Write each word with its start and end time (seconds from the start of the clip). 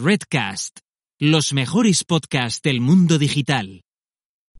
Redcast, 0.00 0.78
los 1.18 1.52
mejores 1.52 2.04
podcasts 2.04 2.62
del 2.62 2.80
mundo 2.80 3.18
digital. 3.18 3.82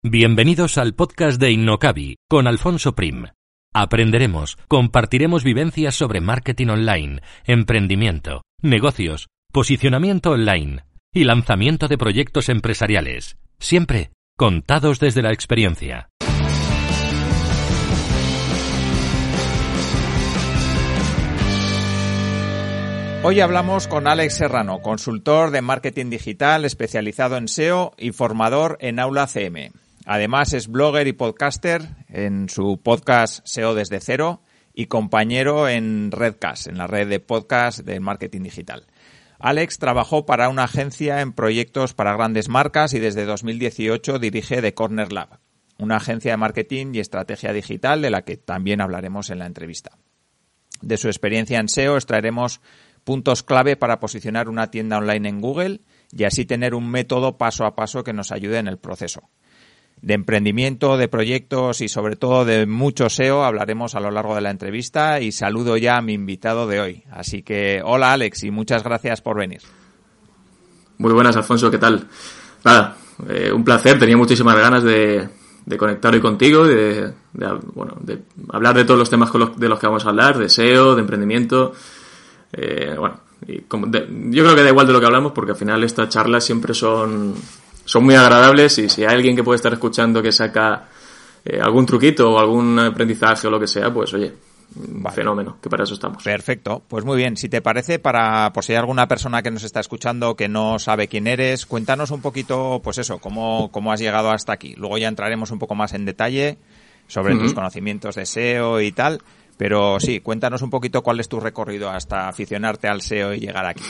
Bienvenidos 0.02 0.78
al 0.78 0.96
podcast 0.96 1.40
de 1.40 1.52
Innocabi 1.52 2.16
con 2.28 2.48
Alfonso 2.48 2.96
Prim. 2.96 3.26
Aprenderemos, 3.72 4.58
compartiremos 4.66 5.44
vivencias 5.44 5.94
sobre 5.94 6.20
marketing 6.20 6.68
online, 6.68 7.20
emprendimiento, 7.44 8.42
negocios, 8.62 9.28
posicionamiento 9.52 10.32
online 10.32 10.82
y 11.14 11.22
lanzamiento 11.22 11.86
de 11.86 11.98
proyectos 11.98 12.48
empresariales, 12.48 13.38
siempre 13.60 14.10
contados 14.36 14.98
desde 14.98 15.22
la 15.22 15.32
experiencia. 15.32 16.08
Hoy 23.30 23.40
hablamos 23.40 23.88
con 23.88 24.08
Alex 24.08 24.36
Serrano, 24.36 24.80
consultor 24.80 25.50
de 25.50 25.60
marketing 25.60 26.08
digital 26.08 26.64
especializado 26.64 27.36
en 27.36 27.46
SEO 27.46 27.92
y 27.98 28.12
formador 28.12 28.78
en 28.80 28.98
Aula 28.98 29.26
CM. 29.26 29.70
Además 30.06 30.54
es 30.54 30.66
blogger 30.66 31.06
y 31.06 31.12
podcaster 31.12 31.82
en 32.08 32.48
su 32.48 32.80
podcast 32.82 33.46
SEO 33.46 33.74
desde 33.74 34.00
cero 34.00 34.40
y 34.72 34.86
compañero 34.86 35.68
en 35.68 36.10
Redcast, 36.10 36.68
en 36.68 36.78
la 36.78 36.86
red 36.86 37.06
de 37.06 37.20
podcast 37.20 37.80
de 37.80 38.00
marketing 38.00 38.44
digital. 38.44 38.86
Alex 39.38 39.78
trabajó 39.78 40.24
para 40.24 40.48
una 40.48 40.64
agencia 40.64 41.20
en 41.20 41.34
proyectos 41.34 41.92
para 41.92 42.14
grandes 42.16 42.48
marcas 42.48 42.94
y 42.94 42.98
desde 42.98 43.26
2018 43.26 44.18
dirige 44.20 44.62
The 44.62 44.72
Corner 44.72 45.12
Lab, 45.12 45.38
una 45.78 45.96
agencia 45.96 46.30
de 46.30 46.38
marketing 46.38 46.94
y 46.94 47.00
estrategia 47.00 47.52
digital 47.52 48.00
de 48.00 48.08
la 48.08 48.22
que 48.22 48.38
también 48.38 48.80
hablaremos 48.80 49.28
en 49.28 49.40
la 49.40 49.44
entrevista. 49.44 49.98
De 50.80 50.96
su 50.96 51.08
experiencia 51.08 51.58
en 51.58 51.68
SEO 51.68 51.96
extraeremos 51.96 52.60
puntos 53.08 53.42
clave 53.42 53.74
para 53.74 54.00
posicionar 54.00 54.50
una 54.50 54.70
tienda 54.70 54.98
online 54.98 55.30
en 55.30 55.40
Google 55.40 55.80
y 56.12 56.24
así 56.24 56.44
tener 56.44 56.74
un 56.74 56.90
método 56.90 57.38
paso 57.38 57.64
a 57.64 57.74
paso 57.74 58.04
que 58.04 58.12
nos 58.12 58.32
ayude 58.32 58.58
en 58.58 58.68
el 58.68 58.76
proceso. 58.76 59.30
De 60.02 60.12
emprendimiento, 60.12 60.98
de 60.98 61.08
proyectos 61.08 61.80
y 61.80 61.88
sobre 61.88 62.16
todo 62.16 62.44
de 62.44 62.66
mucho 62.66 63.08
SEO 63.08 63.44
hablaremos 63.44 63.94
a 63.94 64.00
lo 64.00 64.10
largo 64.10 64.34
de 64.34 64.42
la 64.42 64.50
entrevista 64.50 65.22
y 65.22 65.32
saludo 65.32 65.78
ya 65.78 65.96
a 65.96 66.02
mi 66.02 66.12
invitado 66.12 66.66
de 66.66 66.80
hoy. 66.80 67.04
Así 67.10 67.42
que 67.42 67.80
hola 67.82 68.12
Alex 68.12 68.44
y 68.44 68.50
muchas 68.50 68.84
gracias 68.84 69.22
por 69.22 69.38
venir. 69.38 69.62
Muy 70.98 71.14
buenas 71.14 71.34
Alfonso, 71.34 71.70
¿qué 71.70 71.78
tal? 71.78 72.06
Nada, 72.62 72.94
eh, 73.26 73.50
un 73.50 73.64
placer, 73.64 73.98
tenía 73.98 74.18
muchísimas 74.18 74.54
ganas 74.54 74.82
de, 74.82 75.30
conectar 75.78 76.12
hoy 76.12 76.20
contigo, 76.20 76.66
de, 76.66 77.10
bueno, 77.72 77.96
de 78.02 78.18
hablar 78.50 78.76
de 78.76 78.84
todos 78.84 78.98
los 78.98 79.08
temas 79.08 79.30
de 79.56 79.68
los 79.70 79.78
que 79.78 79.86
vamos 79.86 80.04
a 80.04 80.10
hablar, 80.10 80.36
de 80.36 80.50
SEO, 80.50 80.94
de 80.94 81.00
emprendimiento 81.00 81.72
eh, 82.52 82.94
bueno, 82.98 83.20
y 83.46 83.60
como 83.62 83.86
yo 83.86 84.44
creo 84.44 84.56
que 84.56 84.62
da 84.62 84.70
igual 84.70 84.86
de 84.86 84.92
lo 84.92 85.00
que 85.00 85.06
hablamos 85.06 85.32
porque 85.32 85.52
al 85.52 85.58
final 85.58 85.82
estas 85.84 86.08
charlas 86.08 86.44
siempre 86.44 86.74
son, 86.74 87.34
son 87.84 88.04
muy 88.04 88.14
agradables 88.14 88.78
y 88.78 88.88
si 88.88 89.04
hay 89.04 89.14
alguien 89.14 89.36
que 89.36 89.44
puede 89.44 89.56
estar 89.56 89.72
escuchando 89.72 90.22
que 90.22 90.32
saca 90.32 90.88
eh, 91.44 91.60
algún 91.62 91.86
truquito 91.86 92.32
o 92.32 92.38
algún 92.38 92.78
aprendizaje 92.78 93.46
o 93.46 93.50
lo 93.50 93.60
que 93.60 93.66
sea, 93.66 93.92
pues 93.92 94.12
oye, 94.14 94.32
fenómeno, 95.14 95.56
que 95.62 95.70
para 95.70 95.84
eso 95.84 95.94
estamos. 95.94 96.22
Perfecto, 96.22 96.82
pues 96.86 97.04
muy 97.04 97.16
bien. 97.16 97.36
Si 97.36 97.48
te 97.48 97.62
parece, 97.62 97.98
para, 97.98 98.52
por 98.52 98.64
si 98.64 98.72
hay 98.72 98.78
alguna 98.78 99.08
persona 99.08 99.42
que 99.42 99.50
nos 99.50 99.64
está 99.64 99.80
escuchando 99.80 100.36
que 100.36 100.48
no 100.48 100.78
sabe 100.78 101.08
quién 101.08 101.26
eres, 101.26 101.66
cuéntanos 101.66 102.10
un 102.10 102.20
poquito, 102.20 102.80
pues 102.82 102.98
eso, 102.98 103.18
cómo, 103.18 103.70
cómo 103.72 103.92
has 103.92 104.00
llegado 104.00 104.30
hasta 104.30 104.52
aquí. 104.52 104.74
Luego 104.76 104.98
ya 104.98 105.08
entraremos 105.08 105.50
un 105.50 105.58
poco 105.58 105.74
más 105.74 105.94
en 105.94 106.04
detalle 106.04 106.58
sobre 107.06 107.36
tus 107.36 107.54
conocimientos 107.54 108.16
de 108.16 108.26
SEO 108.26 108.80
y 108.80 108.92
tal. 108.92 109.22
Pero 109.58 109.98
sí, 109.98 110.20
cuéntanos 110.20 110.62
un 110.62 110.70
poquito 110.70 111.02
cuál 111.02 111.18
es 111.18 111.28
tu 111.28 111.40
recorrido 111.40 111.90
hasta 111.90 112.28
aficionarte 112.28 112.86
al 112.86 113.02
SEO 113.02 113.34
y 113.34 113.40
llegar 113.40 113.66
aquí. 113.66 113.82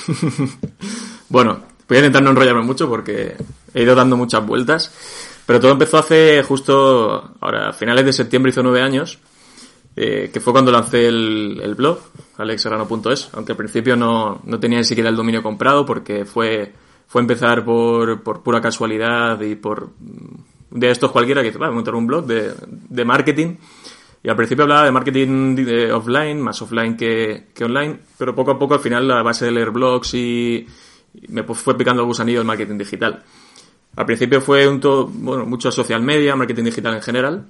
bueno, 1.28 1.60
voy 1.86 1.97
a 1.98 2.00
intentar 2.00 2.22
no 2.22 2.30
enrollarme 2.30 2.62
mucho 2.62 2.88
porque 2.88 3.36
he 3.75 3.83
ido 3.83 3.94
dando 3.94 4.16
muchas 4.16 4.44
vueltas. 4.44 4.91
Pero 5.44 5.60
todo 5.60 5.72
empezó 5.72 5.98
hace 5.98 6.42
justo, 6.42 7.33
ahora, 7.41 7.72
finales 7.75 8.06
de 8.06 8.12
septiembre 8.15 8.50
hizo 8.50 8.62
nueve 8.62 8.81
años, 8.81 9.19
eh, 9.94 10.31
que 10.32 10.41
fue 10.41 10.54
cuando 10.54 10.72
lancé 10.72 11.06
el, 11.06 11.60
el 11.62 11.75
blog, 11.75 11.98
alexserrano.es, 12.38 13.31
aunque 13.34 13.53
al 13.53 13.59
principio 13.59 13.94
no, 13.94 14.41
no, 14.44 14.59
tenía 14.60 14.78
ni 14.78 14.84
siquiera 14.84 15.10
el 15.10 15.16
dominio 15.16 15.43
comprado 15.43 15.84
porque 15.84 16.25
fue, 16.25 16.72
fue 17.06 17.20
empezar 17.20 17.64
por, 17.64 18.22
por 18.22 18.43
pura 18.43 18.60
casualidad 18.60 19.41
y 19.41 19.54
por 19.54 19.91
de 20.70 20.91
estos 20.91 21.10
cualquiera 21.10 21.41
que 21.41 21.48
dice, 21.48 21.59
va 21.59 21.69
a 21.69 21.72
montar 21.72 21.94
un 21.94 22.06
blog 22.06 22.26
de, 22.26 22.53
de 22.66 23.04
marketing 23.04 23.56
y 24.23 24.29
al 24.29 24.37
principio 24.37 24.65
hablaba 24.65 24.84
de 24.84 24.93
marketing 24.93 25.56
offline, 25.93 26.41
más 26.41 26.61
offline 26.61 26.97
que, 26.97 27.47
online, 27.62 28.01
pero 28.17 28.34
poco 28.34 28.53
a 28.53 28.59
poco 28.59 28.75
al 28.75 28.81
final 28.81 29.06
la 29.06 29.23
base 29.23 29.45
de 29.45 29.53
leer 29.53 29.71
blogs 29.71 30.15
y, 30.15 30.67
me 31.29 31.43
fue 31.43 31.77
picando 31.77 32.03
el 32.03 32.06
gusanillo 32.06 32.41
el 32.41 32.47
marketing 32.47 32.79
digital. 32.79 33.23
Al 33.97 34.06
principio 34.06 34.41
fue 34.41 34.69
un 34.69 34.81
todo, 34.81 35.06
bueno, 35.06 35.47
mucho 35.47 35.73
social 35.73 36.03
media, 36.03 36.37
marketing 36.37 36.65
digital 36.65 36.95
en 36.95 37.03
general. 37.03 37.47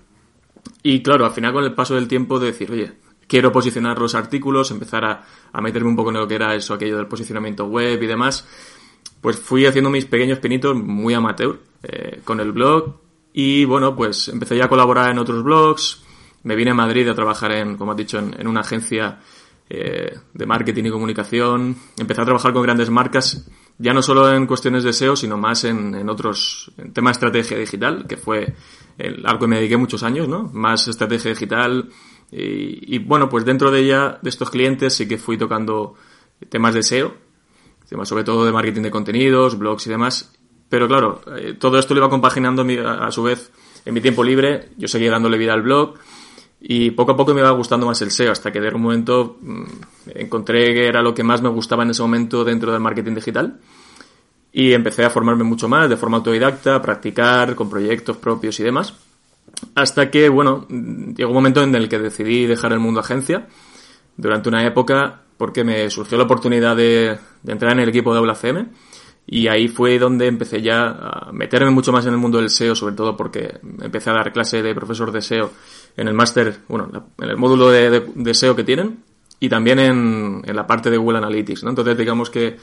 Y 0.83 1.03
claro, 1.03 1.25
al 1.25 1.33
final 1.33 1.53
con 1.53 1.65
el 1.65 1.75
paso 1.75 1.95
del 1.95 2.09
tiempo 2.09 2.39
de 2.39 2.47
decir, 2.47 2.71
oye, 2.71 2.93
quiero 3.27 3.53
posicionar 3.53 3.99
los 3.99 4.15
artículos, 4.15 4.71
empezar 4.71 5.05
a, 5.05 5.61
meterme 5.61 5.91
un 5.91 5.97
poco 5.97 6.11
en 6.11 6.17
lo 6.17 6.29
que 6.29 6.35
era 6.35 6.55
eso, 6.55 6.75
aquello 6.75 6.97
del 6.97 7.07
posicionamiento 7.07 7.67
web 7.67 8.03
y 8.03 8.07
demás, 8.07 8.47
pues 9.21 9.39
fui 9.39 9.67
haciendo 9.67 9.91
mis 9.91 10.07
pequeños 10.07 10.39
pinitos 10.39 10.77
muy 10.77 11.15
amateur 11.15 11.59
eh, 11.83 12.21
con 12.25 12.41
el 12.41 12.53
blog 12.53 12.95
y 13.33 13.65
bueno, 13.65 13.95
pues 13.95 14.29
empecé 14.29 14.57
ya 14.57 14.65
a 14.65 14.69
colaborar 14.69 15.11
en 15.11 15.19
otros 15.19 15.43
blogs, 15.43 16.03
me 16.43 16.57
vine 16.57 16.71
a 16.71 16.75
Madrid 16.75 17.09
a 17.09 17.15
trabajar 17.15 17.53
en, 17.53 17.77
como 17.77 17.93
has 17.93 17.97
dicho, 17.97 18.19
en, 18.19 18.47
una 18.47 18.61
agencia 18.61 19.19
eh, 19.69 20.17
de 20.33 20.47
marketing 20.47 20.85
y 20.85 20.91
comunicación. 20.91 21.77
Empecé 21.99 22.23
a 22.23 22.25
trabajar 22.25 22.53
con 22.53 22.63
grandes 22.63 22.91
marcas, 22.91 23.49
ya 23.79 23.93
no 23.93 24.03
solo 24.03 24.33
en 24.33 24.47
cuestiones 24.47 24.85
de 24.85 24.93
SEO, 24.93 25.17
sino 25.17 25.37
más 25.37 25.65
en, 25.65 25.95
en 25.95 26.09
otros, 26.09 26.73
en 26.79 26.93
tema 26.93 27.11
de 27.11 27.13
estrategia 27.13 27.59
digital, 27.59 28.07
que 28.07 28.17
fue 28.17 28.55
el, 28.97 29.25
algo 29.27 29.41
que 29.41 29.47
me 29.47 29.57
dediqué 29.57 29.77
muchos 29.77 30.03
años, 30.03 30.29
¿no? 30.29 30.45
Más 30.53 30.89
estrategia 30.89 31.31
digital. 31.31 31.89
Y, 32.31 32.97
y 32.97 32.99
bueno, 32.99 33.29
pues 33.29 33.45
dentro 33.45 33.71
de 33.71 33.81
ella, 33.81 34.19
de 34.23 34.31
estos 34.31 34.51
clientes, 34.51 34.95
sí 34.95 35.07
que 35.09 35.19
fui 35.19 35.37
tocando 35.37 35.95
temas 36.49 36.75
de 36.75 36.83
SEO, 36.83 37.15
temas 37.89 38.09
sobre 38.09 38.25
todo 38.25 38.45
de 38.45 38.53
marketing 38.53 38.83
de 38.83 38.91
contenidos, 38.91 39.59
blogs 39.59 39.87
y 39.87 39.91
demás. 39.91 40.33
Pero 40.69 40.87
claro, 40.87 41.23
eh, 41.37 41.57
todo 41.59 41.79
esto 41.79 41.95
lo 41.95 42.01
iba 42.01 42.11
compaginando 42.11 42.63
a, 42.87 43.07
a, 43.07 43.11
su 43.11 43.23
vez 43.23 43.51
en 43.85 43.95
mi 43.95 44.01
tiempo 44.01 44.23
libre. 44.23 44.69
Yo 44.77 44.87
seguía 44.87 45.11
dándole 45.11 45.39
vida 45.39 45.55
al 45.55 45.63
blog 45.63 45.95
y 46.61 46.91
poco 46.91 47.13
a 47.13 47.17
poco 47.17 47.35
me 47.35 47.41
iba 47.41 47.51
gustando 47.51 47.87
más 47.87 48.01
el 48.03 48.11
SEO, 48.11 48.33
hasta 48.33 48.51
que 48.51 48.61
de 48.61 48.69
un 48.75 48.83
momento 48.83 49.39
mm, 49.41 49.65
encontré 50.15 50.75
que 50.75 50.87
era 50.87 51.03
lo 51.03 51.15
que 51.15 51.23
más 51.23 51.41
me 51.41 51.49
gustaba 51.49 51.85
en 51.85 51.91
ese 51.91 52.03
momento 52.03 52.45
dentro 52.45 52.73
del 52.73 52.81
marketing 52.81 53.15
digital. 53.15 53.59
Y 54.53 54.73
empecé 54.73 55.05
a 55.05 55.11
formarme 55.11 55.45
mucho 55.45 55.69
más 55.69 55.89
de 55.89 55.97
forma 55.97 56.17
autodidacta, 56.17 56.77
a 56.77 56.83
practicar 56.83 57.55
con 57.55 57.71
proyectos 57.71 58.17
propios 58.17 58.59
y 58.59 58.65
demás. 58.65 58.95
Hasta 59.75 60.11
que, 60.11 60.29
bueno, 60.29 60.67
llegó 60.69 61.31
un 61.31 61.37
momento 61.37 61.63
en 61.63 61.75
el 61.75 61.89
que 61.89 61.99
decidí 61.99 62.47
dejar 62.47 62.73
el 62.73 62.81
mundo 62.81 63.01
agencia 63.01 63.47
durante 64.17 64.49
una 64.49 64.67
época 64.67 65.23
porque 65.37 65.65
me 65.65 65.89
surgió 65.91 66.19
la 66.19 66.25
oportunidad 66.25 66.77
de, 66.77 67.19
entrar 67.47 67.73
en 67.73 67.81
el 67.81 67.89
equipo 67.89 68.13
de 68.13 68.19
Aula 68.19 68.37
y 69.31 69.47
ahí 69.47 69.69
fue 69.69 69.99
donde 69.99 70.27
empecé 70.27 70.63
ya 70.63 70.89
a 70.89 71.33
meterme 71.33 71.71
mucho 71.71 71.93
más 71.93 72.07
en 72.07 72.13
el 72.13 72.19
mundo 72.19 72.39
del 72.39 72.51
SEO, 72.51 72.75
sobre 72.75 72.95
todo 72.95 73.17
porque 73.17 73.61
empecé 73.81 74.11
a 74.11 74.15
dar 74.15 74.33
clase 74.33 74.63
de 74.63 74.75
profesor 74.75 75.13
de 75.13 75.21
SEO 75.21 75.51
en 75.99 76.07
el 76.07 76.15
máster, 76.15 76.61
bueno, 76.69 76.89
en 77.19 77.29
el 77.29 77.37
módulo 77.37 77.71
de, 77.71 78.35
SEO 78.35 78.55
que 78.55 78.63
tienen 78.63 79.01
y 79.41 79.49
también 79.49 79.81
en, 79.81 80.43
la 80.47 80.65
parte 80.65 80.91
de 80.91 80.97
Google 80.97 81.19
Analytics, 81.19 81.65
¿no? 81.65 81.71
Entonces, 81.71 81.99
digamos 81.99 82.31
que 82.31 82.57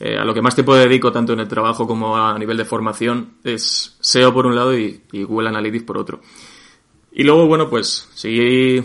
eh, 0.00 0.16
a 0.16 0.24
lo 0.24 0.32
que 0.32 0.40
más 0.40 0.54
tiempo 0.54 0.74
dedico, 0.74 1.12
tanto 1.12 1.34
en 1.34 1.40
el 1.40 1.48
trabajo 1.48 1.86
como 1.86 2.16
a 2.16 2.38
nivel 2.38 2.56
de 2.56 2.64
formación, 2.64 3.34
es 3.44 3.98
SEO 4.00 4.32
por 4.32 4.46
un 4.46 4.56
lado 4.56 4.76
y, 4.76 5.02
Google 5.12 5.50
Analytics 5.50 5.84
por 5.84 5.98
otro. 5.98 6.20
Y 7.12 7.24
luego, 7.24 7.46
bueno, 7.46 7.68
pues 7.68 8.08
seguí, 8.14 8.82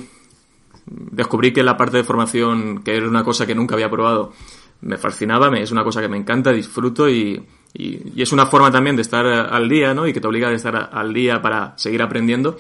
descubrí 0.85 1.53
que 1.53 1.63
la 1.63 1.77
parte 1.77 1.95
de 1.95 2.03
formación, 2.03 2.83
que 2.83 2.97
era 2.97 3.07
una 3.07 3.23
cosa 3.23 3.45
que 3.45 3.55
nunca 3.55 3.75
había 3.75 3.89
probado, 3.89 4.33
me 4.81 4.97
fascinaba, 4.97 5.49
me, 5.49 5.61
es 5.61 5.71
una 5.71 5.85
cosa 5.85 6.01
que 6.01 6.09
me 6.09 6.17
encanta, 6.17 6.51
disfruto 6.51 7.07
y, 7.07 7.41
y, 7.73 8.21
es 8.21 8.33
una 8.33 8.47
forma 8.47 8.69
también 8.69 8.97
de 8.97 9.01
estar 9.01 9.25
al 9.25 9.69
día, 9.69 9.93
¿no? 9.93 10.05
Y 10.05 10.11
que 10.11 10.19
te 10.19 10.27
obliga 10.27 10.49
a 10.49 10.51
estar 10.51 10.89
al 10.91 11.13
día 11.13 11.41
para 11.41 11.77
seguir 11.77 12.01
aprendiendo. 12.01 12.57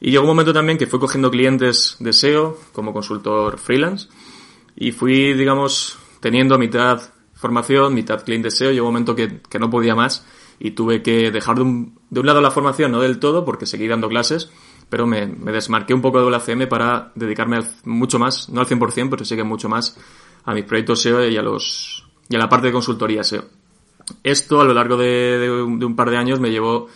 Y 0.00 0.10
llegó 0.10 0.22
un 0.22 0.28
momento 0.28 0.52
también 0.52 0.78
que 0.78 0.86
fui 0.86 0.98
cogiendo 0.98 1.30
clientes 1.30 1.96
de 1.98 2.12
SEO 2.12 2.58
como 2.72 2.92
consultor 2.92 3.58
freelance 3.58 4.08
y 4.76 4.92
fui, 4.92 5.34
digamos, 5.34 5.98
teniendo 6.20 6.58
mitad 6.58 7.00
formación, 7.34 7.94
mitad 7.94 8.22
cliente 8.22 8.50
SEO. 8.50 8.70
Llegó 8.70 8.86
un 8.86 8.94
momento 8.94 9.14
que, 9.14 9.40
que 9.48 9.58
no 9.58 9.70
podía 9.70 9.94
más 9.94 10.24
y 10.60 10.72
tuve 10.72 11.02
que 11.02 11.30
dejar 11.30 11.56
de 11.56 11.62
un, 11.62 11.98
de 12.10 12.20
un, 12.20 12.26
lado 12.26 12.40
la 12.40 12.50
formación, 12.50 12.92
no 12.92 13.00
del 13.00 13.18
todo, 13.18 13.44
porque 13.44 13.66
seguí 13.66 13.86
dando 13.86 14.08
clases, 14.08 14.50
pero 14.88 15.06
me, 15.06 15.26
me 15.26 15.52
desmarqué 15.52 15.94
un 15.94 16.02
poco 16.02 16.24
de 16.24 16.30
la 16.30 16.40
CM 16.40 16.66
para 16.66 17.12
dedicarme 17.14 17.58
mucho 17.84 18.18
más, 18.18 18.48
no 18.48 18.60
al 18.60 18.66
100%, 18.66 19.08
pero 19.10 19.24
sí 19.24 19.36
que 19.36 19.44
mucho 19.44 19.68
más 19.68 19.96
a 20.44 20.54
mis 20.54 20.64
proyectos 20.64 21.02
SEO 21.02 21.28
y 21.28 21.36
a, 21.36 21.42
los, 21.42 22.06
y 22.28 22.36
a 22.36 22.38
la 22.38 22.48
parte 22.48 22.68
de 22.68 22.72
consultoría 22.72 23.22
SEO. 23.22 23.44
Esto 24.22 24.60
a 24.60 24.64
lo 24.64 24.72
largo 24.72 24.96
de, 24.96 25.50
un, 25.50 25.94
par 25.94 26.10
de 26.10 26.16
años 26.16 26.40
me 26.40 26.50
llevó 26.50 26.88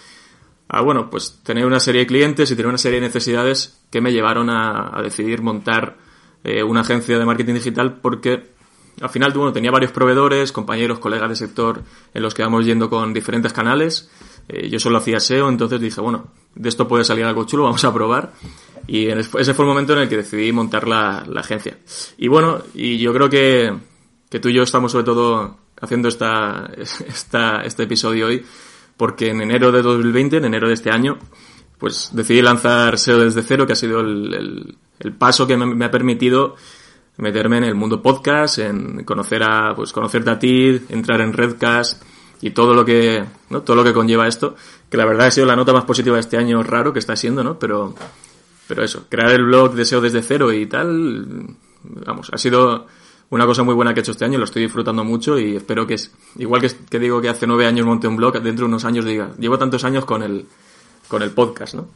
a, 0.69 0.81
bueno, 0.81 1.11
pues 1.11 1.41
tener 1.43 1.67
una 1.67 1.81
serie 1.81 2.03
de 2.03 2.07
clientes 2.07 2.51
y 2.51 2.57
tener 2.57 2.69
una 2.69 2.79
serie 2.79 3.01
de 3.01 3.07
necesidades 3.07 3.81
que 3.91 4.01
me 4.01 4.13
llevaron 4.13 4.51
a, 4.51 5.01
decidir 5.03 5.43
montar 5.43 5.97
eh, 6.45 6.63
una 6.63 6.81
agencia 6.81 7.19
de 7.19 7.25
marketing 7.25 7.55
digital 7.55 7.99
porque 8.01 8.53
al 9.01 9.11
final, 9.11 9.33
bueno, 9.33 9.53
tenía 9.53 9.71
varios 9.71 9.93
proveedores, 9.93 10.53
compañeros, 10.53 10.99
colegas 10.99 11.29
de 11.31 11.37
sector 11.37 11.83
en 12.13 12.23
los 12.23 12.35
que 12.35 12.43
íbamos 12.43 12.67
yendo 12.67 12.91
con 12.91 13.13
diferentes 13.13 13.53
canales. 13.53 14.11
Eh, 14.49 14.69
yo 14.69 14.79
solo 14.79 14.99
hacía 14.99 15.19
SEO, 15.19 15.49
entonces 15.49 15.81
dije, 15.81 16.01
bueno, 16.01 16.29
de 16.55 16.69
esto 16.69 16.87
puede 16.87 17.05
salir 17.05 17.25
algo 17.25 17.45
chulo, 17.45 17.65
vamos 17.65 17.85
a 17.85 17.93
probar. 17.93 18.33
Y 18.87 19.07
ese 19.07 19.55
fue 19.55 19.65
el 19.65 19.69
momento 19.69 19.95
en 19.95 20.01
el 20.01 20.09
que 20.09 20.19
decidí 20.19 20.53
montar 20.53 20.87
la, 20.87 21.25
agencia. 21.37 21.79
Y 22.19 22.29
bueno, 22.29 22.63
y 22.75 22.99
yo 22.99 23.13
creo 23.13 23.31
que, 23.31 23.73
que, 24.29 24.41
tú 24.41 24.49
y 24.49 24.55
yo 24.55 24.63
estamos 24.63 24.93
sobre 24.93 25.05
todo 25.05 25.57
haciendo 25.81 26.09
esta, 26.09 26.71
esta, 26.77 27.63
este 27.63 27.85
episodio 27.85 28.27
hoy, 28.27 28.45
porque 29.03 29.31
en 29.31 29.41
enero 29.41 29.73
de 29.73 29.83
2020, 29.83 30.37
en 30.37 30.45
enero 30.45 30.69
de 30.69 30.75
este 30.75 30.89
año, 30.89 31.19
pues 31.77 32.11
decidí 32.13 32.41
lanzar 32.41 32.97
SEO 32.97 33.19
desde 33.19 33.43
cero, 33.43 33.67
que 33.67 33.73
ha 33.73 33.75
sido 33.75 33.99
el, 33.99 34.77
el, 35.01 35.13
paso 35.15 35.45
que 35.45 35.57
me, 35.57 35.85
ha 35.85 35.91
permitido 35.91 36.55
meterme 37.17 37.57
en 37.57 37.65
el 37.65 37.75
mundo 37.75 38.01
podcast, 38.01 38.59
en 38.61 39.03
conocer 39.03 39.43
a, 39.43 39.75
pues 39.75 39.93
conocerte 39.93 40.31
a 40.31 40.39
ti, 40.39 40.81
entrar 40.89 41.21
en 41.21 41.33
Redcast 41.33 42.01
y 42.43 42.51
todo 42.51 42.75
lo 42.75 42.85
que, 42.85 43.25
¿no? 43.51 43.63
Todo 43.63 43.75
lo 43.75 43.83
que 43.83 43.93
conlleva 43.93 44.29
esto, 44.29 44.55
que 44.89 44.97
la 44.97 45.05
verdad 45.05 45.27
ha 45.27 45.31
sido 45.33 45.49
la 45.49 45.57
nota 45.57 45.73
más 45.73 45.85
positiva 45.85 46.15
de 46.15 46.21
este 46.21 46.37
año 46.37 46.63
raro 46.63 46.93
que 46.93 47.01
está 47.01 47.17
siendo, 47.17 47.43
¿no? 47.43 47.59
Pero, 47.59 47.97
pero 48.69 48.85
eso, 48.85 49.07
crear 49.09 49.33
el 49.33 49.47
blog 49.47 49.75
Deseo 49.75 50.01
desde 50.01 50.23
cero 50.23 50.53
y 50.53 50.67
tal, 50.67 51.57
vamos, 51.83 52.31
ha 52.33 52.39
sido 52.39 52.87
una 53.33 53.47
cosa 53.47 53.63
muy 53.63 53.75
buena 53.75 53.95
que 53.95 54.01
he 54.01 54.03
hecho 54.03 54.13
este 54.13 54.27
año, 54.27 54.37
lo 54.37 54.45
estoy 54.45 54.63
disfrutando 54.63 55.05
mucho 55.05 55.39
y 55.39 55.57
espero 55.57 55.87
que 55.87 55.95
es, 55.95 56.13
igual 56.37 56.61
que, 56.61 56.99
digo 56.99 57.23
que 57.23 57.31
hace 57.31 57.47
nueve 57.47 57.67
años 57.67 57.87
monté 57.87 58.07
un 58.07 58.17
blog, 58.17 58.35
dentro 58.43 58.67
de 58.67 58.69
unos 58.69 58.85
años 58.85 59.07
diga, 59.07 59.31
llevo 59.39 59.57
tantos 59.57 59.85
años 59.85 60.05
con 60.05 60.23
el, 60.23 60.45
con 61.09 61.23
el 61.23 61.31
podcast, 61.31 61.75
¿no? 61.75 61.89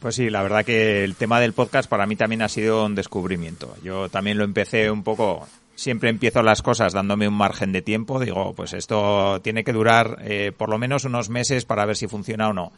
Pues 0.00 0.16
sí, 0.16 0.28
la 0.28 0.42
verdad 0.42 0.64
que 0.64 1.04
el 1.04 1.14
tema 1.14 1.38
del 1.38 1.52
podcast 1.52 1.88
para 1.88 2.04
mí 2.04 2.16
también 2.16 2.42
ha 2.42 2.48
sido 2.48 2.84
un 2.84 2.96
descubrimiento. 2.96 3.76
Yo 3.84 4.08
también 4.08 4.38
lo 4.38 4.44
empecé 4.44 4.90
un 4.90 5.04
poco, 5.04 5.46
siempre 5.76 6.10
empiezo 6.10 6.42
las 6.42 6.62
cosas 6.62 6.92
dándome 6.92 7.28
un 7.28 7.34
margen 7.34 7.70
de 7.70 7.82
tiempo, 7.82 8.18
digo, 8.18 8.52
pues 8.52 8.72
esto 8.72 9.40
tiene 9.42 9.62
que 9.62 9.72
durar 9.72 10.18
eh, 10.22 10.50
por 10.50 10.68
lo 10.68 10.78
menos 10.78 11.04
unos 11.04 11.30
meses 11.30 11.64
para 11.64 11.86
ver 11.86 11.96
si 11.96 12.08
funciona 12.08 12.48
o 12.48 12.52
no. 12.52 12.72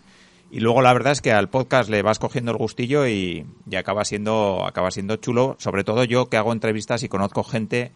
Y 0.51 0.61
luego 0.61 0.81
la 0.81 0.93
verdad 0.93 1.13
es 1.13 1.21
que 1.21 1.33
al 1.33 1.51
podcast 1.51 1.91
le 1.91 2.03
vas 2.03 2.19
cogiendo 2.19 2.53
el 2.53 2.59
gustillo 2.59 3.07
y, 3.07 3.45
acaba 3.77 4.05
siendo 4.05 4.67
acaba 4.67 4.91
siendo 4.91 5.17
chulo, 5.17 5.57
sobre 5.59 5.85
todo 5.85 6.05
yo 6.05 6.29
que 6.29 6.39
hago 6.39 6.53
entrevistas 6.53 7.03
y 7.03 7.09
conozco 7.09 7.45
gente 7.45 7.93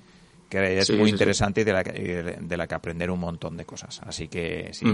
que 0.51 0.79
es 0.79 0.91
muy 0.91 1.09
interesante 1.09 1.63
y 1.63 1.65
de 1.65 1.73
la, 1.73 1.83
que, 1.83 2.37
de 2.39 2.57
la 2.59 2.67
que 2.67 2.75
aprender 2.75 3.11
un 3.11 3.21
montón 3.21 3.57
de 3.57 3.65
cosas. 3.65 4.03
Así 4.05 4.29
que 4.29 4.69
sí. 4.73 4.87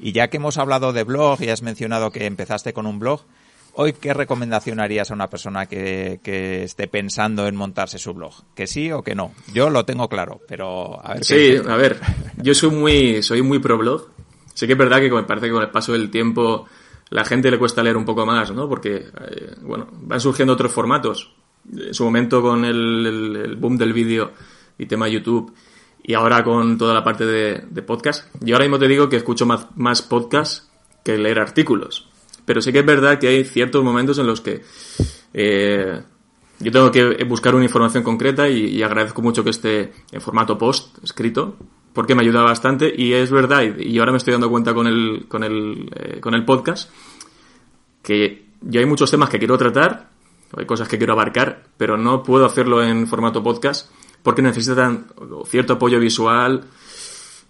Y 0.00 0.10
ya 0.10 0.28
que 0.28 0.38
hemos 0.38 0.58
hablado 0.58 0.92
de 0.92 1.04
blog 1.04 1.40
y 1.42 1.48
has 1.48 1.62
mencionado 1.62 2.10
que 2.10 2.26
empezaste 2.26 2.72
con 2.72 2.86
un 2.86 2.98
blog, 2.98 3.22
hoy 3.74 3.92
qué 3.92 4.12
recomendación 4.12 4.80
harías 4.80 5.12
a 5.12 5.14
una 5.14 5.30
persona 5.30 5.66
que, 5.66 6.18
que 6.24 6.64
esté 6.64 6.88
pensando 6.88 7.46
en 7.46 7.54
montarse 7.54 7.98
su 7.98 8.12
blog? 8.14 8.32
¿Que 8.56 8.66
sí 8.66 8.90
o 8.90 9.02
que 9.02 9.14
no? 9.14 9.32
Yo 9.52 9.70
lo 9.70 9.84
tengo 9.84 10.08
claro, 10.08 10.40
pero 10.48 11.00
a 11.06 11.14
ver. 11.14 11.24
Sí, 11.24 11.54
a 11.56 11.76
ver, 11.76 12.00
yo 12.38 12.52
soy 12.54 12.70
muy, 12.70 13.22
soy 13.22 13.42
muy 13.42 13.60
pro 13.60 13.78
blog 13.78 14.10
Sí 14.54 14.66
que 14.66 14.72
es 14.72 14.78
verdad 14.78 15.00
que 15.00 15.10
me 15.10 15.22
parece 15.24 15.46
que 15.46 15.52
con 15.52 15.62
el 15.62 15.70
paso 15.70 15.92
del 15.92 16.10
tiempo 16.10 16.66
la 17.10 17.24
gente 17.24 17.50
le 17.50 17.58
cuesta 17.58 17.82
leer 17.82 17.96
un 17.96 18.06
poco 18.06 18.24
más, 18.24 18.50
¿no? 18.52 18.68
Porque, 18.68 18.96
eh, 18.96 19.54
bueno, 19.60 19.86
van 19.92 20.20
surgiendo 20.20 20.54
otros 20.54 20.72
formatos. 20.72 21.34
En 21.70 21.92
su 21.92 22.04
momento 22.04 22.40
con 22.40 22.64
el, 22.64 23.56
boom 23.58 23.76
del 23.76 23.92
vídeo 23.92 24.32
y 24.78 24.86
tema 24.86 25.08
YouTube 25.08 25.52
y 26.02 26.14
ahora 26.14 26.42
con 26.42 26.78
toda 26.78 26.94
la 26.94 27.04
parte 27.04 27.26
de, 27.26 27.82
podcast. 27.82 28.34
Yo 28.40 28.54
ahora 28.54 28.64
mismo 28.64 28.78
te 28.78 28.88
digo 28.88 29.08
que 29.08 29.16
escucho 29.16 29.44
más, 29.44 29.66
más 29.76 30.00
podcast 30.00 30.70
que 31.04 31.18
leer 31.18 31.38
artículos. 31.38 32.08
Pero 32.46 32.62
sí 32.62 32.72
que 32.72 32.80
es 32.80 32.86
verdad 32.86 33.18
que 33.18 33.28
hay 33.28 33.44
ciertos 33.44 33.84
momentos 33.84 34.18
en 34.18 34.26
los 34.26 34.40
que 34.40 34.62
eh, 35.34 36.02
yo 36.58 36.72
tengo 36.72 36.90
que 36.90 37.22
buscar 37.24 37.54
una 37.54 37.64
información 37.64 38.02
concreta 38.02 38.48
y, 38.48 38.66
y, 38.66 38.82
agradezco 38.82 39.20
mucho 39.22 39.44
que 39.44 39.50
esté 39.50 39.92
en 40.10 40.20
formato 40.20 40.56
post 40.58 40.96
escrito 41.04 41.56
porque 41.92 42.14
me 42.14 42.22
ayuda 42.22 42.42
bastante 42.42 42.92
y 42.96 43.12
es 43.12 43.30
verdad, 43.30 43.62
y 43.62 43.98
ahora 43.98 44.12
me 44.12 44.18
estoy 44.18 44.32
dando 44.32 44.50
cuenta 44.50 44.74
con 44.74 44.86
el, 44.86 45.26
con 45.28 45.44
el, 45.44 45.90
eh, 45.94 46.20
con 46.20 46.34
el 46.34 46.44
podcast, 46.44 46.90
que 48.02 48.46
yo 48.62 48.80
hay 48.80 48.86
muchos 48.86 49.10
temas 49.10 49.28
que 49.28 49.38
quiero 49.38 49.58
tratar, 49.58 50.08
hay 50.56 50.66
cosas 50.66 50.88
que 50.88 50.98
quiero 50.98 51.14
abarcar, 51.14 51.64
pero 51.76 51.96
no 51.96 52.22
puedo 52.22 52.44
hacerlo 52.44 52.82
en 52.82 53.06
formato 53.06 53.42
podcast 53.42 53.90
porque 54.22 54.42
necesitan 54.42 55.06
cierto 55.46 55.74
apoyo 55.74 55.98
visual 55.98 56.64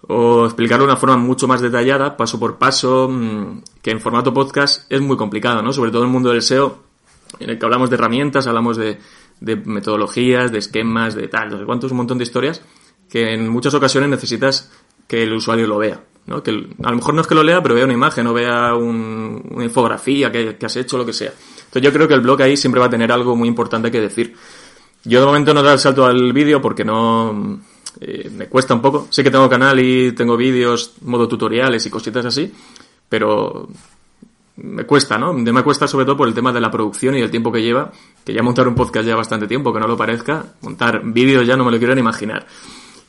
o 0.08 0.46
explicarlo 0.46 0.86
de 0.86 0.92
una 0.92 1.00
forma 1.00 1.16
mucho 1.16 1.46
más 1.46 1.60
detallada, 1.60 2.16
paso 2.16 2.38
por 2.40 2.58
paso, 2.58 3.08
mm, 3.08 3.62
que 3.82 3.90
en 3.90 4.00
formato 4.00 4.34
podcast 4.34 4.90
es 4.90 5.00
muy 5.00 5.16
complicado, 5.16 5.62
¿no? 5.62 5.72
Sobre 5.72 5.90
todo 5.90 6.02
en 6.02 6.08
el 6.08 6.12
mundo 6.12 6.30
del 6.30 6.42
SEO, 6.42 6.78
en 7.38 7.50
el 7.50 7.58
que 7.58 7.64
hablamos 7.64 7.90
de 7.90 7.96
herramientas, 7.96 8.46
hablamos 8.46 8.76
de, 8.76 8.98
de 9.40 9.56
metodologías, 9.56 10.50
de 10.50 10.58
esquemas, 10.58 11.14
de 11.14 11.28
tal, 11.28 11.50
no 11.50 11.58
sé 11.58 11.64
cuántos, 11.64 11.90
un 11.92 11.98
montón 11.98 12.18
de 12.18 12.24
historias, 12.24 12.62
que 13.12 13.34
en 13.34 13.46
muchas 13.46 13.74
ocasiones 13.74 14.08
necesitas 14.08 14.70
que 15.06 15.22
el 15.24 15.34
usuario 15.34 15.66
lo 15.66 15.76
vea. 15.76 16.00
¿no? 16.24 16.42
Que 16.42 16.50
a 16.50 16.90
lo 16.90 16.96
mejor 16.96 17.12
no 17.12 17.20
es 17.20 17.26
que 17.26 17.34
lo 17.34 17.42
lea, 17.42 17.62
pero 17.62 17.74
vea 17.74 17.84
una 17.84 17.92
imagen 17.92 18.26
o 18.26 18.32
vea 18.32 18.74
una 18.74 19.62
infografía 19.62 20.32
que, 20.32 20.56
has 20.64 20.76
hecho, 20.76 20.96
lo 20.96 21.04
que 21.04 21.12
sea. 21.12 21.30
Entonces 21.30 21.82
yo 21.82 21.92
creo 21.92 22.08
que 22.08 22.14
el 22.14 22.22
blog 22.22 22.40
ahí 22.40 22.56
siempre 22.56 22.80
va 22.80 22.86
a 22.86 22.90
tener 22.90 23.12
algo 23.12 23.36
muy 23.36 23.48
importante 23.48 23.90
que 23.90 24.00
decir. 24.00 24.34
Yo 25.04 25.20
de 25.20 25.26
momento 25.26 25.52
no 25.52 25.62
doy 25.62 25.74
el 25.74 25.78
salto 25.78 26.06
al 26.06 26.32
vídeo 26.32 26.62
porque 26.62 26.86
no... 26.86 27.60
Eh, 28.00 28.30
me 28.34 28.46
cuesta 28.46 28.72
un 28.72 28.80
poco. 28.80 29.08
Sé 29.10 29.22
que 29.22 29.30
tengo 29.30 29.46
canal 29.46 29.78
y 29.78 30.12
tengo 30.12 30.34
vídeos, 30.34 30.94
modo 31.02 31.28
tutoriales 31.28 31.84
y 31.84 31.90
cositas 31.90 32.24
así, 32.24 32.50
pero 33.10 33.68
me 34.56 34.84
cuesta, 34.84 35.18
¿no? 35.18 35.34
Me 35.34 35.62
cuesta 35.62 35.86
sobre 35.86 36.06
todo 36.06 36.16
por 36.16 36.28
el 36.28 36.32
tema 36.32 36.50
de 36.50 36.62
la 36.62 36.70
producción 36.70 37.14
y 37.14 37.20
el 37.20 37.30
tiempo 37.30 37.52
que 37.52 37.60
lleva, 37.60 37.92
que 38.24 38.32
ya 38.32 38.42
montar 38.42 38.66
un 38.68 38.74
podcast 38.74 39.06
ya 39.06 39.16
bastante 39.16 39.46
tiempo, 39.46 39.70
que 39.70 39.80
no 39.80 39.86
lo 39.86 39.98
parezca. 39.98 40.46
Montar 40.62 41.02
vídeos 41.04 41.46
ya 41.46 41.58
no 41.58 41.64
me 41.66 41.72
lo 41.72 41.76
quiero 41.76 41.94
ni 41.94 42.00
imaginar. 42.00 42.46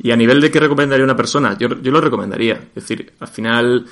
Y 0.03 0.11
a 0.11 0.15
nivel 0.15 0.41
de 0.41 0.51
qué 0.51 0.59
recomendaría 0.59 1.03
una 1.03 1.15
persona, 1.15 1.57
yo, 1.57 1.69
yo 1.81 1.91
lo 1.91 2.01
recomendaría. 2.01 2.55
Es 2.55 2.75
decir, 2.75 3.13
al 3.19 3.29
final 3.29 3.85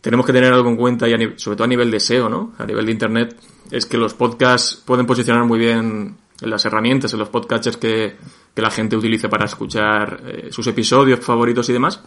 tenemos 0.00 0.26
que 0.26 0.32
tener 0.32 0.52
algo 0.52 0.68
en 0.68 0.76
cuenta, 0.76 1.08
y 1.08 1.32
sobre 1.36 1.56
todo 1.56 1.64
a 1.64 1.68
nivel 1.68 1.90
de 1.90 1.98
SEO, 1.98 2.28
¿no? 2.28 2.52
A 2.58 2.66
nivel 2.66 2.86
de 2.86 2.92
Internet, 2.92 3.36
es 3.70 3.86
que 3.86 3.96
los 3.96 4.14
podcasts 4.14 4.82
pueden 4.84 5.06
posicionar 5.06 5.44
muy 5.44 5.58
bien 5.58 6.16
en 6.40 6.50
las 6.50 6.64
herramientas, 6.66 7.12
en 7.14 7.18
los 7.18 7.30
podcatchers 7.30 7.78
que, 7.78 8.16
que 8.54 8.62
la 8.62 8.70
gente 8.70 8.96
utilice 8.96 9.28
para 9.28 9.46
escuchar 9.46 10.22
eh, 10.26 10.48
sus 10.52 10.66
episodios 10.66 11.20
favoritos 11.20 11.68
y 11.70 11.72
demás. 11.72 12.00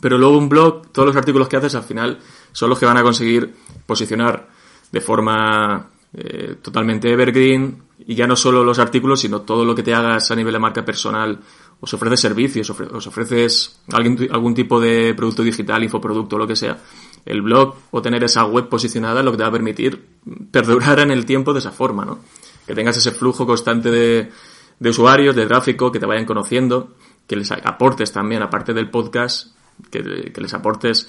Pero 0.00 0.18
luego 0.18 0.36
un 0.36 0.48
blog, 0.48 0.90
todos 0.92 1.06
los 1.06 1.16
artículos 1.16 1.48
que 1.48 1.56
haces 1.56 1.74
al 1.76 1.84
final 1.84 2.18
son 2.52 2.68
los 2.68 2.78
que 2.78 2.86
van 2.86 2.96
a 2.96 3.02
conseguir 3.02 3.54
posicionar 3.86 4.48
de 4.90 5.00
forma 5.00 5.88
eh, 6.12 6.56
totalmente 6.60 7.10
evergreen 7.10 7.82
y 8.06 8.14
ya 8.14 8.26
no 8.26 8.36
solo 8.36 8.64
los 8.64 8.78
artículos, 8.78 9.20
sino 9.20 9.42
todo 9.42 9.64
lo 9.64 9.74
que 9.74 9.82
te 9.82 9.94
hagas 9.94 10.30
a 10.30 10.36
nivel 10.36 10.52
de 10.52 10.58
marca 10.58 10.84
personal 10.84 11.38
os 11.80 11.92
ofreces 11.92 12.20
servicios, 12.20 12.70
os 12.70 13.06
ofreces 13.06 13.80
algún, 13.92 14.28
algún 14.30 14.54
tipo 14.54 14.80
de 14.80 15.14
producto 15.14 15.42
digital, 15.42 15.82
infoproducto, 15.82 16.38
lo 16.38 16.46
que 16.46 16.56
sea, 16.56 16.78
el 17.24 17.42
blog 17.42 17.74
o 17.90 18.00
tener 18.00 18.24
esa 18.24 18.44
web 18.44 18.68
posicionada 18.68 19.22
lo 19.22 19.32
que 19.32 19.36
te 19.36 19.42
va 19.42 19.48
a 19.50 19.52
permitir 19.52 20.06
perdurar 20.50 21.00
en 21.00 21.10
el 21.10 21.26
tiempo 21.26 21.52
de 21.52 21.58
esa 21.58 21.72
forma, 21.72 22.04
¿no? 22.04 22.20
Que 22.66 22.74
tengas 22.74 22.96
ese 22.96 23.12
flujo 23.12 23.46
constante 23.46 23.90
de, 23.90 24.30
de 24.78 24.90
usuarios, 24.90 25.36
de 25.36 25.46
tráfico, 25.46 25.92
que 25.92 26.00
te 26.00 26.06
vayan 26.06 26.24
conociendo, 26.24 26.94
que 27.26 27.36
les 27.36 27.50
aportes 27.52 28.12
también, 28.12 28.42
aparte 28.42 28.72
del 28.72 28.90
podcast, 28.90 29.54
que, 29.90 30.32
que 30.32 30.40
les 30.40 30.54
aportes 30.54 31.08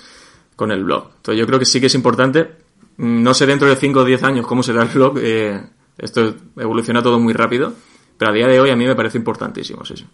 con 0.56 0.72
el 0.72 0.84
blog. 0.84 1.12
Entonces 1.18 1.40
yo 1.40 1.48
creo 1.48 1.60
que 1.60 1.66
sí 1.66 1.80
que 1.80 1.88
es 1.88 1.96
importante, 1.96 2.58
no 2.98 3.34
sé 3.34 3.46
dentro 3.46 3.68
de 3.68 3.76
5 3.76 4.00
o 4.00 4.04
10 4.04 4.24
años 4.24 4.48
cómo 4.48 4.64
será 4.64 4.84
el 4.84 4.90
blog, 4.90 5.18
eh, 5.20 5.64
esto 5.98 6.36
evoluciona 6.58 7.02
todo 7.02 7.20
muy 7.20 7.34
rápido, 7.34 7.74
pero 8.18 8.32
a 8.32 8.34
día 8.34 8.48
de 8.48 8.60
hoy 8.60 8.70
a 8.72 8.76
mí 8.76 8.86
me 8.86 8.96
parece 8.96 9.18
importantísimo 9.18 9.84
eso. 9.84 9.96
Sí, 9.96 10.06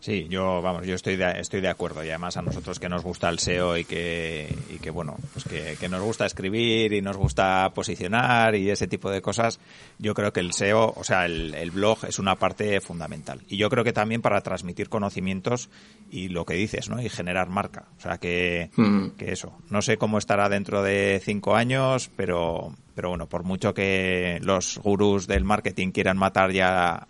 yo, 0.00 0.62
vamos, 0.62 0.86
yo 0.86 0.94
estoy 0.94 1.16
de, 1.16 1.40
estoy 1.40 1.60
de 1.60 1.68
acuerdo 1.68 2.02
y 2.02 2.08
además 2.08 2.36
a 2.36 2.42
nosotros 2.42 2.80
que 2.80 2.88
nos 2.88 3.02
gusta 3.02 3.28
el 3.28 3.38
SEO 3.38 3.76
y 3.76 3.84
que, 3.84 4.54
y 4.70 4.78
que 4.78 4.90
bueno, 4.90 5.16
pues 5.32 5.44
que, 5.44 5.76
que, 5.78 5.88
nos 5.88 6.02
gusta 6.02 6.26
escribir 6.26 6.92
y 6.92 7.02
nos 7.02 7.16
gusta 7.16 7.70
posicionar 7.74 8.54
y 8.54 8.70
ese 8.70 8.86
tipo 8.86 9.10
de 9.10 9.20
cosas, 9.20 9.60
yo 9.98 10.14
creo 10.14 10.32
que 10.32 10.40
el 10.40 10.52
SEO, 10.52 10.94
o 10.96 11.04
sea, 11.04 11.26
el, 11.26 11.54
el 11.54 11.70
blog 11.70 11.98
es 12.08 12.18
una 12.18 12.36
parte 12.36 12.80
fundamental. 12.80 13.40
Y 13.48 13.56
yo 13.56 13.68
creo 13.68 13.84
que 13.84 13.92
también 13.92 14.22
para 14.22 14.40
transmitir 14.40 14.88
conocimientos 14.88 15.68
y 16.10 16.28
lo 16.28 16.44
que 16.44 16.54
dices, 16.54 16.88
¿no? 16.88 17.00
Y 17.00 17.08
generar 17.08 17.48
marca. 17.48 17.84
O 17.98 18.00
sea, 18.00 18.18
que, 18.18 18.70
mm. 18.76 19.10
que 19.18 19.32
eso. 19.32 19.52
No 19.68 19.82
sé 19.82 19.96
cómo 19.96 20.18
estará 20.18 20.48
dentro 20.48 20.82
de 20.82 21.20
cinco 21.22 21.54
años, 21.54 22.10
pero, 22.16 22.74
pero 22.94 23.10
bueno, 23.10 23.28
por 23.28 23.44
mucho 23.44 23.74
que 23.74 24.38
los 24.42 24.78
gurús 24.78 25.26
del 25.26 25.44
marketing 25.44 25.92
quieran 25.92 26.16
matar 26.16 26.52
ya 26.52 27.06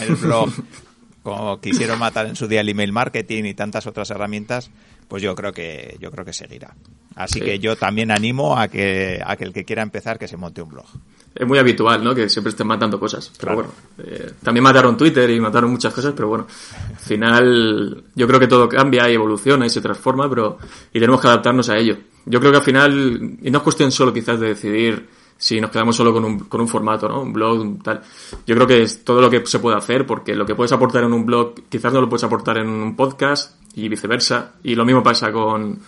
el 0.00 0.16
blog 0.16 0.50
como 1.22 1.60
quisieron 1.60 1.98
matar 1.98 2.26
en 2.26 2.36
su 2.36 2.48
día 2.48 2.60
el 2.60 2.68
email 2.68 2.92
marketing 2.92 3.44
y 3.44 3.54
tantas 3.54 3.86
otras 3.86 4.10
herramientas, 4.10 4.70
pues 5.08 5.22
yo 5.22 5.34
creo 5.34 5.52
que 5.52 5.96
yo 6.00 6.10
creo 6.10 6.24
que 6.24 6.32
seguirá. 6.32 6.74
Así 7.14 7.40
que 7.40 7.58
yo 7.58 7.76
también 7.76 8.10
animo 8.10 8.58
a 8.58 8.68
que 8.68 9.20
a 9.24 9.36
que 9.36 9.44
el 9.44 9.52
que 9.52 9.64
quiera 9.64 9.82
empezar 9.82 10.18
que 10.18 10.26
se 10.26 10.36
monte 10.36 10.62
un 10.62 10.70
blog. 10.70 10.86
Es 11.34 11.46
muy 11.46 11.58
habitual, 11.58 12.02
¿no? 12.02 12.14
Que 12.14 12.28
siempre 12.28 12.50
estén 12.50 12.66
matando 12.66 12.98
cosas. 12.98 13.32
Pero 13.38 13.54
bueno, 13.54 13.70
eh, 13.98 14.32
también 14.42 14.64
mataron 14.64 14.96
Twitter 14.96 15.28
y 15.30 15.40
mataron 15.40 15.70
muchas 15.70 15.92
cosas, 15.94 16.12
pero 16.14 16.28
bueno, 16.28 16.46
al 16.90 16.98
final 16.98 18.04
yo 18.14 18.26
creo 18.26 18.40
que 18.40 18.48
todo 18.48 18.68
cambia 18.68 19.08
y 19.10 19.14
evoluciona 19.14 19.64
y 19.66 19.70
se 19.70 19.80
transforma, 19.80 20.28
pero 20.28 20.58
y 20.92 21.00
tenemos 21.00 21.20
que 21.20 21.28
adaptarnos 21.28 21.68
a 21.70 21.78
ello. 21.78 21.96
Yo 22.26 22.38
creo 22.38 22.52
que 22.52 22.58
al 22.58 22.64
final, 22.64 23.38
y 23.42 23.50
no 23.50 23.58
es 23.58 23.64
cuestión 23.64 23.90
solo 23.90 24.12
quizás 24.12 24.38
de 24.40 24.48
decidir 24.48 25.08
si 25.42 25.60
nos 25.60 25.72
quedamos 25.72 25.96
solo 25.96 26.12
con 26.12 26.24
un, 26.24 26.38
con 26.38 26.60
un 26.60 26.68
formato, 26.68 27.08
¿no? 27.08 27.20
Un 27.20 27.32
blog, 27.32 27.82
tal. 27.82 28.00
Yo 28.46 28.54
creo 28.54 28.64
que 28.64 28.82
es 28.82 29.02
todo 29.02 29.20
lo 29.20 29.28
que 29.28 29.44
se 29.44 29.58
puede 29.58 29.76
hacer, 29.76 30.06
porque 30.06 30.36
lo 30.36 30.46
que 30.46 30.54
puedes 30.54 30.70
aportar 30.70 31.02
en 31.02 31.12
un 31.12 31.26
blog, 31.26 31.54
quizás 31.68 31.92
no 31.92 32.00
lo 32.00 32.08
puedes 32.08 32.22
aportar 32.22 32.58
en 32.58 32.68
un 32.68 32.94
podcast 32.94 33.60
y 33.74 33.88
viceversa. 33.88 34.52
Y 34.62 34.76
lo 34.76 34.84
mismo 34.84 35.02
pasa 35.02 35.32
con, 35.32 35.80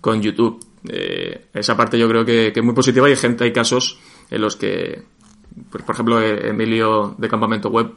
con 0.00 0.22
YouTube. 0.22 0.64
Eh, 0.88 1.48
esa 1.52 1.76
parte 1.76 1.98
yo 1.98 2.08
creo 2.08 2.24
que, 2.24 2.52
que, 2.52 2.60
es 2.60 2.64
muy 2.64 2.76
positiva 2.76 3.08
hay 3.08 3.16
gente, 3.16 3.42
hay 3.42 3.52
casos 3.52 3.98
en 4.30 4.40
los 4.40 4.54
que, 4.54 5.02
pues, 5.68 5.82
por 5.82 5.96
ejemplo, 5.96 6.20
eh, 6.22 6.50
Emilio 6.50 7.16
de 7.18 7.28
Campamento 7.28 7.70
Web, 7.70 7.94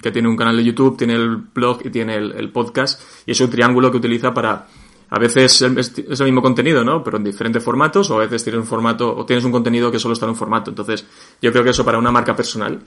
que 0.00 0.10
tiene 0.10 0.26
un 0.26 0.38
canal 0.38 0.56
de 0.56 0.64
YouTube, 0.64 0.96
tiene 0.96 1.16
el 1.16 1.36
blog 1.36 1.82
y 1.84 1.90
tiene 1.90 2.14
el 2.14 2.50
podcast, 2.50 3.02
y 3.26 3.32
es 3.32 3.40
un 3.42 3.50
triángulo 3.50 3.90
que 3.90 3.98
utiliza 3.98 4.32
para 4.32 4.68
a 5.10 5.18
veces 5.18 5.60
es 5.60 6.20
el 6.20 6.26
mismo 6.26 6.40
contenido, 6.40 6.84
¿no? 6.84 7.02
Pero 7.02 7.16
en 7.16 7.24
diferentes 7.24 7.62
formatos, 7.62 8.10
o 8.10 8.16
a 8.16 8.20
veces 8.20 8.44
tienes 8.44 8.60
un 8.60 8.66
formato, 8.66 9.14
o 9.16 9.26
tienes 9.26 9.44
un 9.44 9.50
contenido 9.50 9.90
que 9.90 9.98
solo 9.98 10.14
está 10.14 10.26
en 10.26 10.30
un 10.30 10.36
formato. 10.36 10.70
Entonces, 10.70 11.04
yo 11.42 11.50
creo 11.50 11.64
que 11.64 11.70
eso 11.70 11.84
para 11.84 11.98
una 11.98 12.12
marca 12.12 12.36
personal 12.36 12.80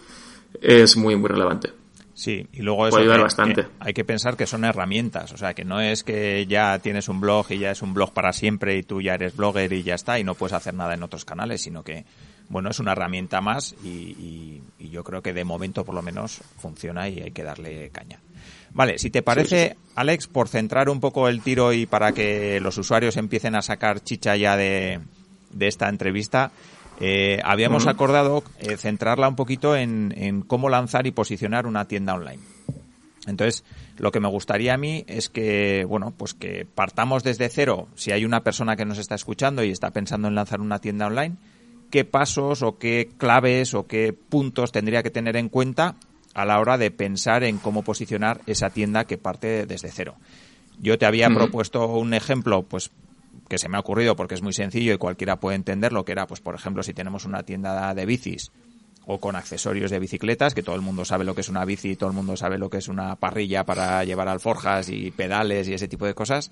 es 0.61 0.95
muy, 0.95 1.17
muy 1.17 1.29
relevante. 1.29 1.71
Sí, 2.13 2.47
y 2.53 2.61
luego 2.61 2.87
eso 2.87 2.95
Puede 2.95 3.05
ayudar 3.05 3.21
bastante. 3.21 3.67
hay 3.79 3.93
que 3.93 4.05
pensar 4.05 4.37
que 4.37 4.45
son 4.45 4.63
herramientas, 4.63 5.33
o 5.33 5.37
sea, 5.37 5.53
que 5.53 5.65
no 5.65 5.81
es 5.81 6.03
que 6.03 6.45
ya 6.45 6.77
tienes 6.79 7.09
un 7.09 7.19
blog 7.19 7.47
y 7.49 7.57
ya 7.57 7.71
es 7.71 7.81
un 7.81 7.93
blog 7.93 8.13
para 8.13 8.31
siempre 8.33 8.77
y 8.77 8.83
tú 8.83 9.01
ya 9.01 9.15
eres 9.15 9.35
blogger 9.35 9.73
y 9.73 9.81
ya 9.81 9.95
está 9.95 10.19
y 10.19 10.23
no 10.23 10.35
puedes 10.35 10.53
hacer 10.53 10.75
nada 10.75 10.93
en 10.93 11.01
otros 11.01 11.25
canales, 11.25 11.63
sino 11.63 11.83
que, 11.83 12.05
bueno, 12.49 12.69
es 12.69 12.79
una 12.79 12.91
herramienta 12.91 13.41
más 13.41 13.75
y, 13.83 13.87
y, 13.87 14.63
y 14.77 14.89
yo 14.89 15.03
creo 15.03 15.23
que 15.23 15.33
de 15.33 15.43
momento 15.43 15.83
por 15.83 15.95
lo 15.95 16.03
menos 16.03 16.41
funciona 16.59 17.09
y 17.09 17.19
hay 17.19 17.31
que 17.31 17.43
darle 17.43 17.89
caña. 17.89 18.19
Vale, 18.73 18.97
si 18.97 19.09
te 19.09 19.21
parece, 19.21 19.69
sí, 19.69 19.75
sí. 19.75 19.91
Alex, 19.95 20.27
por 20.27 20.47
centrar 20.47 20.89
un 20.89 20.99
poco 20.99 21.27
el 21.27 21.41
tiro 21.41 21.73
y 21.73 21.85
para 21.85 22.11
que 22.11 22.59
los 22.59 22.77
usuarios 22.77 23.17
empiecen 23.17 23.55
a 23.55 23.61
sacar 23.61 24.03
chicha 24.03 24.35
ya 24.35 24.57
de, 24.57 24.99
de 25.51 25.67
esta 25.67 25.89
entrevista, 25.89 26.51
eh, 26.99 27.39
habíamos 27.43 27.85
uh 27.85 27.87
-huh. 27.87 27.91
acordado 27.91 28.43
eh, 28.59 28.77
centrarla 28.77 29.27
un 29.27 29.35
poquito 29.35 29.75
en, 29.75 30.13
en, 30.17 30.41
cómo 30.41 30.69
lanzar 30.69 31.05
y 31.05 31.11
posicionar 31.11 31.67
una 31.67 31.85
tienda 31.87 32.15
online. 32.15 32.41
Entonces, 33.27 33.63
lo 33.97 34.11
que 34.11 34.19
me 34.19 34.27
gustaría 34.27 34.73
a 34.73 34.77
mí 34.77 35.05
es 35.07 35.29
que, 35.29 35.85
bueno, 35.85 36.13
pues 36.15 36.33
que 36.33 36.65
partamos 36.65 37.23
desde 37.23 37.49
cero. 37.49 37.87
Si 37.95 38.11
hay 38.11 38.25
una 38.25 38.41
persona 38.43 38.75
que 38.75 38.85
nos 38.85 38.97
está 38.97 39.15
escuchando 39.15 39.63
y 39.63 39.69
está 39.69 39.91
pensando 39.91 40.27
en 40.27 40.35
lanzar 40.35 40.59
una 40.59 40.79
tienda 40.79 41.07
online, 41.07 41.35
qué 41.89 42.05
pasos 42.05 42.63
o 42.63 42.77
qué 42.77 43.11
claves 43.17 43.75
o 43.75 43.87
qué 43.87 44.13
puntos 44.13 44.71
tendría 44.71 45.03
que 45.03 45.11
tener 45.11 45.37
en 45.37 45.47
cuenta 45.47 45.95
a 46.33 46.45
la 46.45 46.59
hora 46.59 46.77
de 46.77 46.91
pensar 46.91 47.43
en 47.43 47.57
cómo 47.57 47.83
posicionar 47.83 48.41
esa 48.47 48.69
tienda 48.69 49.05
que 49.05 49.17
parte 49.17 49.65
desde 49.65 49.91
cero. 49.91 50.15
Yo 50.79 50.97
te 50.97 51.05
había 51.05 51.27
uh 51.27 51.31
-huh. 51.31 51.35
propuesto 51.35 51.85
un 51.87 52.13
ejemplo, 52.13 52.63
pues 52.63 52.91
que 53.49 53.57
se 53.57 53.69
me 53.69 53.77
ha 53.77 53.81
ocurrido 53.81 54.15
porque 54.15 54.35
es 54.35 54.41
muy 54.41 54.53
sencillo 54.53 54.93
y 54.93 54.97
cualquiera 54.97 55.39
puede 55.39 55.55
entenderlo, 55.55 56.05
que 56.05 56.11
era, 56.11 56.27
pues 56.27 56.41
por 56.41 56.55
ejemplo, 56.55 56.81
si 56.83 56.93
tenemos 56.93 57.25
una 57.25 57.43
tienda 57.43 57.93
de 57.93 58.05
bicis 58.05 58.51
o 59.05 59.19
con 59.19 59.35
accesorios 59.35 59.91
de 59.91 59.99
bicicletas, 59.99 60.55
que 60.55 60.63
todo 60.63 60.75
el 60.75 60.81
mundo 60.81 61.03
sabe 61.03 61.25
lo 61.25 61.35
que 61.35 61.41
es 61.41 61.49
una 61.49 61.65
bici, 61.65 61.95
todo 61.95 62.09
el 62.09 62.15
mundo 62.15 62.37
sabe 62.37 62.57
lo 62.57 62.69
que 62.69 62.77
es 62.77 62.87
una 62.87 63.15
parrilla 63.17 63.65
para 63.65 64.03
llevar 64.05 64.29
alforjas 64.29 64.89
y 64.89 65.11
pedales 65.11 65.67
y 65.67 65.73
ese 65.73 65.87
tipo 65.87 66.05
de 66.05 66.13
cosas. 66.13 66.51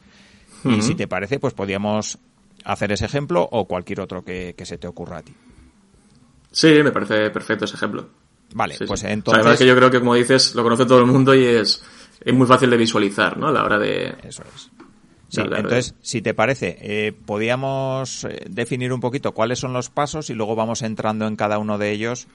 Uh 0.63 0.69
-huh. 0.69 0.77
Y 0.77 0.81
si 0.81 0.95
te 0.95 1.07
parece, 1.07 1.39
pues 1.39 1.53
podríamos 1.53 2.19
hacer 2.65 2.91
ese 2.91 3.05
ejemplo 3.05 3.47
o 3.51 3.65
cualquier 3.65 4.01
otro 4.01 4.23
que, 4.23 4.53
que 4.55 4.65
se 4.65 4.77
te 4.77 4.87
ocurra 4.87 5.19
a 5.19 5.21
ti. 5.23 5.33
Sí, 6.51 6.83
me 6.83 6.91
parece 6.91 7.29
perfecto 7.29 7.65
ese 7.65 7.75
ejemplo. 7.75 8.09
Vale, 8.53 8.75
sí, 8.75 8.85
pues 8.85 9.03
entonces... 9.03 9.45
O 9.45 9.49
sea, 9.49 9.57
que 9.57 9.65
yo 9.65 9.75
creo 9.75 9.89
que, 9.89 9.99
como 9.99 10.15
dices, 10.15 10.55
lo 10.55 10.63
conoce 10.63 10.85
todo 10.85 10.99
el 10.99 11.05
mundo 11.05 11.33
y 11.33 11.43
es, 11.43 11.83
es 12.19 12.33
muy 12.33 12.47
fácil 12.47 12.69
de 12.69 12.77
visualizar, 12.77 13.37
¿no? 13.37 13.47
A 13.47 13.51
la 13.51 13.63
hora 13.63 13.77
de... 13.77 14.15
Eso 14.23 14.43
es. 14.55 14.71
Sí, 15.31 15.39
entonces, 15.39 15.95
si 16.01 16.21
te 16.21 16.33
parece, 16.33 16.77
eh, 16.81 17.13
podríamos 17.13 18.25
eh, 18.25 18.45
definir 18.49 18.91
un 18.91 18.99
poquito 18.99 19.33
cuáles 19.33 19.59
son 19.59 19.71
los 19.71 19.89
pasos 19.89 20.29
y 20.29 20.33
luego 20.33 20.55
vamos 20.55 20.81
entrando 20.81 21.25
en 21.25 21.37
cada 21.37 21.57
uno 21.57 21.77
de 21.77 21.91
ellos. 21.91 22.27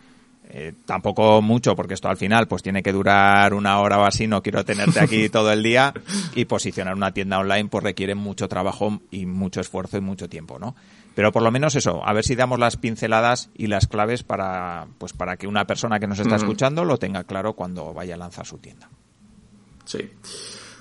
Eh, 0.49 0.73
tampoco 0.87 1.43
mucho, 1.43 1.77
porque 1.77 1.95
esto 1.95 2.09
al 2.09 2.17
final 2.17 2.47
pues 2.47 2.63
tiene 2.63 2.83
que 2.83 2.93
durar 2.93 3.53
una 3.53 3.81
hora 3.81 3.99
o 3.99 4.05
así, 4.05 4.29
no 4.29 4.43
quiero 4.43 4.65
tenerte 4.65 5.01
aquí 5.01 5.29
todo 5.31 5.53
el 5.53 5.63
día 5.63 5.93
y 6.37 6.45
posicionar 6.45 6.95
una 6.95 7.13
tienda 7.13 7.39
online 7.39 7.69
pues 7.69 7.83
requiere 7.83 8.15
mucho 8.15 8.49
trabajo 8.49 9.01
y 9.11 9.27
mucho 9.27 9.61
esfuerzo 9.61 9.99
y 9.99 10.01
mucho 10.01 10.29
tiempo, 10.29 10.59
¿no? 10.59 10.77
Pero 11.17 11.33
por 11.33 11.43
lo 11.43 11.51
menos 11.51 11.75
eso, 11.75 12.07
a 12.07 12.13
ver 12.13 12.25
si 12.25 12.35
damos 12.35 12.59
las 12.59 12.77
pinceladas 12.77 13.49
y 13.55 13.69
las 13.69 13.87
claves 13.87 14.23
para, 14.23 14.87
pues 14.99 15.15
para 15.15 15.39
que 15.39 15.47
una 15.47 15.67
persona 15.67 15.99
que 15.99 16.07
nos 16.07 16.19
está 16.19 16.35
uh 16.35 16.37
-huh. 16.37 16.43
escuchando 16.43 16.85
lo 16.85 16.99
tenga 16.99 17.25
claro 17.25 17.55
cuando 17.55 17.95
vaya 17.95 18.17
a 18.17 18.19
lanzar 18.19 18.45
su 18.45 18.59
tienda. 18.59 18.91
Sí. 19.87 20.11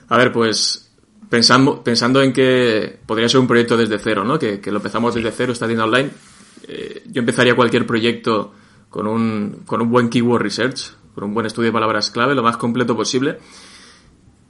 A 0.09 0.17
ver, 0.17 0.33
pues 0.33 0.91
pensando, 1.29 1.81
pensando 1.81 2.21
en 2.21 2.33
que 2.33 2.99
podría 3.05 3.29
ser 3.29 3.39
un 3.39 3.47
proyecto 3.47 3.77
desde 3.77 3.97
cero, 3.97 4.25
¿no? 4.25 4.37
Que, 4.37 4.59
que 4.59 4.71
lo 4.71 4.77
empezamos 4.79 5.15
desde 5.15 5.31
cero, 5.31 5.53
esta 5.53 5.67
tienda 5.67 5.85
online. 5.85 6.09
Eh, 6.67 7.03
yo 7.05 7.21
empezaría 7.21 7.55
cualquier 7.55 7.87
proyecto 7.87 8.51
con 8.89 9.07
un, 9.07 9.61
con 9.65 9.81
un 9.81 9.89
buen 9.89 10.09
keyword 10.09 10.41
research, 10.41 10.97
con 11.13 11.23
un 11.23 11.33
buen 11.33 11.45
estudio 11.45 11.69
de 11.69 11.73
palabras 11.73 12.11
clave, 12.11 12.35
lo 12.35 12.43
más 12.43 12.57
completo 12.57 12.93
posible. 12.93 13.39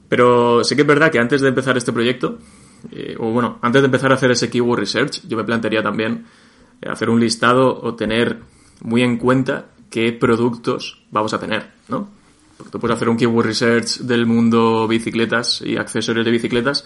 Pero 0.08 0.64
sí 0.64 0.74
que 0.74 0.82
es 0.82 0.88
verdad 0.88 1.12
que 1.12 1.20
antes 1.20 1.42
de 1.42 1.48
empezar 1.48 1.76
este 1.76 1.92
proyecto, 1.92 2.38
eh, 2.90 3.16
o 3.18 3.30
bueno, 3.30 3.58
antes 3.62 3.82
de 3.82 3.86
empezar 3.86 4.10
a 4.12 4.14
hacer 4.14 4.30
ese 4.30 4.50
keyword 4.50 4.80
research, 4.80 5.22
yo 5.26 5.36
me 5.36 5.44
plantearía 5.44 5.82
también 5.82 6.26
eh, 6.80 6.88
hacer 6.88 7.10
un 7.10 7.20
listado 7.20 7.80
o 7.82 7.94
tener 7.94 8.40
muy 8.82 9.02
en 9.02 9.16
cuenta 9.16 9.66
qué 9.90 10.12
productos 10.12 11.02
vamos 11.10 11.32
a 11.34 11.38
tener, 11.38 11.70
¿no? 11.88 12.10
Porque 12.56 12.70
tú 12.70 12.80
puedes 12.80 12.96
hacer 12.96 13.08
un 13.08 13.16
keyword 13.16 13.46
research 13.46 13.98
del 14.00 14.26
mundo 14.26 14.88
bicicletas 14.88 15.62
y 15.62 15.76
accesorios 15.76 16.24
de 16.24 16.30
bicicletas 16.30 16.84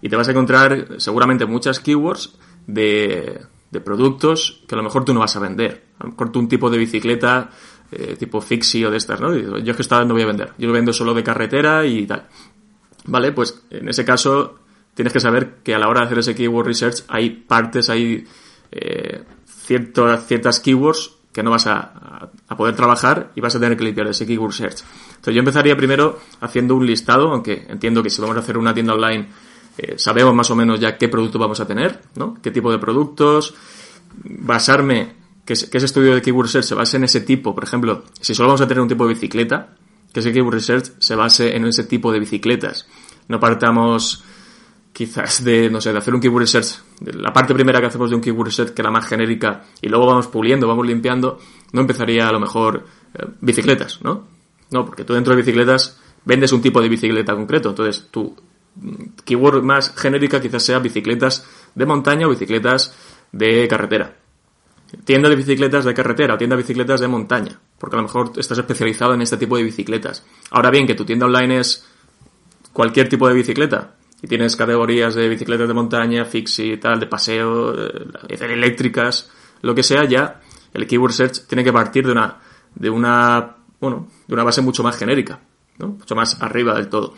y 0.00 0.08
te 0.08 0.16
vas 0.16 0.28
a 0.28 0.30
encontrar 0.30 0.96
seguramente 0.98 1.44
muchas 1.44 1.80
keywords 1.80 2.34
de, 2.66 3.40
de 3.70 3.80
productos 3.80 4.62
que 4.68 4.74
a 4.74 4.78
lo 4.78 4.84
mejor 4.84 5.04
tú 5.04 5.12
no 5.12 5.20
vas 5.20 5.34
a 5.36 5.40
vender. 5.40 5.86
A 5.98 6.04
lo 6.04 6.10
mejor 6.10 6.30
tú 6.30 6.38
un 6.38 6.48
tipo 6.48 6.70
de 6.70 6.78
bicicleta 6.78 7.50
eh, 7.90 8.16
tipo 8.18 8.40
fixie 8.40 8.86
o 8.86 8.90
de 8.90 8.98
estas, 8.98 9.20
¿no? 9.20 9.34
Yo 9.34 9.70
es 9.70 9.76
que 9.76 9.82
esta 9.82 10.04
no 10.04 10.14
voy 10.14 10.22
a 10.22 10.26
vender. 10.26 10.52
Yo 10.58 10.66
lo 10.66 10.74
vendo 10.74 10.92
solo 10.92 11.14
de 11.14 11.22
carretera 11.22 11.86
y 11.86 12.06
tal. 12.06 12.26
Vale, 13.06 13.32
pues 13.32 13.62
en 13.70 13.88
ese 13.88 14.04
caso 14.04 14.58
tienes 14.98 15.12
que 15.12 15.20
saber 15.20 15.58
que 15.62 15.76
a 15.76 15.78
la 15.78 15.86
hora 15.86 16.00
de 16.00 16.06
hacer 16.06 16.18
ese 16.18 16.34
keyword 16.34 16.66
research 16.66 17.04
hay 17.06 17.30
partes, 17.30 17.88
hay 17.88 18.26
eh, 18.72 19.22
cierto, 19.46 20.16
ciertas 20.16 20.58
keywords 20.58 21.12
que 21.32 21.44
no 21.44 21.52
vas 21.52 21.68
a, 21.68 22.30
a, 22.48 22.56
poder 22.56 22.74
trabajar 22.74 23.30
y 23.36 23.40
vas 23.40 23.54
a 23.54 23.60
tener 23.60 23.78
que 23.78 23.84
limpiar 23.84 24.08
ese 24.08 24.26
keyword 24.26 24.50
search. 24.52 24.82
Entonces 25.10 25.34
yo 25.34 25.38
empezaría 25.38 25.76
primero 25.76 26.18
haciendo 26.40 26.74
un 26.74 26.84
listado, 26.84 27.30
aunque 27.30 27.64
entiendo 27.68 28.02
que 28.02 28.10
si 28.10 28.20
vamos 28.20 28.36
a 28.38 28.40
hacer 28.40 28.58
una 28.58 28.74
tienda 28.74 28.94
online 28.94 29.28
eh, 29.78 29.94
sabemos 29.98 30.34
más 30.34 30.50
o 30.50 30.56
menos 30.56 30.80
ya 30.80 30.98
qué 30.98 31.08
producto 31.08 31.38
vamos 31.38 31.60
a 31.60 31.66
tener, 31.68 32.00
¿no? 32.16 32.36
Qué 32.42 32.50
tipo 32.50 32.72
de 32.72 32.80
productos, 32.80 33.54
basarme, 34.24 35.14
que, 35.44 35.54
que 35.54 35.76
ese 35.78 35.86
estudio 35.86 36.12
de 36.16 36.22
keyword 36.22 36.48
search 36.48 36.64
se 36.64 36.74
base 36.74 36.96
en 36.96 37.04
ese 37.04 37.20
tipo, 37.20 37.54
por 37.54 37.62
ejemplo, 37.62 38.02
si 38.20 38.34
solo 38.34 38.48
vamos 38.48 38.62
a 38.62 38.66
tener 38.66 38.82
un 38.82 38.88
tipo 38.88 39.06
de 39.06 39.14
bicicleta, 39.14 39.76
que 40.12 40.18
ese 40.18 40.32
keyword 40.32 40.54
research 40.54 40.90
se 40.98 41.14
base 41.14 41.54
en 41.54 41.66
ese 41.66 41.84
tipo 41.84 42.10
de 42.10 42.18
bicicletas. 42.18 42.88
No 43.28 43.38
partamos 43.38 44.24
quizás 44.92 45.44
de, 45.44 45.70
no 45.70 45.80
sé, 45.80 45.92
de 45.92 45.98
hacer 45.98 46.14
un 46.14 46.20
keyword 46.20 46.42
research, 46.42 46.82
la 47.00 47.32
parte 47.32 47.54
primera 47.54 47.80
que 47.80 47.86
hacemos 47.86 48.10
de 48.10 48.16
un 48.16 48.22
keyword 48.22 48.46
research, 48.46 48.70
que 48.74 48.82
era 48.82 48.90
más 48.90 49.06
genérica, 49.06 49.64
y 49.80 49.88
luego 49.88 50.06
vamos 50.06 50.26
puliendo, 50.26 50.66
vamos 50.66 50.86
limpiando, 50.86 51.38
no 51.72 51.80
empezaría 51.80 52.28
a 52.28 52.32
lo 52.32 52.40
mejor 52.40 52.84
eh, 53.14 53.26
bicicletas, 53.40 54.00
¿no? 54.02 54.26
No, 54.70 54.84
porque 54.84 55.04
tú 55.04 55.14
dentro 55.14 55.34
de 55.34 55.42
bicicletas 55.42 56.00
vendes 56.24 56.52
un 56.52 56.60
tipo 56.60 56.80
de 56.80 56.88
bicicleta 56.88 57.34
concreto, 57.34 57.70
entonces 57.70 58.08
tu 58.10 58.36
keyword 59.24 59.62
más 59.62 59.94
genérica 59.96 60.40
quizás 60.40 60.62
sea 60.62 60.78
bicicletas 60.78 61.46
de 61.74 61.86
montaña 61.86 62.26
o 62.26 62.30
bicicletas 62.30 62.94
de 63.32 63.66
carretera. 63.68 64.16
Tienda 65.04 65.28
de 65.28 65.36
bicicletas 65.36 65.84
de 65.84 65.92
carretera 65.92 66.34
o 66.34 66.38
tienda 66.38 66.56
de 66.56 66.62
bicicletas 66.62 67.00
de 67.00 67.08
montaña, 67.08 67.60
porque 67.78 67.96
a 67.96 67.98
lo 67.98 68.04
mejor 68.04 68.32
estás 68.36 68.58
especializado 68.58 69.14
en 69.14 69.22
este 69.22 69.36
tipo 69.36 69.56
de 69.56 69.62
bicicletas. 69.62 70.24
Ahora 70.50 70.70
bien, 70.70 70.86
que 70.86 70.94
tu 70.94 71.04
tienda 71.04 71.26
online 71.26 71.60
es 71.60 71.86
cualquier 72.72 73.08
tipo 73.08 73.28
de 73.28 73.34
bicicleta, 73.34 73.96
y 74.22 74.26
tienes 74.26 74.56
categorías 74.56 75.14
de 75.14 75.28
bicicletas 75.28 75.68
de 75.68 75.74
montaña, 75.74 76.24
fixie, 76.24 76.76
tal, 76.78 76.98
de 77.00 77.06
paseo, 77.06 77.74
eléctricas, 78.28 79.30
lo 79.62 79.74
que 79.74 79.82
sea, 79.82 80.04
ya 80.04 80.40
el 80.74 80.86
keyword 80.86 81.12
search 81.12 81.46
tiene 81.46 81.64
que 81.64 81.72
partir 81.72 82.06
de 82.06 82.12
una, 82.12 82.38
de 82.74 82.90
una, 82.90 83.56
bueno, 83.80 84.08
de 84.26 84.34
una 84.34 84.44
base 84.44 84.60
mucho 84.60 84.82
más 84.82 84.96
genérica, 84.96 85.40
¿no? 85.78 85.88
Mucho 85.88 86.14
más 86.14 86.40
arriba 86.42 86.74
del 86.74 86.88
todo. 86.88 87.14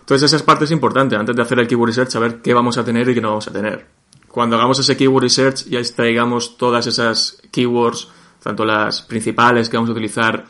Entonces 0.00 0.32
esa 0.32 0.44
parte 0.44 0.64
es 0.64 0.70
importante, 0.72 1.16
antes 1.16 1.34
de 1.34 1.42
hacer 1.42 1.60
el 1.60 1.68
keyword 1.68 1.88
research, 1.88 2.10
saber 2.10 2.42
qué 2.42 2.52
vamos 2.52 2.76
a 2.76 2.84
tener 2.84 3.08
y 3.08 3.14
qué 3.14 3.20
no 3.20 3.28
vamos 3.28 3.48
a 3.48 3.52
tener. 3.52 3.86
Cuando 4.28 4.56
hagamos 4.56 4.78
ese 4.78 4.96
keyword 4.96 5.22
research, 5.22 5.64
ya 5.68 5.78
extraigamos 5.78 6.56
todas 6.56 6.86
esas 6.86 7.40
keywords, 7.50 8.08
tanto 8.42 8.64
las 8.64 9.02
principales 9.02 9.68
que 9.68 9.76
vamos 9.76 9.90
a 9.90 9.92
utilizar 9.92 10.46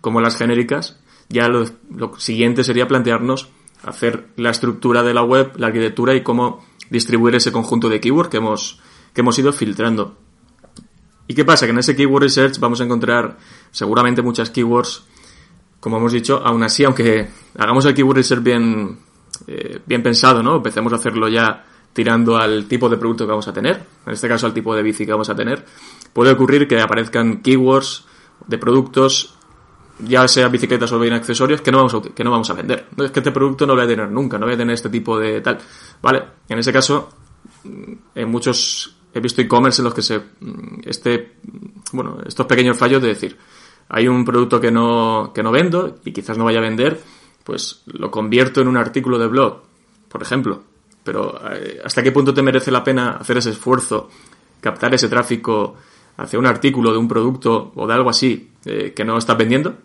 como 0.00 0.20
las 0.20 0.36
genéricas, 0.36 0.98
ya 1.28 1.48
lo 1.48 1.66
siguiente 2.18 2.64
sería 2.64 2.88
plantearnos 2.88 3.50
hacer 3.84 4.28
la 4.36 4.50
estructura 4.50 5.02
de 5.02 5.14
la 5.14 5.22
web, 5.22 5.52
la 5.56 5.68
arquitectura 5.68 6.14
y 6.14 6.22
cómo 6.22 6.64
distribuir 6.90 7.34
ese 7.34 7.52
conjunto 7.52 7.88
de 7.88 8.00
keywords 8.00 8.30
que 8.30 8.38
hemos, 8.38 8.80
que 9.12 9.20
hemos 9.20 9.38
ido 9.38 9.52
filtrando. 9.52 10.16
¿Y 11.28 11.34
qué 11.34 11.44
pasa? 11.44 11.66
Que 11.66 11.72
en 11.72 11.78
ese 11.78 11.96
keyword 11.96 12.22
research 12.22 12.58
vamos 12.58 12.80
a 12.80 12.84
encontrar 12.84 13.36
seguramente 13.70 14.22
muchas 14.22 14.50
keywords, 14.50 15.04
como 15.80 15.98
hemos 15.98 16.12
dicho, 16.12 16.40
aún 16.44 16.62
así, 16.62 16.84
aunque 16.84 17.28
hagamos 17.58 17.84
el 17.86 17.94
keyword 17.94 18.16
research 18.16 18.42
bien, 18.42 18.98
eh, 19.46 19.80
bien 19.84 20.02
pensado, 20.02 20.42
¿no? 20.42 20.56
Empecemos 20.56 20.92
a 20.92 20.96
hacerlo 20.96 21.28
ya 21.28 21.64
tirando 21.92 22.36
al 22.36 22.66
tipo 22.66 22.88
de 22.88 22.96
producto 22.96 23.24
que 23.24 23.30
vamos 23.30 23.48
a 23.48 23.52
tener, 23.52 23.82
en 24.06 24.12
este 24.12 24.28
caso 24.28 24.46
al 24.46 24.52
tipo 24.52 24.74
de 24.76 24.82
bici 24.82 25.04
que 25.06 25.12
vamos 25.12 25.30
a 25.30 25.34
tener, 25.34 25.64
puede 26.12 26.30
ocurrir 26.30 26.68
que 26.68 26.80
aparezcan 26.80 27.38
keywords 27.38 28.04
de 28.46 28.58
productos 28.58 29.35
ya 29.98 30.28
sea 30.28 30.48
bicicletas 30.48 30.92
o 30.92 30.98
bien 30.98 31.14
accesorios, 31.14 31.60
que 31.60 31.72
no 31.72 31.78
vamos 31.78 31.94
a, 31.94 32.02
que 32.02 32.24
no 32.24 32.30
vamos 32.30 32.50
a 32.50 32.54
vender. 32.54 32.86
No 32.96 33.04
es 33.04 33.10
que 33.10 33.20
este 33.20 33.32
producto 33.32 33.66
no 33.66 33.74
lo 33.74 33.82
voy 33.82 33.86
a 33.86 33.94
tener 33.94 34.10
nunca, 34.10 34.38
no 34.38 34.46
voy 34.46 34.54
a 34.54 34.58
tener 34.58 34.74
este 34.74 34.90
tipo 34.90 35.18
de 35.18 35.40
tal. 35.40 35.58
Vale, 36.02 36.22
en 36.48 36.58
ese 36.58 36.72
caso, 36.72 37.10
mm, 37.64 37.92
en 38.14 38.30
muchos, 38.30 38.96
he 39.12 39.20
visto 39.20 39.40
e-commerce 39.40 39.80
en 39.80 39.84
los 39.84 39.94
que 39.94 40.02
se, 40.02 40.18
mm, 40.18 40.80
este, 40.84 41.36
bueno, 41.92 42.18
estos 42.26 42.46
pequeños 42.46 42.76
fallos 42.76 43.00
de 43.00 43.08
decir, 43.08 43.36
hay 43.88 44.08
un 44.08 44.24
producto 44.24 44.60
que 44.60 44.70
no, 44.70 45.32
que 45.34 45.42
no 45.42 45.50
vendo 45.50 45.98
y 46.04 46.12
quizás 46.12 46.36
no 46.36 46.44
vaya 46.44 46.58
a 46.58 46.62
vender, 46.62 47.00
pues 47.44 47.82
lo 47.86 48.10
convierto 48.10 48.60
en 48.60 48.68
un 48.68 48.76
artículo 48.76 49.18
de 49.18 49.28
blog, 49.28 49.62
por 50.08 50.22
ejemplo. 50.22 50.62
Pero 51.04 51.40
eh, 51.52 51.80
¿hasta 51.84 52.02
qué 52.02 52.10
punto 52.10 52.34
te 52.34 52.42
merece 52.42 52.72
la 52.72 52.82
pena 52.82 53.12
hacer 53.12 53.36
ese 53.38 53.50
esfuerzo, 53.50 54.10
captar 54.60 54.92
ese 54.92 55.08
tráfico 55.08 55.76
hacia 56.16 56.38
un 56.38 56.46
artículo 56.46 56.90
de 56.90 56.98
un 56.98 57.06
producto 57.06 57.72
o 57.76 57.86
de 57.86 57.94
algo 57.94 58.10
así 58.10 58.50
eh, 58.64 58.92
que 58.94 59.04
no 59.04 59.16
estás 59.16 59.38
vendiendo? 59.38 59.76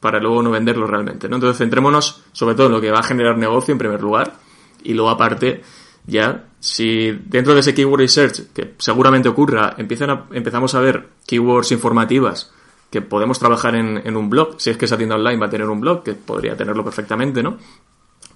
Para 0.00 0.20
luego 0.20 0.42
no 0.42 0.50
venderlo 0.50 0.86
realmente, 0.86 1.28
¿no? 1.28 1.36
Entonces 1.36 1.58
centrémonos 1.58 2.22
sobre 2.32 2.54
todo 2.54 2.66
en 2.66 2.72
lo 2.72 2.80
que 2.80 2.90
va 2.90 3.00
a 3.00 3.02
generar 3.02 3.36
negocio 3.36 3.72
en 3.72 3.78
primer 3.78 4.00
lugar 4.00 4.34
y 4.82 4.94
luego 4.94 5.10
aparte 5.10 5.62
ya 6.06 6.46
si 6.60 7.12
dentro 7.26 7.54
de 7.54 7.60
ese 7.60 7.74
keyword 7.74 8.00
research 8.00 8.52
que 8.52 8.74
seguramente 8.78 9.28
ocurra 9.28 9.74
empiezan 9.78 10.10
a, 10.10 10.26
empezamos 10.32 10.74
a 10.74 10.80
ver 10.80 11.08
keywords 11.26 11.72
informativas 11.72 12.52
que 12.90 13.02
podemos 13.02 13.38
trabajar 13.38 13.74
en, 13.74 14.00
en, 14.04 14.16
un 14.16 14.30
blog, 14.30 14.54
si 14.58 14.70
es 14.70 14.76
que 14.76 14.86
esa 14.86 14.96
tienda 14.96 15.16
online 15.16 15.38
va 15.38 15.46
a 15.46 15.50
tener 15.50 15.68
un 15.68 15.80
blog, 15.80 16.02
que 16.02 16.14
podría 16.14 16.56
tenerlo 16.56 16.82
perfectamente, 16.82 17.42
¿no? 17.42 17.58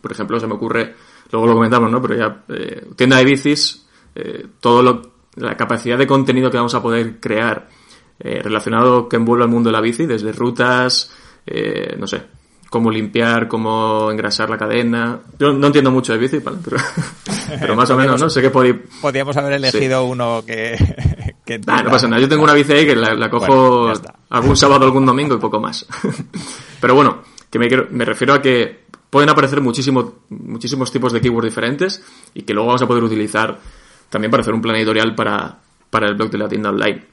Por 0.00 0.12
ejemplo, 0.12 0.38
se 0.38 0.46
me 0.46 0.54
ocurre, 0.54 0.94
luego 1.30 1.46
lo 1.46 1.54
comentamos, 1.54 1.90
¿no? 1.90 2.02
Pero 2.02 2.16
ya, 2.16 2.44
eh, 2.48 2.86
tienda 2.94 3.16
de 3.16 3.24
bicis, 3.24 3.86
eh, 4.14 4.46
todo 4.60 4.82
lo, 4.82 5.12
la 5.36 5.56
capacidad 5.56 5.96
de 5.96 6.06
contenido 6.06 6.50
que 6.50 6.58
vamos 6.58 6.74
a 6.74 6.82
poder 6.82 7.18
crear 7.18 7.68
eh, 8.18 8.40
relacionado 8.42 9.08
que 9.08 9.16
envuelva 9.16 9.46
el 9.46 9.50
mundo 9.50 9.70
de 9.70 9.72
la 9.72 9.80
bici, 9.80 10.06
desde 10.06 10.32
rutas, 10.32 11.12
eh, 11.46 11.96
no 11.98 12.06
sé, 12.06 12.22
cómo 12.72 12.90
limpiar, 12.90 13.48
cómo 13.48 14.10
engrasar 14.10 14.48
la 14.48 14.56
cadena. 14.56 15.20
Yo 15.38 15.52
no 15.52 15.66
entiendo 15.66 15.90
mucho 15.90 16.14
de 16.14 16.18
bici, 16.18 16.40
pero, 17.60 17.76
más 17.76 17.90
o 17.90 17.96
menos, 17.96 18.18
¿no? 18.18 18.30
Sé 18.30 18.40
que 18.40 18.50
podíamos 18.50 19.36
haber 19.36 19.52
elegido 19.52 20.04
uno 20.04 20.42
que... 20.46 20.78
que 21.44 21.58
no 21.58 21.90
pasa 21.90 22.08
nada. 22.08 22.22
Yo 22.22 22.30
tengo 22.30 22.44
una 22.44 22.54
bici 22.54 22.72
ahí 22.72 22.86
que 22.86 22.96
la, 22.96 23.28
cojo 23.28 23.92
algún 24.30 24.56
sábado, 24.56 24.86
algún 24.86 25.04
domingo 25.04 25.34
y 25.34 25.38
poco 25.38 25.60
más. 25.60 25.86
pero 26.80 26.94
bueno, 26.94 27.22
que 27.50 27.58
me, 27.58 27.68
me 27.90 28.06
refiero 28.06 28.32
a 28.32 28.40
que 28.40 28.84
pueden 29.10 29.28
aparecer 29.28 29.60
muchísimos, 29.60 30.06
muchísimos 30.30 30.90
tipos 30.90 31.12
de 31.12 31.20
keywords 31.20 31.50
diferentes 31.50 32.02
y 32.32 32.40
que 32.40 32.54
luego 32.54 32.68
vamos 32.68 32.80
a 32.80 32.86
poder 32.86 33.04
utilizar 33.04 33.58
también 34.08 34.30
para 34.30 34.40
hacer 34.40 34.54
un 34.54 34.62
plan 34.62 34.76
editorial 34.76 35.14
para, 35.14 35.58
para 35.90 36.08
el 36.08 36.14
blog 36.14 36.30
de 36.30 36.38
la 36.38 36.48
tienda 36.48 36.70
online. 36.70 37.11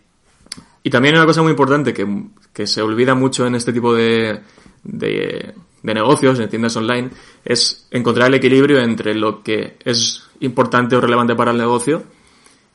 Y 0.83 0.89
también 0.89 1.15
una 1.15 1.25
cosa 1.25 1.41
muy 1.41 1.51
importante 1.51 1.93
que, 1.93 2.07
que 2.53 2.67
se 2.67 2.81
olvida 2.81 3.15
mucho 3.15 3.45
en 3.45 3.55
este 3.55 3.73
tipo 3.73 3.93
de, 3.93 4.41
de, 4.83 5.53
negocios, 5.83 6.39
en 6.39 6.49
tiendas 6.49 6.75
online, 6.77 7.09
es 7.43 7.87
encontrar 7.91 8.27
el 8.27 8.35
equilibrio 8.35 8.79
entre 8.79 9.13
lo 9.15 9.43
que 9.43 9.77
es 9.83 10.23
importante 10.39 10.95
o 10.95 11.01
relevante 11.01 11.35
para 11.35 11.51
el 11.51 11.57
negocio 11.57 12.03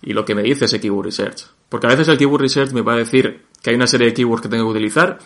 y 0.03 0.13
lo 0.13 0.25
que 0.25 0.35
me 0.35 0.43
dice 0.43 0.67
ese 0.67 0.81
keyword 0.81 1.07
research. 1.07 1.47
Porque 1.69 1.87
a 1.87 1.91
veces 1.91 2.09
el 2.09 2.19
keyword 2.19 2.43
research 2.43 2.73
me 2.73 2.83
va 2.83 2.95
a 2.95 2.97
decir 2.97 3.43
que 3.63 3.71
hay 3.71 3.77
una 3.77 3.87
serie 3.87 4.09
de 4.09 4.15
keywords 4.15 4.43
que 4.43 4.49
tengo 4.49 4.65
que 4.65 4.79
utilizar 4.79 5.19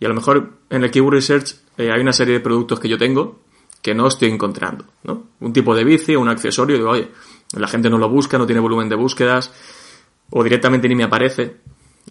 y 0.00 0.04
a 0.04 0.08
lo 0.08 0.14
mejor 0.14 0.52
en 0.70 0.84
el 0.84 0.90
keyword 0.90 1.14
research 1.14 1.56
eh, 1.78 1.90
hay 1.90 2.00
una 2.00 2.12
serie 2.12 2.34
de 2.34 2.40
productos 2.40 2.78
que 2.78 2.88
yo 2.88 2.98
tengo 2.98 3.40
que 3.82 3.94
no 3.94 4.06
estoy 4.06 4.30
encontrando, 4.30 4.84
¿no? 5.04 5.28
Un 5.40 5.52
tipo 5.52 5.74
de 5.74 5.84
bici, 5.84 6.16
un 6.16 6.28
accesorio, 6.28 6.76
digo, 6.76 6.90
oye, 6.90 7.08
la 7.56 7.68
gente 7.68 7.88
no 7.88 7.98
lo 7.98 8.08
busca, 8.08 8.38
no 8.38 8.46
tiene 8.46 8.60
volumen 8.60 8.88
de 8.88 8.96
búsquedas, 8.96 9.52
o 10.30 10.42
directamente 10.42 10.88
ni 10.88 10.94
me 10.94 11.04
aparece. 11.04 11.56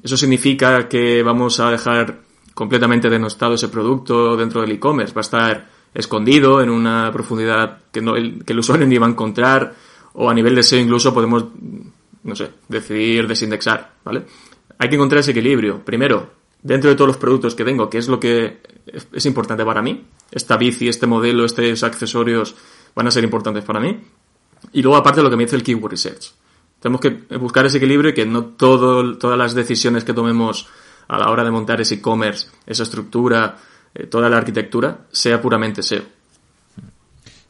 Eso 0.04 0.18
significa 0.18 0.88
que 0.88 1.24
vamos 1.24 1.60
a 1.60 1.72
dejar 1.72 2.20
completamente 2.54 3.10
denostado 3.10 3.54
ese 3.54 3.70
producto 3.70 4.36
dentro 4.36 4.62
del 4.62 4.72
e-commerce. 4.72 5.13
Va 5.13 5.22
a 5.22 5.22
estar 5.22 5.70
escondido 5.94 6.62
en 6.62 6.70
una 6.70 7.12
profundidad 7.12 7.80
que, 7.92 8.01
no, 8.01 8.16
el, 8.16 8.44
que 8.44 8.54
el 8.54 8.60
usuario 8.60 8.86
ni 8.88 8.98
va 8.98 9.08
a 9.08 9.10
encontrar 9.10 9.75
o 10.13 10.30
a 10.30 10.34
nivel 10.34 10.56
de 10.56 10.63
SEO 10.63 10.80
incluso 10.80 11.13
podemos, 11.13 11.46
no 12.24 12.36
sé, 12.36 12.50
decidir 12.68 13.27
desindexar, 13.27 13.94
¿vale? 14.03 14.25
Hay 14.79 14.90
que 14.90 14.96
encontrar 14.96 15.20
ese 15.20 15.31
equilibrio. 15.31 15.83
Primero, 15.83 16.31
dentro 16.62 16.90
de 16.90 16.96
todos 16.96 17.07
los 17.07 17.18
productos 17.18 17.55
que 17.55 17.64
tengo, 17.64 17.90
que 17.90 18.00
es 18.00 18.07
lo 18.07 18.20
que 18.20 18.62
es 19.14 19.25
importante 19.25 19.64
para 19.64 19.81
mí. 19.81 20.05
Esta 20.31 20.57
bici, 20.57 20.88
este 20.88 21.07
modelo, 21.07 21.46
estos 21.46 21.83
accesorios 21.83 22.55
van 22.96 23.07
a 23.07 23.12
ser 23.12 23.24
importantes 23.24 23.64
para 23.64 23.79
mí. 23.79 24.00
Y 24.74 24.81
luego 24.81 24.98
aparte 24.98 25.22
lo 25.22 25.29
que 25.29 25.38
me 25.38 25.44
dice 25.44 25.55
el 25.55 25.64
Keyword 25.64 25.92
Research. 25.92 26.33
Tenemos 26.79 27.01
que 27.01 27.09
buscar 27.37 27.66
ese 27.66 27.77
equilibrio 27.77 28.11
y 28.11 28.13
que 28.13 28.25
no 28.25 28.46
todo, 28.46 29.18
todas 29.18 29.37
las 29.37 29.53
decisiones 29.53 30.03
que 30.03 30.13
tomemos 30.13 30.68
a 31.07 31.18
la 31.18 31.29
hora 31.29 31.44
de 31.44 31.51
montar 31.51 31.81
ese 31.81 31.96
e-commerce, 31.96 32.48
esa 32.66 32.83
estructura, 32.83 33.57
eh, 33.94 34.07
toda 34.07 34.29
la 34.29 34.37
arquitectura, 34.37 35.05
sea 35.11 35.42
puramente 35.42 35.81
SEO. 35.81 36.03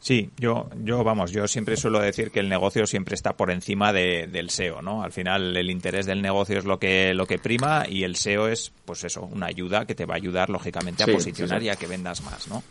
Sí, 0.00 0.30
yo, 0.38 0.70
yo, 0.84 1.04
vamos, 1.04 1.32
yo 1.32 1.46
siempre 1.48 1.76
suelo 1.76 2.00
decir 2.00 2.30
que 2.30 2.40
el 2.40 2.48
negocio 2.48 2.86
siempre 2.86 3.14
está 3.14 3.36
por 3.36 3.50
encima 3.50 3.92
del 3.92 4.48
SEO, 4.48 4.80
¿no? 4.80 5.02
Al 5.02 5.12
final 5.12 5.54
el 5.56 5.70
interés 5.70 6.06
del 6.06 6.22
negocio 6.22 6.56
es 6.56 6.64
lo 6.64 6.78
que, 6.78 7.12
lo 7.12 7.26
que 7.26 7.38
prima 7.38 7.84
y 7.86 8.04
el 8.04 8.16
SEO 8.16 8.48
es, 8.48 8.72
pues 8.84 9.04
eso, 9.04 9.22
una 9.22 9.46
ayuda 9.46 9.84
que 9.86 9.94
te 9.94 10.06
va 10.06 10.14
a 10.14 10.16
ayudar 10.16 10.48
lógicamente 10.48 11.02
a 11.02 11.06
posicionar 11.06 11.62
y 11.62 11.68
a 11.68 11.76
que 11.76 11.86
vendas 11.86 12.22
más, 12.22 12.48
¿no? 12.48 12.62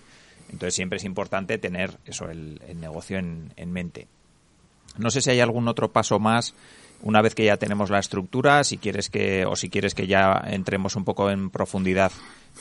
Entonces 0.49 0.73
siempre 0.73 0.97
es 0.97 1.03
importante 1.03 1.57
tener 1.57 1.91
eso, 2.05 2.29
el, 2.29 2.61
el 2.67 2.79
negocio 2.79 3.19
en, 3.19 3.53
en 3.57 3.71
mente. 3.71 4.07
No 4.97 5.09
sé 5.11 5.21
si 5.21 5.29
hay 5.29 5.39
algún 5.39 5.67
otro 5.67 5.91
paso 5.91 6.19
más 6.19 6.53
una 7.01 7.21
vez 7.21 7.35
que 7.35 7.45
ya 7.45 7.57
tenemos 7.57 7.89
la 7.89 7.99
estructura, 7.99 8.63
si 8.63 8.77
quieres 8.77 9.09
que 9.09 9.45
o 9.45 9.55
si 9.55 9.69
quieres 9.69 9.93
que 9.93 10.07
ya 10.07 10.43
entremos 10.47 10.95
un 10.95 11.05
poco 11.05 11.29
en 11.29 11.49
profundidad 11.49 12.11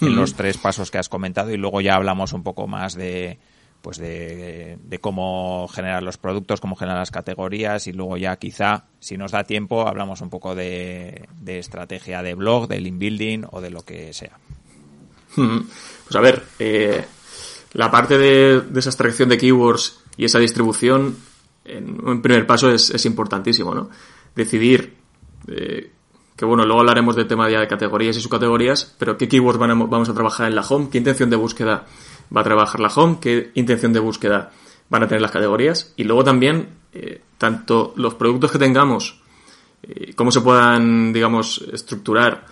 en 0.01 0.15
los 0.15 0.35
tres 0.35 0.59
pasos 0.59 0.91
que 0.91 0.99
has 0.99 1.09
comentado 1.09 1.51
y 1.53 1.57
luego 1.57 1.81
ya 1.81 1.95
hablamos 1.95 2.35
un 2.35 2.43
poco 2.43 2.67
más 2.67 2.95
de 2.95 3.39
pues 3.81 3.99
de, 3.99 4.99
cómo 5.01 5.69
generar 5.69 6.03
los 6.03 6.19
productos, 6.19 6.61
cómo 6.61 6.75
generar 6.75 6.99
las 6.99 7.13
categorías 7.13 7.87
y 7.87 7.93
luego 7.93 8.17
ya 8.17 8.35
quizá, 8.37 8.87
si 8.99 9.17
nos 9.17 9.31
da 9.31 9.45
tiempo, 9.45 9.87
hablamos 9.87 10.23
un 10.23 10.31
poco 10.31 10.57
de, 10.57 11.29
estrategia 11.47 12.21
de 12.23 12.35
blog, 12.35 12.67
de 12.67 12.81
link 12.81 12.99
building 12.99 13.45
o 13.49 13.61
de 13.61 13.71
lo 13.71 13.83
que 13.83 14.13
sea. 14.13 14.41
Pues 15.37 16.17
a 16.17 16.21
ver, 16.21 16.43
eh, 16.59 17.05
la 17.75 17.91
parte 17.91 18.19
de, 18.19 18.61
de 18.61 18.81
esa 18.81 18.91
extracción 18.91 19.29
de 19.29 19.39
keywords 19.39 20.01
y 20.17 20.25
esa 20.25 20.41
distribución 20.41 21.17
en 21.67 22.07
un 22.07 22.23
primer 22.23 22.47
paso 22.47 22.71
es, 22.71 23.05
importantísimo, 23.05 23.75
¿no? 23.75 23.91
Decidir, 24.35 24.95
eh, 25.49 25.91
que 26.37 26.45
bueno, 26.45 26.65
luego 26.65 26.81
hablaremos 26.81 27.17
del 27.17 27.27
tema 27.27 27.51
ya 27.51 27.61
de 27.61 27.69
categorías 27.69 28.17
y 28.17 28.21
subcategorías, 28.21 28.95
pero 28.99 29.17
qué 29.17 29.29
keywords 29.29 29.59
vamos 29.59 30.09
a 30.09 30.15
trabajar 30.15 30.49
en 30.49 30.57
la 30.57 30.63
home, 30.63 30.89
qué 30.91 30.99
intención 30.99 31.31
de 31.31 31.37
búsqueda 31.37 31.87
va 32.35 32.41
a 32.41 32.45
trabajar 32.45 32.81
la 32.81 32.89
home, 32.89 33.19
qué 33.21 33.51
intención 33.55 33.93
de 33.93 34.01
búsqueda 34.01 34.53
van 34.89 35.03
a 35.03 35.09
tener 35.09 35.23
las 35.23 35.31
categorías, 35.31 35.93
y 35.97 36.05
luego 36.05 36.25
también, 36.25 36.69
eh, 36.93 37.23
tanto 37.39 37.93
los 37.97 38.15
productos 38.15 38.53
que 38.53 38.59
tengamos, 38.59 39.21
eh, 39.83 40.13
cómo 40.15 40.31
se 40.31 40.41
puedan, 40.41 41.13
digamos, 41.13 41.65
estructurar, 41.73 42.47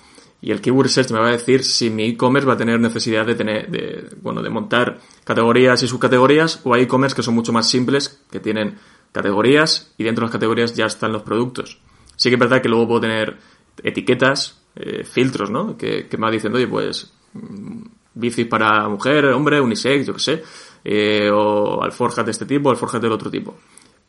y 0.45 0.51
el 0.51 0.61
Keyword 0.61 0.89
Research 0.89 1.11
me 1.11 1.21
va 1.21 1.29
a 1.29 1.33
decir 1.33 1.65
si 1.65 1.89
mi 1.89 2.05
e-commerce 2.05 2.47
va 2.47 2.53
a 2.53 2.57
tener 2.59 2.79
necesidad 2.79 3.25
de 3.25 3.35
tener, 3.35 3.71
de, 3.71 4.11
bueno, 4.21 4.43
de 4.43 4.51
montar 4.51 4.99
categorías 5.25 5.83
y 5.83 5.89
subcategorías, 5.89 6.61
o 6.65 6.75
hay 6.75 6.83
e-commerce 6.83 7.17
que 7.17 7.23
son 7.23 7.35
mucho 7.35 7.51
más 7.51 7.69
simples, 7.69 8.21
que 8.31 8.41
tienen 8.41 8.77
categorías 9.15 9.95
y 9.97 10.03
dentro 10.03 10.23
de 10.23 10.27
las 10.27 10.33
categorías 10.33 10.75
ya 10.75 10.87
están 10.87 11.13
los 11.13 11.23
productos. 11.23 11.79
Sí 12.17 12.29
que 12.29 12.35
es 12.35 12.41
verdad 12.41 12.61
que 12.61 12.69
luego 12.69 12.89
puedo 12.89 13.01
tener 13.03 13.37
etiquetas, 13.83 14.61
eh, 14.75 15.05
filtros, 15.05 15.51
¿no? 15.51 15.77
Que, 15.77 16.09
me 16.19 16.19
va 16.19 16.31
diciendo, 16.33 16.59
oye, 16.59 16.67
pues 16.67 17.13
mm, 17.33 17.83
bicis 18.15 18.47
para 18.47 18.89
mujer, 18.89 19.27
hombre, 19.27 19.61
unisex, 19.61 20.07
yo 20.07 20.15
qué 20.15 20.21
sé, 20.21 20.43
eh, 20.85 21.31
o 21.33 21.83
alforjas 21.83 22.25
de 22.25 22.33
este 22.33 22.45
tipo, 22.45 22.71
alforjas 22.71 23.01
del 23.01 23.13
otro 23.13 23.31
tipo. 23.31 23.57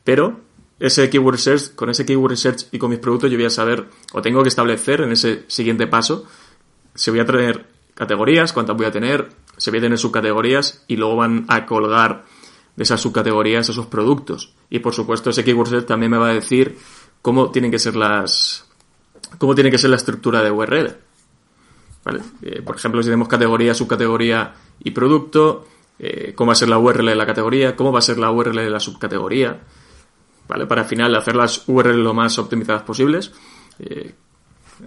Pero 0.04 0.39
ese 0.80 1.08
keyword 1.08 1.36
research, 1.36 1.76
con 1.76 1.91
ese 1.91 2.04
keyword 2.04 2.32
research 2.32 2.65
y 2.72 2.80
con 2.80 2.89
mis 2.89 3.00
productos 3.00 3.30
yo 3.30 3.38
voy 3.38 3.46
a 3.46 3.52
saber, 3.52 3.86
o 4.12 4.24
tengo 4.24 4.41
que 4.41 4.50
establecer 4.50 5.02
en 5.02 5.12
ese 5.12 5.44
siguiente 5.48 5.86
paso, 5.86 6.26
si 6.96 7.12
voy 7.12 7.20
a 7.20 7.26
tener 7.26 7.68
categorías, 7.94 8.54
cuántas 8.54 8.76
voy 8.76 8.88
a 8.88 8.91
tener, 8.91 9.30
si 9.58 9.70
voy 9.70 9.80
a 9.80 9.84
tener 9.84 10.00
subcategorías 10.00 10.84
y 10.88 10.96
luego 10.96 11.18
van 11.18 11.46
a 11.48 11.68
colgar 11.68 12.26
de 12.76 12.84
esas 12.84 13.02
subcategorías 13.02 13.70
esos 13.70 13.86
productos. 13.88 14.54
Y 14.70 14.80
por 14.80 14.94
supuesto 14.94 15.30
ese 15.30 15.44
keyword 15.44 15.86
también 15.86 16.12
me 16.12 16.18
va 16.18 16.30
a 16.30 16.34
decir 16.34 16.78
cómo 17.22 17.52
tienen 17.52 17.72
que 17.72 17.80
ser 17.80 17.96
las 17.96 18.66
cómo 19.38 19.56
tiene 19.56 19.72
que 19.72 19.78
ser 19.78 19.90
la 19.90 19.96
estructura 19.96 20.42
de 20.42 20.52
URL. 20.52 20.96
¿Vale? 22.04 22.22
Eh, 22.44 22.62
por 22.62 22.76
ejemplo, 22.76 23.02
si 23.02 23.08
tenemos 23.08 23.28
categoría, 23.28 23.74
subcategoría 23.74 24.54
y 24.80 24.92
producto, 24.92 25.66
eh, 25.98 26.34
cómo 26.36 26.50
va 26.50 26.54
a 26.54 26.56
ser 26.56 26.70
la 26.70 26.78
URL 26.78 27.08
de 27.08 27.16
la 27.16 27.26
categoría, 27.26 27.76
cómo 27.76 27.92
va 27.92 28.00
a 28.00 28.04
ser 28.04 28.20
la 28.20 28.30
URL 28.30 28.56
de 28.56 28.70
la 28.70 28.80
subcategoría, 28.80 29.60
¿vale? 30.48 30.68
Para 30.68 30.84
al 30.84 30.88
final 30.88 31.16
hacer 31.16 31.36
las 31.36 31.68
URL 31.68 32.04
lo 32.04 32.14
más 32.14 32.38
optimizadas 32.38 32.84
posibles. 32.84 33.32
Eh, 33.80 34.14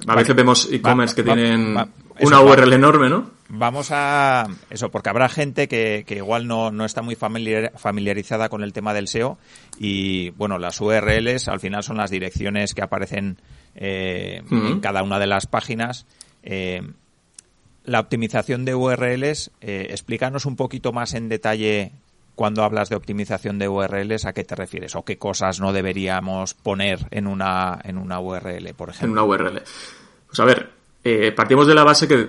a 0.06 0.14
veces 0.14 0.36
vemos 0.36 0.68
e-commerce 0.70 1.16
que 1.16 1.22
tienen 1.24 1.76
una 2.20 2.40
URL 2.40 2.72
enorme, 2.72 3.08
¿no? 3.08 3.30
Vamos 3.48 3.88
a 3.92 4.46
eso, 4.68 4.90
porque 4.90 5.08
habrá 5.08 5.28
gente 5.28 5.68
que, 5.68 6.04
que 6.06 6.16
igual 6.16 6.46
no, 6.46 6.70
no 6.70 6.84
está 6.84 7.00
muy 7.00 7.16
familiarizada 7.16 8.48
con 8.48 8.62
el 8.62 8.72
tema 8.72 8.92
del 8.92 9.08
SEO 9.08 9.38
y 9.78 10.30
bueno, 10.30 10.58
las 10.58 10.80
URLs 10.80 11.48
al 11.48 11.60
final 11.60 11.82
son 11.82 11.96
las 11.96 12.10
direcciones 12.10 12.74
que 12.74 12.82
aparecen 12.82 13.38
eh, 13.74 14.42
en 14.50 14.80
cada 14.80 15.02
una 15.02 15.18
de 15.18 15.26
las 15.26 15.46
páginas. 15.46 16.06
la 17.84 18.00
optimización 18.00 18.66
de 18.66 18.74
URLs, 18.74 19.50
explícanos 19.60 20.44
un 20.44 20.56
poquito 20.56 20.92
más 20.92 21.14
en 21.14 21.30
detalle 21.30 21.92
cuando 22.38 22.62
hablas 22.62 22.88
de 22.88 22.94
optimización 22.94 23.58
de 23.58 23.68
URLs, 23.68 24.24
¿a 24.24 24.32
qué 24.32 24.44
te 24.44 24.54
refieres? 24.54 24.94
¿O 24.94 25.04
qué 25.04 25.18
cosas 25.18 25.58
no 25.58 25.72
deberíamos 25.72 26.54
poner 26.54 27.00
en 27.10 27.26
una, 27.26 27.80
en 27.82 27.98
una 27.98 28.20
URL, 28.20 28.74
por 28.74 28.90
ejemplo? 28.90 29.06
En 29.06 29.10
una 29.10 29.24
URL. 29.24 29.62
Pues 30.28 30.38
a 30.38 30.44
ver, 30.44 30.70
eh, 31.10 31.32
partimos 31.32 31.66
de 31.66 31.74
la 31.74 31.84
base 31.84 32.08
que 32.08 32.28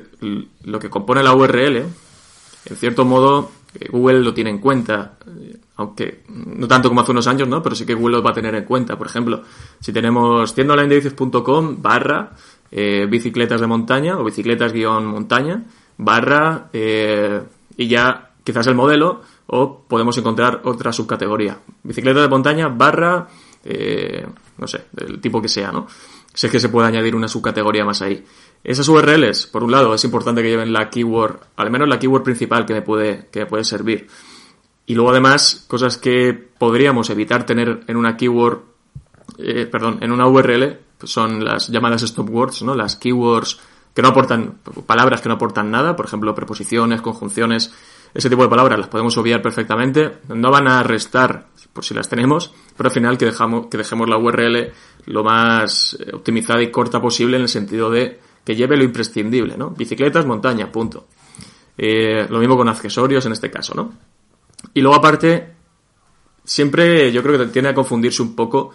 lo 0.63 0.79
que 0.79 0.89
compone 0.89 1.23
la 1.23 1.33
URL, 1.33 1.77
en 1.77 2.75
cierto 2.75 3.05
modo, 3.05 3.51
eh, 3.79 3.87
Google 3.89 4.19
lo 4.21 4.33
tiene 4.33 4.49
en 4.49 4.59
cuenta, 4.59 5.17
eh, 5.27 5.57
aunque 5.77 6.23
no 6.27 6.67
tanto 6.67 6.89
como 6.89 7.01
hace 7.01 7.11
unos 7.11 7.27
años, 7.27 7.47
¿no? 7.47 7.61
Pero 7.61 7.75
sí 7.75 7.85
que 7.85 7.93
Google 7.93 8.17
lo 8.17 8.23
va 8.23 8.31
a 8.31 8.33
tener 8.33 8.55
en 8.55 8.65
cuenta. 8.65 8.97
Por 8.97 9.07
ejemplo, 9.07 9.43
si 9.79 9.91
tenemos 9.91 10.53
tiendaonlinededices.com 10.53 11.81
barra 11.81 12.31
bicicletas 12.71 13.59
de 13.59 13.65
montaña 13.65 14.19
o 14.19 14.23
bicicletas-montaña 14.23 15.63
barra 15.97 16.69
y 16.71 17.87
ya 17.87 18.29
quizás 18.43 18.67
el 18.67 18.75
modelo 18.75 19.21
o 19.47 19.81
podemos 19.87 20.17
encontrar 20.17 20.61
otra 20.63 20.93
subcategoría. 20.93 21.57
Bicicleta 21.83 22.21
de 22.21 22.27
montaña 22.27 22.67
barra, 22.67 23.27
eh, 23.63 24.25
no 24.57 24.67
sé, 24.67 24.85
del 24.91 25.19
tipo 25.19 25.41
que 25.41 25.47
sea, 25.47 25.71
¿no? 25.71 25.87
Sé 26.33 26.49
que 26.49 26.59
se 26.59 26.69
puede 26.69 26.87
añadir 26.87 27.15
una 27.15 27.27
subcategoría 27.27 27.83
más 27.83 28.01
ahí. 28.01 28.23
Esas 28.63 28.87
URLs, 28.87 29.47
por 29.47 29.63
un 29.63 29.71
lado, 29.71 29.93
es 29.93 30.03
importante 30.03 30.41
que 30.41 30.49
lleven 30.49 30.73
la 30.73 30.89
keyword, 30.89 31.39
al 31.55 31.71
menos 31.71 31.87
la 31.87 31.97
keyword 31.97 32.23
principal 32.23 32.65
que 32.65 32.73
me 32.73 32.81
puede, 32.81 33.27
que 33.31 33.39
me 33.41 33.45
puede 33.45 33.63
servir. 33.63 34.07
Y 34.85 34.95
luego 34.95 35.11
además, 35.11 35.65
cosas 35.67 35.97
que 35.97 36.33
podríamos 36.33 37.09
evitar 37.09 37.45
tener 37.45 37.81
en 37.87 37.95
una 37.95 38.17
keyword, 38.17 38.59
eh, 39.37 39.65
perdón, 39.65 39.99
en 40.01 40.11
una 40.11 40.27
URL, 40.27 40.77
pues 40.97 41.11
son 41.11 41.43
las 41.43 41.69
llamadas 41.69 42.03
stop 42.03 42.29
words, 42.29 42.61
¿no? 42.61 42.75
Las 42.75 42.97
keywords 42.97 43.59
que 43.93 44.01
no 44.01 44.09
aportan, 44.09 44.55
palabras 44.85 45.21
que 45.21 45.29
no 45.29 45.35
aportan 45.35 45.71
nada, 45.71 45.95
por 45.95 46.05
ejemplo, 46.05 46.35
preposiciones, 46.35 47.01
conjunciones, 47.01 47.73
ese 48.13 48.29
tipo 48.29 48.43
de 48.43 48.49
palabras 48.49 48.79
las 48.79 48.87
podemos 48.87 49.17
obviar 49.17 49.41
perfectamente, 49.41 50.19
no 50.27 50.51
van 50.51 50.67
a 50.67 50.83
restar 50.83 51.47
por 51.73 51.85
si 51.85 51.93
las 51.93 52.09
tenemos, 52.09 52.53
pero 52.75 52.89
al 52.89 52.93
final 52.93 53.17
que, 53.17 53.25
dejamos, 53.25 53.67
que 53.67 53.77
dejemos 53.77 54.09
la 54.09 54.17
URL 54.17 54.71
lo 55.05 55.23
más 55.23 55.97
eh, 55.99 56.11
optimizada 56.13 56.61
y 56.61 56.71
corta 56.71 57.01
posible 57.01 57.37
en 57.37 57.43
el 57.43 57.49
sentido 57.49 57.89
de 57.89 58.19
que 58.43 58.55
lleve 58.55 58.77
lo 58.77 58.83
imprescindible, 58.83 59.57
¿no? 59.57 59.71
Bicicletas, 59.71 60.25
montaña, 60.25 60.71
punto. 60.71 61.07
Eh, 61.77 62.27
lo 62.29 62.39
mismo 62.39 62.57
con 62.57 62.67
accesorios 62.67 63.25
en 63.25 63.31
este 63.31 63.49
caso, 63.49 63.73
¿no? 63.73 63.93
Y 64.73 64.81
luego 64.81 64.97
aparte, 64.97 65.53
siempre 66.43 67.11
yo 67.11 67.23
creo 67.23 67.37
que 67.37 67.45
tiende 67.47 67.69
a 67.69 67.73
confundirse 67.73 68.21
un 68.21 68.35
poco 68.35 68.71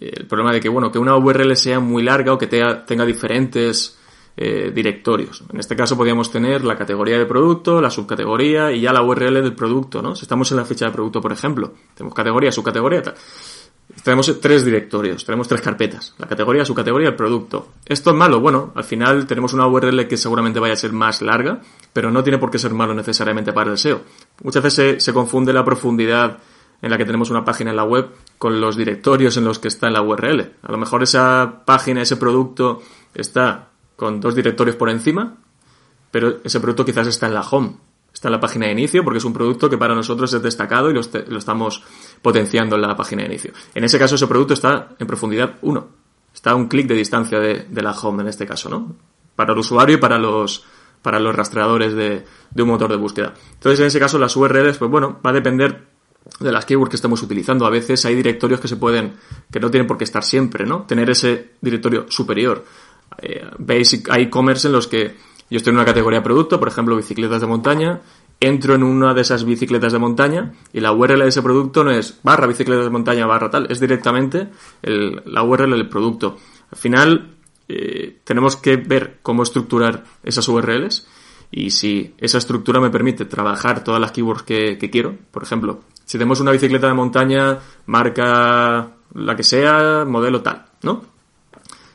eh, 0.00 0.12
el 0.16 0.26
problema 0.26 0.52
de 0.52 0.60
que, 0.60 0.68
bueno, 0.68 0.90
que 0.90 0.98
una 0.98 1.16
URL 1.16 1.54
sea 1.56 1.80
muy 1.80 2.02
larga 2.02 2.32
o 2.32 2.38
que 2.38 2.46
tenga 2.46 3.04
diferentes 3.04 3.98
eh, 4.36 4.70
directorios. 4.74 5.44
En 5.52 5.60
este 5.60 5.76
caso 5.76 5.96
podríamos 5.96 6.30
tener 6.30 6.64
la 6.64 6.76
categoría 6.76 7.18
de 7.18 7.26
producto, 7.26 7.80
la 7.80 7.90
subcategoría 7.90 8.72
y 8.72 8.80
ya 8.80 8.92
la 8.92 9.02
URL 9.02 9.34
del 9.34 9.54
producto, 9.54 10.00
¿no? 10.00 10.14
Si 10.14 10.22
estamos 10.22 10.50
en 10.50 10.56
la 10.56 10.64
ficha 10.64 10.86
de 10.86 10.92
producto, 10.92 11.20
por 11.20 11.32
ejemplo, 11.32 11.74
tenemos 11.94 12.14
categoría, 12.14 12.50
subcategoría, 12.50 13.02
tal. 13.02 13.14
Tenemos 14.04 14.40
tres 14.40 14.64
directorios, 14.64 15.24
tenemos 15.24 15.48
tres 15.48 15.60
carpetas, 15.60 16.14
la 16.18 16.28
categoría, 16.28 16.64
subcategoría, 16.64 17.08
el 17.08 17.16
producto. 17.16 17.72
¿Esto 17.84 18.10
es 18.10 18.16
malo? 18.16 18.40
Bueno, 18.40 18.72
al 18.74 18.84
final 18.84 19.26
tenemos 19.26 19.52
una 19.52 19.66
URL 19.66 20.06
que 20.06 20.16
seguramente 20.16 20.60
vaya 20.60 20.74
a 20.74 20.76
ser 20.76 20.92
más 20.92 21.22
larga, 21.22 21.60
pero 21.92 22.10
no 22.10 22.22
tiene 22.22 22.38
por 22.38 22.50
qué 22.50 22.58
ser 22.58 22.72
malo 22.72 22.94
necesariamente 22.94 23.52
para 23.52 23.70
el 23.72 23.78
SEO. 23.78 24.02
Muchas 24.42 24.62
veces 24.62 25.02
se, 25.02 25.12
confunde 25.12 25.52
la 25.52 25.64
profundidad 25.64 26.38
en 26.80 26.90
la 26.90 26.96
que 26.96 27.04
tenemos 27.04 27.30
una 27.30 27.44
página 27.44 27.70
en 27.70 27.76
la 27.76 27.84
web 27.84 28.10
con 28.38 28.60
los 28.60 28.76
directorios 28.76 29.36
en 29.36 29.44
los 29.44 29.58
que 29.58 29.68
está 29.68 29.88
en 29.88 29.94
la 29.94 30.02
URL. 30.02 30.52
A 30.62 30.72
lo 30.72 30.78
mejor 30.78 31.02
esa 31.02 31.62
página, 31.66 32.00
ese 32.00 32.16
producto 32.16 32.82
está 33.12 33.70
con 33.96 34.20
dos 34.20 34.34
directorios 34.34 34.76
por 34.76 34.88
encima, 34.88 35.36
pero 36.10 36.38
ese 36.44 36.60
producto 36.60 36.84
quizás 36.84 37.08
está 37.08 37.26
en 37.26 37.34
la 37.34 37.42
home, 37.42 37.74
está 38.20 38.28
en 38.28 38.32
la 38.32 38.40
página 38.40 38.66
de 38.66 38.72
inicio, 38.72 39.02
porque 39.02 39.16
es 39.16 39.24
un 39.24 39.32
producto 39.32 39.70
que 39.70 39.78
para 39.78 39.94
nosotros 39.94 40.30
es 40.34 40.42
destacado 40.42 40.90
y 40.90 40.92
lo, 40.92 41.00
estamos 41.00 41.82
potenciando 42.20 42.76
en 42.76 42.82
la 42.82 42.94
página 42.94 43.22
de 43.22 43.28
inicio. 43.28 43.54
En 43.74 43.82
ese 43.82 43.98
caso, 43.98 44.16
ese 44.16 44.26
producto 44.26 44.52
está 44.52 44.90
en 44.98 45.06
profundidad 45.06 45.54
1. 45.62 45.88
Está 46.34 46.50
a 46.50 46.54
un 46.54 46.68
clic 46.68 46.86
de 46.86 46.96
distancia 46.96 47.40
de, 47.40 47.66
la 47.82 47.92
home 47.92 48.22
en 48.22 48.28
este 48.28 48.44
caso, 48.44 48.68
¿no? 48.68 48.94
Para 49.34 49.54
el 49.54 49.58
usuario 49.58 49.96
y 49.96 49.98
para 49.98 50.18
los, 50.18 50.66
para 51.00 51.18
los 51.18 51.34
rastreadores 51.34 51.94
de, 51.94 52.26
de 52.50 52.62
un 52.62 52.68
motor 52.68 52.90
de 52.90 52.96
búsqueda. 52.96 53.32
Entonces, 53.54 53.80
en 53.80 53.86
ese 53.86 53.98
caso, 53.98 54.18
las 54.18 54.36
URLs, 54.36 54.76
pues 54.76 54.90
bueno, 54.90 55.18
va 55.24 55.30
a 55.30 55.32
depender 55.32 55.86
de 56.40 56.52
las 56.52 56.66
keywords 56.66 56.90
que 56.90 56.96
estemos 56.96 57.22
utilizando. 57.22 57.64
A 57.64 57.70
veces 57.70 58.04
hay 58.04 58.16
directorios 58.16 58.60
que 58.60 58.68
se 58.68 58.76
pueden, 58.76 59.14
que 59.50 59.60
no 59.60 59.70
tienen 59.70 59.86
por 59.86 59.96
qué 59.96 60.04
estar 60.04 60.24
siempre, 60.24 60.66
¿no? 60.66 60.82
Tener 60.82 61.08
ese 61.08 61.52
directorio 61.62 62.04
superior. 62.10 62.66
Eh, 63.22 63.46
basic 63.58 64.10
hay 64.10 64.24
e-commerce 64.24 64.66
en 64.66 64.74
los 64.74 64.86
que 64.86 65.16
yo 65.50 65.56
estoy 65.56 65.72
en 65.72 65.76
una 65.76 65.84
categoría 65.84 66.22
producto, 66.22 66.58
por 66.58 66.68
ejemplo, 66.68 66.96
bicicletas 66.96 67.40
de 67.40 67.46
montaña, 67.46 68.00
entro 68.38 68.74
en 68.74 68.82
una 68.82 69.12
de 69.14 69.20
esas 69.20 69.44
bicicletas 69.44 69.92
de 69.92 69.98
montaña 69.98 70.52
y 70.72 70.80
la 70.80 70.92
URL 70.92 71.20
de 71.20 71.28
ese 71.28 71.42
producto 71.42 71.84
no 71.84 71.90
es 71.90 72.18
barra 72.22 72.46
bicicletas 72.46 72.84
de 72.84 72.90
montaña 72.90 73.26
barra 73.26 73.50
tal, 73.50 73.66
es 73.70 73.80
directamente 73.80 74.48
la 74.82 75.42
URL 75.42 75.72
del 75.72 75.88
producto. 75.88 76.36
Al 76.70 76.78
final, 76.78 77.34
eh, 77.68 78.18
tenemos 78.24 78.56
que 78.56 78.76
ver 78.76 79.18
cómo 79.22 79.42
estructurar 79.42 80.04
esas 80.22 80.48
URLs 80.48 81.06
y 81.50 81.70
si 81.70 82.14
esa 82.18 82.38
estructura 82.38 82.80
me 82.80 82.90
permite 82.90 83.24
trabajar 83.24 83.82
todas 83.84 84.00
las 84.00 84.12
keywords 84.12 84.44
que, 84.44 84.78
que 84.78 84.88
quiero. 84.88 85.16
Por 85.30 85.42
ejemplo, 85.42 85.80
si 86.04 86.16
tenemos 86.16 86.40
una 86.40 86.52
bicicleta 86.52 86.86
de 86.86 86.94
montaña, 86.94 87.58
marca 87.86 88.88
la 89.14 89.36
que 89.36 89.42
sea, 89.42 90.04
modelo 90.06 90.40
tal, 90.42 90.66
¿no? 90.82 91.02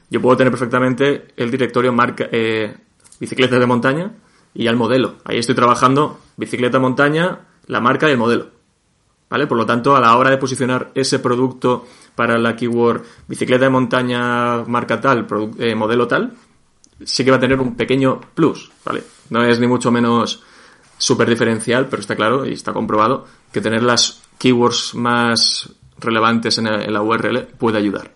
yo 0.10 0.22
puedo 0.22 0.38
tener 0.38 0.52
perfectamente 0.52 1.28
el 1.36 1.52
directorio 1.52 1.91
marca 1.91 2.28
eh, 2.32 2.76
bicicletas 3.19 3.60
de 3.60 3.65
montaña 3.65 4.12
y 4.54 4.63
ya 4.63 4.71
el 4.71 4.78
modelo. 4.78 5.15
Ahí 5.25 5.38
estoy 5.38 5.56
trabajando 5.56 6.19
bicicleta 6.38 6.80
montaña, 6.80 7.39
la 7.67 7.82
marca 7.82 8.08
y 8.08 8.12
el 8.12 8.17
modelo. 8.17 8.49
¿Vale? 9.30 9.47
Por 9.47 9.58
lo 9.58 9.65
tanto, 9.65 9.95
a 9.95 9.99
la 9.99 10.15
hora 10.15 10.30
de 10.30 10.38
posicionar 10.38 10.91
ese 10.93 11.19
producto 11.19 11.86
para 12.15 12.38
la 12.38 12.56
keyword 12.56 13.04
bicicleta 13.28 13.65
de 13.65 13.71
montaña, 13.71 14.63
marca 14.63 15.01
tal, 15.01 15.28
eh, 15.58 15.75
modelo 15.75 16.08
tal, 16.08 16.34
sí 17.04 17.25
que 17.25 17.32
va 17.32 17.38
a 17.38 17.39
tener 17.39 17.60
un 17.60 17.75
pequeño 17.75 18.21
plus, 18.34 18.71
¿vale? 18.86 19.04
No 19.30 19.43
es 19.43 19.60
ni 19.60 19.67
mucho 19.67 19.91
menos 19.91 20.43
súper 20.97 21.30
diferencial, 21.30 21.88
pero 21.88 22.01
está 22.01 22.15
claro 22.15 22.45
y 22.45 22.54
está 22.54 22.71
comprobado 22.71 23.25
que 23.51 23.62
tener 23.62 23.84
las 23.84 24.21
keywords 24.38 24.95
más 24.95 25.69
relevantes 25.97 26.58
en 26.58 26.93
la 26.93 27.01
URL 27.01 27.47
puede 27.58 27.78
ayudar. 27.78 28.12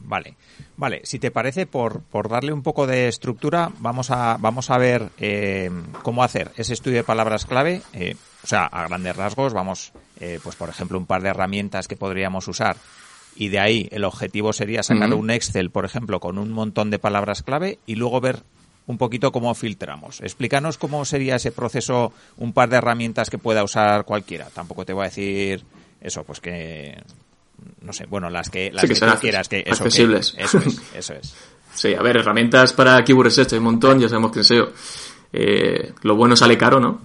Vale. 0.00 0.36
Vale, 0.76 1.00
si 1.04 1.18
te 1.18 1.30
parece, 1.30 1.66
por, 1.66 2.02
por 2.02 2.28
darle 2.28 2.52
un 2.52 2.62
poco 2.62 2.86
de 2.86 3.08
estructura, 3.08 3.70
vamos 3.78 4.10
a, 4.10 4.36
vamos 4.38 4.70
a 4.70 4.76
ver 4.76 5.08
eh, 5.18 5.70
cómo 6.02 6.22
hacer 6.22 6.52
ese 6.56 6.74
estudio 6.74 6.98
de 6.98 7.04
palabras 7.04 7.46
clave. 7.46 7.80
Eh, 7.94 8.14
o 8.42 8.46
sea, 8.46 8.66
a 8.66 8.86
grandes 8.86 9.16
rasgos, 9.16 9.54
vamos, 9.54 9.92
eh, 10.20 10.38
pues 10.42 10.54
por 10.54 10.68
ejemplo, 10.68 10.98
un 10.98 11.06
par 11.06 11.22
de 11.22 11.30
herramientas 11.30 11.88
que 11.88 11.96
podríamos 11.96 12.46
usar. 12.46 12.76
Y 13.34 13.48
de 13.48 13.58
ahí 13.58 13.88
el 13.90 14.04
objetivo 14.04 14.52
sería 14.52 14.82
sacar 14.82 15.12
un 15.14 15.30
Excel, 15.30 15.70
por 15.70 15.84
ejemplo, 15.84 16.20
con 16.20 16.38
un 16.38 16.52
montón 16.52 16.90
de 16.90 16.98
palabras 16.98 17.42
clave 17.42 17.78
y 17.86 17.96
luego 17.96 18.20
ver 18.20 18.42
un 18.86 18.98
poquito 18.98 19.32
cómo 19.32 19.54
filtramos. 19.54 20.20
Explícanos 20.20 20.78
cómo 20.78 21.04
sería 21.04 21.36
ese 21.36 21.52
proceso, 21.52 22.12
un 22.36 22.52
par 22.52 22.68
de 22.70 22.76
herramientas 22.76 23.28
que 23.28 23.38
pueda 23.38 23.64
usar 23.64 24.04
cualquiera. 24.04 24.48
Tampoco 24.54 24.84
te 24.84 24.92
voy 24.92 25.02
a 25.02 25.08
decir 25.08 25.64
eso, 26.00 26.24
pues 26.24 26.40
que 26.40 26.96
no 27.80 27.92
sé, 27.92 28.06
bueno, 28.06 28.30
las 28.30 28.50
que, 28.50 28.70
las 28.72 28.84
que, 28.84 28.94
quieras, 29.20 29.48
que 29.48 29.64
eso, 29.66 29.84
accesibles. 29.84 30.34
eso 30.38 30.58
es, 30.58 30.82
eso 30.94 31.14
es. 31.14 31.34
Sí, 31.74 31.94
a 31.94 32.02
ver, 32.02 32.18
herramientas 32.18 32.72
para 32.72 33.02
Keyword 33.04 33.26
Research 33.26 33.52
hay 33.52 33.58
un 33.58 33.64
montón, 33.64 34.00
ya 34.00 34.08
sabemos 34.08 34.32
que 34.32 34.42
SEO. 34.42 34.70
Eh, 35.32 35.92
lo 36.02 36.16
bueno 36.16 36.34
sale 36.36 36.56
caro, 36.56 36.80
¿no? 36.80 37.00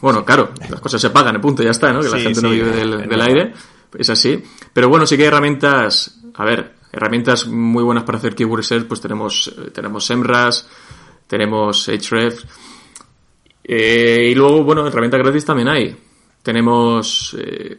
Bueno, 0.00 0.24
caro, 0.24 0.52
las 0.70 0.80
cosas 0.80 1.00
se 1.00 1.10
pagan, 1.10 1.40
punto, 1.40 1.62
ya 1.62 1.70
está, 1.70 1.92
¿no? 1.92 2.00
Que 2.00 2.08
la 2.08 2.18
gente 2.18 2.40
no 2.40 2.50
vive 2.50 2.70
del, 2.70 3.20
aire, 3.20 3.52
es 3.98 4.10
así. 4.10 4.42
Pero 4.72 4.88
bueno, 4.88 5.06
sí 5.06 5.16
que 5.16 5.22
hay 5.22 5.28
herramientas, 5.28 6.20
a 6.34 6.44
ver, 6.44 6.74
herramientas 6.92 7.46
muy 7.48 7.82
buenas 7.82 8.04
para 8.04 8.18
hacer 8.18 8.34
Keyword 8.34 8.58
Research, 8.58 8.86
pues 8.86 9.00
tenemos, 9.00 9.48
eh, 9.48 9.70
tenemos 9.70 10.06
SEMrush, 10.06 10.60
tenemos 11.26 11.88
Href, 11.88 12.44
eh, 13.64 14.28
y 14.30 14.34
luego, 14.34 14.64
bueno, 14.64 14.86
herramientas 14.86 15.20
gratis 15.20 15.44
también 15.44 15.68
hay. 15.68 15.96
Tenemos 16.42 17.36
eh, 17.38 17.78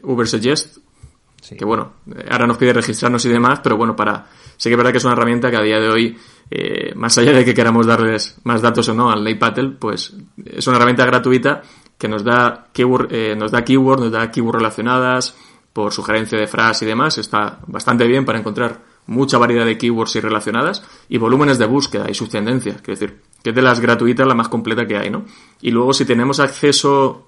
Ubersuggest, 1.44 1.60
que 1.60 1.66
bueno, 1.66 1.94
ahora 2.30 2.48
nos 2.48 2.58
pide 2.58 2.74
registrarnos 2.74 3.24
y 3.26 3.30
demás, 3.30 3.60
pero 3.64 3.78
bueno, 3.78 3.96
para 3.96 4.26
sé 4.58 4.70
que 4.70 4.74
es 4.74 4.78
verdad 4.78 4.92
que 4.92 4.98
es 4.98 5.06
una 5.06 5.14
herramienta 5.14 5.52
que 5.52 5.58
a 5.58 5.62
día 5.62 5.80
de 5.80 5.90
hoy, 5.90 6.18
eh, 6.50 6.94
más 6.96 7.18
allá 7.18 7.32
de 7.34 7.44
que 7.44 7.54
queramos 7.54 7.86
darles 7.86 8.38
más 8.44 8.62
datos 8.62 8.88
o 8.90 8.94
no 8.94 9.12
al 9.12 9.38
Paddle, 9.38 9.72
pues 9.80 10.14
es 10.46 10.68
una 10.68 10.78
herramienta 10.78 11.06
gratuita 11.06 11.62
que 11.98 12.08
nos 12.08 12.24
da 12.24 12.68
keyword, 12.72 13.14
eh, 13.14 13.36
nos 13.36 13.52
da 13.52 13.64
keyword, 13.64 14.02
nos 14.02 14.12
da 14.12 14.30
keywords 14.32 14.58
relacionadas 14.58 15.36
por 15.72 15.92
sugerencia 15.92 16.38
de 16.38 16.48
frase 16.48 16.86
y 16.86 16.88
demás. 16.88 17.18
Está 17.18 17.60
bastante 17.68 18.06
bien 18.08 18.26
para 18.26 18.40
encontrar 18.40 18.82
mucha 19.08 19.38
variedad 19.38 19.66
de 19.66 19.78
keywords 19.78 20.16
y 20.16 20.20
relacionadas 20.22 20.84
y 21.10 21.18
volúmenes 21.18 21.58
de 21.58 21.66
búsqueda 21.66 22.10
y 22.10 22.14
sus 22.14 22.30
tendencias. 22.30 22.82
Quiero 22.82 23.00
decir, 23.00 23.22
que 23.42 23.50
es 23.50 23.56
de 23.56 23.62
las 23.62 23.80
gratuitas 23.80 24.28
la 24.28 24.36
más 24.36 24.50
completa 24.50 24.86
que 24.86 24.98
hay, 24.98 25.10
¿no? 25.10 25.26
Y 25.62 25.72
luego 25.72 25.94
si 25.94 26.06
tenemos 26.06 26.40
acceso 26.40 27.28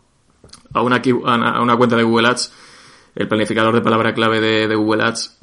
a 0.73 0.81
una 0.81 1.77
cuenta 1.77 1.95
de 1.95 2.03
Google 2.03 2.27
Ads, 2.27 2.53
el 3.15 3.27
planificador 3.27 3.73
de 3.73 3.81
palabra 3.81 4.13
clave 4.13 4.41
de, 4.41 4.75
Google 4.75 5.03
Ads 5.03 5.39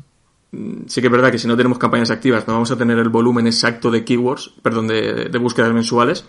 mm, 0.52 0.82
sí 0.86 1.00
que 1.00 1.06
es 1.06 1.12
verdad 1.12 1.30
que 1.30 1.38
si 1.38 1.48
no 1.48 1.56
tenemos 1.56 1.78
campañas 1.78 2.10
activas 2.10 2.46
no 2.46 2.54
vamos 2.54 2.70
a 2.70 2.76
tener 2.76 2.98
el 2.98 3.08
volumen 3.08 3.46
exacto 3.46 3.90
de 3.90 4.04
keywords, 4.04 4.52
perdón, 4.62 4.88
de, 4.88 5.28
de 5.30 5.38
búsquedas 5.38 5.72
mensuales, 5.72 6.24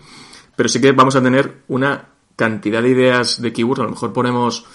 pero 0.56 0.68
sí 0.68 0.80
que 0.80 0.92
vamos 0.92 1.16
a 1.16 1.22
tener 1.22 1.62
una 1.68 2.08
cantidad 2.36 2.82
de 2.82 2.90
ideas 2.90 3.40
de 3.40 3.52
keywords. 3.52 3.80
A 3.80 3.84
lo 3.84 3.90
mejor 3.90 4.12
ponemos 4.12 4.66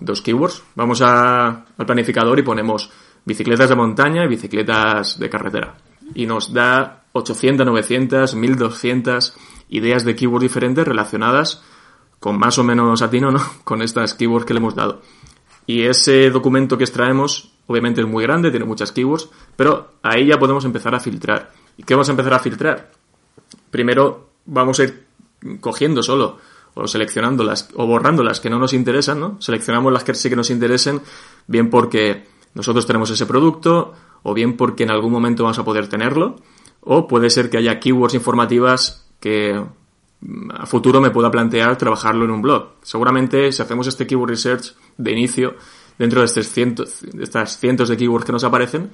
dos 0.00 0.22
keywords. 0.22 0.62
Vamos 0.74 1.02
a, 1.02 1.64
al 1.76 1.86
planificador 1.86 2.38
y 2.38 2.42
ponemos 2.42 2.90
bicicletas 3.24 3.68
de 3.68 3.76
montaña 3.76 4.24
y 4.24 4.28
bicicletas 4.28 5.18
de 5.18 5.30
carretera. 5.30 5.76
Y 6.14 6.26
nos 6.26 6.52
da 6.52 7.04
800, 7.12 7.66
900, 7.66 8.34
1200 8.34 9.36
ideas 9.70 10.04
de 10.04 10.16
keywords 10.16 10.42
diferentes 10.42 10.86
relacionadas 10.86 11.62
con 12.20 12.38
más 12.38 12.58
o 12.58 12.64
menos 12.64 13.02
atino, 13.02 13.30
¿no? 13.30 13.40
Con 13.64 13.82
estas 13.82 14.14
keywords 14.14 14.46
que 14.46 14.54
le 14.54 14.58
hemos 14.58 14.74
dado. 14.74 15.02
Y 15.68 15.82
ese 15.84 16.30
documento 16.30 16.78
que 16.78 16.84
extraemos, 16.84 17.52
obviamente 17.66 18.00
es 18.00 18.06
muy 18.06 18.24
grande, 18.24 18.50
tiene 18.50 18.64
muchas 18.64 18.90
keywords, 18.90 19.28
pero 19.54 19.90
ahí 20.02 20.26
ya 20.26 20.38
podemos 20.38 20.64
empezar 20.64 20.94
a 20.94 20.98
filtrar. 20.98 21.52
¿Y 21.76 21.82
qué 21.82 21.92
vamos 21.92 22.08
a 22.08 22.12
empezar 22.12 22.32
a 22.32 22.38
filtrar? 22.38 22.90
Primero 23.70 24.30
vamos 24.46 24.80
a 24.80 24.84
ir 24.84 25.04
cogiendo 25.60 26.02
solo 26.02 26.38
o 26.72 26.88
seleccionando 26.88 27.44
las 27.44 27.68
o 27.74 27.86
borrando 27.86 28.22
las 28.22 28.40
que 28.40 28.48
no 28.48 28.58
nos 28.58 28.72
interesan, 28.72 29.20
¿no? 29.20 29.36
Seleccionamos 29.42 29.92
las 29.92 30.04
que 30.04 30.14
sí 30.14 30.30
que 30.30 30.36
nos 30.36 30.48
interesen, 30.48 31.02
bien 31.46 31.68
porque 31.68 32.24
nosotros 32.54 32.86
tenemos 32.86 33.10
ese 33.10 33.26
producto, 33.26 33.92
o 34.22 34.32
bien 34.32 34.56
porque 34.56 34.84
en 34.84 34.90
algún 34.90 35.12
momento 35.12 35.42
vamos 35.42 35.58
a 35.58 35.66
poder 35.66 35.86
tenerlo, 35.88 36.36
o 36.80 37.06
puede 37.06 37.28
ser 37.28 37.50
que 37.50 37.58
haya 37.58 37.78
keywords 37.78 38.14
informativas 38.14 39.06
que 39.20 39.62
a 40.52 40.66
futuro 40.66 41.00
me 41.00 41.10
pueda 41.10 41.30
plantear 41.30 41.76
trabajarlo 41.78 42.24
en 42.24 42.30
un 42.32 42.42
blog. 42.42 42.72
Seguramente 42.82 43.52
si 43.52 43.62
hacemos 43.62 43.86
este 43.86 44.06
keyword 44.06 44.30
research 44.30 44.74
de 44.96 45.12
inicio, 45.12 45.54
dentro 45.98 46.20
de, 46.20 46.26
estos 46.26 46.48
cientos, 46.48 47.00
de 47.02 47.24
estas 47.24 47.58
cientos 47.58 47.88
de 47.88 47.96
keywords 47.96 48.24
que 48.24 48.32
nos 48.32 48.44
aparecen, 48.44 48.90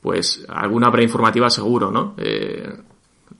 pues 0.00 0.44
alguna 0.48 0.90
preinformativa 0.90 1.50
seguro, 1.50 1.90
¿no? 1.90 2.14
Eh, 2.16 2.72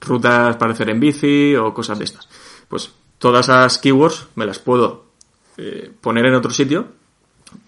rutas 0.00 0.56
para 0.56 0.72
hacer 0.72 0.90
en 0.90 1.00
bici 1.00 1.54
o 1.56 1.72
cosas 1.74 1.98
de 1.98 2.04
estas. 2.04 2.28
Pues 2.68 2.92
todas 3.18 3.46
esas 3.46 3.78
keywords 3.78 4.28
me 4.34 4.46
las 4.46 4.58
puedo 4.58 5.06
eh, 5.56 5.90
poner 6.00 6.26
en 6.26 6.34
otro 6.34 6.50
sitio, 6.50 6.86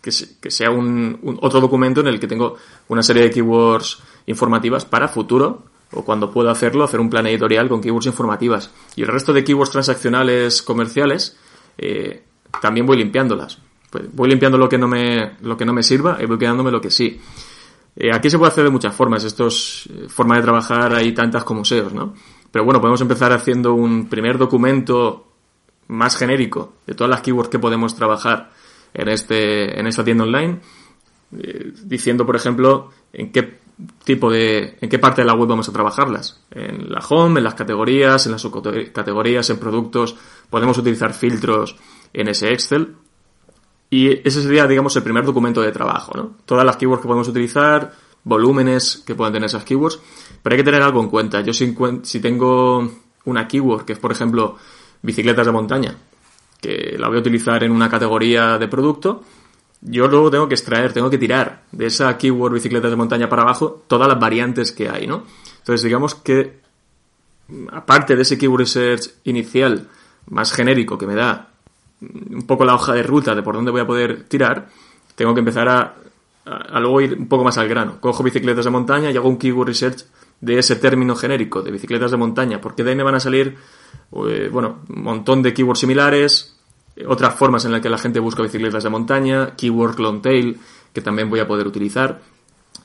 que, 0.00 0.12
sea 0.12 0.70
un, 0.70 1.38
otro 1.40 1.60
documento 1.60 2.00
en 2.00 2.06
el 2.06 2.20
que 2.20 2.28
tengo 2.28 2.56
una 2.88 3.02
serie 3.02 3.24
de 3.24 3.30
keywords 3.30 3.98
informativas 4.26 4.84
para 4.84 5.08
futuro 5.08 5.64
o 5.92 6.04
cuando 6.04 6.30
puedo 6.30 6.50
hacerlo, 6.50 6.84
hacer 6.84 7.00
un 7.00 7.10
plan 7.10 7.26
editorial 7.26 7.68
con 7.68 7.80
keywords 7.80 8.06
informativas. 8.06 8.70
Y 8.96 9.02
el 9.02 9.08
resto 9.08 9.32
de 9.32 9.44
keywords 9.44 9.70
transaccionales 9.70 10.62
comerciales, 10.62 11.36
eh, 11.78 12.22
también 12.60 12.86
voy 12.86 12.96
limpiándolas. 12.98 13.58
Pues 13.90 14.04
voy 14.12 14.30
limpiando 14.30 14.56
lo 14.56 14.68
que 14.68 14.78
no 14.78 14.88
me, 14.88 15.36
lo 15.42 15.56
que 15.56 15.64
no 15.64 15.72
me 15.72 15.82
sirva 15.82 16.18
y 16.20 16.26
voy 16.26 16.38
quedándome 16.38 16.70
lo 16.70 16.80
que 16.80 16.90
sí. 16.90 17.20
Eh, 17.94 18.10
aquí 18.12 18.30
se 18.30 18.38
puede 18.38 18.50
hacer 18.52 18.64
de 18.64 18.70
muchas 18.70 18.94
formas. 18.94 19.22
Esto 19.24 19.48
es 19.48 19.88
forma 20.08 20.36
de 20.36 20.42
trabajar, 20.42 20.94
hay 20.94 21.12
tantas 21.12 21.44
como 21.44 21.64
SEOs, 21.64 21.92
¿no? 21.92 22.14
Pero 22.50 22.64
bueno, 22.64 22.80
podemos 22.80 23.00
empezar 23.00 23.32
haciendo 23.32 23.74
un 23.74 24.08
primer 24.08 24.38
documento 24.38 25.28
más 25.88 26.16
genérico 26.16 26.74
de 26.86 26.94
todas 26.94 27.10
las 27.10 27.20
keywords 27.20 27.50
que 27.50 27.58
podemos 27.58 27.94
trabajar 27.94 28.50
en, 28.94 29.08
este, 29.08 29.78
en 29.78 29.86
esta 29.86 30.04
tienda 30.04 30.24
online, 30.24 30.60
eh, 31.38 31.72
diciendo, 31.84 32.24
por 32.26 32.36
ejemplo, 32.36 32.90
en 33.12 33.32
qué 33.32 33.61
tipo 34.04 34.30
de, 34.30 34.78
en 34.80 34.88
qué 34.88 34.98
parte 34.98 35.22
de 35.22 35.26
la 35.26 35.34
web 35.34 35.48
vamos 35.48 35.68
a 35.68 35.72
trabajarlas. 35.72 36.40
En 36.50 36.90
la 36.90 37.00
home, 37.00 37.40
en 37.40 37.44
las 37.44 37.54
categorías, 37.54 38.26
en 38.26 38.32
las 38.32 38.42
subcategorías, 38.42 39.50
en 39.50 39.58
productos. 39.58 40.16
Podemos 40.50 40.78
utilizar 40.78 41.14
filtros 41.14 41.76
en 42.12 42.28
ese 42.28 42.52
Excel. 42.52 42.96
Y 43.90 44.26
ese 44.26 44.42
sería, 44.42 44.66
digamos, 44.66 44.96
el 44.96 45.02
primer 45.02 45.24
documento 45.24 45.60
de 45.60 45.70
trabajo, 45.70 46.12
¿no? 46.16 46.36
Todas 46.46 46.64
las 46.64 46.76
keywords 46.76 47.02
que 47.02 47.08
podemos 47.08 47.28
utilizar, 47.28 47.92
volúmenes 48.24 49.02
que 49.06 49.14
puedan 49.14 49.34
tener 49.34 49.46
esas 49.46 49.64
keywords. 49.64 49.98
Pero 50.42 50.54
hay 50.54 50.58
que 50.58 50.64
tener 50.64 50.82
algo 50.82 51.00
en 51.00 51.08
cuenta. 51.08 51.40
Yo 51.42 51.52
si, 51.52 51.76
si 52.02 52.20
tengo 52.20 52.90
una 53.24 53.46
keyword 53.46 53.84
que 53.84 53.92
es, 53.92 53.98
por 53.98 54.12
ejemplo, 54.12 54.56
bicicletas 55.02 55.46
de 55.46 55.52
montaña, 55.52 55.94
que 56.60 56.96
la 56.98 57.08
voy 57.08 57.18
a 57.18 57.20
utilizar 57.20 57.62
en 57.64 57.72
una 57.72 57.90
categoría 57.90 58.56
de 58.56 58.68
producto, 58.68 59.22
yo 59.82 60.06
luego 60.06 60.30
tengo 60.30 60.48
que 60.48 60.54
extraer, 60.54 60.92
tengo 60.92 61.10
que 61.10 61.18
tirar 61.18 61.64
de 61.72 61.86
esa 61.86 62.16
keyword 62.16 62.54
bicicletas 62.54 62.90
de 62.90 62.96
montaña 62.96 63.28
para 63.28 63.42
abajo 63.42 63.82
todas 63.86 64.08
las 64.08 64.18
variantes 64.18 64.72
que 64.72 64.88
hay, 64.88 65.06
¿no? 65.06 65.24
Entonces, 65.58 65.82
digamos 65.82 66.14
que, 66.14 66.60
aparte 67.72 68.16
de 68.16 68.22
ese 68.22 68.38
keyword 68.38 68.60
research 68.60 69.10
inicial 69.24 69.88
más 70.30 70.52
genérico 70.52 70.96
que 70.96 71.06
me 71.06 71.14
da 71.14 71.48
un 72.00 72.46
poco 72.46 72.64
la 72.64 72.74
hoja 72.74 72.94
de 72.94 73.02
ruta 73.02 73.34
de 73.34 73.42
por 73.42 73.54
dónde 73.54 73.70
voy 73.70 73.80
a 73.80 73.86
poder 73.86 74.24
tirar, 74.24 74.68
tengo 75.14 75.34
que 75.34 75.40
empezar 75.40 75.68
a, 75.68 75.94
a, 76.44 76.80
luego 76.80 77.00
ir 77.00 77.14
un 77.14 77.28
poco 77.28 77.44
más 77.44 77.58
al 77.58 77.68
grano. 77.68 78.00
Cojo 78.00 78.22
bicicletas 78.22 78.64
de 78.64 78.70
montaña 78.70 79.10
y 79.10 79.16
hago 79.16 79.28
un 79.28 79.36
keyword 79.36 79.68
research 79.68 80.04
de 80.40 80.58
ese 80.58 80.76
término 80.76 81.14
genérico 81.14 81.62
de 81.62 81.70
bicicletas 81.70 82.10
de 82.10 82.16
montaña, 82.16 82.60
porque 82.60 82.82
de 82.82 82.90
ahí 82.90 82.96
me 82.96 83.04
van 83.04 83.14
a 83.14 83.20
salir 83.20 83.56
eh, 84.28 84.48
bueno, 84.52 84.80
un 84.88 85.02
montón 85.02 85.42
de 85.42 85.54
keywords 85.54 85.80
similares, 85.80 86.56
otras 87.06 87.34
formas 87.34 87.64
en 87.64 87.72
las 87.72 87.80
que 87.80 87.88
la 87.88 87.98
gente 87.98 88.20
busca 88.20 88.42
bicicletas 88.42 88.84
de 88.84 88.90
montaña, 88.90 89.54
keyword 89.56 89.98
long 89.98 90.20
tail, 90.22 90.58
que 90.92 91.00
también 91.00 91.30
voy 91.30 91.40
a 91.40 91.46
poder 91.46 91.66
utilizar. 91.66 92.20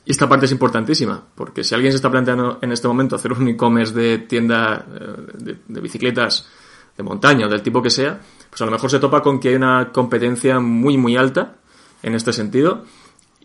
Y 0.06 0.12
esta 0.12 0.30
parte 0.30 0.46
es 0.46 0.52
importantísima, 0.52 1.22
porque 1.36 1.64
si 1.64 1.76
alguien 1.76 1.92
se 1.92 1.98
está 1.98 2.10
planteando 2.10 2.60
en 2.62 2.72
este 2.72 2.88
momento 2.88 3.16
hacer 3.16 3.34
un 3.34 3.48
e-commerce 3.48 3.94
de 3.94 4.20
tienda 4.20 4.86
eh, 4.94 5.58
de, 5.68 5.82
bicicletas 5.82 6.48
de 6.96 7.04
montaña 7.04 7.48
o 7.48 7.50
del 7.50 7.62
tipo 7.62 7.82
que 7.82 7.90
sea, 7.90 8.20
pues 8.50 8.62
a 8.62 8.66
lo 8.66 8.72
mejor 8.72 8.90
se 8.90 9.00
topa 9.00 9.22
con 9.22 9.40
que 9.40 9.50
hay 9.50 9.56
una 9.56 9.92
competencia 9.92 10.60
muy, 10.60 10.98
muy 10.98 11.18
alta 11.18 11.58
en 12.02 12.16
este 12.16 12.32
sentido 12.32 12.86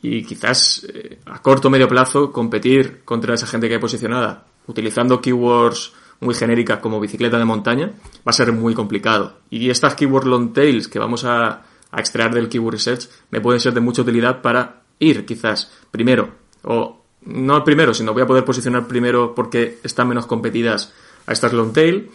y 0.01 0.25
quizás 0.25 0.87
a 1.27 1.43
corto 1.43 1.69
o 1.69 1.71
medio 1.71 1.89
plazo 1.89 2.33
competir 2.33 3.05
contra 3.05 3.35
esa 3.35 3.47
gente 3.47 3.69
que 3.69 3.75
hay 3.75 3.81
posicionada 3.81 4.47
utilizando 4.67 5.21
keywords 5.21 5.93
muy 6.23 6.35
genéricas 6.35 6.79
como 6.79 7.01
bicicleta 7.01 7.39
de 7.39 7.45
montaña, 7.45 7.91
va 8.19 8.31
a 8.31 8.33
ser 8.33 8.53
muy 8.53 8.75
complicado. 8.75 9.41
Y 9.51 9.69
estas 9.71 9.97
keyword 9.97 10.27
long 10.27 10.53
tails 10.53 10.89
que 10.89 10.99
vamos 10.99 11.25
a, 11.25 11.65
extraer 11.95 12.33
del 12.33 12.49
keyword 12.49 12.73
research 12.73 13.09
me 13.31 13.43
pueden 13.43 13.61
ser 13.61 13.75
de 13.75 13.81
mucha 13.81 14.01
utilidad 14.01 14.41
para 14.41 14.81
ir 14.99 15.27
quizás 15.27 15.71
primero, 15.91 16.31
o 16.63 17.03
no 17.27 17.63
primero, 17.65 17.93
sino 17.93 18.15
voy 18.15 18.23
a 18.23 18.27
poder 18.27 18.47
posicionar 18.47 18.87
primero 18.87 19.35
porque 19.35 19.79
están 19.83 20.09
menos 20.09 20.25
competidas 20.25 20.95
a 21.27 21.33
estas 21.33 21.53
long 21.53 21.73
tail 21.73 22.11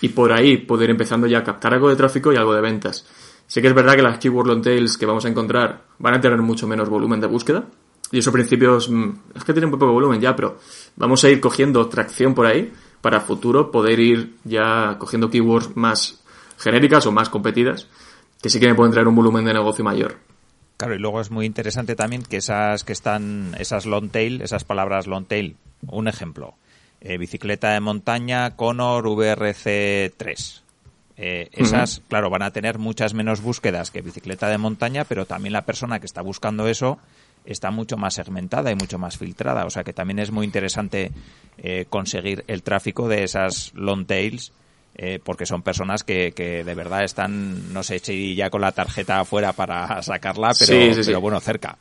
y 0.00 0.10
por 0.10 0.32
ahí 0.32 0.58
poder 0.58 0.90
empezando 0.90 1.26
ya 1.26 1.38
a 1.38 1.44
captar 1.44 1.74
algo 1.74 1.88
de 1.88 1.96
tráfico 1.96 2.32
y 2.32 2.36
algo 2.36 2.54
de 2.54 2.60
ventas. 2.60 3.04
Sí 3.48 3.60
que 3.60 3.68
es 3.68 3.74
verdad 3.74 3.96
que 3.96 4.02
las 4.02 4.18
keyword 4.18 4.46
long 4.46 4.62
tails 4.62 4.96
que 4.96 5.06
vamos 5.06 5.24
a 5.24 5.28
encontrar 5.28 5.82
van 5.98 6.14
a 6.14 6.20
tener 6.20 6.40
mucho 6.40 6.68
menos 6.68 6.88
volumen 6.88 7.20
de 7.20 7.26
búsqueda. 7.26 7.64
Y 8.12 8.18
eso 8.18 8.30
principios 8.30 8.88
mm, 8.88 9.10
es 9.34 9.42
que 9.42 9.52
tienen 9.52 9.72
un 9.72 9.78
poco 9.78 9.92
volumen 9.92 10.20
ya, 10.20 10.36
pero 10.36 10.58
vamos 10.94 11.24
a 11.24 11.30
ir 11.30 11.40
cogiendo 11.40 11.86
tracción 11.88 12.34
por 12.34 12.46
ahí 12.46 12.72
para 13.06 13.20
futuro 13.20 13.70
poder 13.70 14.00
ir 14.00 14.34
ya 14.42 14.96
cogiendo 14.98 15.30
keywords 15.30 15.76
más 15.76 16.24
genéricas 16.58 17.06
o 17.06 17.12
más 17.12 17.28
competidas 17.28 17.86
que 18.42 18.50
sí 18.50 18.58
que 18.58 18.66
me 18.66 18.74
pueden 18.74 18.90
traer 18.90 19.06
un 19.06 19.14
volumen 19.14 19.44
de 19.44 19.54
negocio 19.54 19.84
mayor. 19.84 20.16
Claro, 20.76 20.96
y 20.96 20.98
luego 20.98 21.20
es 21.20 21.30
muy 21.30 21.46
interesante 21.46 21.94
también 21.94 22.24
que 22.24 22.38
esas 22.38 22.82
que 22.82 22.92
están, 22.92 23.54
esas 23.60 23.86
long 23.86 24.08
tail, 24.10 24.42
esas 24.42 24.64
palabras 24.64 25.06
long 25.06 25.24
tail, 25.24 25.54
un 25.86 26.08
ejemplo, 26.08 26.56
eh, 27.00 27.16
bicicleta 27.16 27.70
de 27.74 27.78
montaña, 27.78 28.56
Conor 28.56 29.04
VRC3. 29.04 30.62
Eh, 31.16 31.48
esas, 31.52 32.02
claro, 32.08 32.28
van 32.28 32.42
a 32.42 32.50
tener 32.50 32.80
muchas 32.80 33.14
menos 33.14 33.40
búsquedas 33.40 33.92
que 33.92 34.02
bicicleta 34.02 34.48
de 34.48 34.58
montaña, 34.58 35.04
pero 35.04 35.26
también 35.26 35.52
la 35.52 35.64
persona 35.64 36.00
que 36.00 36.06
está 36.06 36.22
buscando 36.22 36.66
eso 36.66 36.98
está 37.46 37.70
mucho 37.70 37.96
más 37.96 38.14
segmentada 38.14 38.70
y 38.70 38.74
mucho 38.74 38.98
más 38.98 39.16
filtrada. 39.16 39.64
O 39.64 39.70
sea 39.70 39.84
que 39.84 39.92
también 39.92 40.18
es 40.18 40.30
muy 40.30 40.44
interesante 40.44 41.12
eh, 41.58 41.86
conseguir 41.88 42.44
el 42.46 42.62
tráfico 42.62 43.08
de 43.08 43.24
esas 43.24 43.72
long 43.74 44.06
tails. 44.06 44.52
Eh, 44.98 45.20
porque 45.22 45.44
son 45.44 45.60
personas 45.60 46.04
que, 46.04 46.32
que, 46.32 46.64
de 46.64 46.74
verdad 46.74 47.04
están, 47.04 47.70
no 47.74 47.82
sé 47.82 47.98
si 47.98 48.34
ya 48.34 48.48
con 48.48 48.62
la 48.62 48.72
tarjeta 48.72 49.20
afuera 49.20 49.52
para 49.52 50.02
sacarla, 50.02 50.52
pero, 50.58 50.94
pero 51.04 51.20
bueno, 51.20 51.38
cerca. 51.38 51.76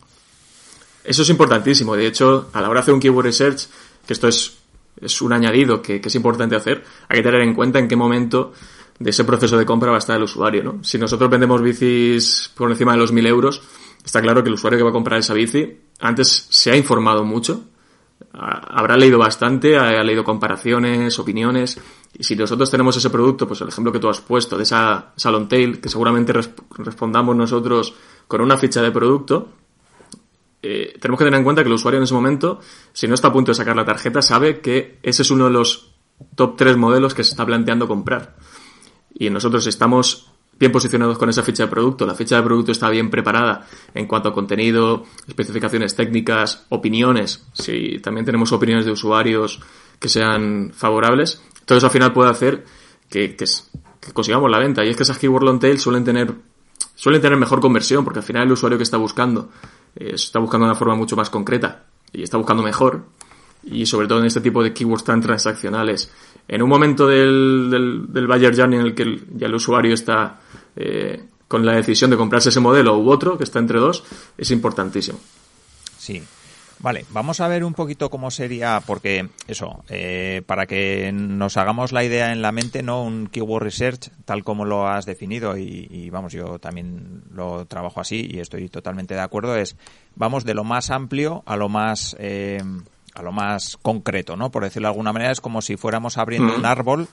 Eso 1.02 1.22
es 1.22 1.30
importantísimo. 1.30 1.96
De 1.96 2.08
hecho, 2.08 2.50
a 2.52 2.60
la 2.60 2.68
hora 2.68 2.80
de 2.80 2.82
hacer 2.82 2.94
un 2.94 3.00
keyword 3.00 3.28
research, 3.28 3.68
que 4.06 4.12
esto 4.12 4.28
es, 4.28 4.58
es 5.00 5.22
un 5.22 5.32
añadido 5.32 5.82
que, 5.82 6.02
que, 6.02 6.10
es 6.10 6.16
importante 6.16 6.58
hacer, 6.58 6.84
hay 7.08 7.20
que 7.20 7.24
tener 7.24 7.40
en 7.40 7.54
cuenta 7.54 7.80
en 7.80 7.88
qué 7.88 7.96
momento 7.96 8.52
de 9.00 9.10
ese 9.10 9.24
proceso 9.24 9.58
de 9.58 9.66
compra 9.66 9.92
va 9.92 9.98
a 9.98 10.00
estar 10.00 10.18
el 10.18 10.24
usuario. 10.24 10.64
¿no? 10.64 10.84
Si 10.84 10.98
nosotros 10.98 11.30
vendemos 11.30 11.62
bicis 11.62 12.52
por 12.56 12.72
encima 12.72 12.94
de 12.94 12.98
los 12.98 13.12
1000 13.12 13.28
euros, 13.28 13.62
está 14.06 14.22
claro 14.22 14.44
que 14.44 14.50
el 14.50 14.56
usuario 14.56 14.78
que 14.78 14.84
va 14.84 14.92
a 14.92 14.94
comprar 14.94 15.20
esa 15.20 15.34
bici 15.34 15.82
antes 16.00 16.48
se 16.50 16.72
ha 16.72 16.78
informado 16.78 17.26
mucho, 17.26 17.66
habrá 18.32 18.98
leído 18.98 19.18
bastante, 19.18 19.78
ha 19.78 20.04
leído 20.04 20.24
comparaciones, 20.24 21.18
opiniones, 21.20 21.80
y 22.18 22.24
si 22.24 22.36
nosotros 22.36 22.72
tenemos 22.72 22.96
ese 22.96 23.10
producto, 23.10 23.48
pues 23.48 23.62
el 23.62 23.68
ejemplo 23.68 23.92
que 23.92 24.00
tú 24.00 24.10
has 24.10 24.22
puesto 24.22 24.58
de 24.58 24.64
esa 24.64 25.14
Salon 25.16 25.48
Tail, 25.48 25.82
que 25.82 25.90
seguramente 25.90 26.34
respondamos 26.34 27.36
nosotros 27.36 27.94
con 28.28 28.42
una 28.42 28.58
ficha 28.58 28.82
de 28.82 28.92
producto, 28.92 29.50
eh, 30.62 30.98
tenemos 31.00 31.20
que 31.20 31.26
tener 31.26 31.38
en 31.38 31.44
cuenta 31.44 31.62
que 31.62 31.68
el 31.68 31.76
usuario 31.76 32.00
en 32.00 32.06
ese 32.06 32.14
momento, 32.14 32.60
si 32.92 33.08
no 33.08 33.14
está 33.14 33.28
a 33.28 33.34
punto 33.34 33.52
de 33.52 33.56
sacar 33.56 33.76
la 33.76 33.86
tarjeta, 33.86 34.22
sabe 34.22 34.62
que 34.62 35.00
ese 35.04 35.22
es 35.22 35.32
uno 35.32 35.46
de 35.46 35.52
los 35.52 35.94
top 36.36 36.56
3 36.58 36.78
modelos 36.78 37.14
que 37.14 37.24
se 37.24 37.32
está 37.32 37.46
planteando 37.46 37.88
comprar. 37.88 38.36
Y 39.14 39.30
nosotros 39.30 39.68
estamos 39.68 40.32
bien 40.58 40.72
posicionados 40.72 41.18
con 41.18 41.30
esa 41.30 41.44
ficha 41.44 41.64
de 41.64 41.70
producto, 41.70 42.06
la 42.06 42.16
ficha 42.16 42.38
de 42.38 42.44
producto 42.44 42.72
está 42.72 42.90
bien 42.90 43.10
preparada 43.10 43.68
en 43.94 44.08
cuanto 44.08 44.30
a 44.30 44.34
contenido, 44.34 45.04
especificaciones 45.28 45.96
técnicas, 45.96 46.66
opiniones, 46.70 47.46
si 47.54 48.00
también 48.00 48.26
tenemos 48.26 48.52
opiniones 48.52 48.86
de 48.86 48.92
usuarios 48.92 49.60
que 50.00 50.10
sean 50.10 50.72
favorables, 50.74 51.42
todo 51.66 51.78
eso 51.78 51.88
al 51.88 51.92
final 51.92 52.14
puede 52.14 52.30
hacer 52.30 52.64
que, 53.10 53.36
consigamos 54.14 54.50
la 54.50 54.60
venta. 54.60 54.86
Y 54.86 54.90
es 54.90 54.96
que 54.96 55.04
esas 55.04 55.18
keyword 55.18 55.44
long 55.44 55.60
tail 55.60 55.80
suelen 55.80 56.04
tener, 56.04 56.34
suelen 56.96 57.22
tener 57.22 57.38
mejor 57.38 57.60
conversión, 57.60 58.04
porque 58.04 58.20
al 58.20 58.26
final 58.26 58.44
el 58.44 58.52
usuario 58.52 58.78
que 58.78 58.84
está 58.84 58.98
buscando 58.98 59.50
eh, 59.96 60.12
está 60.14 60.40
buscando 60.40 60.66
de 60.66 60.72
una 60.72 60.80
forma 60.80 60.96
mucho 60.96 61.16
más 61.16 61.30
concreta 61.30 61.86
y 62.14 62.24
está 62.24 62.38
buscando 62.38 62.64
mejor. 62.64 63.06
Y 63.64 63.88
sobre 63.88 64.08
todo 64.08 64.20
en 64.20 64.26
este 64.26 64.42
tipo 64.42 64.64
de 64.64 64.74
keywords 64.74 65.04
tan 65.04 65.22
transaccionales. 65.22 66.12
En 66.48 66.62
un 66.62 66.70
momento 66.70 67.08
del, 67.08 67.70
del, 67.72 68.14
del 68.14 68.28
buyer 68.28 68.56
journey 68.56 68.80
en 68.80 68.86
el 68.86 68.96
que 68.96 69.20
ya 69.36 69.48
el 69.48 69.56
usuario 69.56 69.94
está 69.94 70.40
eh, 70.76 71.24
con 71.48 71.66
la 71.66 71.74
decisión 71.74 72.10
de 72.10 72.18
comprarse 72.18 72.50
ese 72.50 72.60
modelo 72.60 72.98
u 72.98 73.10
otro, 73.10 73.38
que 73.38 73.44
está 73.44 73.60
entre 73.60 73.80
dos, 73.80 74.04
es 74.38 74.52
importantísimo. 74.52 75.20
Sí. 75.98 76.22
Vale, 76.80 77.06
vamos 77.10 77.40
a 77.40 77.48
ver 77.48 77.64
un 77.64 77.74
poquito 77.74 78.10
cómo 78.10 78.30
sería, 78.30 78.82
porque 78.86 79.30
eso, 79.48 79.84
eh, 79.90 80.42
para 80.46 80.66
que 80.66 81.12
nos 81.14 81.56
hagamos 81.58 81.94
la 81.94 82.04
idea 82.04 82.34
en 82.34 82.42
la 82.42 82.52
mente, 82.52 82.84
¿no? 82.84 83.02
Un 83.02 83.28
keyword 83.28 83.64
research, 83.64 84.10
tal 84.26 84.44
como 84.44 84.66
lo 84.66 84.88
has 84.88 85.06
definido, 85.06 85.58
y, 85.58 86.10
vamos, 86.10 86.34
yo 86.34 86.60
también 86.60 87.24
lo 87.32 87.66
trabajo 87.66 88.02
así 88.02 88.28
y 88.30 88.40
estoy 88.40 88.68
totalmente 88.68 89.14
de 89.14 89.22
acuerdo, 89.22 89.56
es 89.56 89.78
vamos 90.16 90.44
de 90.44 90.54
lo 90.54 90.64
más 90.64 90.92
amplio 90.92 91.44
a 91.46 91.56
lo 91.56 91.70
más 91.70 92.16
eh, 92.20 92.62
a 93.16 93.24
lo 93.24 93.32
más 93.32 93.78
concreto, 93.82 94.36
¿no? 94.36 94.52
Por 94.52 94.64
decirlo 94.64 94.88
de 94.88 94.92
alguna 94.92 95.14
manera, 95.14 95.32
es 95.32 95.42
como 95.42 95.62
si 95.62 95.78
fuéramos 95.78 96.18
abriendo 96.18 96.56
un 96.56 96.66
árbol 96.66 97.08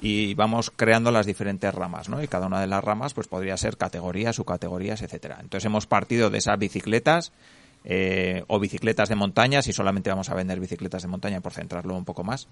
y 0.00 0.34
vamos 0.34 0.70
creando 0.74 1.10
las 1.10 1.26
diferentes 1.26 1.74
ramas, 1.74 2.08
¿no? 2.08 2.22
Y 2.22 2.28
cada 2.28 2.46
una 2.46 2.60
de 2.60 2.66
las 2.66 2.84
ramas, 2.84 3.14
pues 3.14 3.26
podría 3.26 3.56
ser 3.56 3.76
categorías, 3.76 4.36
subcategorías, 4.36 5.02
etcétera. 5.02 5.38
Entonces 5.40 5.64
hemos 5.64 5.86
partido 5.86 6.30
de 6.30 6.38
esas 6.38 6.58
bicicletas 6.58 7.32
eh, 7.84 8.44
o 8.48 8.60
bicicletas 8.60 9.08
de 9.08 9.14
montaña, 9.14 9.62
si 9.62 9.72
solamente 9.72 10.10
vamos 10.10 10.28
a 10.28 10.34
vender 10.34 10.60
bicicletas 10.60 11.02
de 11.02 11.08
montaña, 11.08 11.40
por 11.40 11.52
centrarlo 11.52 11.96
un 11.96 12.04
poco 12.04 12.22
más. 12.22 12.48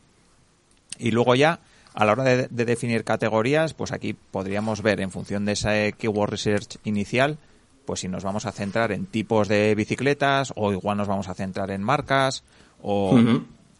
Y 0.98 1.10
luego 1.10 1.34
ya, 1.34 1.60
a 1.92 2.04
la 2.04 2.12
hora 2.12 2.24
de, 2.24 2.48
definir 2.48 3.04
categorías, 3.04 3.74
pues 3.74 3.92
aquí 3.92 4.14
podríamos 4.14 4.80
ver 4.80 5.00
en 5.00 5.10
función 5.10 5.44
de 5.44 5.52
ese 5.52 5.94
keyword 5.98 6.30
research 6.30 6.78
inicial, 6.84 7.38
pues 7.84 8.00
si 8.00 8.08
nos 8.08 8.24
vamos 8.24 8.46
a 8.46 8.52
centrar 8.52 8.92
en 8.92 9.06
tipos 9.06 9.48
de 9.48 9.74
bicicletas 9.74 10.52
o 10.56 10.72
igual 10.72 10.96
nos 10.96 11.08
vamos 11.08 11.28
a 11.28 11.34
centrar 11.34 11.70
en 11.70 11.82
marcas 11.82 12.44
o 12.84 13.18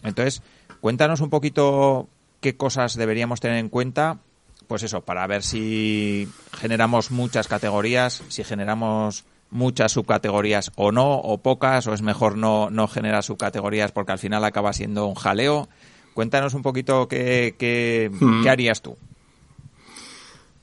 entonces 0.03 0.43
cuéntanos 0.81 1.21
un 1.21 1.31
poquito 1.31 2.09
qué 2.41 2.57
cosas 2.57 2.97
deberíamos 2.97 3.41
tener 3.41 3.59
en 3.59 3.69
cuenta 3.69 4.19
pues 4.67 4.83
eso 4.83 5.03
para 5.03 5.27
ver 5.27 5.43
si 5.43 6.29
generamos 6.59 7.11
muchas 7.11 7.47
categorías 7.47 8.23
si 8.29 8.43
generamos 8.43 9.25
muchas 9.55 9.93
subcategorías 9.93 10.73
o 10.75 10.91
no, 10.91 11.15
o 11.15 11.39
pocas, 11.39 11.87
o 11.87 11.95
es 11.95 12.03
mejor 12.03 12.37
no, 12.37 12.71
no 12.71 12.89
generar 12.89 13.23
subcategorías 13.23 13.93
porque 13.93 14.13
al 14.13 14.19
final 14.19 14.45
acaba 14.45 14.73
siendo 14.73 15.07
un 15.07 15.15
jaleo. 15.15 15.69
Cuéntanos 16.13 16.55
un 16.55 16.63
poquito 16.63 17.07
qué, 17.07 17.55
qué, 17.57 18.11
harías 18.49 18.83
tú. 18.83 18.97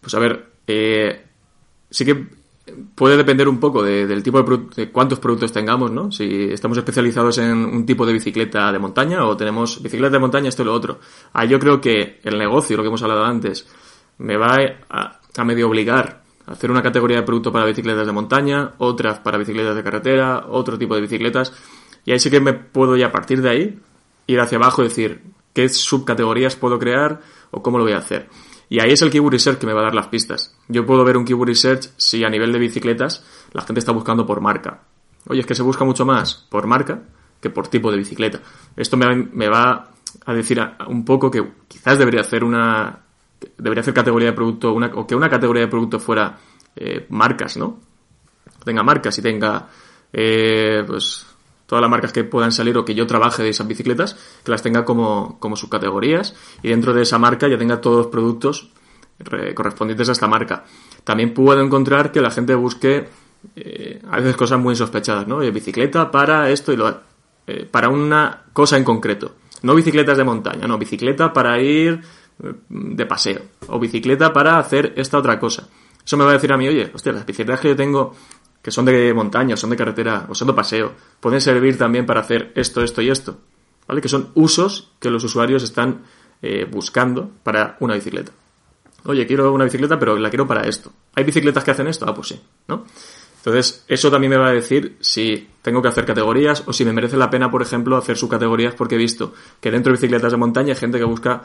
Pues 0.02 0.14
a 0.14 0.20
ver, 0.20 0.46
eh, 0.68 1.26
sí 1.90 2.04
que 2.04 2.28
puede 2.96 3.18
depender 3.18 3.48
un 3.48 3.60
poco 3.60 3.84
del 3.84 4.24
tipo 4.24 4.42
de, 4.42 4.58
de, 4.76 4.92
cuántos 4.92 5.20
productos 5.20 5.52
tengamos, 5.52 5.92
¿no? 5.92 6.12
Si 6.12 6.46
estamos 6.52 6.78
especializados 6.78 7.38
en 7.40 7.58
un 7.58 7.86
tipo 7.86 8.06
de 8.06 8.14
bicicleta 8.14 8.72
de 8.72 8.80
montaña 8.80 9.26
o 9.26 9.36
tenemos 9.36 9.82
bicicleta 9.82 10.14
de 10.14 10.20
montaña, 10.20 10.50
esto 10.50 10.62
y 10.64 10.66
lo 10.66 10.74
otro. 10.74 11.00
Ah, 11.34 11.46
yo 11.46 11.60
creo 11.60 11.82
que 11.82 12.20
el 12.24 12.38
negocio, 12.38 12.78
lo 12.78 12.84
que 12.84 12.88
hemos 12.88 13.02
hablado 13.04 13.24
antes, 13.24 13.68
me 14.20 14.38
va 14.38 14.58
a, 14.90 15.20
a 15.36 15.44
medio 15.44 15.68
obligar 15.68 16.22
hacer 16.46 16.72
una 16.72 16.82
categoría 16.82 17.18
de 17.18 17.24
producto 17.24 17.52
para 17.52 17.66
bicicletas 17.66 18.06
de 18.06 18.12
montaña, 18.12 18.74
otras 18.78 19.20
para 19.20 19.38
bicicletas 19.38 19.76
de 19.76 19.84
carretera, 19.84 20.46
otro 20.50 20.78
tipo 20.78 20.96
de 20.96 21.02
bicicletas. 21.02 21.54
Y 22.06 22.12
ahí 22.12 22.20
sí 22.20 22.30
que 22.30 22.40
me 22.40 22.54
puedo 22.54 22.96
ya 22.98 23.08
a 23.08 23.12
partir 23.12 23.42
de 23.42 23.50
ahí 23.50 23.80
ir 24.28 24.40
hacia 24.40 24.58
abajo 24.58 24.82
y 24.82 24.88
decir 24.88 25.22
qué 25.54 25.70
subcategorías 25.70 26.56
puedo 26.56 26.80
crear 26.80 27.22
o 27.52 27.62
cómo 27.62 27.78
lo 27.78 27.84
voy 27.84 27.94
a 27.94 27.98
hacer. 27.98 28.30
Y 28.72 28.80
ahí 28.80 28.94
es 28.94 29.02
el 29.02 29.12
Keyword 29.12 29.34
Research 29.34 29.58
que 29.58 29.68
me 29.68 29.74
va 29.74 29.82
a 29.82 29.84
dar 29.84 29.94
las 29.94 30.08
pistas. 30.08 30.56
Yo 30.70 30.86
puedo 30.86 31.04
ver 31.04 31.18
un 31.18 31.26
Keyword 31.26 31.50
Research 31.50 31.90
si 31.98 32.24
a 32.24 32.30
nivel 32.30 32.54
de 32.54 32.60
bicicletas 32.60 33.22
la 33.52 33.64
gente 33.64 33.80
está 33.80 33.92
buscando 33.92 34.26
por 34.26 34.40
marca. 34.40 34.84
Oye, 35.28 35.42
es 35.42 35.46
que 35.46 35.56
se 35.56 35.62
busca 35.62 35.84
mucho 35.84 36.06
más 36.06 36.48
por 36.50 36.68
marca 36.68 37.04
que 37.42 37.50
por 37.50 37.68
tipo 37.68 37.92
de 37.92 37.98
bicicleta. 37.98 38.40
Esto 38.78 38.96
me, 38.96 39.50
va 39.50 39.92
a 40.26 40.34
decir 40.34 40.62
un 40.88 41.04
poco 41.04 41.30
que 41.30 41.46
quizás 41.68 42.00
debería 42.00 42.22
hacer 42.22 42.46
una 42.46 43.00
debería 43.58 43.82
hacer 43.82 43.94
categoría 43.94 44.30
de 44.30 44.36
producto, 44.36 44.72
una, 44.72 44.88
o 44.96 45.06
que 45.06 45.16
una 45.16 45.30
categoría 45.30 45.64
de 45.64 45.68
producto 45.68 46.00
fuera 46.00 46.38
eh, 46.74 47.08
marcas, 47.10 47.58
¿no? 47.58 47.78
Tenga 48.64 48.84
marcas 48.84 49.18
y 49.18 49.22
tenga, 49.22 49.68
eh, 50.14 50.82
pues, 50.88 51.28
todas 51.72 51.82
las 51.82 51.90
marcas 51.90 52.12
que 52.12 52.26
puedan 52.26 52.52
salir 52.52 52.78
o 52.78 52.84
que 52.84 52.94
yo 52.94 53.08
trabaje 53.08 53.44
de 53.44 53.50
esas 53.52 53.66
bicicletas, 53.66 54.18
que 54.44 54.52
las 54.52 54.62
tenga 54.62 54.84
como, 54.84 55.40
como 55.40 55.56
subcategorías 55.56 56.36
y 56.62 56.68
dentro 56.68 56.94
de 56.94 57.04
esa 57.04 57.18
marca 57.18 57.48
ya 57.48 57.58
tenga 57.58 57.80
todos 57.80 57.96
los 57.96 58.08
productos 58.08 58.72
correspondientes 59.56 60.10
a 60.10 60.12
esta 60.12 60.28
marca. 60.28 60.66
También 61.06 61.34
puedo 61.34 61.62
encontrar 61.62 62.12
que 62.12 62.20
la 62.20 62.30
gente 62.30 62.56
busque 62.56 63.08
eh, 63.56 64.02
a 64.12 64.18
veces 64.18 64.36
cosas 64.36 64.60
muy 64.60 64.76
sospechadas, 64.76 65.30
¿no? 65.30 65.38
bicicleta 65.38 66.12
para 66.12 66.50
esto 66.50 66.74
y 66.74 66.76
lo 66.76 67.10
para 67.72 67.88
una 67.88 68.48
cosa 68.52 68.76
en 68.76 68.84
concreto. 68.84 69.36
No 69.64 69.74
bicicletas 69.74 70.18
de 70.18 70.26
montaña, 70.26 70.68
no, 70.68 70.78
bicicleta 70.78 71.32
para 71.32 71.58
ir 71.62 72.02
de 72.68 73.06
paseo 73.06 73.44
o 73.68 73.80
bicicleta 73.80 74.34
para 74.34 74.60
hacer 74.60 74.92
esta 74.98 75.18
otra 75.18 75.40
cosa. 75.40 75.70
Eso 76.04 76.18
me 76.18 76.26
va 76.26 76.32
a 76.32 76.34
decir 76.34 76.52
a 76.52 76.58
mí, 76.58 76.68
oye, 76.68 76.92
hostia, 76.94 77.14
las 77.14 77.26
bicicletas 77.26 77.62
que 77.62 77.70
yo 77.70 77.76
tengo 77.78 78.14
que 78.62 78.72
son 78.72 78.86
de 78.86 79.14
montaña, 79.14 79.58
son 79.58 79.70
de 79.72 79.78
carretera 79.78 80.28
o 80.30 80.36
son 80.36 80.48
de 80.48 80.54
paseo, 80.54 80.94
pueden 81.20 81.42
servir 81.42 81.78
también 81.78 82.06
para 82.06 82.22
hacer 82.22 82.52
esto, 82.56 82.84
esto 82.84 83.02
y 83.02 83.10
esto. 83.10 83.38
¿Vale? 83.88 84.02
Que 84.02 84.10
son 84.10 84.30
usos 84.36 84.92
que 85.00 85.10
los 85.10 85.24
usuarios 85.24 85.64
están 85.64 86.04
eh, 86.42 86.68
buscando 86.70 87.30
para 87.44 87.78
una 87.80 87.96
bicicleta. 87.96 88.32
Oye, 89.06 89.26
quiero 89.26 89.52
una 89.52 89.66
bicicleta, 89.66 89.98
pero 89.98 90.18
la 90.18 90.30
quiero 90.30 90.48
para 90.48 90.68
esto. 90.68 90.92
¿Hay 91.16 91.24
bicicletas 91.24 91.64
que 91.64 91.72
hacen 91.72 91.88
esto? 91.88 92.06
Ah, 92.08 92.14
pues 92.14 92.28
sí, 92.30 92.42
¿no? 92.68 92.86
Entonces, 93.38 93.84
eso 93.88 94.12
también 94.12 94.30
me 94.30 94.38
va 94.38 94.50
a 94.50 94.52
decir 94.52 94.98
si 95.00 95.50
tengo 95.64 95.82
que 95.82 95.88
hacer 95.88 96.06
categorías 96.06 96.64
o 96.68 96.74
si 96.74 96.86
me 96.86 96.94
merece 96.94 97.18
la 97.18 97.32
pena, 97.32 97.50
por 97.50 97.64
ejemplo, 97.64 97.98
hacer 97.98 98.16
subcategorías 98.16 98.76
porque 98.76 98.96
he 98.96 98.98
visto 99.00 99.34
que 99.60 99.72
dentro 99.72 99.92
de 99.92 99.98
bicicletas 99.98 100.32
de 100.32 100.38
montaña 100.38 100.74
hay 100.74 100.80
gente 100.80 101.00
que 101.00 101.06
busca 101.06 101.42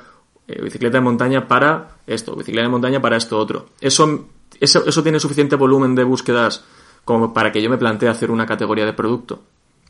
eh, 0.46 0.60
bicicleta 0.60 0.98
de 0.98 1.00
montaña 1.00 1.48
para 1.48 1.96
esto, 2.06 2.36
bicicleta 2.36 2.64
de 2.64 2.70
montaña 2.70 3.00
para 3.00 3.16
esto 3.16 3.38
otro. 3.38 3.70
Eso, 3.80 4.28
eso, 4.60 4.84
eso 4.86 5.02
tiene 5.02 5.18
suficiente 5.18 5.56
volumen 5.56 5.94
de 5.94 6.04
búsquedas 6.04 6.64
como 7.06 7.32
para 7.32 7.52
que 7.52 7.62
yo 7.62 7.70
me 7.70 7.78
plantee 7.78 8.08
hacer 8.08 8.32
una 8.32 8.44
categoría 8.44 8.84
de 8.84 8.92
producto. 8.92 9.40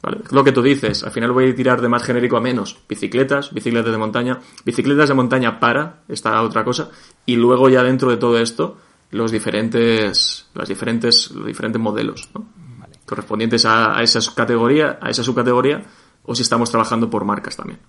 ¿Vale? 0.02 0.18
Lo 0.31 0.44
que 0.44 0.52
tú 0.52 0.61
dices, 0.61 1.02
al 1.02 1.11
final 1.11 1.33
voy 1.33 1.50
a 1.50 1.55
tirar 1.55 1.81
de 1.81 1.88
más 1.88 2.02
genérico 2.02 2.37
a 2.37 2.42
menos. 2.42 2.79
Bicicletas, 2.87 3.55
bicicletas 3.55 3.90
de 3.90 3.96
montaña, 3.96 4.38
bicicletas 4.66 5.09
de 5.09 5.14
montaña 5.14 5.59
para 5.59 6.02
esta 6.09 6.42
otra 6.42 6.62
cosa, 6.62 6.90
y 7.24 7.37
luego 7.37 7.70
ya 7.70 7.83
dentro 7.83 8.11
de 8.11 8.18
todo 8.18 8.38
esto, 8.38 8.76
los 9.12 9.33
diferentes, 9.33 10.46
las 10.52 10.68
diferentes, 10.68 11.31
los 11.31 11.46
diferentes 11.46 11.81
modelos, 11.81 12.29
correspondientes 13.07 13.64
a, 13.64 13.96
a 13.96 14.02
esa 14.02 14.20
categoría, 14.35 14.98
a 15.00 15.09
esa 15.09 15.24
subcategoría, 15.24 15.83
o 16.22 16.35
si 16.35 16.42
estamos 16.42 16.70
trabajando 16.70 17.09
por 17.09 17.24
marcas 17.24 17.57
también. 17.57 17.81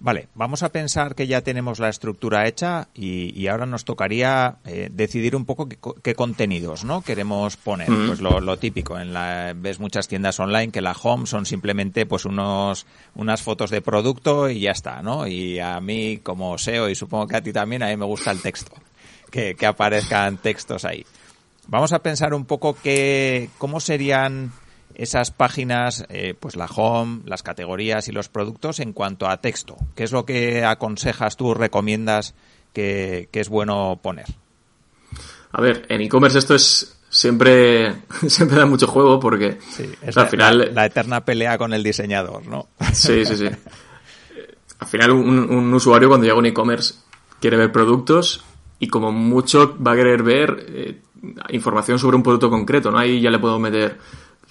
Vale, 0.00 0.28
vamos 0.34 0.62
a 0.62 0.68
pensar 0.68 1.16
que 1.16 1.26
ya 1.26 1.40
tenemos 1.42 1.80
la 1.80 1.88
estructura 1.88 2.46
hecha 2.46 2.86
y, 2.94 3.48
ahora 3.48 3.66
nos 3.66 3.84
tocaría 3.84 4.58
eh, 4.64 4.88
decidir 4.92 5.34
un 5.34 5.44
poco 5.44 5.68
qué, 5.68 6.14
contenidos 6.14 6.84
no 6.84 7.02
queremos 7.02 7.56
poner. 7.56 7.88
Pues 7.88 8.20
lo, 8.20 8.56
típico, 8.58 8.98
en 8.98 9.12
la, 9.12 9.54
ves 9.56 9.80
muchas 9.80 10.06
tiendas 10.06 10.38
online 10.38 10.70
que 10.70 10.80
la 10.80 10.92
home 10.92 11.26
son 11.26 11.46
simplemente 11.46 12.06
pues 12.06 12.26
unos 12.26 12.86
unas 13.16 13.42
fotos 13.42 13.70
de 13.70 13.82
producto 13.82 14.48
y 14.48 14.60
ya 14.60 14.70
está, 14.70 15.02
¿no? 15.02 15.26
Y 15.26 15.58
a 15.58 15.80
mí 15.80 16.18
como 16.22 16.56
SEO 16.58 16.88
y 16.88 16.94
supongo 16.94 17.26
que 17.26 17.36
a 17.36 17.42
ti 17.42 17.52
también, 17.52 17.82
a 17.82 17.88
mí 17.88 17.96
me 17.96 18.04
gusta 18.04 18.30
el 18.30 18.40
texto, 18.40 18.70
que, 19.32 19.56
que 19.56 19.66
aparezcan 19.66 20.38
textos 20.38 20.84
ahí. 20.84 21.04
Vamos 21.66 21.92
a 21.92 21.98
pensar 21.98 22.34
un 22.34 22.44
poco 22.44 22.74
que, 22.74 23.50
cómo 23.58 23.80
serían 23.80 24.52
esas 24.98 25.30
páginas, 25.30 26.04
eh, 26.08 26.34
pues 26.38 26.56
la 26.56 26.66
home, 26.66 27.20
las 27.24 27.44
categorías 27.44 28.08
y 28.08 28.12
los 28.12 28.28
productos 28.28 28.80
en 28.80 28.92
cuanto 28.92 29.28
a 29.28 29.38
texto. 29.38 29.76
¿Qué 29.94 30.02
es 30.02 30.12
lo 30.12 30.26
que 30.26 30.64
aconsejas 30.64 31.36
tú, 31.36 31.54
recomiendas 31.54 32.34
que, 32.74 33.28
es 33.32 33.48
bueno 33.48 33.98
poner? 34.02 34.26
A 35.52 35.60
ver, 35.62 35.86
en 35.88 36.00
e-commerce 36.00 36.38
esto 36.38 36.56
es 36.56 36.98
siempre, 37.08 37.94
siempre 38.26 38.58
da 38.58 38.66
mucho 38.66 38.88
juego 38.88 39.20
porque 39.20 39.58
al 40.14 40.28
final... 40.28 40.72
La, 40.74 40.86
eterna 40.86 41.24
pelea 41.24 41.56
con 41.56 41.72
el 41.72 41.84
diseñador, 41.84 42.46
¿no? 42.46 42.66
Sí, 42.92 43.24
sí, 43.24 43.36
sí. 43.36 43.48
Al 44.80 44.86
final 44.86 45.10
un, 45.10 45.74
usuario 45.74 46.06
cuando 46.06 46.24
llega 46.24 46.36
a 46.36 46.38
un 46.38 46.46
e-commerce 46.46 46.94
quiere 47.40 47.56
ver 47.56 47.72
productos 47.72 48.44
y 48.78 48.86
como 48.86 49.10
mucho 49.10 49.76
va 49.84 49.90
a 49.90 49.96
querer 49.96 50.22
ver 50.22 50.66
eh, 50.68 51.00
información 51.50 51.98
sobre 51.98 52.16
un 52.16 52.22
producto 52.22 52.48
concreto, 52.48 52.92
¿no? 52.92 52.98
Ahí 52.98 53.20
ya 53.20 53.30
le 53.30 53.40
puedo 53.40 53.58
meter 53.58 53.98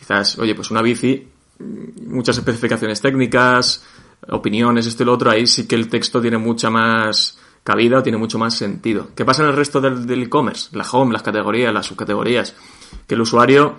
Quizás, 0.08 0.40
oye, 0.40 0.56
pues 0.56 0.72
una 0.72 0.82
bici, 0.82 1.28
muchas 1.60 2.38
especificaciones 2.38 3.02
técnicas, 3.02 3.86
opiniones, 4.30 4.86
esto 4.86 5.04
y 5.04 5.06
lo 5.06 5.12
otro, 5.12 5.30
ahí 5.30 5.46
sí 5.46 5.68
que 5.68 5.76
el 5.76 5.90
texto 5.90 6.22
tiene 6.22 6.38
mucha 6.38 6.70
más 6.70 7.38
cabida 7.62 7.98
o 8.00 8.04
tiene 8.04 8.18
mucho 8.18 8.40
más 8.40 8.56
sentido. 8.56 9.10
¿Qué 9.14 9.26
pasa 9.26 9.44
en 9.44 9.50
el 9.50 9.56
resto 9.58 9.82
del 9.82 10.24
e-commerce? 10.24 10.70
la 10.78 10.86
home, 10.90 11.12
las 11.12 11.24
categorías, 11.24 11.74
las 11.74 11.88
subcategorías. 11.88 12.56
Que 13.06 13.16
el 13.16 13.22
usuario 13.22 13.76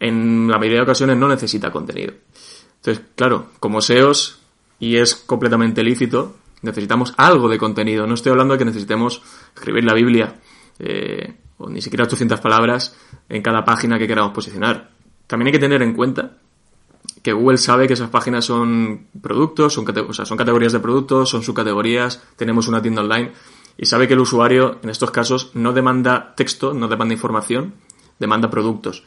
en 0.00 0.48
la 0.48 0.58
mayoría 0.58 0.78
de 0.78 0.82
ocasiones 0.82 1.16
no 1.16 1.28
necesita 1.28 1.70
contenido. 1.70 2.14
Entonces, 2.78 3.04
claro, 3.14 3.50
como 3.60 3.80
SEOs, 3.80 4.40
y 4.80 4.96
es 4.96 5.14
completamente 5.14 5.84
lícito, 5.84 6.34
necesitamos 6.62 7.14
algo 7.18 7.48
de 7.48 7.56
contenido. 7.56 8.04
No 8.08 8.14
estoy 8.14 8.32
hablando 8.32 8.54
de 8.54 8.58
que 8.58 8.64
necesitemos 8.64 9.22
escribir 9.54 9.84
la 9.84 9.94
Biblia 9.94 10.40
eh, 10.80 11.36
o 11.58 11.70
ni 11.70 11.80
siquiera 11.80 12.02
800 12.02 12.40
palabras 12.40 12.96
en 13.28 13.42
cada 13.42 13.64
página 13.64 13.96
que 13.96 14.08
queramos 14.08 14.32
posicionar. 14.32 14.95
También 15.26 15.48
hay 15.48 15.52
que 15.52 15.58
tener 15.58 15.82
en 15.82 15.94
cuenta 15.94 16.38
que 17.22 17.32
Google 17.32 17.58
sabe 17.58 17.88
que 17.88 17.94
esas 17.94 18.10
páginas 18.10 18.44
son 18.44 19.08
productos, 19.20 19.74
son, 19.74 19.84
categorías 19.84 20.72
de 20.72 20.80
productos, 20.80 21.28
son 21.28 21.42
subcategorías, 21.42 22.22
tenemos 22.36 22.68
una 22.68 22.80
tienda 22.80 23.02
online 23.02 23.32
y 23.76 23.86
sabe 23.86 24.06
que 24.06 24.14
el 24.14 24.20
usuario 24.20 24.78
en 24.82 24.90
estos 24.90 25.10
casos 25.10 25.50
no 25.54 25.72
demanda 25.72 26.34
texto, 26.36 26.72
no 26.72 26.88
demanda 26.88 27.14
información, 27.14 27.74
demanda 28.18 28.48
productos. 28.48 29.02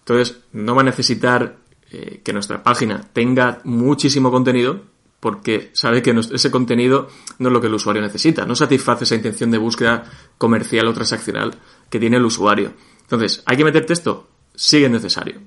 Entonces, 0.00 0.40
no 0.52 0.74
va 0.74 0.82
a 0.82 0.84
necesitar 0.84 1.56
eh, 1.90 2.20
que 2.22 2.32
nuestra 2.32 2.62
página 2.62 3.00
tenga 3.12 3.60
muchísimo 3.64 4.30
contenido 4.30 4.82
porque 5.20 5.70
sabe 5.72 6.02
que 6.02 6.10
ese 6.10 6.50
contenido 6.50 7.08
no 7.38 7.48
es 7.48 7.52
lo 7.54 7.62
que 7.62 7.68
el 7.68 7.74
usuario 7.74 8.02
necesita, 8.02 8.44
no 8.44 8.54
satisface 8.54 9.04
esa 9.04 9.14
intención 9.14 9.50
de 9.50 9.56
búsqueda 9.56 10.04
comercial 10.36 10.86
o 10.86 10.92
transaccional 10.92 11.54
que 11.88 11.98
tiene 11.98 12.18
el 12.18 12.26
usuario. 12.26 12.74
Entonces, 13.00 13.42
¿hay 13.46 13.56
que 13.56 13.64
meter 13.64 13.86
texto? 13.86 14.28
Sigue 14.54 14.90
necesario. 14.90 15.40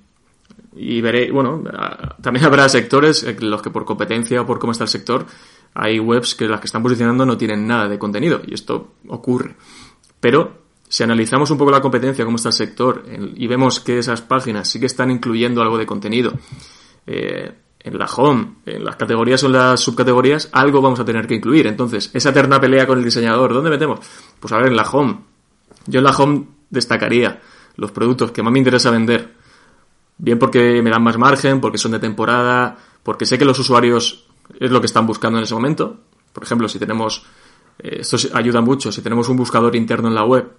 Y 0.78 1.01
veré, 1.01 1.32
bueno, 1.32 1.63
también 2.21 2.45
habrá 2.45 2.69
sectores 2.69 3.23
en 3.23 3.49
los 3.49 3.61
que 3.61 3.71
por 3.71 3.84
competencia 3.84 4.41
o 4.41 4.45
por 4.45 4.59
cómo 4.59 4.71
está 4.71 4.84
el 4.84 4.89
sector, 4.89 5.25
hay 5.73 5.99
webs 5.99 6.36
que 6.36 6.47
las 6.47 6.59
que 6.59 6.67
están 6.67 6.84
posicionando 6.84 7.25
no 7.25 7.38
tienen 7.38 7.65
nada 7.65 7.88
de 7.88 7.97
contenido, 7.97 8.41
y 8.45 8.53
esto 8.53 8.95
ocurre. 9.07 9.55
Pero 10.19 10.67
si 10.88 11.03
analizamos 11.03 11.49
un 11.51 11.57
poco 11.57 11.71
la 11.71 11.82
competencia, 11.82 12.25
cómo 12.25 12.38
está 12.38 12.49
el 12.49 12.53
sector, 12.53 13.03
y 13.36 13.47
vemos 13.47 13.80
que 13.80 13.97
esas 13.97 14.21
páginas 14.21 14.69
sí 14.69 14.80
que 14.80 14.86
están 14.86 15.09
incluyendo 15.11 15.61
algo 15.61 15.78
de 15.78 15.86
contenido, 15.86 16.34
eh, 17.05 17.53
en 17.80 17.97
la 17.97 18.05
home, 18.05 18.55
en 18.65 18.84
las 18.84 18.95
categorías 18.95 19.43
o 19.43 19.47
en 19.47 19.53
las 19.53 19.80
subcategorías, 19.80 20.49
algo 20.51 20.82
vamos 20.82 20.99
a 20.99 21.05
tener 21.05 21.25
que 21.25 21.36
incluir. 21.36 21.67
Entonces, 21.67 22.11
esa 22.13 22.30
eterna 22.30 22.59
pelea 22.59 22.86
con 22.86 22.97
el 22.97 23.03
diseñador, 23.03 23.53
¿dónde 23.53 23.69
metemos? 23.69 23.99
Pues 24.39 24.51
a 24.53 24.57
ver, 24.57 24.67
en 24.67 24.75
la 24.75 24.84
home. 24.84 25.19
Yo 25.86 25.99
en 25.99 26.03
la 26.03 26.11
home 26.11 26.47
destacaría 26.69 27.41
los 27.78 27.91
productos 27.91 28.32
que 28.32 28.43
más 28.43 28.51
me 28.51 28.59
interesa 28.59 28.91
vender. 28.91 29.36
Bien 30.18 30.39
porque 30.39 30.82
me 30.82 30.89
dan 30.89 31.03
más 31.03 31.18
margen, 31.18 31.61
porque 31.61 31.78
son 31.78 31.91
de 31.91 31.99
temporada, 31.99 32.78
porque 33.03 33.26
sé 33.26 33.38
que 33.38 33.45
los 33.45 33.59
usuarios 33.59 34.26
es 34.59 34.72
lo 34.72 34.80
que 34.80 34.88
están 34.88 35.05
buscando 35.05 35.38
en 35.38 35.43
ese 35.43 35.53
momento. 35.53 35.97
Por 36.34 36.43
ejemplo, 36.43 36.68
si 36.68 36.80
tenemos, 36.80 37.26
eh, 37.80 37.97
esto 37.99 38.18
ayuda 38.34 38.61
mucho, 38.61 38.91
si 38.91 39.01
tenemos 39.01 39.30
un 39.30 39.38
buscador 39.38 39.76
interno 39.76 40.07
en 40.07 40.15
la 40.15 40.24
web, 40.24 40.51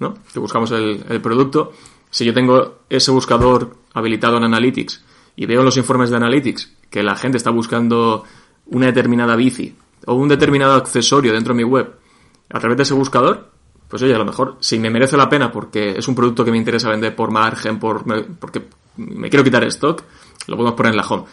¿no? 0.00 0.14
Que 0.32 0.40
buscamos 0.40 0.70
el, 0.72 1.20
producto, 1.20 1.72
si 2.10 2.24
yo 2.24 2.34
tengo 2.34 2.80
ese 2.88 3.10
buscador 3.10 3.76
habilitado 3.92 4.36
en 4.36 4.44
Analytics 4.44 5.04
y 5.36 5.46
veo 5.46 5.60
en 5.60 5.66
los 5.66 5.76
informes 5.76 6.10
de 6.10 6.16
Analytics 6.16 6.72
que 6.90 7.02
la 7.02 7.16
gente 7.16 7.38
está 7.38 7.50
buscando 7.50 8.24
una 8.66 8.86
determinada 8.86 9.36
bici 9.36 9.76
o 10.06 10.14
un 10.14 10.28
determinado 10.28 10.74
accesorio 10.74 11.32
dentro 11.32 11.54
de 11.54 11.58
mi 11.58 11.64
web 11.64 11.94
a 12.50 12.60
través 12.60 12.76
de 12.76 12.82
ese 12.82 12.94
buscador, 12.94 13.50
pues 13.88 14.02
oye, 14.02 14.14
a 14.14 14.18
lo 14.18 14.24
mejor 14.24 14.56
si 14.60 14.78
me 14.78 14.90
merece 14.90 15.16
la 15.16 15.28
pena 15.28 15.50
porque 15.50 15.98
es 15.98 16.06
un 16.08 16.14
producto 16.14 16.44
que 16.44 16.50
me 16.50 16.58
interesa 16.58 16.88
vender 16.88 17.14
por 17.16 17.30
margen, 17.30 17.78
por, 17.78 18.04
porque 18.38 18.62
me 18.96 19.28
quiero 19.28 19.44
quitar 19.44 19.64
stock, 19.64 20.02
lo 20.46 20.56
podemos 20.56 20.76
poner 20.76 20.92
en 20.92 20.96
la 20.96 21.06
home. 21.06 21.24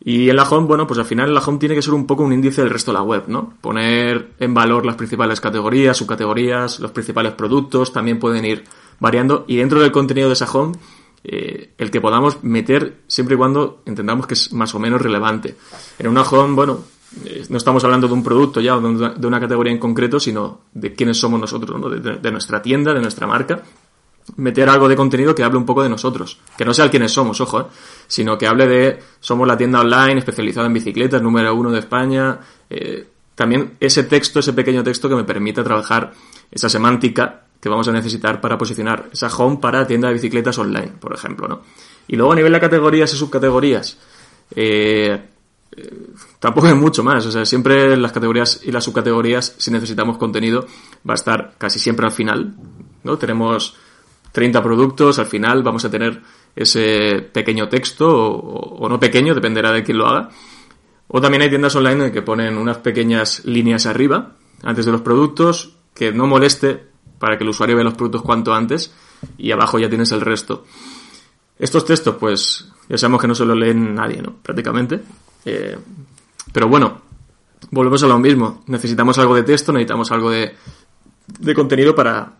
Y 0.00 0.30
en 0.30 0.36
la 0.36 0.44
home, 0.44 0.66
bueno, 0.66 0.86
pues 0.86 0.98
al 0.98 1.06
final 1.06 1.34
la 1.34 1.40
home 1.40 1.58
tiene 1.58 1.74
que 1.74 1.82
ser 1.82 1.94
un 1.94 2.06
poco 2.06 2.22
un 2.22 2.32
índice 2.32 2.60
del 2.62 2.70
resto 2.70 2.92
de 2.92 2.98
la 2.98 3.02
web, 3.02 3.24
¿no? 3.26 3.54
Poner 3.60 4.32
en 4.38 4.54
valor 4.54 4.86
las 4.86 4.96
principales 4.96 5.40
categorías, 5.40 5.96
subcategorías, 5.96 6.78
los 6.80 6.92
principales 6.92 7.32
productos, 7.32 7.92
también 7.92 8.18
pueden 8.18 8.44
ir 8.44 8.64
variando. 9.00 9.44
Y 9.48 9.56
dentro 9.56 9.80
del 9.80 9.90
contenido 9.90 10.28
de 10.28 10.34
esa 10.34 10.50
home, 10.50 10.76
eh, 11.24 11.72
el 11.78 11.90
que 11.90 12.00
podamos 12.00 12.44
meter 12.44 12.98
siempre 13.08 13.34
y 13.34 13.38
cuando 13.38 13.82
entendamos 13.84 14.26
que 14.26 14.34
es 14.34 14.52
más 14.52 14.74
o 14.74 14.78
menos 14.78 15.02
relevante. 15.02 15.56
En 15.98 16.06
una 16.06 16.22
home, 16.22 16.54
bueno, 16.54 16.84
eh, 17.24 17.44
no 17.48 17.56
estamos 17.56 17.82
hablando 17.84 18.06
de 18.06 18.14
un 18.14 18.22
producto 18.22 18.60
ya, 18.60 18.78
de 18.78 19.26
una, 19.26 19.40
categoría 19.40 19.72
en 19.72 19.78
concreto, 19.78 20.20
sino 20.20 20.60
de 20.72 20.94
quiénes 20.94 21.18
somos 21.18 21.40
nosotros, 21.40 21.80
¿no? 21.80 21.88
de, 21.88 22.30
nuestra 22.30 22.60
tienda, 22.62 22.92
de 22.92 23.00
nuestra 23.00 23.26
marca. 23.26 23.62
Meter 24.36 24.68
algo 24.68 24.88
de 24.88 24.96
contenido 24.96 25.34
que 25.34 25.44
hable 25.44 25.58
un 25.58 25.66
poco 25.66 25.82
de 25.82 25.88
nosotros. 25.88 26.40
Que 26.58 26.64
no 26.64 26.74
sea 26.74 26.90
quiénes 26.90 27.12
somos, 27.12 27.40
ojo, 27.40 27.60
¿eh? 27.60 27.64
sino 28.08 28.36
que 28.36 28.46
hable 28.46 28.66
de 28.66 28.98
somos 29.20 29.46
la 29.46 29.56
tienda 29.56 29.80
online 29.80 30.18
especializada 30.18 30.66
en 30.66 30.72
bicicletas, 30.72 31.22
número 31.22 31.54
uno 31.54 31.70
de 31.70 31.78
España. 31.78 32.40
también 33.34 33.76
ese 33.78 34.02
texto, 34.04 34.40
ese 34.40 34.52
pequeño 34.52 34.82
texto 34.82 35.08
que 35.08 35.14
me 35.14 35.24
permita 35.24 35.62
trabajar 35.62 36.12
esa 36.50 36.68
semántica 36.68 37.46
que 37.60 37.68
vamos 37.68 37.88
a 37.88 37.92
necesitar 37.92 38.40
para 38.40 38.58
posicionar 38.58 39.08
esa 39.12 39.28
home 39.28 39.58
para 39.58 39.86
tienda 39.86 40.08
de 40.08 40.14
bicicletas 40.14 40.58
online, 40.58 40.92
por 41.00 41.12
ejemplo, 41.14 41.48
¿no? 41.48 41.62
Y 42.08 42.16
luego 42.16 42.32
a 42.32 42.36
nivel 42.36 42.52
de 42.52 42.60
categorías 42.60 43.12
y 43.12 43.16
subcategorías, 43.16 43.98
eh, 44.54 45.20
eh, 45.76 46.06
tampoco 46.38 46.68
hay 46.68 46.74
mucho 46.74 47.02
más, 47.02 47.26
o 47.26 47.32
sea, 47.32 47.44
siempre 47.44 47.96
las 47.96 48.12
categorías 48.12 48.60
y 48.62 48.70
las 48.70 48.84
subcategorías, 48.84 49.54
si 49.58 49.70
necesitamos 49.70 50.18
contenido, 50.18 50.66
va 51.08 51.14
a 51.14 51.16
estar 51.16 51.54
casi 51.58 51.78
siempre 51.78 52.06
al 52.06 52.12
final, 52.12 52.54
¿no? 53.02 53.18
Tenemos 53.18 53.76
30 54.36 54.62
productos, 54.62 55.18
al 55.18 55.24
final 55.24 55.62
vamos 55.62 55.86
a 55.86 55.90
tener 55.90 56.20
ese 56.54 57.26
pequeño 57.32 57.70
texto, 57.70 58.06
o, 58.06 58.86
no 58.86 59.00
pequeño, 59.00 59.34
dependerá 59.34 59.72
de 59.72 59.82
quién 59.82 59.96
lo 59.96 60.06
haga. 60.06 60.28
O 61.08 61.22
también 61.22 61.40
hay 61.40 61.48
tiendas 61.48 61.74
online 61.74 62.12
que 62.12 62.20
ponen 62.20 62.58
unas 62.58 62.76
pequeñas 62.76 63.46
líneas 63.46 63.86
arriba, 63.86 64.32
antes 64.62 64.84
de 64.84 64.92
los 64.92 65.00
productos, 65.00 65.76
que 65.94 66.12
no 66.12 66.26
moleste 66.26 66.84
para 67.18 67.38
que 67.38 67.44
el 67.44 67.48
usuario 67.48 67.76
vea 67.76 67.84
los 67.86 67.94
productos 67.94 68.20
cuanto 68.20 68.52
antes 68.52 68.92
y 69.38 69.52
abajo 69.52 69.78
ya 69.78 69.88
tienes 69.88 70.12
el 70.12 70.20
resto. 70.20 70.66
Estos 71.58 71.86
textos, 71.86 72.16
pues, 72.20 72.70
ya 72.90 72.98
sabemos 72.98 73.22
que 73.22 73.28
no 73.28 73.34
se 73.34 73.46
lo 73.46 73.54
leen 73.54 73.94
nadie, 73.94 74.20
¿no? 74.20 74.34
Prácticamente. 74.42 75.00
Eh, 75.46 75.78
pero 76.52 76.68
bueno, 76.68 77.00
volvemos 77.70 78.02
a 78.02 78.06
lo 78.06 78.18
mismo. 78.18 78.64
Necesitamos 78.66 79.18
algo 79.18 79.34
de 79.34 79.44
texto, 79.44 79.72
necesitamos 79.72 80.12
algo 80.12 80.30
de 80.30 80.54
contenido 81.54 81.94
para 81.94 82.34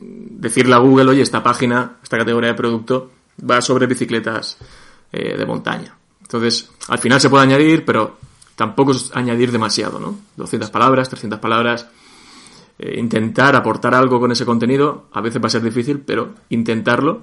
decirle 0.00 0.74
a 0.74 0.78
Google, 0.78 1.10
oye, 1.10 1.22
esta 1.22 1.42
página, 1.42 1.96
esta 2.02 2.18
categoría 2.18 2.50
de 2.50 2.56
producto 2.56 3.10
va 3.48 3.60
sobre 3.60 3.86
bicicletas 3.86 4.58
eh, 5.12 5.36
de 5.36 5.46
montaña. 5.46 5.96
Entonces, 6.22 6.70
al 6.88 6.98
final 6.98 7.20
se 7.20 7.30
puede 7.30 7.44
añadir, 7.44 7.84
pero 7.84 8.18
tampoco 8.56 8.92
es 8.92 9.14
añadir 9.14 9.52
demasiado, 9.52 9.98
¿no? 9.98 10.18
200 10.36 10.70
palabras, 10.70 11.08
300 11.08 11.38
palabras. 11.38 11.88
Eh, 12.78 12.98
intentar 12.98 13.54
aportar 13.54 13.94
algo 13.94 14.18
con 14.18 14.32
ese 14.32 14.44
contenido. 14.44 15.06
A 15.12 15.20
veces 15.20 15.42
va 15.42 15.46
a 15.46 15.50
ser 15.50 15.62
difícil, 15.62 16.00
pero 16.00 16.34
intentarlo. 16.50 17.22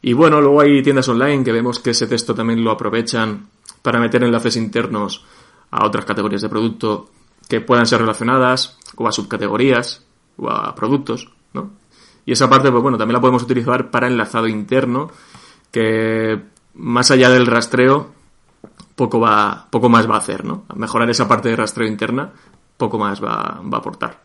Y 0.00 0.12
bueno, 0.12 0.40
luego 0.40 0.60
hay 0.60 0.82
tiendas 0.82 1.08
online 1.08 1.44
que 1.44 1.52
vemos 1.52 1.78
que 1.80 1.90
ese 1.90 2.06
texto 2.06 2.34
también 2.34 2.62
lo 2.62 2.70
aprovechan 2.70 3.48
para 3.82 4.00
meter 4.00 4.22
enlaces 4.22 4.56
internos 4.56 5.24
a 5.70 5.84
otras 5.84 6.04
categorías 6.04 6.42
de 6.42 6.48
producto 6.48 7.10
que 7.48 7.60
puedan 7.60 7.86
ser 7.86 8.00
relacionadas, 8.00 8.78
o 8.96 9.08
a 9.08 9.12
subcategorías, 9.12 10.04
o 10.36 10.50
a 10.50 10.74
productos, 10.74 11.30
¿no? 11.52 11.70
Y 12.28 12.32
esa 12.32 12.50
parte, 12.50 12.70
pues 12.70 12.82
bueno, 12.82 12.98
también 12.98 13.14
la 13.14 13.22
podemos 13.22 13.42
utilizar 13.42 13.90
para 13.90 14.06
enlazado 14.06 14.48
interno, 14.48 15.10
que 15.70 16.38
más 16.74 17.10
allá 17.10 17.30
del 17.30 17.46
rastreo, 17.46 18.12
poco 18.96 19.18
va, 19.18 19.66
poco 19.70 19.88
más 19.88 20.06
va 20.06 20.16
a 20.16 20.18
hacer, 20.18 20.44
¿no? 20.44 20.66
mejorar 20.74 21.08
esa 21.08 21.26
parte 21.26 21.48
de 21.48 21.56
rastreo 21.56 21.88
interna, 21.88 22.30
poco 22.76 22.98
más 22.98 23.24
va, 23.24 23.62
va 23.64 23.78
a 23.78 23.80
aportar. 23.80 24.20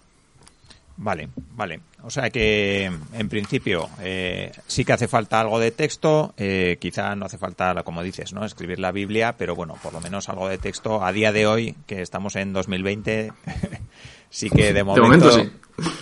Vale, 0.97 1.29
vale. 1.55 1.79
O 2.03 2.09
sea 2.09 2.29
que, 2.29 2.91
en 3.13 3.29
principio, 3.29 3.89
eh, 4.01 4.51
sí 4.67 4.83
que 4.83 4.91
hace 4.91 5.07
falta 5.07 5.39
algo 5.39 5.57
de 5.57 5.71
texto. 5.71 6.33
Eh, 6.35 6.77
quizá 6.81 7.15
no 7.15 7.25
hace 7.25 7.37
falta, 7.37 7.83
como 7.83 8.03
dices, 8.03 8.33
no 8.33 8.43
escribir 8.43 8.79
la 8.79 8.91
Biblia, 8.91 9.35
pero 9.37 9.55
bueno, 9.55 9.77
por 9.81 9.93
lo 9.93 10.01
menos 10.01 10.27
algo 10.27 10.49
de 10.49 10.57
texto. 10.57 11.05
A 11.05 11.13
día 11.13 11.31
de 11.31 11.47
hoy, 11.47 11.75
que 11.87 12.01
estamos 12.01 12.35
en 12.35 12.51
2020, 12.51 13.31
sí 14.29 14.49
que 14.49 14.73
de 14.73 14.83
momento, 14.83 15.31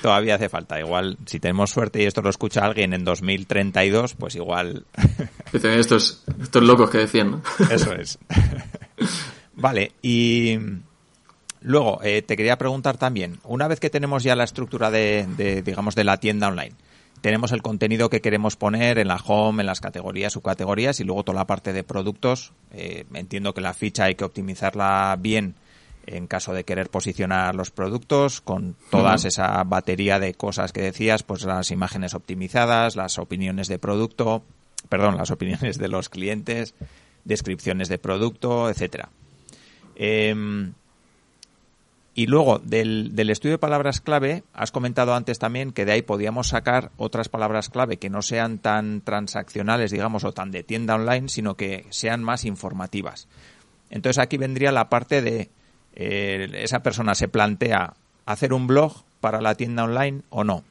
todavía 0.02 0.36
hace 0.36 0.50
falta. 0.50 0.80
Igual, 0.80 1.18
si 1.26 1.40
tenemos 1.40 1.72
suerte 1.72 2.02
y 2.02 2.06
esto 2.06 2.22
lo 2.22 2.30
escucha 2.30 2.66
alguien 2.66 2.94
en 2.94 3.04
2032, 3.04 4.16
pues 4.16 4.36
igual. 4.36 4.86
estos, 5.54 6.24
estos 6.42 6.64
locos 6.64 6.90
que 6.90 7.00
decían, 7.00 7.32
¿no? 7.32 7.42
Eso 7.70 7.94
es. 7.94 8.20
vale, 9.56 9.94
y 10.02 10.58
Luego, 11.62 12.00
eh, 12.04 12.24
te 12.24 12.36
quería 12.36 12.58
preguntar 12.58 12.98
también, 12.98 13.40
una 13.44 13.68
vez 13.68 13.80
que 13.80 13.92
tenemos 13.92 14.24
ya 14.24 14.36
la 14.36 14.44
estructura 14.44 14.90
de, 14.90 15.62
digamos, 15.64 15.94
de 15.94 16.04
la 16.04 16.18
tienda 16.18 16.48
online, 16.48 16.74
tenemos 17.22 17.52
el 17.52 17.62
contenido 17.62 18.10
que 18.10 18.20
queremos 18.20 18.56
poner 18.56 18.98
en 18.98 19.08
la 19.08 19.18
home, 19.18 19.62
en 19.62 19.68
las 19.68 19.80
categorías, 19.80 20.34
subcategorías 20.34 21.00
y 21.00 21.04
luego 21.04 21.24
toda 21.24 21.38
la 21.38 21.46
parte 21.46 21.72
de 21.72 21.84
productos. 21.84 22.52
Eh, 22.72 23.06
entiendo 23.14 23.54
que 23.54 23.62
la 23.62 23.76
ficha 23.76 24.06
hay 24.06 24.16
que 24.16 24.24
optimizarla 24.24 25.16
bien 25.20 25.54
en 26.06 26.28
caso 26.28 26.54
de 26.54 26.64
querer 26.64 26.90
posicionar 26.90 27.56
los 27.56 27.72
productos 27.72 28.42
con 28.42 28.76
toda 28.90 29.16
esa 29.16 29.64
batería 29.64 30.20
de 30.20 30.34
cosas 30.34 30.74
que 30.74 30.82
decías, 30.82 31.24
pues 31.24 31.44
las 31.44 31.72
imágenes 31.72 32.14
optimizadas, 32.14 32.96
las 32.96 33.18
opiniones 33.20 33.68
de 33.68 33.80
producto, 33.80 34.44
perdón, 34.90 35.18
las 35.18 35.32
opiniones 35.32 35.78
de 35.78 35.88
los 35.88 36.10
clientes, 36.10 36.74
descripciones 37.24 37.90
de 37.90 37.98
producto, 37.98 38.70
etcétera. 38.70 39.10
Em, 39.96 40.74
Y 42.14 42.28
luego, 42.28 42.60
del, 42.60 43.16
del, 43.16 43.30
estudio 43.30 43.54
de 43.54 43.58
palabras 43.58 44.02
clave, 44.02 44.44
has 44.54 44.74
comentado 44.74 45.16
antes 45.16 45.40
también 45.40 45.72
que 45.72 45.86
de 45.86 45.94
ahí 45.94 46.02
podíamos 46.02 46.50
sacar 46.50 46.92
otras 46.98 47.30
palabras 47.30 47.70
clave 47.70 47.98
que 47.98 48.10
no 48.10 48.22
sean 48.22 48.60
tan 48.60 49.00
transaccionales, 49.00 49.92
digamos, 49.92 50.26
o 50.26 50.34
tan 50.34 50.52
de 50.52 50.64
tienda 50.64 50.96
online, 50.96 51.30
sino 51.30 51.56
que 51.56 51.86
sean 51.90 52.22
más 52.22 52.44
informativas. 52.44 53.30
Entonces 53.90 54.22
aquí 54.22 54.36
vendría 54.36 54.74
la 54.74 54.90
parte 54.90 55.22
de 55.22 55.50
eh, 55.96 56.50
esa 56.54 56.82
persona 56.82 57.16
se 57.16 57.28
plantea 57.28 57.94
hacer 58.26 58.54
un 58.54 58.68
blog 58.68 59.04
para 59.20 59.42
la 59.42 59.56
tienda 59.56 59.84
online 59.84 60.22
o 60.30 60.44
no. 60.44 60.64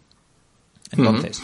Entonces, 0.93 1.41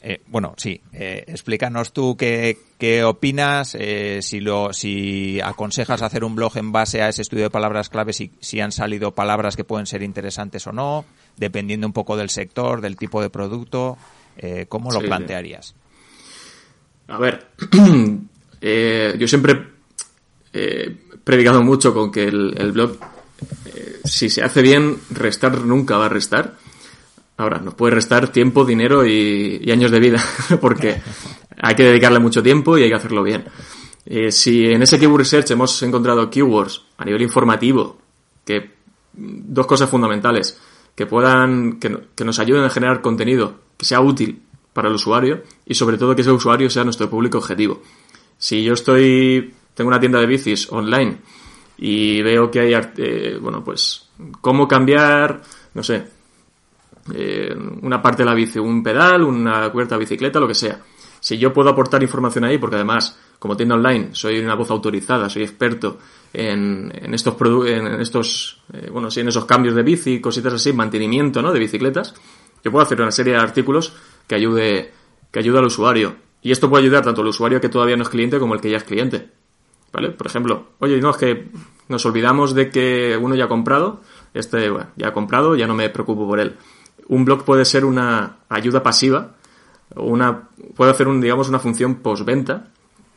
eh, 0.00 0.20
bueno, 0.28 0.54
sí, 0.56 0.80
eh, 0.92 1.24
explícanos 1.26 1.92
tú 1.92 2.16
qué, 2.16 2.58
qué 2.78 3.02
opinas, 3.02 3.76
si, 4.20 4.40
lo, 4.40 4.72
si 4.72 5.40
aconsejas 5.40 6.02
hacer 6.02 6.24
un 6.24 6.36
blog 6.36 6.56
en 6.56 6.72
base 6.72 7.02
a 7.02 7.08
ese 7.08 7.22
estudio 7.22 7.44
de 7.44 7.50
palabras 7.50 7.88
claves, 7.88 8.16
si, 8.16 8.30
si 8.40 8.60
han 8.60 8.70
salido 8.70 9.12
palabras 9.12 9.56
que 9.56 9.64
pueden 9.64 9.86
ser 9.86 10.02
interesantes 10.02 10.66
o 10.66 10.72
no, 10.72 11.04
dependiendo 11.36 11.86
un 11.86 11.92
poco 11.92 12.16
del 12.16 12.30
sector, 12.30 12.80
del 12.80 12.96
tipo 12.96 13.20
de 13.22 13.30
producto, 13.30 13.98
¿cómo 14.68 14.92
lo 14.92 15.00
plantearías? 15.00 15.74
A 17.08 17.18
ver, 17.18 17.48
yo 19.18 19.28
siempre 19.28 19.73
he 20.54 20.96
predicado 21.24 21.62
mucho 21.62 21.92
con 21.92 22.10
que 22.10 22.24
el, 22.24 22.72
blog, 22.72 22.96
si 24.04 24.30
se 24.30 24.42
hace 24.42 24.62
bien, 24.62 24.98
restar 25.10 25.60
nunca 25.64 25.98
va 25.98 26.06
a 26.06 26.08
restar 26.08 26.54
Ahora, 27.36 27.58
nos 27.58 27.74
puede 27.74 27.96
restar 27.96 28.28
tiempo, 28.28 28.64
dinero 28.64 29.04
y, 29.04 29.68
años 29.70 29.90
de 29.90 29.98
vida, 29.98 30.24
porque 30.60 31.00
hay 31.60 31.74
que 31.74 31.82
dedicarle 31.82 32.20
mucho 32.20 32.42
tiempo 32.42 32.78
y 32.78 32.84
hay 32.84 32.88
que 32.88 32.94
hacerlo 32.94 33.22
bien. 33.24 33.44
Eh, 34.06 34.30
si 34.30 34.66
en 34.66 34.82
ese 34.82 34.98
Keyword 34.98 35.18
Research 35.18 35.50
hemos 35.50 35.82
encontrado 35.82 36.30
keywords 36.30 36.82
a 36.98 37.04
nivel 37.04 37.22
informativo, 37.22 37.98
que 38.44 38.70
dos 39.12 39.66
cosas 39.66 39.90
fundamentales, 39.90 40.58
que 40.94 41.06
puedan, 41.06 41.80
que 41.80 42.24
nos 42.24 42.38
ayuden 42.38 42.64
a 42.64 42.70
generar 42.70 43.00
contenido 43.00 43.64
que 43.76 43.84
sea 43.84 44.00
útil 44.00 44.42
para 44.72 44.88
el 44.88 44.94
usuario 44.94 45.42
y 45.66 45.74
sobre 45.74 45.98
todo 45.98 46.14
que 46.14 46.22
ese 46.22 46.30
usuario 46.30 46.70
sea 46.70 46.84
nuestro 46.84 47.10
público 47.10 47.38
objetivo. 47.38 47.82
Si 48.38 48.62
yo 48.62 48.74
estoy, 48.74 49.54
tengo 49.74 49.88
una 49.88 50.00
tienda 50.00 50.20
de 50.20 50.26
bicis 50.26 50.70
online 50.72 51.18
y 51.76 52.22
veo 52.22 52.50
que 52.50 52.60
hay, 52.60 52.74
eh, 52.96 53.38
bueno, 53.40 53.62
pues, 53.62 54.08
cómo 54.40 54.68
cambiar, 54.68 55.42
no 55.74 55.82
sé, 55.82 56.06
eh, 57.12 57.54
una 57.82 58.00
parte 58.00 58.22
de 58.22 58.26
la 58.26 58.34
bici, 58.34 58.58
un 58.58 58.82
pedal, 58.82 59.22
una 59.22 59.70
cubierta 59.70 59.96
de 59.96 60.00
bicicleta, 60.00 60.40
lo 60.40 60.48
que 60.48 60.54
sea. 60.54 60.80
Si 61.20 61.38
yo 61.38 61.52
puedo 61.52 61.70
aportar 61.70 62.02
información 62.02 62.44
ahí, 62.44 62.58
porque 62.58 62.76
además, 62.76 63.18
como 63.38 63.56
tienda 63.56 63.74
online, 63.74 64.10
soy 64.12 64.38
una 64.38 64.54
voz 64.54 64.70
autorizada, 64.70 65.28
soy 65.28 65.42
experto 65.42 65.98
en, 66.32 66.92
en 66.94 67.14
estos 67.14 67.34
en 67.66 68.00
estos, 68.00 68.62
eh, 68.72 68.88
bueno, 68.90 69.10
sí, 69.10 69.20
en 69.20 69.28
esos 69.28 69.44
cambios 69.44 69.74
de 69.74 69.82
bici, 69.82 70.20
cositas 70.20 70.54
así, 70.54 70.72
mantenimiento, 70.72 71.42
¿no? 71.42 71.52
De 71.52 71.58
bicicletas, 71.58 72.14
yo 72.62 72.70
puedo 72.70 72.84
hacer 72.84 73.00
una 73.00 73.10
serie 73.10 73.34
de 73.34 73.40
artículos 73.40 73.94
que 74.26 74.34
ayude, 74.34 74.92
que 75.30 75.38
ayude 75.38 75.58
al 75.58 75.66
usuario. 75.66 76.16
Y 76.42 76.52
esto 76.52 76.68
puede 76.68 76.84
ayudar 76.84 77.04
tanto 77.04 77.22
al 77.22 77.28
usuario 77.28 77.60
que 77.60 77.70
todavía 77.70 77.96
no 77.96 78.02
es 78.02 78.08
cliente 78.10 78.38
como 78.38 78.54
el 78.54 78.60
que 78.60 78.70
ya 78.70 78.76
es 78.76 78.84
cliente. 78.84 79.30
¿Vale? 79.94 80.10
Por 80.10 80.26
ejemplo, 80.26 80.72
oye, 80.80 81.00
no, 81.00 81.10
es 81.10 81.16
que 81.16 81.48
nos 81.88 82.04
olvidamos 82.04 82.54
de 82.54 82.68
que 82.68 83.16
uno 83.16 83.34
ya 83.34 83.44
ha 83.44 83.48
comprado, 83.48 84.00
este, 84.34 84.68
bueno, 84.68 84.88
ya 84.96 85.08
ha 85.08 85.12
comprado, 85.12 85.54
ya 85.54 85.66
no 85.66 85.74
me 85.74 85.88
preocupo 85.88 86.26
por 86.26 86.40
él 86.40 86.56
un 87.08 87.24
blog 87.24 87.44
puede 87.44 87.64
ser 87.64 87.84
una 87.84 88.38
ayuda 88.48 88.82
pasiva, 88.82 89.34
una, 89.96 90.48
puede 90.74 90.90
hacer 90.90 91.08
un, 91.08 91.20
digamos, 91.20 91.48
una 91.48 91.58
función 91.58 91.96
postventa 91.96 92.68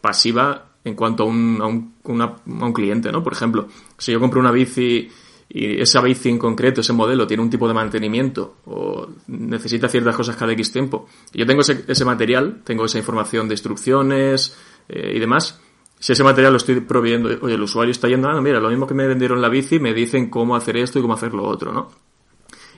pasiva 0.01 0.65
en 0.84 0.95
cuanto 0.95 1.23
a 1.23 1.25
un, 1.25 1.59
a 1.61 1.65
un, 1.65 2.21
a 2.21 2.65
un 2.65 2.73
cliente, 2.73 3.11
¿no? 3.11 3.23
Por 3.23 3.34
ejemplo, 3.34 3.67
si 3.97 4.11
yo 4.11 4.19
compro 4.19 4.39
una 4.39 4.51
bici 4.51 5.09
y 5.49 5.82
esa 5.82 6.01
bici 6.01 6.30
en 6.30 6.38
concreto, 6.38 6.82
ese 6.82 6.93
modelo, 6.93 7.25
tiene 7.25 7.43
un 7.43 7.49
tipo 7.49 7.67
de 7.67 7.73
mantenimiento 7.73 8.57
o 8.65 9.07
necesita 9.28 9.88
ciertas 9.88 10.15
cosas 10.15 10.36
cada 10.36 10.51
X 10.53 10.71
tiempo, 10.71 11.07
y 11.34 11.39
yo 11.39 11.45
tengo 11.45 11.61
ese, 11.61 11.86
ese 11.88 12.05
material, 12.05 12.61
tengo 12.63 12.86
esa 12.86 12.97
información 12.97 13.47
de 13.47 13.53
instrucciones 13.53 14.57
eh, 14.89 15.13
y 15.15 15.19
demás, 15.19 15.59
si 16.00 16.14
ese 16.14 16.24
material 16.24 16.54
lo 16.54 16.58
estoy 16.58 16.80
proveyendo, 16.82 17.30
oye, 17.41 17.56
el 17.56 17.62
usuario 17.62 17.91
está 17.91 18.08
yendo, 18.08 18.30
ah, 18.30 18.39
mira, 18.41 18.60
lo 18.60 18.70
mismo 18.70 18.86
que 18.86 18.93
me 18.93 19.08
vendieron 19.08 19.41
la 19.41 19.50
bici, 19.50 19.80
me 19.80 19.93
dicen 19.93 20.30
cómo 20.30 20.56
hacer 20.56 20.78
esto 20.78 21.00
y 21.00 21.02
cómo 21.02 21.16
hacer 21.16 21.34
lo 21.34 21.43
otro, 21.43 21.72
¿no? 21.72 21.89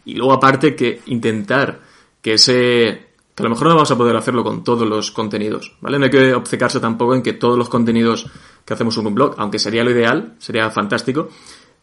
Y 0.06 0.16
luego 0.16 0.34
aparte 0.34 0.76
que 0.76 1.02
intentar 1.08 1.82
que 2.22 2.34
ese... 2.34 3.08
que 3.36 3.44
a 3.44 3.44
lo 3.44 3.50
mejor 3.50 3.68
no 3.68 3.76
vamos 3.76 3.92
a 3.92 3.98
poder 3.98 4.16
hacerlo 4.16 4.44
con 4.44 4.64
todos 4.64 4.88
los 4.88 5.12
contenidos, 5.12 5.76
¿vale? 5.82 6.00
No 6.00 6.06
hay 6.06 6.12
que 6.12 6.34
obcecarse 6.34 6.80
tampoco 6.80 7.14
en 7.14 7.22
que 7.22 7.34
todos 7.34 7.58
los 7.58 7.68
contenidos 7.68 8.28
que 8.64 8.74
hacemos 8.74 8.98
en 8.98 9.08
un 9.08 9.16
blog, 9.16 9.36
aunque 9.38 9.60
sería 9.60 9.84
lo 9.84 9.92
ideal, 9.92 10.36
sería 10.40 10.70
fantástico, 10.72 11.30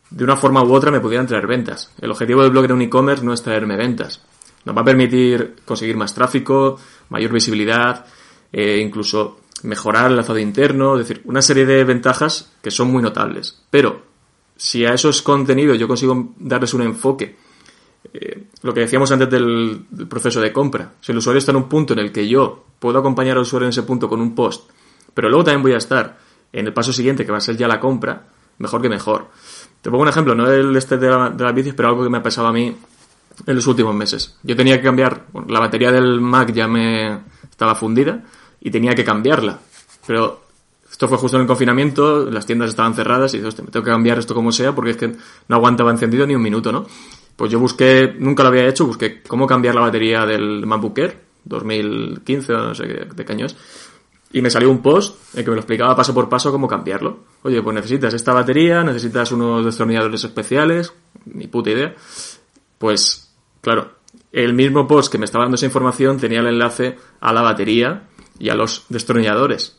de 0.08 0.24
una 0.24 0.36
forma 0.36 0.62
u 0.62 0.72
otra 0.72 0.90
me 0.90 1.00
pudieran 1.00 1.26
traer 1.26 1.46
ventas. 1.46 1.92
El 2.00 2.10
objetivo 2.10 2.42
del 2.42 2.50
blog 2.50 2.64
en 2.64 2.72
un 2.72 2.82
e-commerce 2.82 3.24
no 3.24 3.32
es 3.32 3.42
traerme 3.42 3.76
ventas. 3.76 4.22
Nos 4.64 4.76
va 4.76 4.80
a 4.80 4.84
permitir 4.84 5.56
conseguir 5.64 5.96
más 5.96 6.14
tráfico, 6.14 6.78
mayor 7.10 7.32
visibilidad, 7.32 8.06
e 8.52 8.78
incluso 8.78 9.40
mejorar 9.62 10.10
el 10.10 10.16
lazado 10.16 10.38
interno, 10.38 10.98
es 10.98 11.08
decir, 11.08 11.22
una 11.24 11.42
serie 11.42 11.66
de 11.66 11.84
ventajas 11.84 12.52
que 12.62 12.70
son 12.70 12.90
muy 12.90 13.02
notables. 13.02 13.62
Pero 13.70 14.02
si 14.56 14.84
a 14.84 14.94
esos 14.94 15.22
contenidos 15.22 15.78
yo 15.78 15.88
consigo 15.88 16.32
darles 16.38 16.74
un 16.74 16.82
enfoque 16.82 17.36
eh, 18.12 18.44
lo 18.62 18.72
que 18.72 18.80
decíamos 18.80 19.10
antes 19.10 19.30
del, 19.30 19.86
proceso 20.08 20.40
de 20.40 20.52
compra. 20.52 20.92
Si 21.00 21.12
el 21.12 21.18
usuario 21.18 21.38
está 21.38 21.50
en 21.52 21.56
un 21.56 21.68
punto 21.68 21.92
en 21.92 22.00
el 22.00 22.12
que 22.12 22.26
yo 22.28 22.64
puedo 22.78 22.98
acompañar 22.98 23.36
al 23.36 23.42
usuario 23.42 23.66
en 23.66 23.70
ese 23.70 23.82
punto 23.82 24.08
con 24.08 24.20
un 24.20 24.34
post, 24.34 24.70
pero 25.14 25.28
luego 25.28 25.44
también 25.44 25.62
voy 25.62 25.72
a 25.72 25.78
estar 25.78 26.18
en 26.52 26.66
el 26.66 26.72
paso 26.72 26.92
siguiente, 26.92 27.24
que 27.24 27.32
va 27.32 27.38
a 27.38 27.40
ser 27.40 27.56
ya 27.56 27.68
la 27.68 27.80
compra, 27.80 28.24
mejor 28.58 28.82
que 28.82 28.88
mejor. 28.88 29.28
Te 29.80 29.90
pongo 29.90 30.02
un 30.02 30.08
ejemplo, 30.08 30.34
no 30.34 30.50
el 30.50 30.76
este 30.76 30.96
de, 30.98 31.10
la, 31.10 31.30
de 31.30 31.44
las 31.44 31.54
bicis, 31.54 31.74
pero 31.74 31.88
algo 31.88 32.04
que 32.04 32.10
me 32.10 32.18
ha 32.18 32.22
pasado 32.22 32.46
a 32.48 32.52
mí 32.52 32.76
en 33.46 33.54
los 33.54 33.66
últimos 33.66 33.94
meses. 33.94 34.36
Yo 34.42 34.56
tenía 34.56 34.76
que 34.76 34.84
cambiar, 34.84 35.26
la 35.48 35.60
batería 35.60 35.90
del 35.92 36.20
Mac 36.20 36.52
ya 36.52 36.66
me 36.66 37.20
estaba 37.50 37.74
fundida 37.74 38.22
y 38.60 38.70
tenía 38.70 38.94
que 38.94 39.04
cambiarla. 39.04 39.58
Pero 40.06 40.46
esto 40.90 41.08
fue 41.08 41.18
justo 41.18 41.36
en 41.36 41.42
el 41.42 41.46
confinamiento, 41.46 42.30
las 42.30 42.46
tiendas 42.46 42.70
estaban 42.70 42.94
cerradas 42.94 43.34
y 43.34 43.38
dije, 43.38 43.62
me 43.62 43.70
tengo 43.70 43.84
que 43.84 43.90
cambiar 43.90 44.18
esto 44.18 44.34
como 44.34 44.52
sea 44.52 44.74
porque 44.74 44.92
es 44.92 44.96
que 44.96 45.08
no 45.08 45.56
aguantaba 45.56 45.90
encendido 45.90 46.26
ni 46.26 46.34
un 46.34 46.42
minuto, 46.42 46.72
¿no? 46.72 46.86
Pues 47.36 47.50
yo 47.50 47.60
busqué, 47.60 48.14
nunca 48.18 48.42
lo 48.42 48.48
había 48.48 48.66
hecho, 48.66 48.86
busqué 48.86 49.22
cómo 49.22 49.46
cambiar 49.46 49.74
la 49.74 49.82
batería 49.82 50.24
del 50.24 50.64
MacBook 50.64 50.98
Air 50.98 51.20
2015 51.44 52.52
o 52.54 52.58
no 52.58 52.74
sé 52.74 52.86
qué, 52.86 53.04
de 53.14 53.24
qué 53.24 53.46
Y 54.32 54.42
me 54.42 54.50
salió 54.50 54.70
un 54.70 54.80
post 54.80 55.36
en 55.36 55.44
que 55.44 55.50
me 55.50 55.56
lo 55.56 55.60
explicaba 55.60 55.94
paso 55.94 56.14
por 56.14 56.28
paso 56.28 56.50
cómo 56.50 56.66
cambiarlo. 56.66 57.18
Oye, 57.42 57.62
pues 57.62 57.74
necesitas 57.74 58.14
esta 58.14 58.32
batería, 58.32 58.82
necesitas 58.82 59.32
unos 59.32 59.64
destornilladores 59.64 60.24
especiales, 60.24 60.92
ni 61.26 61.46
puta 61.46 61.70
idea. 61.70 61.94
Pues, 62.78 63.32
claro, 63.60 63.90
el 64.32 64.54
mismo 64.54 64.86
post 64.88 65.12
que 65.12 65.18
me 65.18 65.24
estaba 65.24 65.44
dando 65.44 65.56
esa 65.56 65.66
información 65.66 66.18
tenía 66.18 66.40
el 66.40 66.46
enlace 66.46 66.96
a 67.20 67.32
la 67.32 67.42
batería 67.42 68.08
y 68.38 68.48
a 68.48 68.54
los 68.54 68.84
destornilladores. 68.88 69.76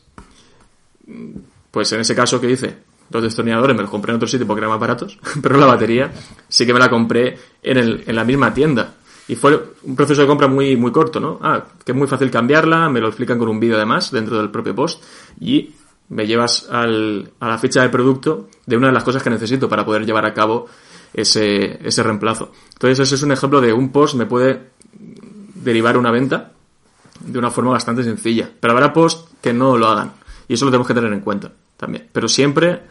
Pues 1.70 1.92
en 1.92 2.00
ese 2.00 2.14
caso, 2.14 2.40
¿qué 2.40 2.50
hice? 2.50 2.76
Los 3.10 3.22
destornilladores 3.22 3.74
me 3.74 3.82
los 3.82 3.90
compré 3.90 4.12
en 4.12 4.16
otro 4.16 4.28
sitio 4.28 4.46
porque 4.46 4.60
eran 4.60 4.70
más 4.70 4.80
baratos, 4.80 5.18
pero 5.42 5.56
la 5.56 5.66
batería 5.66 6.12
sí 6.48 6.66
que 6.66 6.74
me 6.74 6.78
la 6.78 6.90
compré 6.90 7.38
en, 7.62 7.78
el, 7.78 8.04
en 8.06 8.16
la 8.16 8.24
misma 8.24 8.52
tienda. 8.52 8.94
Y 9.28 9.34
fue 9.34 9.72
un 9.82 9.94
proceso 9.94 10.22
de 10.22 10.26
compra 10.26 10.48
muy, 10.48 10.76
muy 10.76 10.90
corto, 10.90 11.20
¿no? 11.20 11.38
Ah, 11.42 11.62
que 11.84 11.92
es 11.92 11.98
muy 11.98 12.08
fácil 12.08 12.30
cambiarla, 12.30 12.88
me 12.88 13.00
lo 13.00 13.08
explican 13.08 13.38
con 13.38 13.48
un 13.48 13.60
vídeo 13.60 13.76
además 13.76 14.10
dentro 14.10 14.38
del 14.38 14.50
propio 14.50 14.74
post 14.74 15.02
y 15.38 15.74
me 16.10 16.26
llevas 16.26 16.66
al, 16.70 17.30
a 17.38 17.48
la 17.48 17.58
ficha 17.58 17.82
de 17.82 17.90
producto 17.90 18.48
de 18.64 18.76
una 18.76 18.86
de 18.86 18.94
las 18.94 19.04
cosas 19.04 19.22
que 19.22 19.28
necesito 19.28 19.68
para 19.68 19.84
poder 19.84 20.06
llevar 20.06 20.24
a 20.24 20.32
cabo 20.32 20.66
ese, 21.12 21.86
ese 21.86 22.02
reemplazo. 22.02 22.52
Entonces 22.72 23.00
ese 23.00 23.16
es 23.16 23.22
un 23.22 23.32
ejemplo 23.32 23.60
de 23.60 23.72
un 23.72 23.90
post 23.90 24.14
me 24.14 24.24
puede 24.24 24.70
derivar 25.54 25.98
una 25.98 26.10
venta 26.10 26.52
de 27.28 27.38
una 27.38 27.50
forma 27.50 27.72
bastante 27.72 28.02
sencilla. 28.02 28.50
Pero 28.60 28.72
habrá 28.72 28.92
posts 28.92 29.30
que 29.40 29.52
no 29.52 29.76
lo 29.76 29.86
hagan. 29.88 30.12
Y 30.48 30.54
eso 30.54 30.64
lo 30.64 30.70
tenemos 30.70 30.88
que 30.88 30.94
tener 30.94 31.12
en 31.12 31.20
cuenta 31.20 31.52
también. 31.76 32.08
Pero 32.12 32.28
siempre 32.28 32.82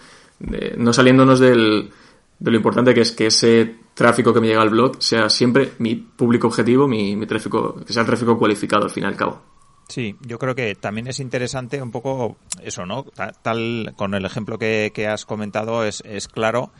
eh, 0.51 0.75
no 0.77 0.93
saliéndonos 0.93 1.39
del, 1.39 1.91
de 2.39 2.51
lo 2.51 2.57
importante 2.57 2.93
que 2.93 3.01
es 3.01 3.11
que 3.11 3.27
ese 3.27 3.75
tráfico 3.93 4.33
que 4.33 4.39
me 4.39 4.47
llega 4.47 4.61
al 4.61 4.69
blog 4.69 5.01
sea 5.01 5.29
siempre 5.29 5.73
mi 5.79 5.95
público 5.95 6.47
objetivo, 6.47 6.88
mi, 6.88 7.25
tráfico, 7.25 7.83
que 7.85 7.93
sea 7.93 8.01
el 8.01 8.07
tráfico 8.07 8.38
cualificado 8.38 8.83
al 8.83 8.91
fin 8.91 9.03
y 9.03 9.07
al 9.07 9.15
cabo. 9.15 9.41
Sí, 9.89 10.15
yo 10.21 10.38
creo 10.38 10.53
que 10.53 10.75
también 10.75 11.07
es 11.07 11.19
interesante 11.19 11.81
un 11.81 11.91
poco 11.91 12.38
eso, 12.61 12.85
¿no? 12.85 13.05
Tal, 13.41 13.93
con 13.95 14.13
el 14.13 14.25
ejemplo 14.25 14.57
que, 14.57 14.91
que 14.93 15.07
has 15.07 15.25
comentado 15.25 15.85
es, 15.85 16.03
es 16.05 16.27
claro 16.27 16.71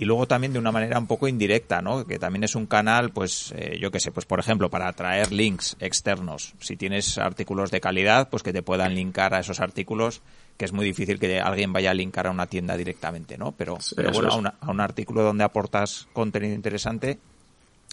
y 0.00 0.06
luego 0.06 0.26
también 0.26 0.54
de 0.54 0.58
una 0.58 0.72
manera 0.72 0.98
un 0.98 1.06
poco 1.06 1.28
indirecta, 1.28 1.82
¿no? 1.82 2.06
Que 2.06 2.18
también 2.18 2.42
es 2.42 2.54
un 2.54 2.64
canal, 2.64 3.10
pues, 3.10 3.52
eh, 3.54 3.76
yo 3.78 3.90
qué 3.90 4.00
sé, 4.00 4.10
pues 4.10 4.24
por 4.24 4.40
ejemplo, 4.40 4.70
para 4.70 4.88
atraer 4.88 5.30
links 5.30 5.76
externos. 5.78 6.54
Si 6.58 6.74
tienes 6.78 7.18
artículos 7.18 7.70
de 7.70 7.82
calidad, 7.82 8.30
pues 8.30 8.42
que 8.42 8.54
te 8.54 8.62
puedan 8.62 8.94
linkar 8.94 9.34
a 9.34 9.40
esos 9.40 9.60
artículos, 9.60 10.22
que 10.56 10.64
es 10.64 10.72
muy 10.72 10.86
difícil 10.86 11.20
que 11.20 11.38
alguien 11.38 11.74
vaya 11.74 11.90
a 11.90 11.94
linkar 11.94 12.28
a 12.28 12.30
una 12.30 12.46
tienda 12.46 12.78
directamente, 12.78 13.36
¿no? 13.36 13.52
Pero, 13.52 13.76
bueno, 14.14 14.54
a, 14.58 14.70
un 14.70 14.80
artículo 14.80 15.22
donde 15.22 15.44
aportas 15.44 16.08
contenido 16.14 16.54
interesante. 16.54 17.18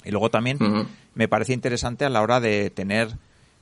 Y 0.06 0.12
luego 0.12 0.30
también 0.30 0.60
me 1.14 1.28
parece 1.28 1.52
interesante 1.52 2.06
a 2.06 2.10
la 2.10 2.22
hora 2.22 2.40
de 2.40 2.70
tener 2.70 3.18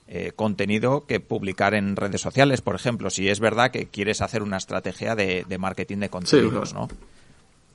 eh, 0.08 0.34
contenido 0.36 1.08
que 1.08 1.20
publicar 1.20 1.74
en 1.74 1.96
redes 1.96 2.22
sociales, 2.22 2.62
por 2.62 2.76
ejemplo, 2.76 3.10
si 3.10 3.28
es 3.28 3.40
verdad 3.40 3.72
que 3.72 3.88
quieres 3.88 4.22
hacer 4.22 4.44
una 4.44 4.58
estrategia 4.58 5.16
de, 5.16 5.46
marketing 5.58 5.98
de 5.98 6.10
contenidos, 6.10 6.76
¿no? 6.76 6.90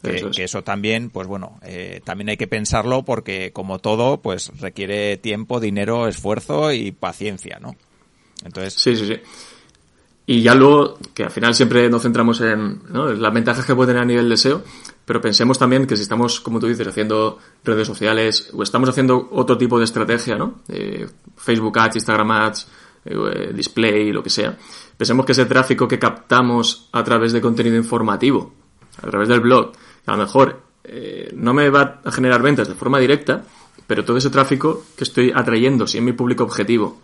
Que 0.02 0.44
eso, 0.44 0.62
también, 0.62 1.10
pues 1.10 1.26
bueno, 1.26 1.58
eh, 1.62 2.00
también 2.04 2.30
hay 2.30 2.36
que 2.38 2.46
pensarlo 2.46 3.04
porque 3.04 3.52
como 3.52 3.78
todo, 3.78 4.22
pues 4.22 4.50
requiere 4.58 5.18
tiempo, 5.18 5.60
dinero, 5.60 6.08
esfuerzo 6.08 6.72
y 6.72 6.90
paciencia, 6.90 7.58
¿no? 7.60 7.76
Entonces. 8.44 8.74
Sí, 8.74 8.96
sí, 8.96 9.06
sí. 9.06 9.20
Y 10.26 10.42
ya 10.42 10.54
luego, 10.54 10.96
que 11.12 11.24
al 11.24 11.30
final 11.30 11.54
siempre 11.54 11.90
nos 11.90 12.02
centramos 12.02 12.40
en 12.40 12.82
las 12.92 13.34
ventajas 13.34 13.66
que 13.66 13.74
puede 13.74 13.88
tener 13.88 14.02
a 14.02 14.06
nivel 14.06 14.28
de 14.28 14.36
SEO, 14.36 14.62
pero 15.04 15.20
pensemos 15.20 15.58
también 15.58 15.86
que 15.86 15.96
si 15.96 16.02
estamos, 16.02 16.40
como 16.40 16.60
tú 16.60 16.68
dices, 16.68 16.86
haciendo 16.86 17.38
redes 17.64 17.86
sociales 17.86 18.48
o 18.54 18.62
estamos 18.62 18.88
haciendo 18.88 19.28
otro 19.32 19.58
tipo 19.58 19.76
de 19.78 19.86
estrategia, 19.86 20.36
¿no? 20.36 20.60
Eh, 20.68 21.08
Facebook 21.36 21.76
Ads, 21.78 21.96
Instagram 21.96 22.30
Ads, 22.30 22.68
eh, 23.06 23.52
Display, 23.52 24.12
lo 24.12 24.22
que 24.22 24.30
sea, 24.30 24.56
pensemos 24.96 25.26
que 25.26 25.32
ese 25.32 25.46
tráfico 25.46 25.88
que 25.88 25.98
captamos 25.98 26.88
a 26.92 27.02
través 27.02 27.32
de 27.32 27.40
contenido 27.40 27.76
informativo, 27.76 28.52
a 29.02 29.10
través 29.10 29.28
del 29.28 29.40
blog, 29.40 29.72
a 30.06 30.12
lo 30.12 30.18
mejor 30.18 30.62
eh, 30.84 31.30
no 31.34 31.54
me 31.54 31.70
va 31.70 32.00
a 32.04 32.10
generar 32.10 32.42
ventas 32.42 32.68
de 32.68 32.74
forma 32.74 32.98
directa, 32.98 33.44
pero 33.86 34.04
todo 34.04 34.16
ese 34.16 34.30
tráfico 34.30 34.84
que 34.96 35.04
estoy 35.04 35.32
atrayendo, 35.34 35.86
si 35.86 35.98
es 35.98 36.04
mi 36.04 36.12
público 36.12 36.44
objetivo, 36.44 37.00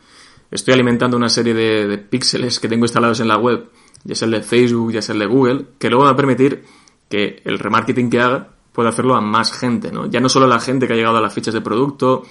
estoy 0.51 0.75
alimentando 0.75 1.17
una 1.17 1.29
serie 1.29 1.55
de, 1.55 1.99
píxeles 1.99 2.61
que 2.61 2.69
tengo 2.69 2.85
instalados 2.85 3.21
en 3.21 3.29
la 3.29 3.37
web, 3.37 3.69
ya 4.05 4.15
sea 4.15 4.27
el 4.27 4.33
de 4.33 4.43
Facebook, 4.43 4.93
ya 4.93 5.03
sea 5.03 5.13
el 5.13 5.19
de 5.19 5.27
Google, 5.27 5.67
que 5.79 5.91
luego 5.91 6.05
va 6.05 6.11
a 6.11 6.17
permitir 6.17 6.65
que 7.09 7.43
el 7.45 7.59
remarketing 7.59 8.11
que 8.11 8.21
haga 8.21 8.49
pueda 8.73 8.91
hacerlo 8.91 9.15
a 9.15 9.21
más 9.21 9.53
gente, 9.53 9.91
¿no? 9.91 10.07
Ya 10.07 10.21
no 10.21 10.29
solo 10.29 10.47
la 10.47 10.61
gente 10.61 10.87
que 10.87 10.93
ha 10.93 10.97
llegado 10.97 11.17
a 11.17 11.21
las 11.21 11.33
fichas 11.33 11.55
de 11.55 11.61
producto 11.61 12.25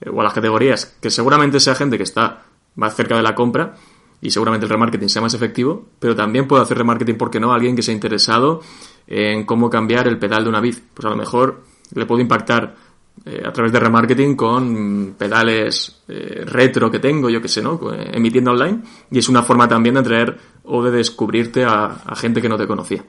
eh, 0.00 0.10
o 0.10 0.20
a 0.20 0.24
las 0.24 0.32
categorías, 0.32 0.96
que 1.00 1.10
seguramente 1.10 1.58
sea 1.58 1.74
gente 1.74 1.96
que 1.96 2.04
está 2.04 2.44
más 2.74 2.94
cerca 2.94 3.16
de 3.16 3.22
la 3.22 3.34
compra 3.34 3.74
y 4.20 4.30
seguramente 4.30 4.66
el 4.66 4.70
remarketing 4.70 5.08
sea 5.08 5.22
más 5.22 5.34
efectivo, 5.34 5.86
pero 5.98 6.14
también 6.14 6.46
puedo 6.46 6.62
hacer 6.62 6.78
remarketing, 6.78 7.16
¿por 7.16 7.30
qué 7.30 7.40
no?, 7.40 7.52
a 7.52 7.56
alguien 7.56 7.76
que 7.76 7.82
se 7.82 7.92
interesado 7.92 8.60
en 9.06 9.44
cómo 9.44 9.70
cambiar 9.70 10.08
el 10.08 10.18
pedal 10.18 10.44
de 10.44 10.48
una 10.48 10.60
vid. 10.60 10.76
Pues 10.94 11.06
a 11.06 11.10
lo 11.10 11.16
mejor 11.16 11.64
le 11.94 12.06
puedo 12.06 12.20
impactar 12.20 12.74
eh, 13.24 13.42
a 13.44 13.52
través 13.52 13.72
de 13.72 13.80
remarketing 13.80 14.36
con 14.36 15.14
pedales 15.18 16.02
eh, 16.08 16.42
retro 16.44 16.90
que 16.90 16.98
tengo, 16.98 17.30
yo 17.30 17.40
que 17.40 17.48
sé, 17.48 17.62
¿no? 17.62 17.80
Emitiendo 17.92 18.50
online. 18.50 18.80
Y 19.10 19.18
es 19.18 19.28
una 19.28 19.42
forma 19.42 19.68
también 19.68 19.94
de 19.94 20.00
atraer 20.00 20.38
o 20.64 20.82
de 20.82 20.90
descubrirte 20.90 21.64
a, 21.64 22.14
gente 22.16 22.42
que 22.42 22.48
no 22.48 22.58
te 22.58 22.66
conocía. 22.66 23.04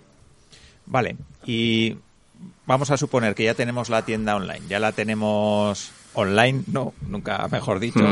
Vale. 0.85 1.17
Y 1.45 1.95
vamos 2.65 2.91
a 2.91 2.97
suponer 2.97 3.35
que 3.35 3.43
ya 3.43 3.53
tenemos 3.53 3.89
la 3.89 4.03
tienda 4.03 4.35
online. 4.35 4.61
Ya 4.69 4.79
la 4.79 4.91
tenemos 4.91 5.91
online, 6.13 6.63
no, 6.67 6.93
nunca 7.07 7.47
mejor 7.51 7.79
dicho. 7.79 8.03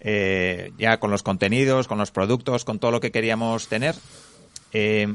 Eh, 0.00 0.72
ya 0.78 0.98
con 0.98 1.10
los 1.10 1.22
contenidos, 1.22 1.88
con 1.88 1.98
los 1.98 2.10
productos, 2.10 2.64
con 2.64 2.78
todo 2.78 2.92
lo 2.92 3.00
que 3.00 3.10
queríamos 3.10 3.68
tener. 3.68 3.96
Eh, 4.72 5.14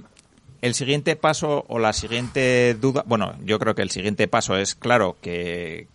el 0.61 0.75
siguiente 0.75 1.15
paso 1.15 1.65
o 1.67 1.79
la 1.79 1.91
siguiente 1.91 2.75
duda, 2.75 3.03
bueno, 3.07 3.35
yo 3.43 3.57
creo 3.57 3.73
que 3.73 3.81
el 3.81 3.89
siguiente 3.89 4.27
paso 4.27 4.55
es 4.55 4.75
claro 4.75 5.17
que, 5.21 5.87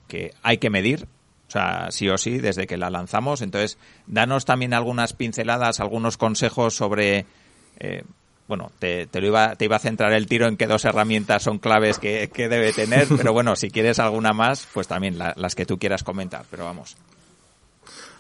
hay 0.42 0.58
que 0.58 0.70
medir, 0.70 1.06
o 1.46 1.50
sea, 1.50 1.90
sí 1.90 2.08
o 2.08 2.18
sí, 2.18 2.38
desde 2.38 2.66
que 2.66 2.76
la 2.76 2.90
lanzamos. 2.90 3.42
Entonces, 3.42 3.78
danos 4.08 4.44
también 4.44 4.74
algunas 4.74 5.12
pinceladas, 5.12 5.78
algunos 5.78 6.16
consejos 6.16 6.74
sobre, 6.74 7.26
eh, 7.78 8.02
bueno, 8.48 8.72
te, 8.80 9.08
lo 9.12 9.26
iba, 9.28 9.54
te 9.54 9.66
iba 9.66 9.76
a 9.76 9.80
centrar 9.80 10.12
el 10.12 10.26
tiro 10.26 10.48
en 10.48 10.56
qué 10.56 10.66
dos 10.66 10.84
herramientas 10.84 11.44
son 11.44 11.60
claves 11.60 12.00
que, 12.00 12.28
debe 12.36 12.72
tener, 12.72 13.06
pero 13.16 13.32
bueno, 13.32 13.54
si 13.54 13.70
quieres 13.70 14.00
alguna 14.00 14.32
más, 14.32 14.66
pues 14.74 14.88
también 14.88 15.16
las 15.16 15.54
que 15.54 15.64
tú 15.64 15.78
quieras 15.78 16.02
comentar, 16.02 16.44
pero 16.50 16.64
vamos. 16.64 16.96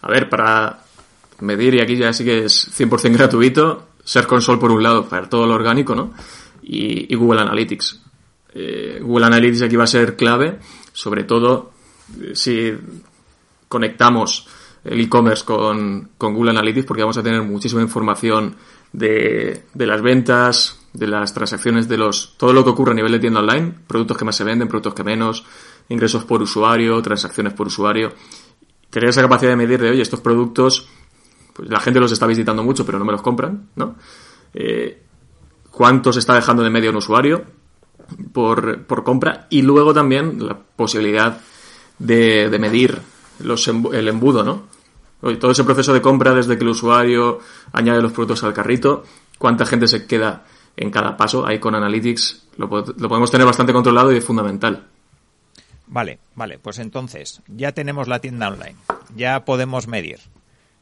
A 0.02 0.08
ver, 0.08 0.28
para 0.28 0.78
medir, 1.40 1.74
y 1.74 1.80
aquí 1.80 1.96
ya 1.96 2.12
sí 2.12 2.24
que 2.24 2.44
es 2.44 2.70
100% 2.78 3.16
gratuito, 3.16 3.88
Search 4.06 4.28
Console 4.28 4.58
por 4.58 4.70
un 4.70 4.82
lado, 4.82 5.08
para 5.08 5.28
todo 5.28 5.46
lo 5.46 5.54
orgánico, 5.54 5.94
¿no? 5.94 6.14
Y, 6.62 7.12
Google 7.16 7.40
Analytics. 7.40 8.00
Eh, 8.54 9.00
Google 9.02 9.26
Analytics 9.26 9.62
aquí 9.62 9.74
va 9.74 9.84
a 9.84 9.88
ser 9.88 10.16
clave, 10.16 10.60
sobre 10.92 11.24
todo 11.24 11.72
eh, 12.22 12.30
si 12.34 12.72
conectamos 13.68 14.46
el 14.84 15.00
e-commerce 15.00 15.44
con, 15.44 16.10
Google 16.18 16.50
Analytics, 16.50 16.86
porque 16.86 17.02
vamos 17.02 17.18
a 17.18 17.22
tener 17.22 17.42
muchísima 17.42 17.82
información 17.82 18.54
de, 18.92 19.64
de, 19.74 19.86
las 19.86 20.00
ventas, 20.00 20.78
de 20.92 21.08
las 21.08 21.34
transacciones, 21.34 21.88
de 21.88 21.96
los 21.96 22.34
todo 22.36 22.52
lo 22.52 22.62
que 22.62 22.70
ocurre 22.70 22.92
a 22.92 22.94
nivel 22.94 23.10
de 23.10 23.18
tienda 23.18 23.40
online, 23.40 23.74
productos 23.88 24.16
que 24.16 24.24
más 24.24 24.36
se 24.36 24.44
venden, 24.44 24.68
productos 24.68 24.94
que 24.94 25.02
menos, 25.02 25.44
ingresos 25.88 26.24
por 26.24 26.40
usuario, 26.42 27.02
transacciones 27.02 27.54
por 27.54 27.66
usuario. 27.66 28.12
Tener 28.88 29.08
esa 29.08 29.22
capacidad 29.22 29.50
de 29.50 29.56
medir 29.56 29.80
de, 29.80 29.90
oye, 29.90 30.02
estos 30.02 30.20
productos 30.20 30.88
pues 31.56 31.70
la 31.70 31.80
gente 31.80 32.00
los 32.00 32.12
está 32.12 32.26
visitando 32.26 32.62
mucho, 32.62 32.84
pero 32.84 32.98
no 32.98 33.04
me 33.06 33.12
los 33.12 33.22
compran, 33.22 33.68
¿no? 33.76 33.96
Eh, 34.52 35.02
¿Cuánto 35.70 36.12
se 36.12 36.18
está 36.18 36.34
dejando 36.34 36.62
de 36.62 36.70
medio 36.70 36.90
un 36.90 36.96
usuario 36.96 37.44
por, 38.32 38.86
compra? 39.04 39.46
Y 39.48 39.62
luego 39.62 39.94
también 39.94 40.46
la 40.46 40.58
posibilidad 40.58 41.40
de, 41.98 42.54
medir 42.58 42.98
los, 43.40 43.66
el 43.68 44.08
embudo, 44.08 44.42
¿no? 44.42 44.64
Todo 45.38 45.50
ese 45.50 45.64
proceso 45.64 45.94
de 45.94 46.02
compra 46.02 46.34
desde 46.34 46.58
que 46.58 46.64
el 46.64 46.70
usuario 46.70 47.40
añade 47.72 48.02
los 48.02 48.12
productos 48.12 48.44
al 48.44 48.52
carrito, 48.52 49.04
cuánta 49.38 49.64
gente 49.64 49.88
se 49.88 50.06
queda 50.06 50.44
en 50.76 50.90
cada 50.90 51.16
paso, 51.16 51.46
ahí 51.46 51.58
con 51.58 51.74
Analytics 51.74 52.48
lo, 52.58 52.66
lo 52.66 53.08
podemos 53.08 53.30
tener 53.30 53.46
bastante 53.46 53.72
controlado 53.72 54.12
y 54.12 54.18
es 54.18 54.24
fundamental. 54.24 54.86
Vale, 55.86 56.18
vale, 56.34 56.58
pues 56.58 56.78
entonces 56.78 57.40
ya 57.48 57.72
tenemos 57.72 58.08
la 58.08 58.20
tienda 58.20 58.48
online, 58.48 58.76
ya 59.14 59.44
podemos 59.44 59.88
medir. 59.88 60.18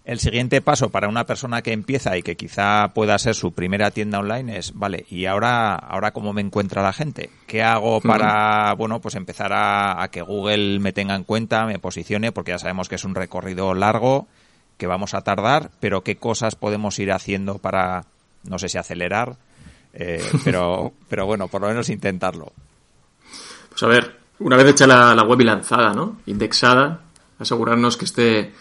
El 0.05 0.21
siguiente 0.21 0.61
paso 0.61 0.91
para 0.91 1.09
una 1.09 1.25
persona 1.25 1.63
que 1.63 1.73
empieza 1.73 2.19
y 2.19 2.23
que 2.23 2.37
quizá 2.37 2.89
pueda 2.93 3.19
ser 3.19 3.35
su 3.35 3.53
primera 3.53 3.91
tienda 3.91 4.19
online 4.19 4.59
es, 4.59 4.75
vale, 4.75 5.07
¿y 5.09 5.25
ahora, 5.25 5.75
ahora 5.77 6.11
cómo 6.11 6.35
me 6.35 6.43
encuentra 6.43 6.83
la 6.83 6.93
gente? 6.93 7.31
¿Qué 7.47 7.63
hago 7.63 8.03
para, 8.03 8.75
bueno, 8.75 9.01
pues 9.01 9.15
empezar 9.15 9.53
a, 9.55 10.07
que 10.13 10.21
Google 10.21 10.79
me 10.79 10.93
tenga 10.93 11.15
en 11.15 11.25
cuenta, 11.25 11.65
me 11.65 11.79
posicione, 11.79 12.33
porque 12.33 12.51
ya 12.51 12.59
sabemos 12.59 12.91
que 12.91 12.97
es 12.97 13.05
un 13.05 13.15
recorrido 13.15 13.73
largo, 13.73 14.27
que 14.77 14.87
vamos 14.87 15.15
a 15.15 15.23
tardar, 15.23 15.71
pero 15.81 16.03
qué 16.03 16.17
cosas 16.17 16.55
podemos 16.55 16.99
ir 16.99 17.11
haciendo 17.11 17.57
para, 17.57 18.05
no 18.43 18.59
sé 18.59 18.69
si 18.69 18.77
acelerar, 18.77 19.37
eh, 19.95 20.23
pero, 20.45 20.93
pero 21.09 21.25
bueno, 21.25 21.49
por 21.49 21.63
lo 21.63 21.69
menos 21.69 21.89
intentarlo. 21.89 22.53
Pues 23.71 23.83
a 23.83 23.87
ver, 23.87 24.19
una 24.39 24.59
vez 24.59 24.67
hecha 24.67 24.87
la, 24.87 25.15
la 25.15 25.23
web 25.23 25.41
y 25.41 25.45
lanzada, 25.45 25.95
¿no? 25.95 26.19
Indexada, 26.27 27.01
asegurarnos 27.39 27.97
que 27.97 28.05
esté 28.05 28.53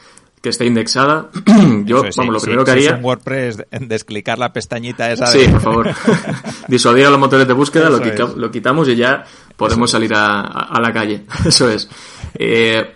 que 0.44 0.50
esté 0.50 0.66
indexada. 0.66 1.30
Yo, 1.86 2.04
vamos, 2.18 2.34
lo 2.34 2.40
primero 2.42 2.66
que 2.66 2.72
haría. 2.72 2.98
en 2.98 3.04
WordPress 3.04 3.64
de 3.72 3.96
explicar 3.96 4.38
la 4.38 4.52
pestañita 4.52 5.10
esa. 5.10 5.26
Sí, 5.26 5.48
por 5.48 5.62
favor. 5.62 5.90
Disuadir 6.68 7.06
a 7.06 7.10
los 7.10 7.20
motores 7.20 7.48
de 7.48 7.54
búsqueda, 7.54 7.90
lo, 7.90 8.52
quitamos 8.52 8.90
y 8.90 8.98
ya 8.98 9.24
podemos 9.56 9.90
salir 9.90 10.12
a, 10.14 10.78
la 10.82 10.92
calle. 10.92 11.24
Eso 11.46 11.70
es. 11.70 11.88
Eh, 12.36 12.94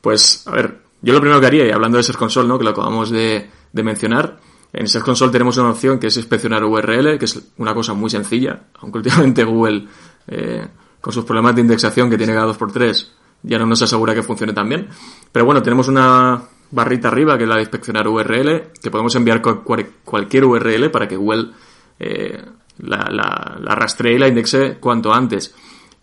pues, 0.00 0.44
a 0.48 0.50
ver, 0.50 0.78
yo 1.00 1.12
lo 1.12 1.20
primero 1.20 1.40
que 1.40 1.46
haría, 1.46 1.66
y 1.66 1.70
hablando 1.70 1.98
de 1.98 2.02
Search 2.02 2.18
Console, 2.18 2.48
¿no? 2.48 2.58
que 2.58 2.64
lo 2.64 2.70
acabamos 2.70 3.10
de, 3.10 3.48
mencionar, 3.72 4.40
en 4.72 4.88
Search 4.88 5.04
Console 5.04 5.30
tenemos 5.30 5.56
una 5.56 5.70
opción 5.70 6.00
que 6.00 6.08
es 6.08 6.16
inspeccionar 6.16 6.64
URL, 6.64 7.16
que 7.16 7.26
es 7.26 7.40
una 7.58 7.74
cosa 7.74 7.94
muy 7.94 8.10
sencilla, 8.10 8.58
aunque 8.80 8.98
últimamente 8.98 9.44
Google, 9.44 9.86
eh, 10.26 10.66
con 11.00 11.12
sus 11.12 11.24
problemas 11.24 11.54
de 11.54 11.60
indexación 11.60 12.10
que 12.10 12.18
tiene 12.18 12.34
cada 12.34 12.52
2x3, 12.52 13.19
ya 13.42 13.58
no 13.58 13.66
nos 13.66 13.82
asegura 13.82 14.14
que 14.14 14.22
funcione 14.22 14.52
tan 14.52 14.68
bien. 14.68 14.88
Pero 15.32 15.44
bueno, 15.44 15.62
tenemos 15.62 15.88
una 15.88 16.42
barrita 16.70 17.08
arriba 17.08 17.36
que 17.36 17.44
es 17.44 17.48
la 17.48 17.56
de 17.56 17.62
inspeccionar 17.62 18.06
URL, 18.06 18.72
que 18.80 18.90
podemos 18.90 19.14
enviar 19.16 19.42
cualquier 19.42 20.44
URL 20.44 20.90
para 20.90 21.08
que 21.08 21.16
Google 21.16 21.50
eh, 21.98 22.42
la, 22.78 23.08
la, 23.10 23.74
rastree 23.74 24.14
y 24.14 24.18
la 24.18 24.28
indexe 24.28 24.78
cuanto 24.78 25.12
antes. 25.12 25.54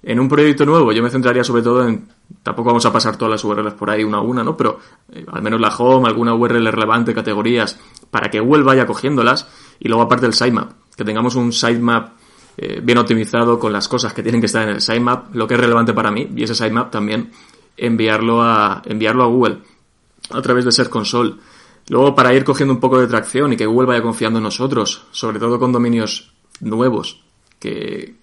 En 0.03 0.19
un 0.19 0.29
proyecto 0.29 0.65
nuevo 0.65 0.91
yo 0.91 1.01
me 1.01 1.09
centraría 1.09 1.43
sobre 1.43 1.63
todo 1.63 1.87
en, 1.87 2.07
tampoco 2.43 2.67
vamos 2.67 2.85
a 2.85 2.93
pasar 2.93 3.17
todas 3.17 3.31
las 3.31 3.43
URLs 3.43 3.73
por 3.73 3.89
ahí 3.89 4.03
una 4.03 4.17
a 4.17 4.21
una, 4.21 4.43
¿no? 4.43 4.55
Pero 4.55 4.79
eh, 5.11 5.25
al 5.31 5.41
menos 5.41 5.59
la 5.59 5.69
home, 5.69 6.07
alguna 6.07 6.33
URL 6.33 6.71
relevante, 6.71 7.13
categorías, 7.13 7.79
para 8.11 8.29
que 8.29 8.39
Google 8.39 8.63
vaya 8.63 8.85
cogiéndolas 8.85 9.47
y 9.79 9.87
luego 9.87 10.03
aparte 10.03 10.25
el 10.25 10.33
sitemap, 10.33 10.71
que 10.95 11.03
tengamos 11.03 11.35
un 11.35 11.51
sitemap 11.51 12.11
eh, 12.57 12.81
bien 12.83 12.97
optimizado 12.97 13.59
con 13.59 13.71
las 13.71 13.87
cosas 13.87 14.13
que 14.13 14.23
tienen 14.23 14.41
que 14.41 14.47
estar 14.47 14.63
en 14.63 14.75
el 14.75 14.81
sitemap, 14.81 15.33
lo 15.35 15.47
que 15.47 15.53
es 15.53 15.59
relevante 15.59 15.93
para 15.93 16.09
mí, 16.09 16.27
y 16.35 16.43
ese 16.43 16.55
sitemap 16.55 16.89
también 16.91 17.31
enviarlo 17.77 18.41
a, 18.41 18.81
enviarlo 18.85 19.23
a 19.23 19.27
Google 19.27 19.59
a 20.31 20.41
través 20.41 20.65
de 20.65 20.71
Search 20.71 20.89
Console. 20.89 21.35
Luego, 21.89 22.15
para 22.15 22.33
ir 22.33 22.43
cogiendo 22.43 22.73
un 22.73 22.79
poco 22.79 22.99
de 22.99 23.07
tracción 23.07 23.53
y 23.53 23.57
que 23.57 23.65
Google 23.65 23.87
vaya 23.87 24.01
confiando 24.01 24.39
en 24.39 24.43
nosotros, 24.43 25.05
sobre 25.11 25.39
todo 25.39 25.59
con 25.59 25.71
dominios 25.71 26.33
nuevos, 26.59 27.21
que, 27.59 28.15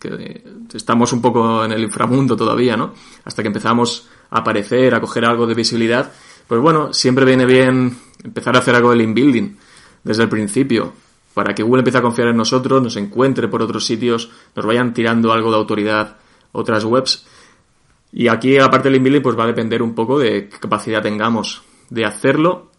estamos 0.75 1.13
un 1.13 1.23
poco 1.23 1.65
en 1.65 1.73
el 1.73 1.83
inframundo 1.83 2.37
todavía, 2.37 2.77
¿no? 2.77 2.93
Hasta 3.25 3.43
que 3.43 3.49
empezamos 3.49 4.09
a 4.31 4.41
aparecer, 4.41 4.95
a 4.95 5.01
coger 5.01 5.25
algo 5.25 5.47
de 5.47 5.55
visibilidad, 5.55 6.13
pues 6.47 6.61
bueno, 6.61 6.93
siempre 6.93 7.25
viene 7.25 7.47
bien 7.47 7.97
empezar 8.23 8.57
a 8.57 8.59
hacer 8.59 8.75
algo 8.75 8.91
del 8.91 9.03
inbuilding 9.03 9.57
desde 10.03 10.25
el 10.25 10.29
principio, 10.29 10.93
para 11.35 11.55
que 11.55 11.63
Google 11.63 11.81
empiece 11.81 11.99
a 11.99 12.03
confiar 12.03 12.29
en 12.29 12.37
nosotros, 12.37 12.83
nos 12.83 12.97
encuentre 12.97 13.49
por 13.49 13.63
otros 13.63 13.85
sitios, 13.85 14.31
nos 14.55 14.65
vayan 14.65 14.95
tirando 14.95 15.33
algo 15.33 15.51
de 15.51 15.57
autoridad 15.57 16.17
otras 16.53 16.85
webs. 16.85 17.27
Y 18.13 18.29
aquí, 18.29 18.57
aparte 18.59 18.89
del 18.89 18.97
inbuilding, 18.97 19.23
pues 19.23 19.39
va 19.39 19.45
a 19.45 19.49
depender 19.49 19.83
un 19.83 19.95
poco 19.95 20.19
de 20.19 20.49
qué 20.49 20.59
capacidad 20.61 21.03
tengamos 21.03 21.63
de 21.91 22.05
hacerlo. 22.05 22.71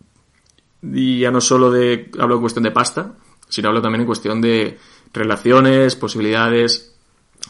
Y 0.81 1.19
ya 1.19 1.31
no 1.31 1.41
solo 1.41 1.69
de, 1.69 2.09
hablo 2.17 2.35
en 2.35 2.41
cuestión 2.41 2.63
de 2.63 2.71
pasta, 2.71 3.15
sino 3.49 3.67
hablo 3.67 3.81
también 3.81 4.01
en 4.01 4.07
cuestión 4.07 4.39
de 4.39 4.79
relaciones, 5.13 5.95
posibilidades, 5.95 6.95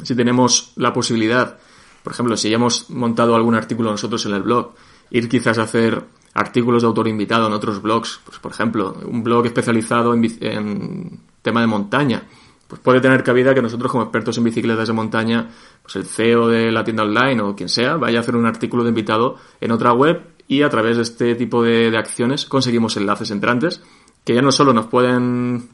si 0.03 0.15
tenemos 0.15 0.73
la 0.75 0.93
posibilidad, 0.93 1.57
por 2.03 2.13
ejemplo, 2.13 2.37
si 2.37 2.49
ya 2.49 2.55
hemos 2.55 2.89
montado 2.89 3.35
algún 3.35 3.55
artículo 3.55 3.91
nosotros 3.91 4.25
en 4.25 4.33
el 4.33 4.43
blog, 4.43 4.73
ir 5.11 5.29
quizás 5.29 5.57
a 5.57 5.63
hacer 5.63 6.03
artículos 6.35 6.83
de 6.83 6.87
autor 6.87 7.07
invitado 7.07 7.47
en 7.47 7.53
otros 7.53 7.81
blogs, 7.81 8.19
pues 8.23 8.37
por 8.39 8.51
ejemplo, 8.51 8.95
un 9.05 9.23
blog 9.23 9.47
especializado 9.47 10.13
en, 10.13 10.25
en 10.41 11.19
tema 11.41 11.61
de 11.61 11.67
montaña, 11.67 12.23
pues 12.67 12.81
puede 12.81 12.99
tener 12.99 13.23
cabida 13.23 13.53
que 13.53 13.61
nosotros 13.61 13.91
como 13.91 14.03
expertos 14.03 14.37
en 14.37 14.43
bicicletas 14.43 14.87
de 14.87 14.93
montaña, 14.93 15.49
pues 15.81 15.95
el 15.95 16.05
CEO 16.05 16.47
de 16.49 16.71
la 16.71 16.83
tienda 16.83 17.03
online 17.03 17.41
o 17.41 17.55
quien 17.55 17.69
sea, 17.69 17.95
vaya 17.95 18.19
a 18.19 18.21
hacer 18.21 18.35
un 18.35 18.45
artículo 18.45 18.83
de 18.83 18.89
invitado 18.89 19.37
en 19.61 19.71
otra 19.71 19.93
web 19.93 20.21
y 20.47 20.61
a 20.61 20.69
través 20.69 20.97
de 20.97 21.03
este 21.03 21.35
tipo 21.35 21.63
de, 21.63 21.95
acciones 21.97 22.45
conseguimos 22.45 22.97
enlaces 22.97 23.31
entrantes 23.31 23.81
que 24.23 24.33
ya 24.33 24.41
no 24.41 24.51
solo 24.51 24.73
nos 24.73 24.87
pueden, 24.87 25.69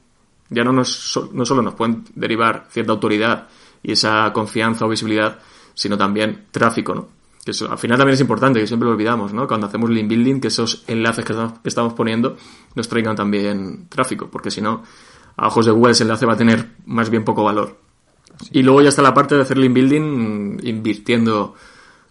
ya 0.49 0.63
no, 0.63 0.73
nos, 0.73 1.19
no 1.33 1.45
solo 1.45 1.61
nos 1.61 1.73
pueden 1.73 2.03
derivar 2.15 2.67
cierta 2.69 2.91
autoridad 2.91 3.47
y 3.81 3.93
esa 3.93 4.31
confianza 4.33 4.85
o 4.85 4.89
visibilidad, 4.89 5.39
sino 5.73 5.97
también 5.97 6.45
tráfico, 6.51 6.93
¿no? 6.93 7.20
Que 7.43 7.51
eso, 7.51 7.71
al 7.71 7.77
final 7.77 7.97
también 7.97 8.13
es 8.13 8.21
importante, 8.21 8.59
que 8.59 8.67
siempre 8.67 8.85
lo 8.87 8.93
olvidamos, 8.93 9.33
¿no? 9.33 9.47
Cuando 9.47 9.67
hacemos 9.67 9.89
link 9.89 10.07
building, 10.07 10.39
que 10.39 10.49
esos 10.49 10.83
enlaces 10.87 11.25
que 11.25 11.33
estamos 11.63 11.93
poniendo 11.93 12.37
nos 12.75 12.87
traigan 12.87 13.15
también 13.15 13.87
tráfico, 13.89 14.29
porque 14.29 14.51
si 14.51 14.61
no, 14.61 14.83
a 15.37 15.47
ojos 15.47 15.65
de 15.65 15.71
Google 15.71 15.93
ese 15.93 16.03
enlace 16.03 16.25
va 16.25 16.33
a 16.33 16.37
tener 16.37 16.75
más 16.85 17.09
bien 17.09 17.23
poco 17.23 17.43
valor. 17.43 17.77
Y 18.51 18.63
luego 18.63 18.81
ya 18.81 18.89
está 18.89 19.01
la 19.01 19.13
parte 19.13 19.35
de 19.35 19.41
hacer 19.41 19.57
link 19.57 19.73
building 19.73 20.59
invirtiendo 20.63 21.55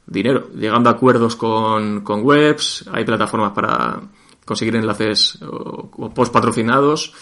dinero, 0.07 0.49
llegando 0.55 0.91
a 0.91 0.95
acuerdos 0.95 1.37
con, 1.37 2.01
con 2.01 2.22
webs, 2.24 2.89
hay 2.93 3.05
plataformas 3.05 3.53
para 3.53 4.01
conseguir 4.45 4.74
enlaces 4.74 5.39
o, 5.43 6.11
post 6.12 6.33
patrocinados 6.33 7.14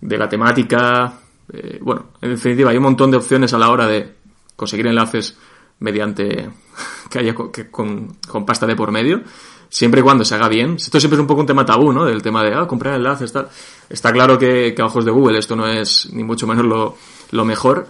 de 0.00 0.16
la 0.16 0.28
temática. 0.28 1.20
Eh, 1.52 1.78
bueno, 1.82 2.06
en 2.22 2.30
definitiva, 2.30 2.70
hay 2.70 2.78
un 2.78 2.84
montón 2.84 3.10
de 3.10 3.18
opciones 3.18 3.52
a 3.52 3.58
la 3.58 3.68
hora 3.68 3.86
de 3.86 4.14
conseguir 4.56 4.86
enlaces 4.86 5.36
mediante 5.82 6.48
que 7.10 7.18
haya 7.18 7.34
con, 7.34 8.16
con 8.26 8.46
pasta 8.46 8.66
de 8.66 8.76
por 8.76 8.90
medio 8.90 9.22
siempre 9.72 10.00
y 10.00 10.02
cuando 10.02 10.22
se 10.22 10.34
haga 10.34 10.48
bien. 10.48 10.74
Esto 10.74 11.00
siempre 11.00 11.16
es 11.16 11.20
un 11.20 11.26
poco 11.26 11.40
un 11.40 11.46
tema 11.46 11.64
tabú, 11.64 11.94
¿no? 11.94 12.04
Del 12.04 12.20
tema 12.20 12.44
de, 12.44 12.54
ah, 12.54 12.66
comprar 12.66 12.94
enlaces, 12.94 13.32
tal. 13.32 13.48
Está 13.88 14.12
claro 14.12 14.38
que, 14.38 14.74
a 14.78 14.84
ojos 14.84 15.06
de 15.06 15.10
Google 15.10 15.38
esto 15.38 15.56
no 15.56 15.66
es 15.66 16.12
ni 16.12 16.22
mucho 16.22 16.46
menos 16.46 16.66
lo, 16.66 16.96
lo, 17.30 17.44
mejor, 17.46 17.88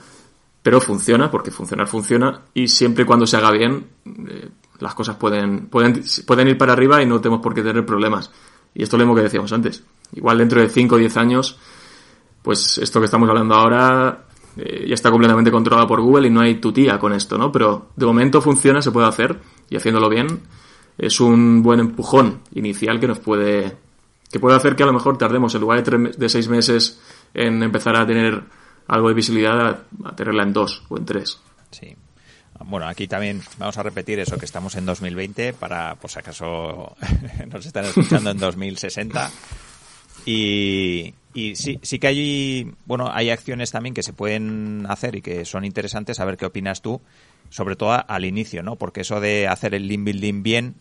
pero 0.63 0.81
funciona, 0.81 1.29
porque 1.29 1.51
funcionar 1.51 1.89
funciona, 1.89 2.43
y 2.55 2.69
siempre 2.69 3.03
y 3.03 3.07
cuando 3.07 3.27
se 3.27 3.37
haga 3.37 3.51
bien, 3.51 3.85
eh, 4.07 4.49
las 4.79 4.95
cosas 4.95 5.17
pueden, 5.17 5.67
pueden, 5.67 6.05
pueden 6.25 6.47
ir 6.47 6.57
para 6.57 6.73
arriba 6.73 7.03
y 7.03 7.07
no 7.07 7.21
tenemos 7.21 7.43
por 7.43 7.53
qué 7.53 7.63
tener 7.63 7.85
problemas. 7.85 8.31
Y 8.75 8.85
esto 8.85 8.95
es 8.95 9.01
lo 9.01 9.07
mismo 9.07 9.17
que 9.17 9.23
decíamos 9.23 9.53
antes. 9.53 9.83
Igual 10.13 10.39
dentro 10.39 10.61
de 10.61 10.69
5 10.69 10.95
o 10.95 10.99
10 10.99 11.17
años, 11.17 11.59
pues 12.43 12.79
esto 12.79 13.01
que 13.01 13.07
estamos 13.07 13.29
hablando 13.29 13.57
ahora 13.57 14.27
eh, 14.57 14.87
ya 14.89 14.95
está 14.95 15.11
completamente 15.11 15.51
controlado 15.51 15.87
por 15.87 16.01
Google 16.01 16.29
y 16.29 16.31
no 16.31 16.41
hay 16.41 16.57
tutía 16.57 16.99
con 16.99 17.13
esto, 17.13 17.39
¿no? 17.39 17.51
Pero 17.53 17.89
de 17.97 18.07
momento 18.07 18.41
funciona, 18.41 18.83
se 18.83 18.91
puede 18.91 19.09
hacer, 19.09 19.39
y 19.71 19.77
haciéndolo 19.77 20.09
bien, 20.09 20.41
es 20.99 21.21
un 21.21 21.63
buen 21.63 21.81
empujón 21.81 22.41
inicial 22.55 23.01
que 23.01 23.09
nos 23.09 23.19
puede 23.19 23.77
que 24.31 24.41
puede 24.41 24.57
hacer 24.57 24.75
que 24.75 24.83
a 24.83 24.87
lo 24.87 24.95
mejor 24.95 25.19
tardemos 25.19 25.55
en 25.55 25.61
lugar 25.61 25.85
de, 25.85 26.15
de 26.17 26.29
seis 26.31 26.49
meses 26.49 27.01
en 27.35 27.63
empezar 27.63 27.97
a 27.97 28.07
tener 28.07 28.43
algo 28.89 29.09
de 29.09 29.15
visibilidad 29.15 29.85
a, 30.05 30.17
tenerla 30.17 30.43
en 30.43 30.53
dos 30.53 30.83
o 30.89 30.97
en 30.97 31.05
tres. 31.05 31.39
Sí. 31.71 31.95
Bueno, 32.65 32.87
aquí 32.87 33.09
también 33.09 33.43
vamos 33.59 33.77
a 33.79 33.83
repetir 33.83 34.21
eso 34.21 34.39
que 34.39 34.45
estamos 34.45 34.75
en 34.77 34.87
2020 34.87 35.53
para, 35.55 35.97
pues 35.97 36.17
acaso 36.17 36.97
nos 37.53 37.67
están 37.67 37.85
escuchando 37.87 38.31
en 38.31 38.39
2060. 38.39 39.31
Y, 40.27 41.13
y 41.35 41.57
sí, 41.57 41.79
sí 41.83 41.99
que 41.99 42.07
hay, 42.07 42.73
bueno, 42.87 43.11
hay 43.13 43.31
acciones 43.31 43.71
también 43.71 43.95
que 43.95 44.03
se 44.03 44.13
pueden 44.13 44.87
hacer 44.89 45.17
y 45.17 45.23
que 45.23 45.45
son 45.45 45.65
interesantes. 45.65 46.21
A 46.21 46.25
ver 46.25 46.37
qué 46.37 46.47
opinas 46.47 46.83
tú 46.83 47.01
sobre 47.53 47.77
todo 47.77 48.03
al 48.09 48.25
inicio, 48.25 48.63
¿no? 48.63 48.77
Porque 48.77 49.03
eso 49.03 49.21
de 49.21 49.47
hacer 49.47 49.75
el 49.75 49.87
link 49.87 50.05
building 50.05 50.43
bien, 50.43 50.75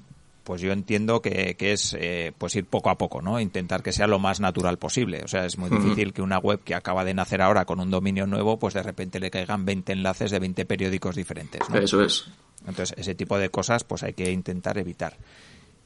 pues 0.46 0.62
yo 0.62 0.72
entiendo 0.72 1.22
que, 1.22 1.56
es 1.60 1.96
eh, 2.00 2.32
pues 2.38 2.56
ir 2.56 2.66
poco 2.66 2.90
a 2.90 2.98
poco, 2.98 3.22
¿no? 3.22 3.42
Intentar 3.42 3.84
que 3.84 3.92
sea 3.92 4.08
lo 4.08 4.20
más 4.20 4.40
natural 4.40 4.78
posible. 4.78 5.22
O 5.24 5.28
sea, 5.28 5.46
es 5.46 5.58
muy 5.58 5.70
difícil 5.70 6.14
que 6.14 6.22
una 6.22 6.40
web 6.40 6.62
que 6.64 6.74
acaba 6.74 7.04
de 7.04 7.14
nacer 7.14 7.42
ahora 7.42 7.66
con 7.66 7.82
un 7.82 7.92
dominio 7.92 8.26
nuevo, 8.26 8.58
pues 8.58 8.74
de 8.74 8.84
repente 8.84 9.20
le 9.20 9.30
caigan 9.30 9.66
20 9.66 9.92
enlaces 9.92 10.32
de 10.32 10.40
20 10.40 10.66
periódicos 10.66 11.16
diferentes, 11.16 11.62
¿no? 11.70 11.78
Eso 11.78 12.02
es. 12.02 12.28
Entonces, 12.66 12.96
ese 12.98 13.16
tipo 13.16 13.38
de 13.38 13.50
cosas, 13.50 13.84
pues 13.84 14.04
hay 14.04 14.14
que 14.14 14.32
intentar 14.32 14.78
evitar. 14.78 15.18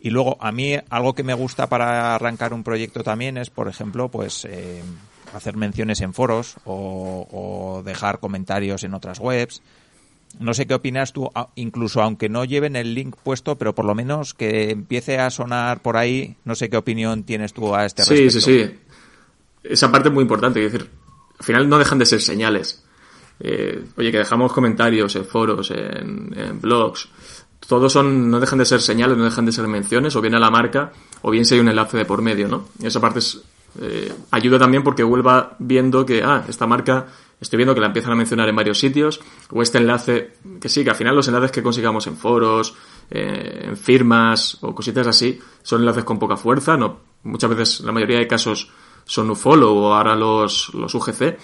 Y 0.05 0.11
luego, 0.11 0.37
a 0.39 0.51
mí, 0.51 0.77
algo 0.91 1.15
que 1.15 1.23
me 1.23 1.33
gusta 1.33 1.67
para 1.67 2.13
arrancar 2.13 2.53
un 2.53 2.63
proyecto 2.63 3.03
también 3.03 3.39
es, 3.39 3.49
por 3.49 3.67
ejemplo, 3.67 4.07
pues 4.09 4.45
eh, 4.45 4.83
hacer 5.33 5.57
menciones 5.57 5.99
en 6.01 6.13
foros 6.13 6.57
o, 6.63 7.27
o 7.31 7.81
dejar 7.83 8.19
comentarios 8.19 8.83
en 8.83 8.93
otras 8.93 9.19
webs 9.19 9.63
no 10.39 10.53
sé 10.53 10.67
qué 10.67 10.73
opinas 10.73 11.13
tú, 11.13 11.29
incluso 11.55 12.01
aunque 12.01 12.29
no 12.29 12.45
lleven 12.45 12.75
el 12.75 12.93
link 12.93 13.15
puesto, 13.23 13.57
pero 13.57 13.73
por 13.73 13.85
lo 13.85 13.95
menos 13.95 14.33
que 14.33 14.69
empiece 14.71 15.17
a 15.17 15.29
sonar 15.29 15.81
por 15.81 15.97
ahí, 15.97 16.35
no 16.43 16.55
sé 16.55 16.69
qué 16.69 16.77
opinión 16.77 17.23
tienes 17.23 17.53
tú 17.53 17.73
a 17.73 17.85
este 17.85 18.03
respecto. 18.03 18.31
Sí, 18.31 18.41
sí, 18.41 18.65
sí. 18.65 18.79
Esa 19.63 19.91
parte 19.91 20.09
es 20.09 20.13
muy 20.13 20.23
importante, 20.23 20.63
es 20.63 20.71
decir, 20.71 20.89
al 21.39 21.45
final 21.45 21.69
no 21.69 21.77
dejan 21.77 21.97
de 21.97 22.05
ser 22.05 22.21
señales. 22.21 22.83
Eh, 23.39 23.83
oye, 23.97 24.11
que 24.11 24.19
dejamos 24.19 24.53
comentarios 24.53 25.15
en 25.15 25.25
foros, 25.25 25.71
en, 25.71 26.59
blogs, 26.61 27.09
todos 27.67 27.93
son, 27.93 28.29
no 28.29 28.39
dejan 28.39 28.59
de 28.59 28.65
ser 28.65 28.81
señales, 28.81 29.17
no 29.17 29.23
dejan 29.23 29.45
de 29.45 29.51
ser 29.51 29.67
menciones, 29.67 30.15
o 30.15 30.21
bien 30.21 30.35
a 30.35 30.39
la 30.39 30.51
marca, 30.51 30.91
o 31.21 31.31
bien 31.31 31.45
si 31.45 31.55
hay 31.55 31.59
un 31.59 31.69
enlace 31.69 31.97
de 31.97 32.05
por 32.05 32.21
medio, 32.21 32.47
¿no? 32.47 32.65
esa 32.81 32.99
parte 32.99 33.19
es, 33.19 33.41
eh, 33.81 34.13
ayuda 34.31 34.59
también 34.59 34.83
porque 34.83 35.03
vuelva 35.03 35.55
viendo 35.59 36.05
que, 36.05 36.23
ah, 36.23 36.45
esta 36.47 36.67
marca 36.67 37.07
estoy 37.39 37.57
viendo 37.57 37.75
que 37.75 37.81
la 37.81 37.87
empiezan 37.87 38.13
a 38.13 38.15
mencionar 38.15 38.47
en 38.47 38.55
varios 38.55 38.79
sitios, 38.79 39.19
o 39.51 39.61
este 39.61 39.77
enlace, 39.77 40.33
que 40.61 40.69
sí, 40.69 40.83
que 40.83 40.91
al 40.91 40.95
final 40.95 41.15
los 41.15 41.27
enlaces 41.27 41.51
que 41.51 41.61
consigamos 41.61 42.07
en 42.07 42.17
foros, 42.17 42.75
eh, 43.09 43.65
en 43.65 43.77
firmas 43.77 44.57
o 44.61 44.73
cositas 44.73 45.07
así, 45.07 45.39
son 45.61 45.81
enlaces 45.81 46.03
con 46.03 46.17
poca 46.17 46.37
fuerza, 46.37 46.77
no, 46.77 46.99
muchas 47.23 47.49
veces, 47.49 47.81
la 47.81 47.91
mayoría 47.91 48.19
de 48.19 48.27
casos 48.27 48.71
son 49.03 49.29
UFollow 49.29 49.75
o 49.77 49.93
ahora 49.93 50.15
los, 50.15 50.73
los 50.73 50.93
UGC, 50.95 51.37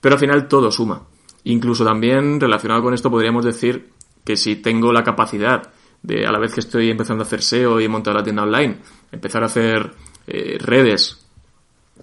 pero 0.00 0.14
al 0.14 0.20
final 0.20 0.48
todo 0.48 0.70
suma. 0.70 1.02
Incluso 1.44 1.84
también 1.84 2.40
relacionado 2.40 2.82
con 2.82 2.94
esto 2.94 3.10
podríamos 3.10 3.44
decir 3.44 3.90
que 4.26 4.36
si 4.36 4.56
tengo 4.56 4.92
la 4.92 5.04
capacidad 5.04 5.70
de, 6.02 6.26
a 6.26 6.32
la 6.32 6.40
vez 6.40 6.52
que 6.52 6.60
estoy 6.60 6.90
empezando 6.90 7.22
a 7.22 7.26
hacer 7.26 7.42
SEO 7.42 7.80
y 7.80 7.84
he 7.84 7.88
montado 7.88 8.16
la 8.16 8.24
tienda 8.24 8.42
online, 8.42 8.80
empezar 9.12 9.44
a 9.44 9.46
hacer 9.46 9.92
eh, 10.26 10.58
redes 10.60 11.24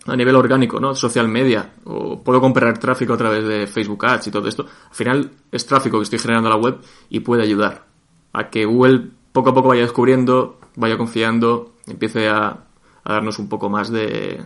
a 0.06 0.16
nivel 0.16 0.36
orgánico, 0.36 0.80
¿no? 0.80 0.96
Social 0.96 1.28
media, 1.28 1.74
o 1.84 2.24
puedo 2.24 2.40
comprar 2.40 2.78
tráfico 2.80 3.14
a 3.14 3.18
través 3.18 3.46
de 3.46 3.68
Facebook 3.68 4.06
Ads 4.06 4.28
y 4.28 4.32
todo 4.32 4.48
esto. 4.48 4.64
Al 4.64 4.96
final 4.96 5.32
es 5.52 5.66
tráfico 5.66 5.98
que 5.98 6.04
estoy 6.04 6.20
generando 6.20 6.50
la 6.50 6.56
web 6.56 6.80
y 7.10 7.20
puede 7.20 7.44
ayudar 7.44 7.86
a 8.32 8.50
que 8.50 8.66
Google 8.66 9.10
poco 9.34 9.50
a 9.50 9.54
poco 9.54 9.68
vaya 9.68 9.82
descubriendo, 9.82 10.60
vaya 10.78 10.98
confiando, 10.98 11.74
empiece 11.86 12.30
a 12.30 12.66
darnos 13.04 13.38
un 13.38 13.50
poco 13.50 13.70
más 13.70 13.92
de, 13.92 14.44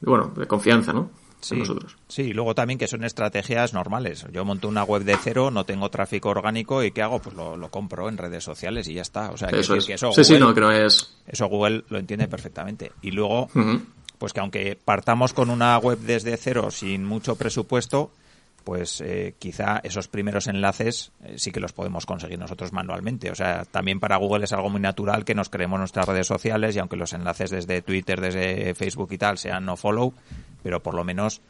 bueno, 0.00 0.32
de 0.34 0.46
confianza, 0.46 0.94
¿no? 0.94 1.10
Sí, 1.40 1.56
nosotros. 1.56 1.96
sí, 2.08 2.22
y 2.22 2.32
luego 2.32 2.54
también 2.54 2.78
que 2.78 2.86
son 2.86 3.04
estrategias 3.04 3.72
normales. 3.72 4.26
Yo 4.32 4.44
monto 4.44 4.68
una 4.68 4.84
web 4.84 5.04
de 5.04 5.16
cero, 5.16 5.50
no 5.50 5.64
tengo 5.64 5.90
tráfico 5.90 6.28
orgánico 6.28 6.84
y 6.84 6.90
¿qué 6.92 7.02
hago? 7.02 7.20
Pues 7.20 7.34
lo, 7.34 7.70
compro 7.70 8.08
en 8.08 8.18
redes 8.18 8.44
sociales 8.44 8.88
y 8.88 8.94
ya 8.94 9.02
está. 9.02 9.30
O 9.30 9.36
sea, 9.36 9.48
eso 9.48 9.74
que, 9.74 9.94
eso 9.94 10.12
sí, 10.12 10.24
sí, 10.24 10.38
no, 10.38 10.52
no 10.52 10.70
es... 10.70 11.16
Eso 11.26 11.46
Google 11.46 11.84
lo 11.88 11.98
entiende 11.98 12.28
perfectamente. 12.28 12.92
Y 13.02 13.12
luego, 13.12 13.48
pues 14.18 14.32
que 14.32 14.40
aunque 14.40 14.78
partamos 14.82 15.32
con 15.32 15.50
una 15.50 15.78
web 15.78 15.98
desde 15.98 16.36
cero 16.36 16.70
sin 16.70 17.04
mucho 17.04 17.36
presupuesto, 17.36 18.10
pues 18.64 19.00
eh, 19.00 19.34
quizá 19.38 19.80
esos 19.82 20.08
primeros 20.08 20.46
enlaces 20.46 21.12
eh, 21.24 21.34
sí 21.36 21.50
que 21.50 21.60
los 21.60 21.72
podemos 21.72 22.06
conseguir 22.06 22.38
nosotros 22.38 22.72
manualmente. 22.72 23.30
O 23.30 23.34
sea, 23.34 23.64
también 23.64 24.00
para 24.00 24.16
Google 24.16 24.44
es 24.44 24.52
algo 24.52 24.70
muy 24.70 24.80
natural 24.80 25.24
que 25.24 25.34
nos 25.34 25.48
creemos 25.48 25.78
nuestras 25.78 26.06
redes 26.06 26.26
sociales 26.26 26.76
y 26.76 26.78
aunque 26.78 26.96
los 26.96 27.12
enlaces 27.12 27.50
desde 27.50 27.82
Twitter, 27.82 28.20
desde 28.20 28.74
Facebook 28.74 29.12
y 29.12 29.18
tal 29.18 29.38
sean 29.38 29.64
no 29.64 29.76
follow, 29.76 30.12
pero 30.62 30.82
por 30.82 30.94
lo 30.94 31.04
menos 31.04 31.40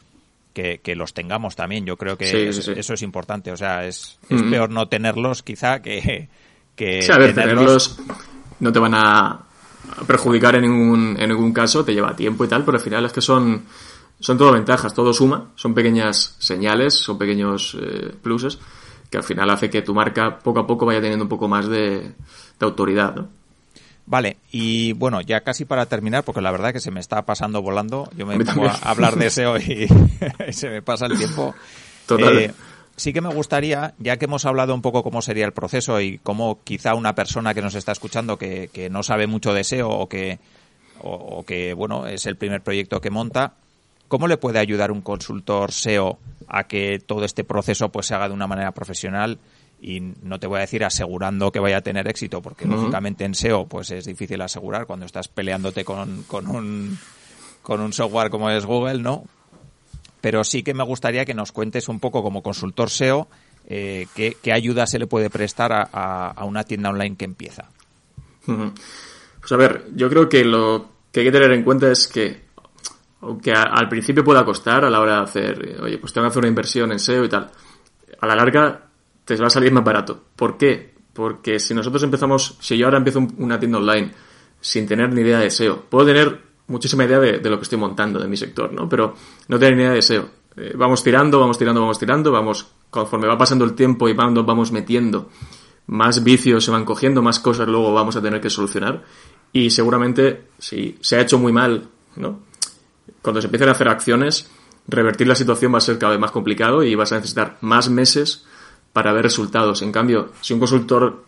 que, 0.52 0.80
los 0.94 1.14
tengamos 1.14 1.56
también. 1.56 1.86
Yo 1.86 1.96
creo 1.96 2.16
que 2.16 2.48
eso, 2.48 2.94
es 2.94 3.02
importante. 3.02 3.52
O 3.52 3.56
sea, 3.56 3.86
es, 3.86 4.18
peor 4.28 4.70
no 4.70 4.88
tenerlos 4.88 5.42
quizá 5.42 5.80
que... 5.80 6.28
que 6.76 7.06
a 7.10 7.18
ver, 7.18 7.34
tenerlos 7.34 7.98
no 8.60 8.72
te 8.72 8.78
van 8.78 8.94
a 8.94 9.46
perjudicar 10.06 10.54
en 10.56 10.62
ningún, 10.62 11.16
en 11.18 11.28
ningún 11.28 11.52
caso, 11.52 11.84
te 11.84 11.92
lleva 11.92 12.14
tiempo 12.14 12.44
y 12.44 12.48
tal, 12.48 12.64
pero 12.64 12.78
al 12.78 12.84
final 12.84 13.04
es 13.04 13.12
que 13.12 13.20
son, 13.20 13.64
son 14.20 14.38
todo 14.38 14.52
ventajas, 14.52 14.94
todo 14.94 15.12
suma, 15.12 15.50
son 15.56 15.74
pequeñas 15.74 16.36
señales, 16.38 16.94
son 16.94 17.18
pequeños 17.18 17.76
eh, 17.80 18.14
pluses, 18.22 18.58
que 19.10 19.16
al 19.16 19.24
final 19.24 19.50
hace 19.50 19.70
que 19.70 19.82
tu 19.82 19.94
marca 19.94 20.38
poco 20.38 20.60
a 20.60 20.66
poco 20.66 20.86
vaya 20.86 21.00
teniendo 21.00 21.24
un 21.24 21.28
poco 21.28 21.48
más 21.48 21.68
de, 21.68 22.12
autoridad, 22.60 23.14
¿no? 23.14 23.28
Vale, 24.06 24.38
y 24.50 24.92
bueno, 24.92 25.20
ya 25.20 25.40
casi 25.40 25.64
para 25.64 25.86
terminar, 25.86 26.24
porque 26.24 26.40
la 26.40 26.50
verdad 26.50 26.72
que 26.72 26.80
se 26.80 26.90
me 26.90 27.00
está 27.00 27.22
pasando 27.22 27.62
volando, 27.62 28.10
yo 28.16 28.26
me 28.26 28.44
pongo 28.44 28.66
a 28.66 28.74
hablar 28.82 29.16
de 29.16 29.30
SEO 29.30 29.56
y, 29.56 29.88
se 30.52 30.68
me 30.68 30.82
pasa 30.82 31.06
el 31.06 31.16
tiempo. 31.16 31.54
Total. 32.06 32.38
Eh, 32.38 32.52
sí 32.96 33.12
que 33.12 33.20
me 33.20 33.32
gustaría, 33.32 33.94
ya 33.98 34.18
que 34.18 34.26
hemos 34.26 34.44
hablado 34.44 34.74
un 34.74 34.82
poco 34.82 35.02
cómo 35.02 35.22
sería 35.22 35.46
el 35.46 35.52
proceso 35.52 36.00
y 36.00 36.18
cómo 36.18 36.58
quizá 36.64 36.94
una 36.94 37.14
persona 37.14 37.54
que 37.54 37.62
nos 37.62 37.74
está 37.74 37.92
escuchando 37.92 38.36
que, 38.36 38.68
que 38.72 38.90
no 38.90 39.02
sabe 39.02 39.26
mucho 39.26 39.54
de 39.54 39.64
SEO 39.64 39.88
o 39.88 40.08
que, 40.08 40.38
o, 41.02 41.44
que, 41.44 41.72
bueno, 41.74 42.06
es 42.06 42.26
el 42.26 42.36
primer 42.36 42.62
proyecto 42.62 43.00
que 43.00 43.10
monta, 43.10 43.54
¿Cómo 44.10 44.26
le 44.26 44.38
puede 44.38 44.58
ayudar 44.58 44.90
un 44.90 45.02
consultor 45.02 45.70
SEO 45.70 46.18
a 46.48 46.64
que 46.64 46.98
todo 46.98 47.24
este 47.24 47.44
proceso 47.44 47.90
pues 47.90 48.06
se 48.06 48.14
haga 48.16 48.26
de 48.26 48.34
una 48.34 48.48
manera 48.48 48.72
profesional 48.72 49.38
y 49.80 50.00
no 50.00 50.40
te 50.40 50.48
voy 50.48 50.58
a 50.58 50.62
decir 50.62 50.84
asegurando 50.84 51.52
que 51.52 51.60
vaya 51.60 51.76
a 51.76 51.80
tener 51.80 52.08
éxito, 52.08 52.42
porque 52.42 52.64
lógicamente 52.64 53.24
en 53.24 53.36
SEO 53.36 53.66
pues 53.66 53.92
es 53.92 54.06
difícil 54.06 54.42
asegurar 54.42 54.86
cuando 54.86 55.06
estás 55.06 55.28
peleándote 55.28 55.84
con, 55.84 56.24
con, 56.24 56.48
un, 56.48 56.98
con 57.62 57.80
un 57.80 57.92
software 57.92 58.30
como 58.30 58.50
es 58.50 58.66
Google, 58.66 58.98
¿no? 59.00 59.26
Pero 60.20 60.42
sí 60.42 60.64
que 60.64 60.74
me 60.74 60.82
gustaría 60.82 61.24
que 61.24 61.32
nos 61.32 61.52
cuentes 61.52 61.88
un 61.88 62.00
poco 62.00 62.20
como 62.24 62.42
consultor 62.42 62.90
SEO 62.90 63.28
eh, 63.68 64.08
qué, 64.16 64.52
ayuda 64.52 64.88
se 64.88 64.98
le 64.98 65.06
puede 65.06 65.30
prestar 65.30 65.70
a, 65.72 66.44
una 66.44 66.64
tienda 66.64 66.90
online 66.90 67.14
que 67.14 67.26
empieza. 67.26 67.70
Pues 68.44 69.52
a 69.52 69.56
ver, 69.56 69.86
yo 69.94 70.10
creo 70.10 70.28
que 70.28 70.44
lo 70.44 70.88
que 71.12 71.20
hay 71.20 71.26
que 71.26 71.32
tener 71.32 71.52
en 71.52 71.62
cuenta 71.62 71.92
es 71.92 72.08
que 72.08 72.49
aunque 73.22 73.52
al 73.52 73.88
principio 73.88 74.24
pueda 74.24 74.44
costar 74.44 74.84
a 74.84 74.90
la 74.90 75.00
hora 75.00 75.16
de 75.16 75.22
hacer, 75.22 75.78
oye, 75.82 75.98
pues 75.98 76.12
tengo 76.12 76.26
que 76.26 76.30
hacer 76.30 76.40
una 76.40 76.48
inversión 76.48 76.92
en 76.92 76.98
SEO 76.98 77.24
y 77.24 77.28
tal, 77.28 77.50
a 78.20 78.26
la 78.26 78.34
larga 78.34 78.86
te 79.24 79.36
va 79.36 79.46
a 79.46 79.50
salir 79.50 79.72
más 79.72 79.84
barato. 79.84 80.20
¿Por 80.34 80.56
qué? 80.56 80.94
Porque 81.12 81.58
si 81.58 81.74
nosotros 81.74 82.02
empezamos, 82.02 82.56
si 82.60 82.76
yo 82.76 82.86
ahora 82.86 82.98
empiezo 82.98 83.26
una 83.38 83.58
tienda 83.58 83.78
online 83.78 84.12
sin 84.60 84.86
tener 84.86 85.12
ni 85.12 85.20
idea 85.20 85.38
de 85.38 85.50
SEO, 85.50 85.82
puedo 85.88 86.06
tener 86.06 86.40
muchísima 86.68 87.04
idea 87.04 87.18
de, 87.18 87.50
lo 87.50 87.56
que 87.56 87.62
estoy 87.62 87.78
montando 87.78 88.18
de 88.18 88.28
mi 88.28 88.36
sector, 88.36 88.72
¿no? 88.72 88.88
Pero 88.88 89.14
no 89.48 89.58
tener 89.58 89.76
ni 89.76 89.82
idea 89.82 89.92
de 89.92 90.02
SEO. 90.02 90.28
Eh, 90.56 90.72
vamos 90.76 91.02
tirando, 91.02 91.38
vamos 91.38 91.58
tirando, 91.58 91.80
vamos 91.80 91.98
tirando, 91.98 92.32
vamos, 92.32 92.66
conforme 92.90 93.26
va 93.26 93.36
pasando 93.36 93.64
el 93.64 93.74
tiempo 93.74 94.08
y 94.08 94.14
vamos, 94.14 94.44
vamos 94.46 94.72
metiendo, 94.72 95.30
más 95.86 96.22
vicios 96.22 96.64
se 96.64 96.70
van 96.70 96.84
cogiendo, 96.84 97.22
más 97.22 97.40
cosas 97.40 97.68
luego 97.68 97.92
vamos 97.92 98.16
a 98.16 98.22
tener 98.22 98.40
que 98.40 98.50
solucionar. 98.50 99.02
Y 99.52 99.70
seguramente, 99.70 100.48
si 100.58 100.96
se 101.00 101.16
ha 101.16 101.20
hecho 101.20 101.38
muy 101.38 101.52
mal, 101.52 101.88
¿no? 102.16 102.49
Cuando 103.22 103.40
se 103.40 103.46
empiecen 103.46 103.68
a 103.68 103.72
hacer 103.72 103.88
acciones, 103.88 104.50
revertir 104.88 105.26
la 105.26 105.34
situación 105.34 105.72
va 105.72 105.78
a 105.78 105.82
ser 105.82 105.98
cada 105.98 106.12
vez 106.12 106.20
más 106.20 106.30
complicado 106.30 106.82
y 106.82 106.94
vas 106.94 107.12
a 107.12 107.16
necesitar 107.16 107.58
más 107.60 107.88
meses 107.88 108.44
para 108.92 109.12
ver 109.12 109.22
resultados. 109.22 109.82
En 109.82 109.92
cambio, 109.92 110.30
si 110.40 110.52
un 110.52 110.60
consultor, 110.60 111.24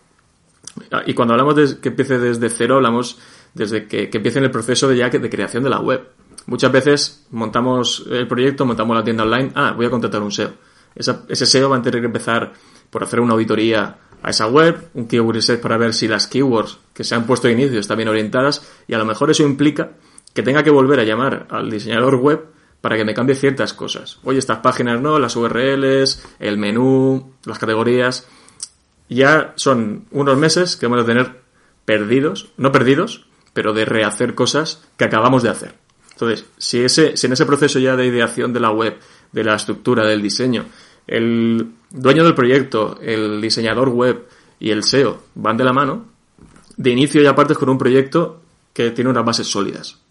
y 1.07 1.15
cuando 1.15 1.35
hablamos 1.35 1.57
de 1.57 1.81
que 1.81 1.91
empiece 1.91 2.19
desde 2.19 2.49
cero, 2.51 2.77
hablamos 2.77 3.19
desde 3.55 3.87
que, 3.87 4.11
empiece 4.13 4.39
el 4.39 4.51
proceso 4.51 4.89
de 4.89 4.97
ya 4.97 5.11
de 5.11 5.31
creación 5.31 5.63
de 5.63 5.71
la 5.71 5.81
web. 5.81 6.09
Muchas 6.47 6.73
veces 6.73 7.27
montamos 7.31 8.05
el 8.11 8.27
proyecto, 8.27 8.67
montamos 8.67 8.97
la 8.97 9.05
tienda 9.05 9.23
online, 9.23 9.53
ah, 9.55 9.73
voy 9.77 9.87
a 9.87 9.91
contratar 9.91 10.23
un 10.23 10.33
SEO. 10.33 10.53
ese 10.95 11.47
SEO 11.47 11.71
va 11.71 11.77
a 11.77 11.83
tener 11.83 12.01
que 12.01 12.07
empezar 12.07 12.53
por 12.91 13.05
hacer 13.05 13.21
una 13.21 13.35
auditoría 13.35 13.99
a 14.23 14.31
esa 14.31 14.47
web, 14.47 14.89
un 14.95 15.07
keyword 15.07 15.37
research 15.37 15.61
para 15.61 15.77
ver 15.77 15.95
si 15.95 16.09
las 16.09 16.27
keywords 16.27 16.79
que 16.95 17.05
se 17.05 17.15
han 17.15 17.27
puesto 17.27 17.49
de 17.49 17.55
inicio 17.55 17.79
están 17.79 17.97
bien 17.97 18.09
orientadas 18.09 18.67
y 18.87 18.95
a 18.95 18.99
lo 18.99 19.05
mejor 19.05 19.31
eso 19.31 19.43
implica 19.43 19.93
que 20.35 20.43
tenga 20.43 20.63
que 20.63 20.71
volver 20.71 21.01
a 21.01 21.05
llamar 21.05 21.47
al 21.51 21.71
diseñador 21.71 22.17
web 22.17 22.47
para 22.81 22.97
que 22.97 23.05
me 23.05 23.15
cambie 23.15 23.37
ciertas 23.37 23.73
cosas. 23.73 24.19
Oye, 24.25 24.39
estas 24.39 24.59
páginas 24.59 25.01
no, 25.01 25.19
las 25.19 25.37
URLs, 25.37 26.27
el 26.41 26.59
menú, 26.59 27.33
las 27.45 27.59
categorías. 27.59 28.27
Ya 29.09 29.53
son 29.57 30.07
unos 30.11 30.37
meses 30.37 30.77
que 30.77 30.87
vamos 30.87 31.05
a 31.05 31.07
tener 31.07 31.43
perdidos, 31.85 32.53
no 32.57 32.73
perdidos, 32.73 33.27
pero 33.53 33.73
de 33.73 33.85
rehacer 33.85 34.35
cosas 34.35 34.85
que 34.97 35.05
acabamos 35.05 35.43
de 35.43 35.51
hacer. 35.51 35.75
Entonces, 36.13 36.47
si, 36.59 36.81
ese, 36.81 37.17
si 37.17 37.27
en 37.27 37.35
ese 37.35 37.47
proceso 37.47 37.79
ya 37.79 37.97
de 37.97 38.07
ideación 38.07 38.53
de 38.53 38.61
la 38.61 38.71
web, 38.71 38.99
de 39.33 39.45
la 39.45 39.55
estructura, 39.55 40.07
del 40.07 40.23
diseño, 40.23 40.67
el 41.07 41.73
dueño 41.91 42.25
del 42.25 42.35
proyecto, 42.35 42.99
el 43.01 43.41
diseñador 43.41 43.91
web 43.91 44.27
y 44.59 44.71
el 44.71 44.85
SEO 44.85 45.23
van 45.35 45.57
de 45.57 45.65
la 45.65 45.73
mano, 45.73 46.07
de 46.77 46.91
inicio 46.91 47.23
ya 47.23 47.35
partes 47.35 47.59
con 47.59 47.69
un 47.69 47.79
proyecto 47.79 48.41
que 48.73 48.91
tiene 48.91 49.11
unas 49.11 49.25
bases 49.25 49.47
sólidas. 49.47 50.02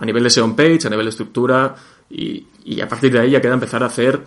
A 0.00 0.04
nivel 0.04 0.24
de 0.24 0.30
SEO 0.30 0.56
page, 0.56 0.86
a 0.86 0.90
nivel 0.90 1.06
de 1.06 1.10
estructura, 1.10 1.76
y, 2.10 2.80
a 2.80 2.88
partir 2.88 3.12
de 3.12 3.20
ahí 3.20 3.30
ya 3.30 3.40
queda 3.40 3.54
empezar 3.54 3.82
a 3.82 3.86
hacer 3.86 4.20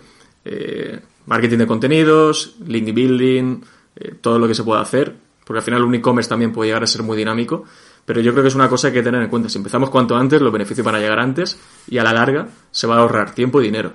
eh, 0.44 1.00
marketing 1.26 1.58
de 1.58 1.66
contenidos, 1.66 2.56
link 2.66 2.94
building, 2.94 3.60
eh, 3.96 4.14
todo 4.20 4.38
lo 4.38 4.48
que 4.48 4.54
se 4.54 4.64
pueda 4.64 4.80
hacer, 4.80 5.14
porque 5.44 5.58
al 5.58 5.64
final 5.64 5.84
un 5.84 5.94
e-commerce 5.94 6.28
también 6.28 6.52
puede 6.52 6.68
llegar 6.68 6.82
a 6.82 6.86
ser 6.86 7.02
muy 7.02 7.16
dinámico, 7.16 7.64
pero 8.04 8.20
yo 8.20 8.32
creo 8.32 8.42
que 8.42 8.48
es 8.48 8.54
una 8.54 8.68
cosa 8.68 8.90
que 8.90 8.98
hay 8.98 9.02
que 9.02 9.08
tener 9.10 9.22
en 9.22 9.28
cuenta. 9.28 9.48
Si 9.48 9.58
empezamos 9.58 9.90
cuanto 9.90 10.16
antes, 10.16 10.40
los 10.40 10.52
beneficios 10.52 10.84
van 10.84 10.96
a 10.96 10.98
llegar 10.98 11.18
antes 11.18 11.58
y 11.88 11.98
a 11.98 12.04
la 12.04 12.12
larga 12.12 12.48
se 12.70 12.86
va 12.86 12.96
a 12.96 12.98
ahorrar 13.00 13.34
tiempo 13.34 13.60
y 13.60 13.64
dinero. 13.64 13.92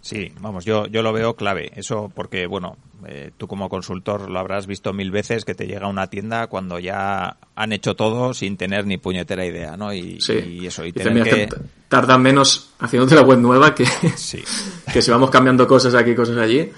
Sí, 0.00 0.32
vamos, 0.40 0.64
yo, 0.64 0.86
yo 0.86 1.02
lo 1.02 1.12
veo 1.12 1.34
clave. 1.34 1.72
Eso 1.74 2.10
porque, 2.14 2.46
bueno, 2.46 2.76
eh, 3.04 3.30
tú 3.36 3.46
como 3.46 3.68
consultor 3.68 4.30
lo 4.30 4.38
habrás 4.38 4.66
visto 4.66 4.92
mil 4.92 5.10
veces 5.10 5.44
que 5.44 5.54
te 5.54 5.66
llega 5.66 5.88
una 5.88 6.08
tienda 6.08 6.46
cuando 6.46 6.78
ya 6.78 7.36
han 7.54 7.72
hecho 7.72 7.94
todo 7.94 8.32
sin 8.32 8.56
tener 8.56 8.86
ni 8.86 8.96
puñetera 8.96 9.44
idea, 9.44 9.76
¿no? 9.76 9.92
Y, 9.92 10.18
eso, 10.18 10.84
y 10.84 10.92
tener 10.92 11.24
que... 11.24 11.48
Tardan 11.88 12.22
menos 12.22 12.70
haciéndote 12.78 13.14
la 13.14 13.22
web 13.22 13.38
nueva 13.38 13.74
que, 13.74 13.84
que 14.92 15.02
si 15.02 15.10
vamos 15.10 15.30
cambiando 15.30 15.66
cosas 15.66 15.94
aquí, 15.94 16.14
cosas 16.14 16.38
allí. 16.38 16.70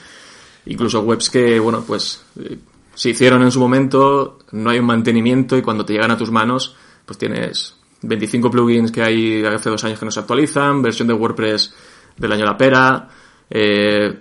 Incluso 0.67 1.01
webs 1.01 1.31
que, 1.31 1.59
bueno, 1.61 1.85
pues 1.87 2.23
eh, 2.39 2.59
se 2.95 3.11
hicieron 3.11 3.43
en 3.43 3.51
su 3.51 3.61
momento, 3.61 4.39
no 4.53 4.71
hay 4.71 4.81
un 4.81 4.87
mantenimiento 4.87 5.57
y 5.57 5.63
cuando 5.63 5.85
te 5.85 5.93
llegan 5.95 6.11
a 6.11 6.19
tus 6.19 6.31
manos, 6.31 6.77
pues 7.07 7.17
tienes 7.17 7.77
25 8.03 8.51
plugins 8.51 8.93
que 8.93 9.03
hay 9.03 9.45
hace 9.45 9.71
dos 9.71 9.83
años 9.85 9.99
que 9.99 10.05
no 10.05 10.11
se 10.11 10.21
actualizan, 10.21 10.83
versión 10.83 11.09
de 11.09 11.15
WordPress 11.15 11.75
del 12.17 12.33
año 12.33 12.45
la 12.45 12.57
pera, 12.57 13.09
eh, 13.49 14.19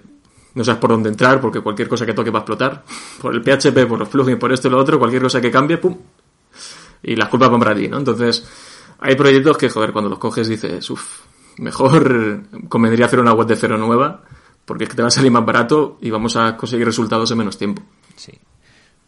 no 0.58 0.64
sabes 0.64 0.82
por 0.82 0.90
dónde 0.90 1.10
entrar 1.10 1.40
porque 1.40 1.62
cualquier 1.62 1.88
cosa 1.88 2.06
que 2.06 2.14
toque 2.14 2.32
va 2.32 2.40
a 2.40 2.42
explotar. 2.42 2.84
Por 3.22 3.36
el 3.36 3.44
PHP, 3.44 3.88
por 3.88 4.00
los 4.00 4.10
plugins, 4.10 4.40
por 4.40 4.52
esto 4.52 4.68
y 4.68 4.72
lo 4.72 4.80
otro, 4.80 4.98
cualquier 4.98 5.22
cosa 5.22 5.40
que 5.40 5.52
cambie, 5.52 5.78
¡pum! 5.78 5.96
Y 7.04 7.16
las 7.16 7.30
culpas 7.30 7.52
van 7.52 7.60
para 7.60 7.76
ti, 7.76 7.88
¿no? 7.88 8.00
Entonces, 8.00 8.46
hay 9.00 9.16
proyectos 9.16 9.56
que, 9.58 9.70
joder, 9.70 9.92
cuando 9.92 10.10
los 10.10 10.18
coges 10.18 10.48
dices, 10.48 10.90
uff, 10.90 11.22
mejor 11.60 12.42
convendría 12.70 13.06
hacer 13.06 13.20
una 13.20 13.34
web 13.34 13.48
de 13.48 13.56
cero 13.56 13.78
nueva 13.78 14.24
porque 14.66 14.84
es 14.84 14.90
que 14.90 14.96
te 14.98 15.02
va 15.02 15.08
a 15.08 15.12
salir 15.12 15.32
más 15.32 15.46
barato 15.46 15.98
y 16.02 16.10
vamos 16.10 16.36
a 16.36 16.58
conseguir 16.58 16.86
resultados 16.86 17.32
en 17.32 17.38
menos 17.38 17.58
tiempo. 17.58 17.84
Sí. 18.16 18.34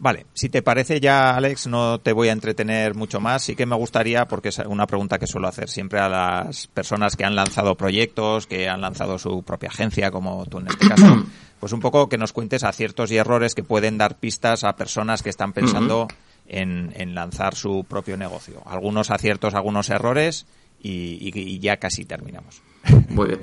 Vale, 0.01 0.27
si 0.33 0.47
te 0.47 0.61
parece 0.61 1.01
ya, 1.01 1.35
Alex, 1.35 1.67
no 1.67 1.99
te 1.99 2.13
voy 2.13 2.29
a 2.29 2.31
entretener 2.31 2.95
mucho 2.95 3.19
más. 3.19 3.43
Sí 3.43 3.57
que 3.57 3.65
me 3.65 3.75
gustaría, 3.75 4.25
porque 4.29 4.47
es 4.47 4.59
una 4.59 4.87
pregunta 4.87 5.19
que 5.19 5.27
suelo 5.27 5.49
hacer 5.49 5.69
siempre 5.69 5.99
a 5.99 6.07
las 6.07 6.67
personas 6.67 7.17
que 7.17 7.25
han 7.25 7.35
lanzado 7.35 7.75
proyectos, 7.75 8.47
que 8.47 8.69
han 8.69 8.79
lanzado 8.79 9.19
su 9.19 9.43
propia 9.43 9.67
agencia, 9.67 10.09
como 10.09 10.45
tú 10.45 10.59
en 10.59 10.67
este 10.67 10.87
caso, 10.87 11.25
pues 11.59 11.73
un 11.73 11.81
poco 11.81 12.07
que 12.07 12.17
nos 12.17 12.31
cuentes 12.31 12.63
aciertos 12.63 13.11
y 13.11 13.17
errores 13.17 13.55
que 13.55 13.63
pueden 13.63 13.97
dar 13.97 14.15
pistas 14.15 14.63
a 14.63 14.77
personas 14.77 15.21
que 15.21 15.29
están 15.29 15.51
pensando 15.51 16.07
en, 16.47 17.13
lanzar 17.13 17.55
su 17.55 17.83
propio 17.83 18.15
negocio. 18.15 18.63
Algunos 18.67 19.11
aciertos, 19.11 19.53
algunos 19.53 19.89
errores 19.89 20.45
y, 20.81 21.59
ya 21.59 21.75
casi 21.75 22.05
terminamos. 22.05 22.61
Muy 23.09 23.27
bien. 23.27 23.41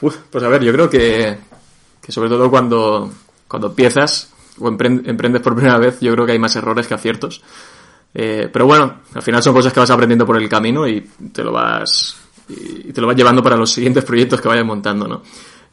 pues 0.00 0.42
a 0.42 0.48
ver, 0.48 0.64
yo 0.64 0.72
creo 0.72 0.90
que, 0.90 1.38
que 2.00 2.10
sobre 2.10 2.30
todo 2.30 2.50
cuando, 2.50 3.12
cuando 3.46 3.68
empiezas 3.68 4.31
o 4.58 4.68
emprendes 4.68 5.42
por 5.42 5.54
primera 5.54 5.78
vez, 5.78 6.00
yo 6.00 6.12
creo 6.12 6.26
que 6.26 6.32
hay 6.32 6.38
más 6.38 6.54
errores 6.56 6.86
que 6.86 6.94
aciertos. 6.94 7.42
Eh, 8.14 8.48
pero 8.52 8.66
bueno, 8.66 9.00
al 9.14 9.22
final 9.22 9.42
son 9.42 9.54
cosas 9.54 9.72
que 9.72 9.80
vas 9.80 9.90
aprendiendo 9.90 10.26
por 10.26 10.36
el 10.36 10.48
camino 10.48 10.86
y 10.86 11.00
te 11.32 11.42
lo 11.42 11.52
vas 11.52 12.16
y 12.48 12.92
te 12.92 13.00
lo 13.00 13.06
vas 13.06 13.16
llevando 13.16 13.42
para 13.42 13.56
los 13.56 13.70
siguientes 13.70 14.04
proyectos 14.04 14.40
que 14.40 14.48
vayas 14.48 14.66
montando, 14.66 15.08
¿no? 15.08 15.22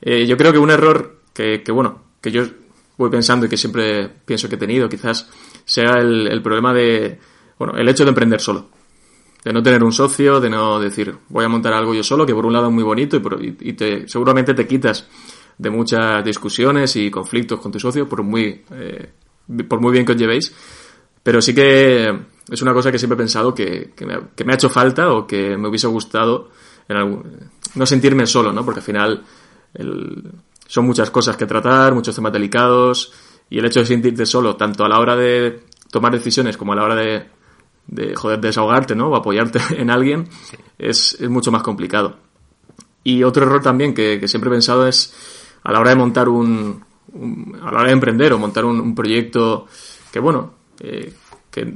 Eh, 0.02 0.26
yo 0.26 0.38
creo 0.38 0.54
que 0.54 0.60
un 0.60 0.70
error 0.70 1.20
que, 1.34 1.62
bueno, 1.72 2.04
que 2.22 2.32
yo 2.32 2.44
voy 2.98 3.10
pensando 3.10 3.46
y 3.46 3.50
que 3.50 3.58
siempre 3.58 4.10
pienso 4.26 4.48
que 4.48 4.56
he 4.56 4.58
tenido, 4.58 4.88
quizás 4.88 5.30
sea 5.66 5.94
el, 6.00 6.28
el 6.28 6.42
problema 6.42 6.74
de, 6.74 7.20
bueno, 7.58 7.78
el 7.78 7.88
hecho 7.90 8.04
de 8.04 8.10
emprender 8.10 8.40
solo. 8.40 8.68
De 9.44 9.54
no 9.54 9.64
tener 9.64 9.84
un 9.84 9.94
socio, 9.94 10.42
de 10.42 10.50
no 10.50 10.80
decir, 10.80 11.16
voy 11.30 11.46
a 11.46 11.50
montar 11.50 11.74
algo 11.74 11.94
yo 11.94 12.04
solo, 12.04 12.26
que 12.26 12.34
por 12.34 12.46
un 12.46 12.52
lado 12.52 12.68
es 12.68 12.74
muy 12.74 12.84
bonito 12.84 13.16
y, 13.16 13.20
por, 13.20 13.42
y 13.42 13.74
te, 13.74 14.08
seguramente 14.08 14.54
te 14.54 14.68
quitas 14.68 15.08
de 15.60 15.70
muchas 15.70 16.24
discusiones 16.24 16.96
y 16.96 17.12
conflictos 17.12 17.60
con 17.60 17.72
tu 17.72 17.80
socio, 17.80 18.08
por 18.08 18.24
muy, 18.24 18.64
eh, 18.72 19.12
por 19.68 19.82
muy 19.82 19.92
bien 19.92 20.06
que 20.06 20.14
os 20.14 20.18
llevéis. 20.18 20.56
Pero 21.22 21.42
sí 21.42 21.54
que 21.54 22.18
es 22.50 22.62
una 22.62 22.74
cosa 22.74 22.92
que 22.92 22.98
siempre 22.98 23.16
he 23.16 23.18
pensado 23.18 23.54
que, 23.54 23.92
que, 23.96 24.06
me, 24.06 24.54
ha, 24.54 24.56
hecho 24.56 24.70
falta 24.70 25.12
o 25.12 25.28
que 25.28 25.58
me 25.58 25.68
hubiese 25.68 25.88
gustado 25.88 26.50
en 26.88 27.24
no 27.76 27.86
sentirme 27.86 28.26
solo, 28.26 28.54
¿no? 28.54 28.64
Porque 28.64 28.80
al 28.80 28.86
final 28.86 29.24
son 30.66 30.86
muchas 30.86 31.12
cosas 31.12 31.36
que 31.36 31.46
tratar, 31.46 31.94
muchos 31.94 32.16
temas 32.16 32.32
delicados 32.32 33.12
y 33.50 33.60
el 33.60 33.66
hecho 33.66 33.82
de 33.82 33.86
sentirte 33.86 34.26
solo, 34.26 34.56
tanto 34.56 34.86
a 34.86 34.90
la 34.90 35.00
hora 35.00 35.16
de 35.18 35.64
tomar 35.92 36.14
decisiones 36.14 36.56
como 36.56 36.72
a 36.72 36.78
la 36.78 36.84
hora 36.84 36.96
de, 36.96 37.26
de 37.88 38.16
joder, 38.16 38.40
desahogarte, 38.40 38.96
¿no? 38.96 39.10
O 39.10 39.16
apoyarte 39.16 39.60
en 39.78 39.90
alguien, 39.90 40.30
es, 40.78 41.18
es, 41.20 41.30
mucho 41.30 41.52
más 41.52 41.64
complicado. 41.64 42.18
Y 43.04 43.24
otro 43.24 43.46
error 43.46 43.62
también 43.62 43.94
que, 43.94 44.20
que 44.20 44.28
siempre 44.28 44.50
he 44.50 44.54
pensado 44.54 44.88
es 44.88 45.14
a 45.64 45.72
la 45.72 45.80
hora 45.80 45.92
de 45.92 45.96
montar 45.96 46.30
un, 46.30 46.84
a 47.62 47.72
la 47.72 47.80
hora 47.80 47.88
de 47.88 47.94
emprender 47.94 48.34
o 48.34 48.40
montar 48.40 48.66
un, 48.66 48.96
proyecto 48.96 49.68
que, 50.12 50.20
bueno, 50.20 50.54
eh, 50.80 51.14
que 51.52 51.74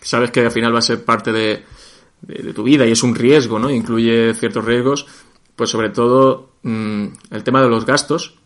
sabes 0.00 0.30
que 0.30 0.40
al 0.40 0.50
final 0.50 0.74
va 0.74 0.78
a 0.78 0.82
ser 0.82 1.04
parte 1.04 1.32
de, 1.32 1.64
tu 2.54 2.62
vida 2.62 2.86
y 2.86 2.92
es 2.92 3.02
un 3.02 3.14
riesgo, 3.14 3.58
¿no? 3.58 3.70
Incluye 3.70 4.34
ciertos 4.34 4.64
riesgos, 4.64 5.06
pues 5.56 5.70
sobre 5.70 5.88
todo 5.88 6.50
mm, 6.62 7.06
el 7.30 7.42
tema 7.42 7.62
de 7.62 7.68
los 7.68 7.86
gastos, 7.86 8.38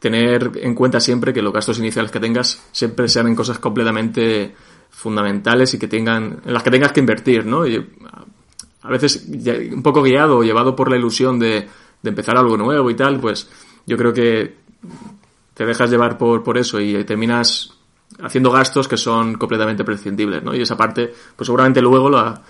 tener 0.00 0.50
en 0.56 0.74
cuenta 0.74 0.98
siempre 0.98 1.32
que 1.32 1.42
los 1.42 1.52
gastos 1.52 1.78
iniciales 1.78 2.10
que 2.10 2.18
tengas 2.18 2.60
siempre 2.72 3.08
sean 3.08 3.28
en 3.28 3.36
cosas 3.36 3.58
completamente 3.58 4.54
fundamentales 4.90 5.74
y 5.74 5.78
que 5.78 5.86
tengan, 5.86 6.40
en 6.44 6.52
las 6.52 6.62
que 6.62 6.70
tengas 6.70 6.92
que 6.92 7.00
invertir, 7.00 7.46
¿no? 7.46 7.66
Y, 7.66 7.86
a 8.82 8.88
veces 8.88 9.26
un 9.72 9.82
poco 9.82 10.02
guiado 10.02 10.38
o 10.38 10.42
llevado 10.42 10.74
por 10.74 10.90
la 10.90 10.96
ilusión 10.96 11.38
de, 11.38 11.68
de 12.02 12.08
empezar 12.08 12.36
algo 12.38 12.56
nuevo 12.56 12.90
y 12.90 12.94
tal, 12.94 13.20
pues 13.20 13.48
yo 13.90 13.96
creo 13.96 14.12
que 14.12 14.54
te 15.52 15.66
dejas 15.66 15.90
llevar 15.90 16.16
por, 16.16 16.44
por 16.44 16.56
eso 16.56 16.80
y 16.80 17.02
terminas 17.02 17.74
haciendo 18.22 18.52
gastos 18.52 18.86
que 18.86 18.96
son 18.96 19.34
completamente 19.34 19.82
prescindibles, 19.82 20.44
¿no? 20.44 20.54
Y 20.54 20.62
esa 20.62 20.76
parte, 20.76 21.12
pues 21.34 21.46
seguramente 21.46 21.82
luego 21.82 22.08
la 22.08 22.40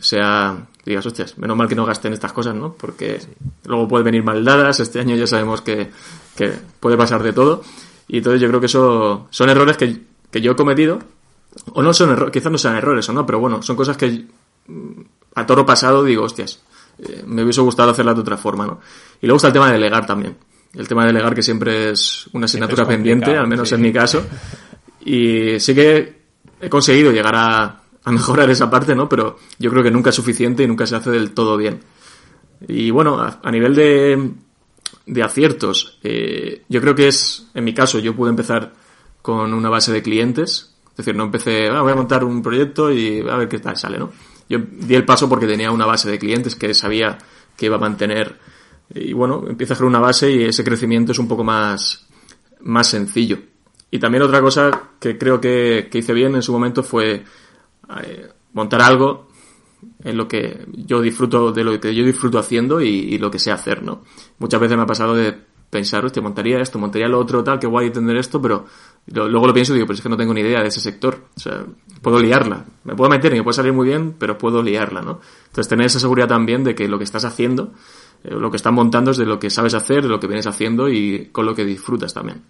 sea, 0.00 0.66
digas, 0.84 1.06
hostias, 1.06 1.38
menos 1.38 1.56
mal 1.56 1.68
que 1.68 1.76
no 1.76 1.86
gasten 1.86 2.12
estas 2.12 2.32
cosas, 2.32 2.56
¿no? 2.56 2.72
Porque 2.72 3.20
luego 3.66 3.86
puede 3.86 4.02
venir 4.02 4.24
mal 4.24 4.44
dadas, 4.44 4.80
este 4.80 4.98
año 4.98 5.14
ya 5.14 5.28
sabemos 5.28 5.60
que, 5.60 5.92
que 6.34 6.52
puede 6.80 6.96
pasar 6.96 7.22
de 7.22 7.32
todo, 7.32 7.62
y 8.08 8.18
entonces 8.18 8.40
yo 8.40 8.48
creo 8.48 8.58
que 8.58 8.66
eso 8.66 9.28
son 9.30 9.48
errores 9.48 9.76
que, 9.76 10.02
que 10.32 10.40
yo 10.40 10.52
he 10.52 10.56
cometido, 10.56 10.98
o 11.72 11.82
no 11.84 11.94
son 11.94 12.10
errores, 12.10 12.32
quizás 12.32 12.50
no 12.50 12.58
sean 12.58 12.74
errores 12.74 13.08
o 13.08 13.12
no, 13.12 13.24
pero 13.24 13.38
bueno, 13.38 13.62
son 13.62 13.76
cosas 13.76 13.96
que 13.96 14.26
mm, 14.66 15.00
a 15.36 15.46
toro 15.46 15.64
pasado 15.64 16.02
digo, 16.02 16.24
hostias, 16.24 16.60
eh, 16.98 17.22
me 17.24 17.44
hubiese 17.44 17.60
gustado 17.60 17.92
hacerla 17.92 18.14
de 18.14 18.22
otra 18.22 18.36
forma, 18.36 18.66
¿no? 18.66 18.80
Y 19.22 19.26
luego 19.26 19.36
está 19.36 19.46
el 19.46 19.54
tema 19.54 19.68
de 19.68 19.74
delegar 19.74 20.04
también. 20.04 20.36
El 20.74 20.88
tema 20.88 21.02
de 21.02 21.12
delegar 21.12 21.34
que 21.34 21.42
siempre 21.42 21.90
es 21.90 22.28
una 22.32 22.46
asignatura 22.46 22.86
pendiente, 22.86 23.36
al 23.36 23.46
menos 23.46 23.70
en 23.72 23.80
mi 23.80 23.92
caso. 23.92 24.24
Y 25.04 25.60
sí 25.60 25.74
que 25.74 26.24
he 26.60 26.68
conseguido 26.68 27.12
llegar 27.12 27.34
a, 27.36 27.82
a 28.04 28.12
mejorar 28.12 28.50
esa 28.50 28.70
parte, 28.70 28.94
¿no? 28.94 29.08
Pero 29.08 29.38
yo 29.58 29.70
creo 29.70 29.82
que 29.82 29.90
nunca 29.90 30.10
es 30.10 30.16
suficiente 30.16 30.62
y 30.62 30.66
nunca 30.66 30.86
se 30.86 30.96
hace 30.96 31.10
del 31.10 31.32
todo 31.32 31.56
bien. 31.56 31.80
Y 32.68 32.90
bueno, 32.90 33.20
a, 33.20 33.50
nivel 33.50 33.74
de, 33.74 34.30
de 35.06 35.22
aciertos, 35.22 35.98
eh, 36.02 36.62
yo 36.68 36.80
creo 36.80 36.94
que 36.94 37.08
es, 37.08 37.48
en 37.54 37.64
mi 37.64 37.74
caso, 37.74 37.98
yo 37.98 38.14
pude 38.14 38.30
empezar 38.30 38.72
con 39.22 39.52
una 39.54 39.70
base 39.70 39.92
de 39.92 40.02
clientes. 40.02 40.74
Es 40.90 40.98
decir, 40.98 41.16
no 41.16 41.24
empecé, 41.24 41.68
ah, 41.68 41.80
voy 41.80 41.92
a 41.92 41.96
montar 41.96 42.24
un 42.24 42.42
proyecto 42.42 42.92
y 42.92 43.20
a 43.20 43.36
ver 43.36 43.48
qué 43.48 43.58
tal 43.58 43.76
sale, 43.76 43.98
¿no? 43.98 44.12
Yo 44.48 44.58
di 44.58 44.94
el 44.94 45.04
paso 45.04 45.28
porque 45.28 45.46
tenía 45.46 45.70
una 45.70 45.86
base 45.86 46.10
de 46.10 46.18
clientes 46.18 46.54
que 46.54 46.74
sabía 46.74 47.18
que 47.56 47.66
iba 47.66 47.76
a 47.76 47.80
mantener. 47.80 48.38
Y 48.92 49.12
bueno, 49.12 49.44
empieza 49.48 49.72
a 49.72 49.76
hacer 49.76 49.86
una 49.86 50.00
base 50.00 50.30
y 50.30 50.44
ese 50.44 50.64
crecimiento 50.64 51.12
es 51.12 51.18
un 51.18 51.28
poco 51.28 51.44
más, 51.44 52.06
más 52.60 52.88
sencillo. 52.88 53.38
Y 53.90 53.98
también 53.98 54.22
otra 54.22 54.40
cosa 54.40 54.90
que 54.98 55.16
creo 55.16 55.40
que, 55.40 55.88
que 55.90 55.98
hice 55.98 56.12
bien 56.12 56.34
en 56.34 56.42
su 56.42 56.52
momento 56.52 56.82
fue 56.82 57.24
eh, 58.02 58.28
montar 58.52 58.82
algo 58.82 59.28
en 60.02 60.16
lo 60.16 60.26
que 60.28 60.66
yo 60.72 61.00
disfruto, 61.00 61.52
de 61.52 61.64
lo 61.64 61.78
que 61.78 61.94
yo 61.94 62.04
disfruto 62.04 62.38
haciendo 62.38 62.80
y, 62.80 63.18
lo 63.18 63.30
que 63.30 63.38
sé 63.38 63.50
hacer, 63.50 63.82
¿no? 63.82 64.02
Muchas 64.38 64.60
veces 64.60 64.76
me 64.76 64.82
ha 64.82 64.86
pasado 64.86 65.14
de 65.14 65.34
pensar, 65.70 66.04
hostia, 66.04 66.22
montaría 66.22 66.60
esto, 66.60 66.78
montaría 66.78 67.08
lo 67.08 67.18
otro, 67.18 67.42
tal, 67.42 67.58
que 67.58 67.66
guay 67.66 67.90
tener 67.90 68.16
esto, 68.16 68.40
pero 68.40 68.64
luego 69.06 69.46
lo 69.46 69.54
pienso 69.54 69.72
y 69.72 69.76
digo, 69.76 69.86
pero 69.86 69.96
es 69.96 70.02
que 70.02 70.08
no 70.08 70.16
tengo 70.16 70.32
ni 70.32 70.40
idea 70.40 70.60
de 70.60 70.68
ese 70.68 70.80
sector. 70.80 71.18
O 71.36 71.40
sea, 71.40 71.64
puedo 72.00 72.20
liarla. 72.20 72.64
Me 72.84 72.94
puedo 72.94 73.10
meter 73.10 73.32
y 73.32 73.38
me 73.38 73.42
puede 73.42 73.56
salir 73.56 73.72
muy 73.72 73.88
bien, 73.88 74.14
pero 74.18 74.38
puedo 74.38 74.62
liarla, 74.62 75.02
¿no? 75.02 75.20
Entonces, 75.46 75.68
tener 75.68 75.86
esa 75.86 75.98
seguridad 75.98 76.28
también 76.28 76.64
de 76.64 76.74
que 76.74 76.86
lo 76.88 76.98
que 76.98 77.04
estás 77.04 77.24
haciendo, 77.24 77.72
lo 78.24 78.50
que 78.50 78.56
estás 78.56 78.72
montando 78.72 79.10
es 79.10 79.18
de 79.18 79.26
lo 79.26 79.38
que 79.38 79.50
sabes 79.50 79.74
hacer, 79.74 80.02
de 80.02 80.08
lo 80.08 80.18
que 80.18 80.26
vienes 80.26 80.46
haciendo 80.46 80.88
y 80.88 81.26
con 81.30 81.46
lo 81.46 81.54
que 81.54 81.64
disfrutas 81.64 82.14
también. 82.14 82.42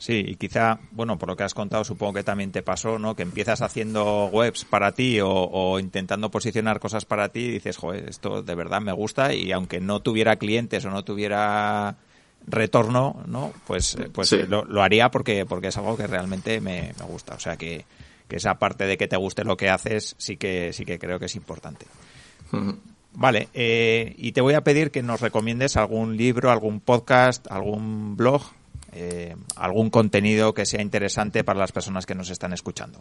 Sí, 0.00 0.24
y 0.26 0.36
quizá, 0.36 0.80
bueno, 0.92 1.18
por 1.18 1.28
lo 1.28 1.36
que 1.36 1.42
has 1.42 1.52
contado, 1.52 1.84
supongo 1.84 2.14
que 2.14 2.24
también 2.24 2.52
te 2.52 2.62
pasó, 2.62 2.98
¿no? 2.98 3.14
Que 3.14 3.22
empiezas 3.22 3.60
haciendo 3.60 4.30
webs 4.32 4.64
para 4.64 4.92
ti 4.92 5.18
o, 5.22 5.78
intentando 5.78 6.30
posicionar 6.30 6.80
cosas 6.80 7.04
para 7.04 7.28
ti 7.28 7.40
y 7.40 7.50
dices, 7.50 7.76
joder, 7.76 8.08
esto 8.08 8.42
de 8.42 8.54
verdad 8.54 8.80
me 8.80 8.92
gusta 8.92 9.34
y 9.34 9.52
aunque 9.52 9.78
no 9.78 10.00
tuviera 10.00 10.36
clientes 10.36 10.86
o 10.86 10.90
no 10.90 11.04
tuviera 11.04 11.98
retorno, 12.46 13.22
¿no? 13.26 13.52
Pues, 13.66 13.98
pues 14.14 14.32
lo, 14.48 14.82
haría 14.82 15.10
porque, 15.10 15.44
porque 15.44 15.68
es 15.68 15.76
algo 15.76 15.98
que 15.98 16.06
realmente 16.06 16.62
me, 16.62 16.94
gusta. 17.06 17.34
O 17.34 17.38
sea 17.38 17.58
que, 17.58 17.84
que, 18.26 18.36
esa 18.36 18.54
parte 18.54 18.86
de 18.86 18.96
que 18.96 19.06
te 19.06 19.18
guste 19.18 19.44
lo 19.44 19.58
que 19.58 19.68
haces 19.68 20.14
sí 20.16 20.38
que, 20.38 20.72
sí 20.72 20.86
que 20.86 20.98
creo 20.98 21.18
que 21.18 21.26
es 21.26 21.36
importante. 21.36 21.84
Vale, 23.12 23.48
eh, 23.54 24.14
y 24.18 24.32
te 24.32 24.40
voy 24.40 24.54
a 24.54 24.62
pedir 24.62 24.90
que 24.90 25.02
nos 25.02 25.20
recomiendes 25.20 25.76
algún 25.76 26.16
libro, 26.16 26.50
algún 26.50 26.80
podcast, 26.80 27.50
algún 27.50 28.16
blog 28.16 28.42
eh, 28.92 29.36
algún 29.54 29.88
contenido 29.88 30.52
que 30.52 30.66
sea 30.66 30.82
interesante 30.82 31.44
para 31.44 31.60
las 31.60 31.70
personas 31.70 32.06
que 32.06 32.14
nos 32.16 32.28
están 32.28 32.52
escuchando. 32.52 33.00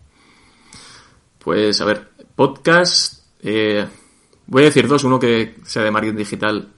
Pues 1.40 1.82
a 1.82 1.86
ver, 1.86 2.10
podcast, 2.36 3.24
eh, 3.42 3.88
voy 4.46 4.62
a 4.62 4.66
decir 4.66 4.88
dos, 4.88 5.04
uno 5.04 5.20
que 5.20 5.56
sea 5.64 5.84
de 5.84 5.90
marketing 5.90 6.18
digital 6.18 6.70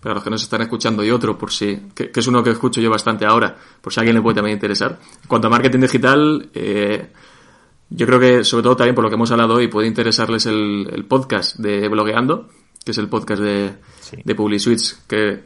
para 0.00 0.16
los 0.16 0.24
que 0.24 0.30
nos 0.30 0.42
están 0.42 0.62
escuchando 0.62 1.04
y 1.04 1.10
otro 1.10 1.38
por 1.38 1.52
si, 1.52 1.76
que, 1.94 2.10
es 2.12 2.26
uno 2.26 2.42
que 2.42 2.50
escucho 2.50 2.80
yo 2.80 2.90
bastante 2.90 3.24
ahora, 3.24 3.56
por 3.80 3.92
si 3.92 4.00
a 4.00 4.02
alguien 4.02 4.16
le 4.16 4.22
puede 4.22 4.34
también 4.34 4.56
interesar. 4.56 4.98
En 5.22 5.28
cuanto 5.28 5.46
a 5.46 5.50
marketing 5.50 5.80
digital, 5.80 6.50
eh, 6.52 7.12
yo 7.90 8.06
creo 8.06 8.18
que 8.18 8.42
sobre 8.42 8.64
todo 8.64 8.76
también 8.76 8.96
por 8.96 9.04
lo 9.04 9.10
que 9.10 9.14
hemos 9.14 9.30
hablado 9.30 9.54
hoy 9.54 9.68
puede 9.68 9.86
interesarles 9.86 10.46
el, 10.46 11.04
podcast 11.08 11.56
de 11.58 11.88
Blogueando, 11.88 12.48
que 12.86 12.92
es 12.92 12.98
el 12.98 13.08
podcast 13.08 13.42
de, 13.42 13.72
de 14.24 14.34
PubliSwitch, 14.36 15.06
que 15.08 15.40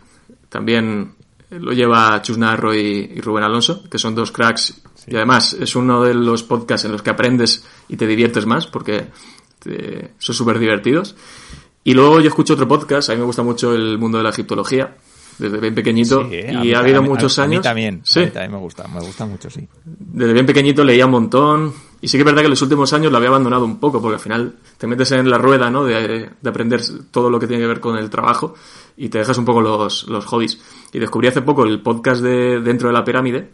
también 0.50 1.14
lo 1.48 1.72
lleva 1.72 2.20
Chus 2.20 2.36
Narro 2.36 2.74
y, 2.74 3.18
Rubén 3.22 3.44
Alonso, 3.44 3.82
que 3.88 3.96
son 3.96 4.14
dos 4.14 4.30
cracks. 4.30 4.82
Y 5.06 5.16
además 5.16 5.54
es 5.54 5.74
uno 5.74 6.04
de 6.04 6.12
los 6.12 6.42
podcasts 6.42 6.84
en 6.84 6.92
los 6.92 7.00
que 7.00 7.08
aprendes 7.08 7.64
y 7.88 7.96
te 7.96 8.06
diviertes 8.06 8.44
más 8.44 8.66
porque 8.66 9.06
son 10.18 10.34
súper 10.34 10.58
divertidos. 10.58 11.16
Y 11.82 11.94
luego 11.94 12.20
yo 12.20 12.28
escucho 12.28 12.52
otro 12.52 12.68
podcast, 12.68 13.08
a 13.08 13.14
mí 13.14 13.20
me 13.20 13.24
gusta 13.24 13.42
mucho 13.42 13.74
el 13.74 13.96
mundo 13.96 14.18
de 14.18 14.24
la 14.24 14.30
egiptología, 14.30 14.98
desde 15.38 15.58
bien 15.60 15.74
pequeñito, 15.74 16.28
y 16.30 16.74
ha 16.74 16.80
habido 16.80 17.02
muchos 17.02 17.38
años. 17.38 17.64
A 17.64 17.70
mí 17.70 17.80
también, 17.86 18.02
sí. 18.04 18.26
también 18.26 18.52
me 18.52 18.58
gusta, 18.58 18.86
me 18.86 19.00
gusta 19.00 19.24
mucho, 19.24 19.48
sí. 19.48 19.66
Desde 19.86 20.34
bien 20.34 20.44
pequeñito 20.44 20.84
leía 20.84 21.06
un 21.06 21.12
montón, 21.12 21.72
y 22.00 22.08
sí 22.08 22.16
que 22.16 22.22
es 22.22 22.24
verdad 22.24 22.40
que 22.40 22.46
en 22.46 22.50
los 22.50 22.62
últimos 22.62 22.92
años 22.92 23.12
lo 23.12 23.18
había 23.18 23.28
abandonado 23.28 23.64
un 23.64 23.78
poco, 23.78 24.00
porque 24.00 24.14
al 24.14 24.20
final 24.20 24.54
te 24.78 24.86
metes 24.86 25.12
en 25.12 25.28
la 25.28 25.38
rueda, 25.38 25.70
¿no? 25.70 25.84
De, 25.84 26.30
de 26.40 26.48
aprender 26.48 26.80
todo 27.10 27.28
lo 27.28 27.38
que 27.38 27.46
tiene 27.46 27.62
que 27.62 27.68
ver 27.68 27.80
con 27.80 27.96
el 27.96 28.08
trabajo, 28.08 28.54
y 28.96 29.08
te 29.08 29.18
dejas 29.18 29.38
un 29.38 29.44
poco 29.44 29.60
los, 29.60 30.08
los 30.08 30.24
hobbies. 30.26 30.60
Y 30.92 30.98
descubrí 30.98 31.28
hace 31.28 31.42
poco 31.42 31.64
el 31.64 31.80
podcast 31.80 32.22
de 32.22 32.60
Dentro 32.60 32.88
de 32.88 32.94
la 32.94 33.04
Pirámide, 33.04 33.50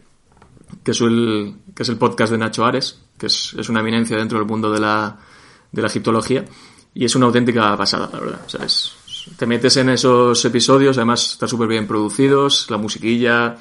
que 0.83 0.91
es 0.91 1.01
el, 1.01 1.55
que 1.75 1.83
es 1.83 1.89
el 1.89 1.97
podcast 1.97 2.31
de 2.31 2.37
Nacho 2.37 2.65
Ares, 2.65 2.99
que 3.17 3.27
es, 3.27 3.53
es 3.57 3.69
una 3.69 3.81
eminencia 3.81 4.17
dentro 4.17 4.37
del 4.37 4.47
mundo 4.47 4.71
de 4.71 4.79
la, 4.79 5.17
de 5.71 5.81
la 5.81 5.87
egiptología, 5.87 6.45
y 6.93 7.05
es 7.05 7.15
una 7.15 7.27
auténtica 7.27 7.75
pasada, 7.77 8.09
la 8.11 8.19
verdad. 8.19 8.41
Te 9.37 9.45
metes 9.45 9.75
en 9.77 9.89
esos 9.89 10.43
episodios, 10.45 10.97
además 10.97 11.33
están 11.33 11.49
súper 11.49 11.67
bien 11.67 11.85
producidos, 11.85 12.69
la 12.69 12.77
musiquilla, 12.77 13.57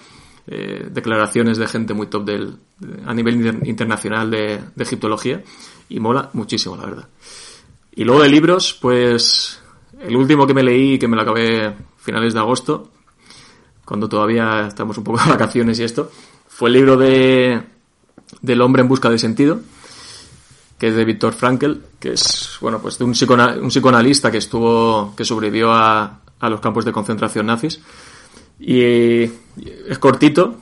eh, 0.47 0.89
declaraciones 0.91 1.59
de 1.59 1.67
gente 1.67 1.95
muy 1.95 2.07
top 2.07 2.25
del, 2.25 2.57
a 3.07 3.15
nivel 3.15 3.63
internacional 3.67 4.31
de, 4.31 4.61
de 4.75 4.85
egiptología, 4.85 5.43
y 5.89 6.01
mola 6.01 6.31
muchísimo, 6.33 6.77
la 6.77 6.87
verdad. 6.87 7.09
Y 7.95 8.05
luego 8.05 8.23
de 8.23 8.29
libros, 8.29 8.77
pues 8.81 9.61
el 10.01 10.17
último 10.17 10.47
que 10.47 10.55
me 10.55 10.63
leí, 10.63 10.99
que 10.99 11.09
me 11.09 11.17
lo 11.17 11.23
acabé 11.23 11.75
finales 11.97 12.35
de 12.35 12.41
agosto, 12.41 12.91
cuando 13.85 14.09
todavía 14.09 14.67
estamos 14.67 14.99
un 14.99 15.05
poco 15.05 15.23
de 15.23 15.31
vacaciones 15.31 15.79
y 15.79 15.85
esto, 15.85 16.11
fue 16.49 16.69
el 16.69 16.75
libro 16.75 16.97
de 16.97 17.63
del 18.43 18.61
hombre 18.61 18.83
en 18.83 18.89
busca 18.89 19.09
de 19.09 19.19
sentido, 19.19 19.61
que 20.79 20.89
es 20.89 20.97
de 20.97 21.05
Víctor 21.05 21.33
Frankl, 21.33 21.75
que 21.99 22.13
es, 22.13 22.59
bueno, 22.61 22.81
pues 22.81 22.99
de 22.99 23.05
un, 23.05 23.11
un 23.11 23.69
psicoanalista 23.69 24.31
que 24.31 24.39
estuvo, 24.39 25.15
que 25.17 25.25
sobrevivió 25.25 25.73
a, 25.73 26.21
a, 26.39 26.51
los 26.51 26.61
campos 26.61 26.85
de 26.85 26.93
concentración 26.93 27.47
nazis. 27.47 27.81
Y 28.59 28.83
es 28.83 29.99
cortito, 29.99 30.57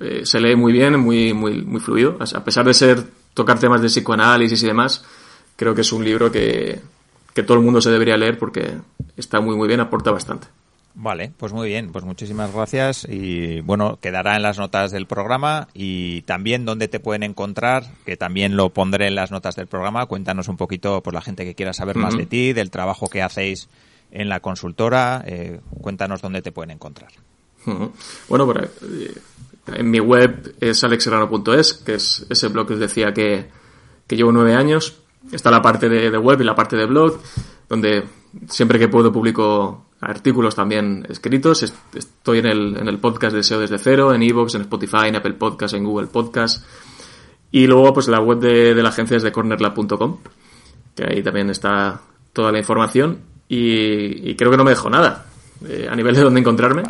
eh, 0.00 0.22
se 0.24 0.40
lee 0.40 0.56
muy 0.56 0.72
bien, 0.72 0.98
muy, 0.98 1.32
muy, 1.32 1.62
muy 1.62 1.80
fluido. 1.80 2.16
A 2.20 2.44
pesar 2.44 2.64
de 2.66 2.74
ser, 2.74 3.04
tocar 3.34 3.58
temas 3.58 3.80
de 3.80 3.88
psicoanálisis 3.88 4.62
y 4.62 4.66
demás, 4.66 5.04
creo 5.56 5.74
que 5.74 5.82
es 5.82 5.92
un 5.92 6.04
libro 6.04 6.30
que, 6.32 6.80
que 7.34 7.42
todo 7.42 7.58
el 7.58 7.64
mundo 7.64 7.80
se 7.80 7.90
debería 7.90 8.16
leer 8.16 8.38
porque 8.38 8.74
está 9.16 9.40
muy 9.40 9.56
muy 9.56 9.68
bien, 9.68 9.80
aporta 9.80 10.10
bastante. 10.10 10.48
Vale, 10.94 11.32
pues 11.38 11.54
muy 11.54 11.68
bien, 11.68 11.90
pues 11.90 12.04
muchísimas 12.04 12.52
gracias 12.52 13.06
y 13.08 13.62
bueno, 13.62 13.98
quedará 14.00 14.36
en 14.36 14.42
las 14.42 14.58
notas 14.58 14.90
del 14.90 15.06
programa 15.06 15.68
y 15.72 16.20
también 16.22 16.66
donde 16.66 16.86
te 16.86 17.00
pueden 17.00 17.22
encontrar, 17.22 17.84
que 18.04 18.18
también 18.18 18.56
lo 18.56 18.70
pondré 18.70 19.06
en 19.06 19.14
las 19.14 19.30
notas 19.30 19.56
del 19.56 19.68
programa, 19.68 20.04
cuéntanos 20.04 20.48
un 20.48 20.58
poquito 20.58 21.02
por 21.02 21.14
la 21.14 21.22
gente 21.22 21.46
que 21.46 21.54
quiera 21.54 21.72
saber 21.72 21.96
más 21.96 22.14
de 22.14 22.26
ti, 22.26 22.52
del 22.52 22.70
trabajo 22.70 23.08
que 23.08 23.22
hacéis 23.22 23.70
en 24.12 24.28
la 24.28 24.40
consultora, 24.40 25.24
eh, 25.26 25.60
cuéntanos 25.80 26.22
dónde 26.22 26.42
te 26.42 26.52
pueden 26.52 26.70
encontrar. 26.70 27.10
Bueno, 28.28 28.52
eh, 28.54 29.14
en 29.68 29.90
mi 29.90 30.00
web 30.00 30.54
es 30.60 30.84
alexerrano.es, 30.84 31.74
que 31.74 31.94
es 31.94 32.26
ese 32.28 32.48
blog 32.48 32.68
que 32.68 32.74
os 32.74 32.80
decía 32.80 33.12
que, 33.12 33.48
llevo 34.08 34.32
nueve 34.32 34.54
años, 34.54 34.98
Está 35.30 35.52
la 35.52 35.62
parte 35.62 35.88
de, 35.88 36.18
web 36.18 36.40
y 36.40 36.44
la 36.44 36.56
parte 36.56 36.74
de 36.74 36.84
blog, 36.84 37.20
donde 37.68 38.02
siempre 38.48 38.76
que 38.76 38.88
puedo 38.88 39.12
publico 39.12 39.86
artículos 40.00 40.56
también 40.56 41.06
escritos. 41.08 41.62
Estoy 41.94 42.40
en 42.40 42.46
el, 42.46 42.76
en 42.76 42.88
el 42.88 42.98
podcast 42.98 43.34
de 43.34 43.44
SEO 43.44 43.60
desde 43.60 43.78
cero, 43.78 44.12
en 44.12 44.22
Evox, 44.24 44.56
en 44.56 44.62
Spotify, 44.62 45.06
en 45.06 45.16
Apple 45.16 45.34
Podcast, 45.34 45.74
en 45.74 45.84
Google 45.84 46.08
Podcast. 46.08 46.66
Y 47.52 47.66
luego, 47.66 47.94
pues 47.94 48.08
la 48.08 48.20
web 48.20 48.40
de, 48.40 48.74
la 48.74 48.88
agencia 48.88 49.16
es 49.16 49.22
de 49.22 49.30
cornerlab.com, 49.30 50.18
que 50.96 51.04
ahí 51.04 51.22
también 51.22 51.48
está 51.50 52.00
toda 52.32 52.50
la 52.50 52.58
información. 52.58 53.20
Y, 53.54 54.34
creo 54.34 54.50
que 54.50 54.56
no 54.56 54.64
me 54.64 54.70
dejo 54.70 54.88
nada 54.88 55.26
eh, 55.68 55.86
a 55.90 55.94
nivel 55.94 56.14
de 56.14 56.22
dónde 56.22 56.40
encontrarme. 56.40 56.84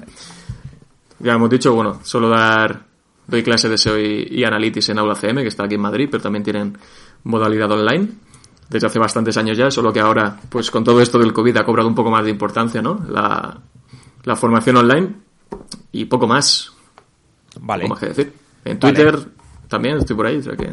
Ya 1.19 1.33
hemos 1.33 1.51
dicho, 1.51 1.75
bueno, 1.75 1.99
solo 2.05 2.29
dar, 2.29 2.85
doy 3.27 3.43
clase 3.43 3.69
de 3.69 3.77
SEO 3.77 3.99
y, 3.99 4.29
y 4.31 4.45
Analytics 4.45 4.91
en 4.91 4.99
Aula 5.01 5.17
CM, 5.17 5.43
que 5.43 5.49
está 5.49 5.65
aquí 5.65 5.75
en 5.75 5.81
Madrid, 5.81 6.07
pero 6.09 6.23
también 6.23 6.45
tienen 6.45 6.79
modalidad 7.25 7.69
online. 7.73 8.11
desde 8.69 8.87
hace 8.87 9.01
bastantes 9.01 9.37
años 9.37 9.59
ya, 9.59 9.73
solo 9.73 9.93
que 9.93 9.99
ahora, 9.99 10.39
pues 10.49 10.71
con 10.71 10.85
todo 10.85 11.01
esto 11.01 11.19
del 11.19 11.33
COVID 11.33 11.57
ha 11.57 11.65
cobrado 11.65 11.89
un 11.89 11.97
poco 11.97 12.13
más 12.13 12.25
de 12.25 12.31
importancia, 12.31 12.81
¿no? 12.81 13.05
La, 13.09 13.59
la 14.23 14.37
formación 14.37 14.77
online 14.77 15.15
y 15.91 16.05
poco 16.05 16.29
más. 16.29 16.73
Vale. 17.61 17.89
Que 17.99 18.07
decir. 18.07 18.33
En 18.65 18.79
Twitter 18.79 19.19
también 19.67 19.97
estoy 19.97 20.15
por 20.15 20.27
ahí, 20.27 20.37
o 20.37 20.43
sea 20.43 20.55
que... 20.55 20.73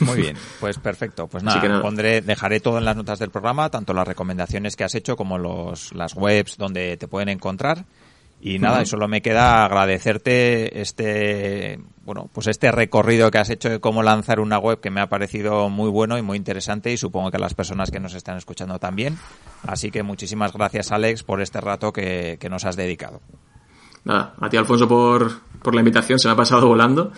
Muy 0.00 0.16
bien, 0.16 0.36
pues 0.60 0.78
perfecto. 0.78 1.26
Pues 1.26 1.42
nada, 1.42 1.60
nada, 1.66 1.82
pondré, 1.82 2.20
dejaré 2.20 2.60
todo 2.60 2.78
en 2.78 2.84
las 2.84 2.96
notas 2.96 3.18
del 3.18 3.30
programa, 3.30 3.70
tanto 3.70 3.92
las 3.92 4.06
recomendaciones 4.06 4.76
que 4.76 4.84
has 4.84 4.94
hecho 4.94 5.16
como 5.16 5.38
los, 5.38 5.94
las 5.94 6.14
webs 6.14 6.56
donde 6.56 6.96
te 6.96 7.08
pueden 7.08 7.28
encontrar. 7.28 7.84
Y 8.40 8.58
nada, 8.58 8.82
y 8.82 8.86
solo 8.86 9.08
me 9.08 9.22
queda 9.22 9.64
agradecerte 9.64 10.82
este, 10.82 11.80
bueno, 12.04 12.28
pues 12.30 12.46
este 12.46 12.70
recorrido 12.70 13.30
que 13.30 13.38
has 13.38 13.48
hecho 13.48 13.70
de 13.70 13.80
cómo 13.80 14.02
lanzar 14.02 14.38
una 14.38 14.58
web 14.58 14.80
que 14.80 14.90
me 14.90 15.00
ha 15.00 15.08
parecido 15.08 15.70
muy 15.70 15.88
bueno 15.88 16.18
y 16.18 16.22
muy 16.22 16.36
interesante 16.36 16.92
y 16.92 16.98
supongo 16.98 17.30
que 17.30 17.38
a 17.38 17.40
las 17.40 17.54
personas 17.54 17.90
que 17.90 18.00
nos 18.00 18.12
están 18.12 18.36
escuchando 18.36 18.78
también. 18.78 19.16
Así 19.62 19.90
que 19.90 20.02
muchísimas 20.02 20.52
gracias 20.52 20.92
Alex 20.92 21.22
por 21.22 21.40
este 21.40 21.58
rato 21.62 21.90
que, 21.90 22.36
que 22.38 22.50
nos 22.50 22.66
has 22.66 22.76
dedicado. 22.76 23.22
Nada, 24.04 24.34
a 24.38 24.50
ti 24.50 24.58
Alfonso 24.58 24.86
por, 24.86 25.40
por 25.62 25.74
la 25.74 25.80
invitación, 25.80 26.18
se 26.18 26.28
me 26.28 26.34
ha 26.34 26.36
pasado 26.36 26.68
volando. 26.68 27.12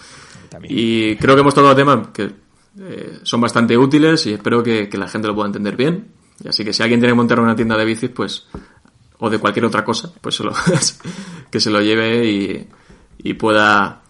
También. 0.49 0.73
Y 0.77 1.17
creo 1.17 1.35
que 1.35 1.41
hemos 1.41 1.55
tocado 1.55 1.75
temas 1.75 2.09
que 2.15 2.31
eh, 2.81 3.21
son 3.23 3.41
bastante 3.41 3.77
útiles 3.77 4.27
y 4.27 4.35
espero 4.35 4.63
que, 4.63 4.89
que 4.89 4.99
la 4.99 5.09
gente 5.09 5.29
lo 5.29 5.35
pueda 5.35 5.47
entender 5.47 5.77
bien. 5.77 6.09
Y 6.45 6.49
así 6.49 6.65
que 6.65 6.73
si 6.73 6.83
alguien 6.83 7.01
tiene 7.01 7.13
que 7.13 7.17
montar 7.17 7.41
una 7.41 7.57
tienda 7.57 7.77
de 7.77 7.85
bicis, 7.85 8.11
pues 8.11 8.47
o 9.19 9.31
de 9.31 9.39
cualquier 9.39 9.65
otra 9.65 9.85
cosa, 9.85 10.13
pues 10.21 10.35
se 10.35 10.45
lo, 10.45 10.53
que 11.51 11.61
se 11.61 11.71
lo 11.71 11.81
lleve 11.81 12.27
y, 12.27 12.69
y 13.19 13.35
pueda, 13.35 14.03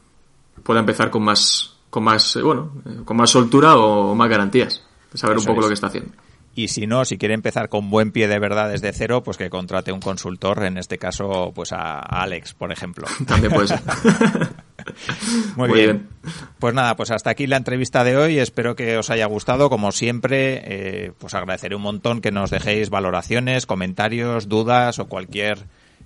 pueda 0.63 0.81
empezar 0.81 1.11
con 1.11 1.23
más, 1.23 1.77
con 1.91 2.05
más, 2.05 2.37
eh, 2.37 2.43
bueno, 2.43 2.73
eh, 2.85 3.01
con 3.05 3.17
más 3.17 3.31
soltura 3.31 3.77
o 3.77 4.15
más 4.15 4.29
garantías. 4.29 4.83
Saber 5.15 5.37
Eso 5.37 5.45
un 5.45 5.55
poco 5.55 5.61
es. 5.61 5.65
lo 5.65 5.69
que 5.69 5.75
está 5.75 5.87
haciendo. 5.87 6.13
Y 6.55 6.69
si 6.69 6.87
no, 6.87 7.05
si 7.05 7.19
quiere 7.19 7.35
empezar 7.35 7.69
con 7.69 7.91
buen 7.91 8.13
pie 8.13 8.29
de 8.29 8.39
verdad 8.39 8.71
desde 8.71 8.93
cero, 8.93 9.23
pues 9.23 9.37
que 9.37 9.51
contrate 9.51 9.93
un 9.93 10.01
consultor, 10.01 10.65
en 10.65 10.79
este 10.79 10.99
caso, 10.99 11.53
pues 11.55 11.73
a 11.73 11.99
Alex, 11.99 12.55
por 12.55 12.73
ejemplo. 12.73 13.07
También 13.27 13.53
puede 13.53 13.69
ser. 13.69 13.81
Muy, 15.57 15.69
Muy 15.69 15.79
bien. 15.79 16.07
bien. 16.23 16.33
Pues 16.59 16.75
nada, 16.75 16.97
pues 16.97 17.11
hasta 17.11 17.31
aquí 17.31 17.47
la 17.47 17.57
entrevista 17.57 18.05
de 18.05 18.17
hoy. 18.17 18.39
Espero 18.39 18.77
que 18.77 18.97
os 18.97 19.11
haya 19.11 19.27
gustado. 19.27 19.71
Como 19.71 19.93
siempre, 19.93 20.63
eh, 20.65 21.13
pues 21.19 21.35
agradeceré 21.35 21.77
un 21.77 21.83
montón 21.83 22.21
que 22.21 22.33
nos 22.33 22.51
dejéis 22.51 22.91
valoraciones, 22.91 23.67
comentarios, 23.67 24.49
dudas 24.49 24.99
o 24.99 25.07
cualquier 25.07 25.59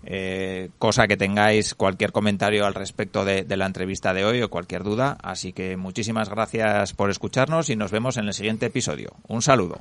eh, 0.04 0.70
cosa 0.78 1.06
que 1.06 1.16
tengáis, 1.16 1.74
cualquier 1.74 2.12
comentario 2.12 2.66
al 2.66 2.74
respecto 2.74 3.24
de, 3.24 3.44
de 3.44 3.56
la 3.56 3.66
entrevista 3.66 4.14
de 4.14 4.24
hoy 4.24 4.42
o 4.42 4.50
cualquier 4.50 4.82
duda. 4.82 5.18
Así 5.22 5.52
que 5.52 5.76
muchísimas 5.76 6.28
gracias 6.28 6.94
por 6.94 7.10
escucharnos 7.10 7.70
y 7.70 7.76
nos 7.76 7.90
vemos 7.90 8.16
en 8.16 8.26
el 8.26 8.34
siguiente 8.34 8.66
episodio. 8.66 9.12
Un 9.28 9.42
saludo. 9.42 9.80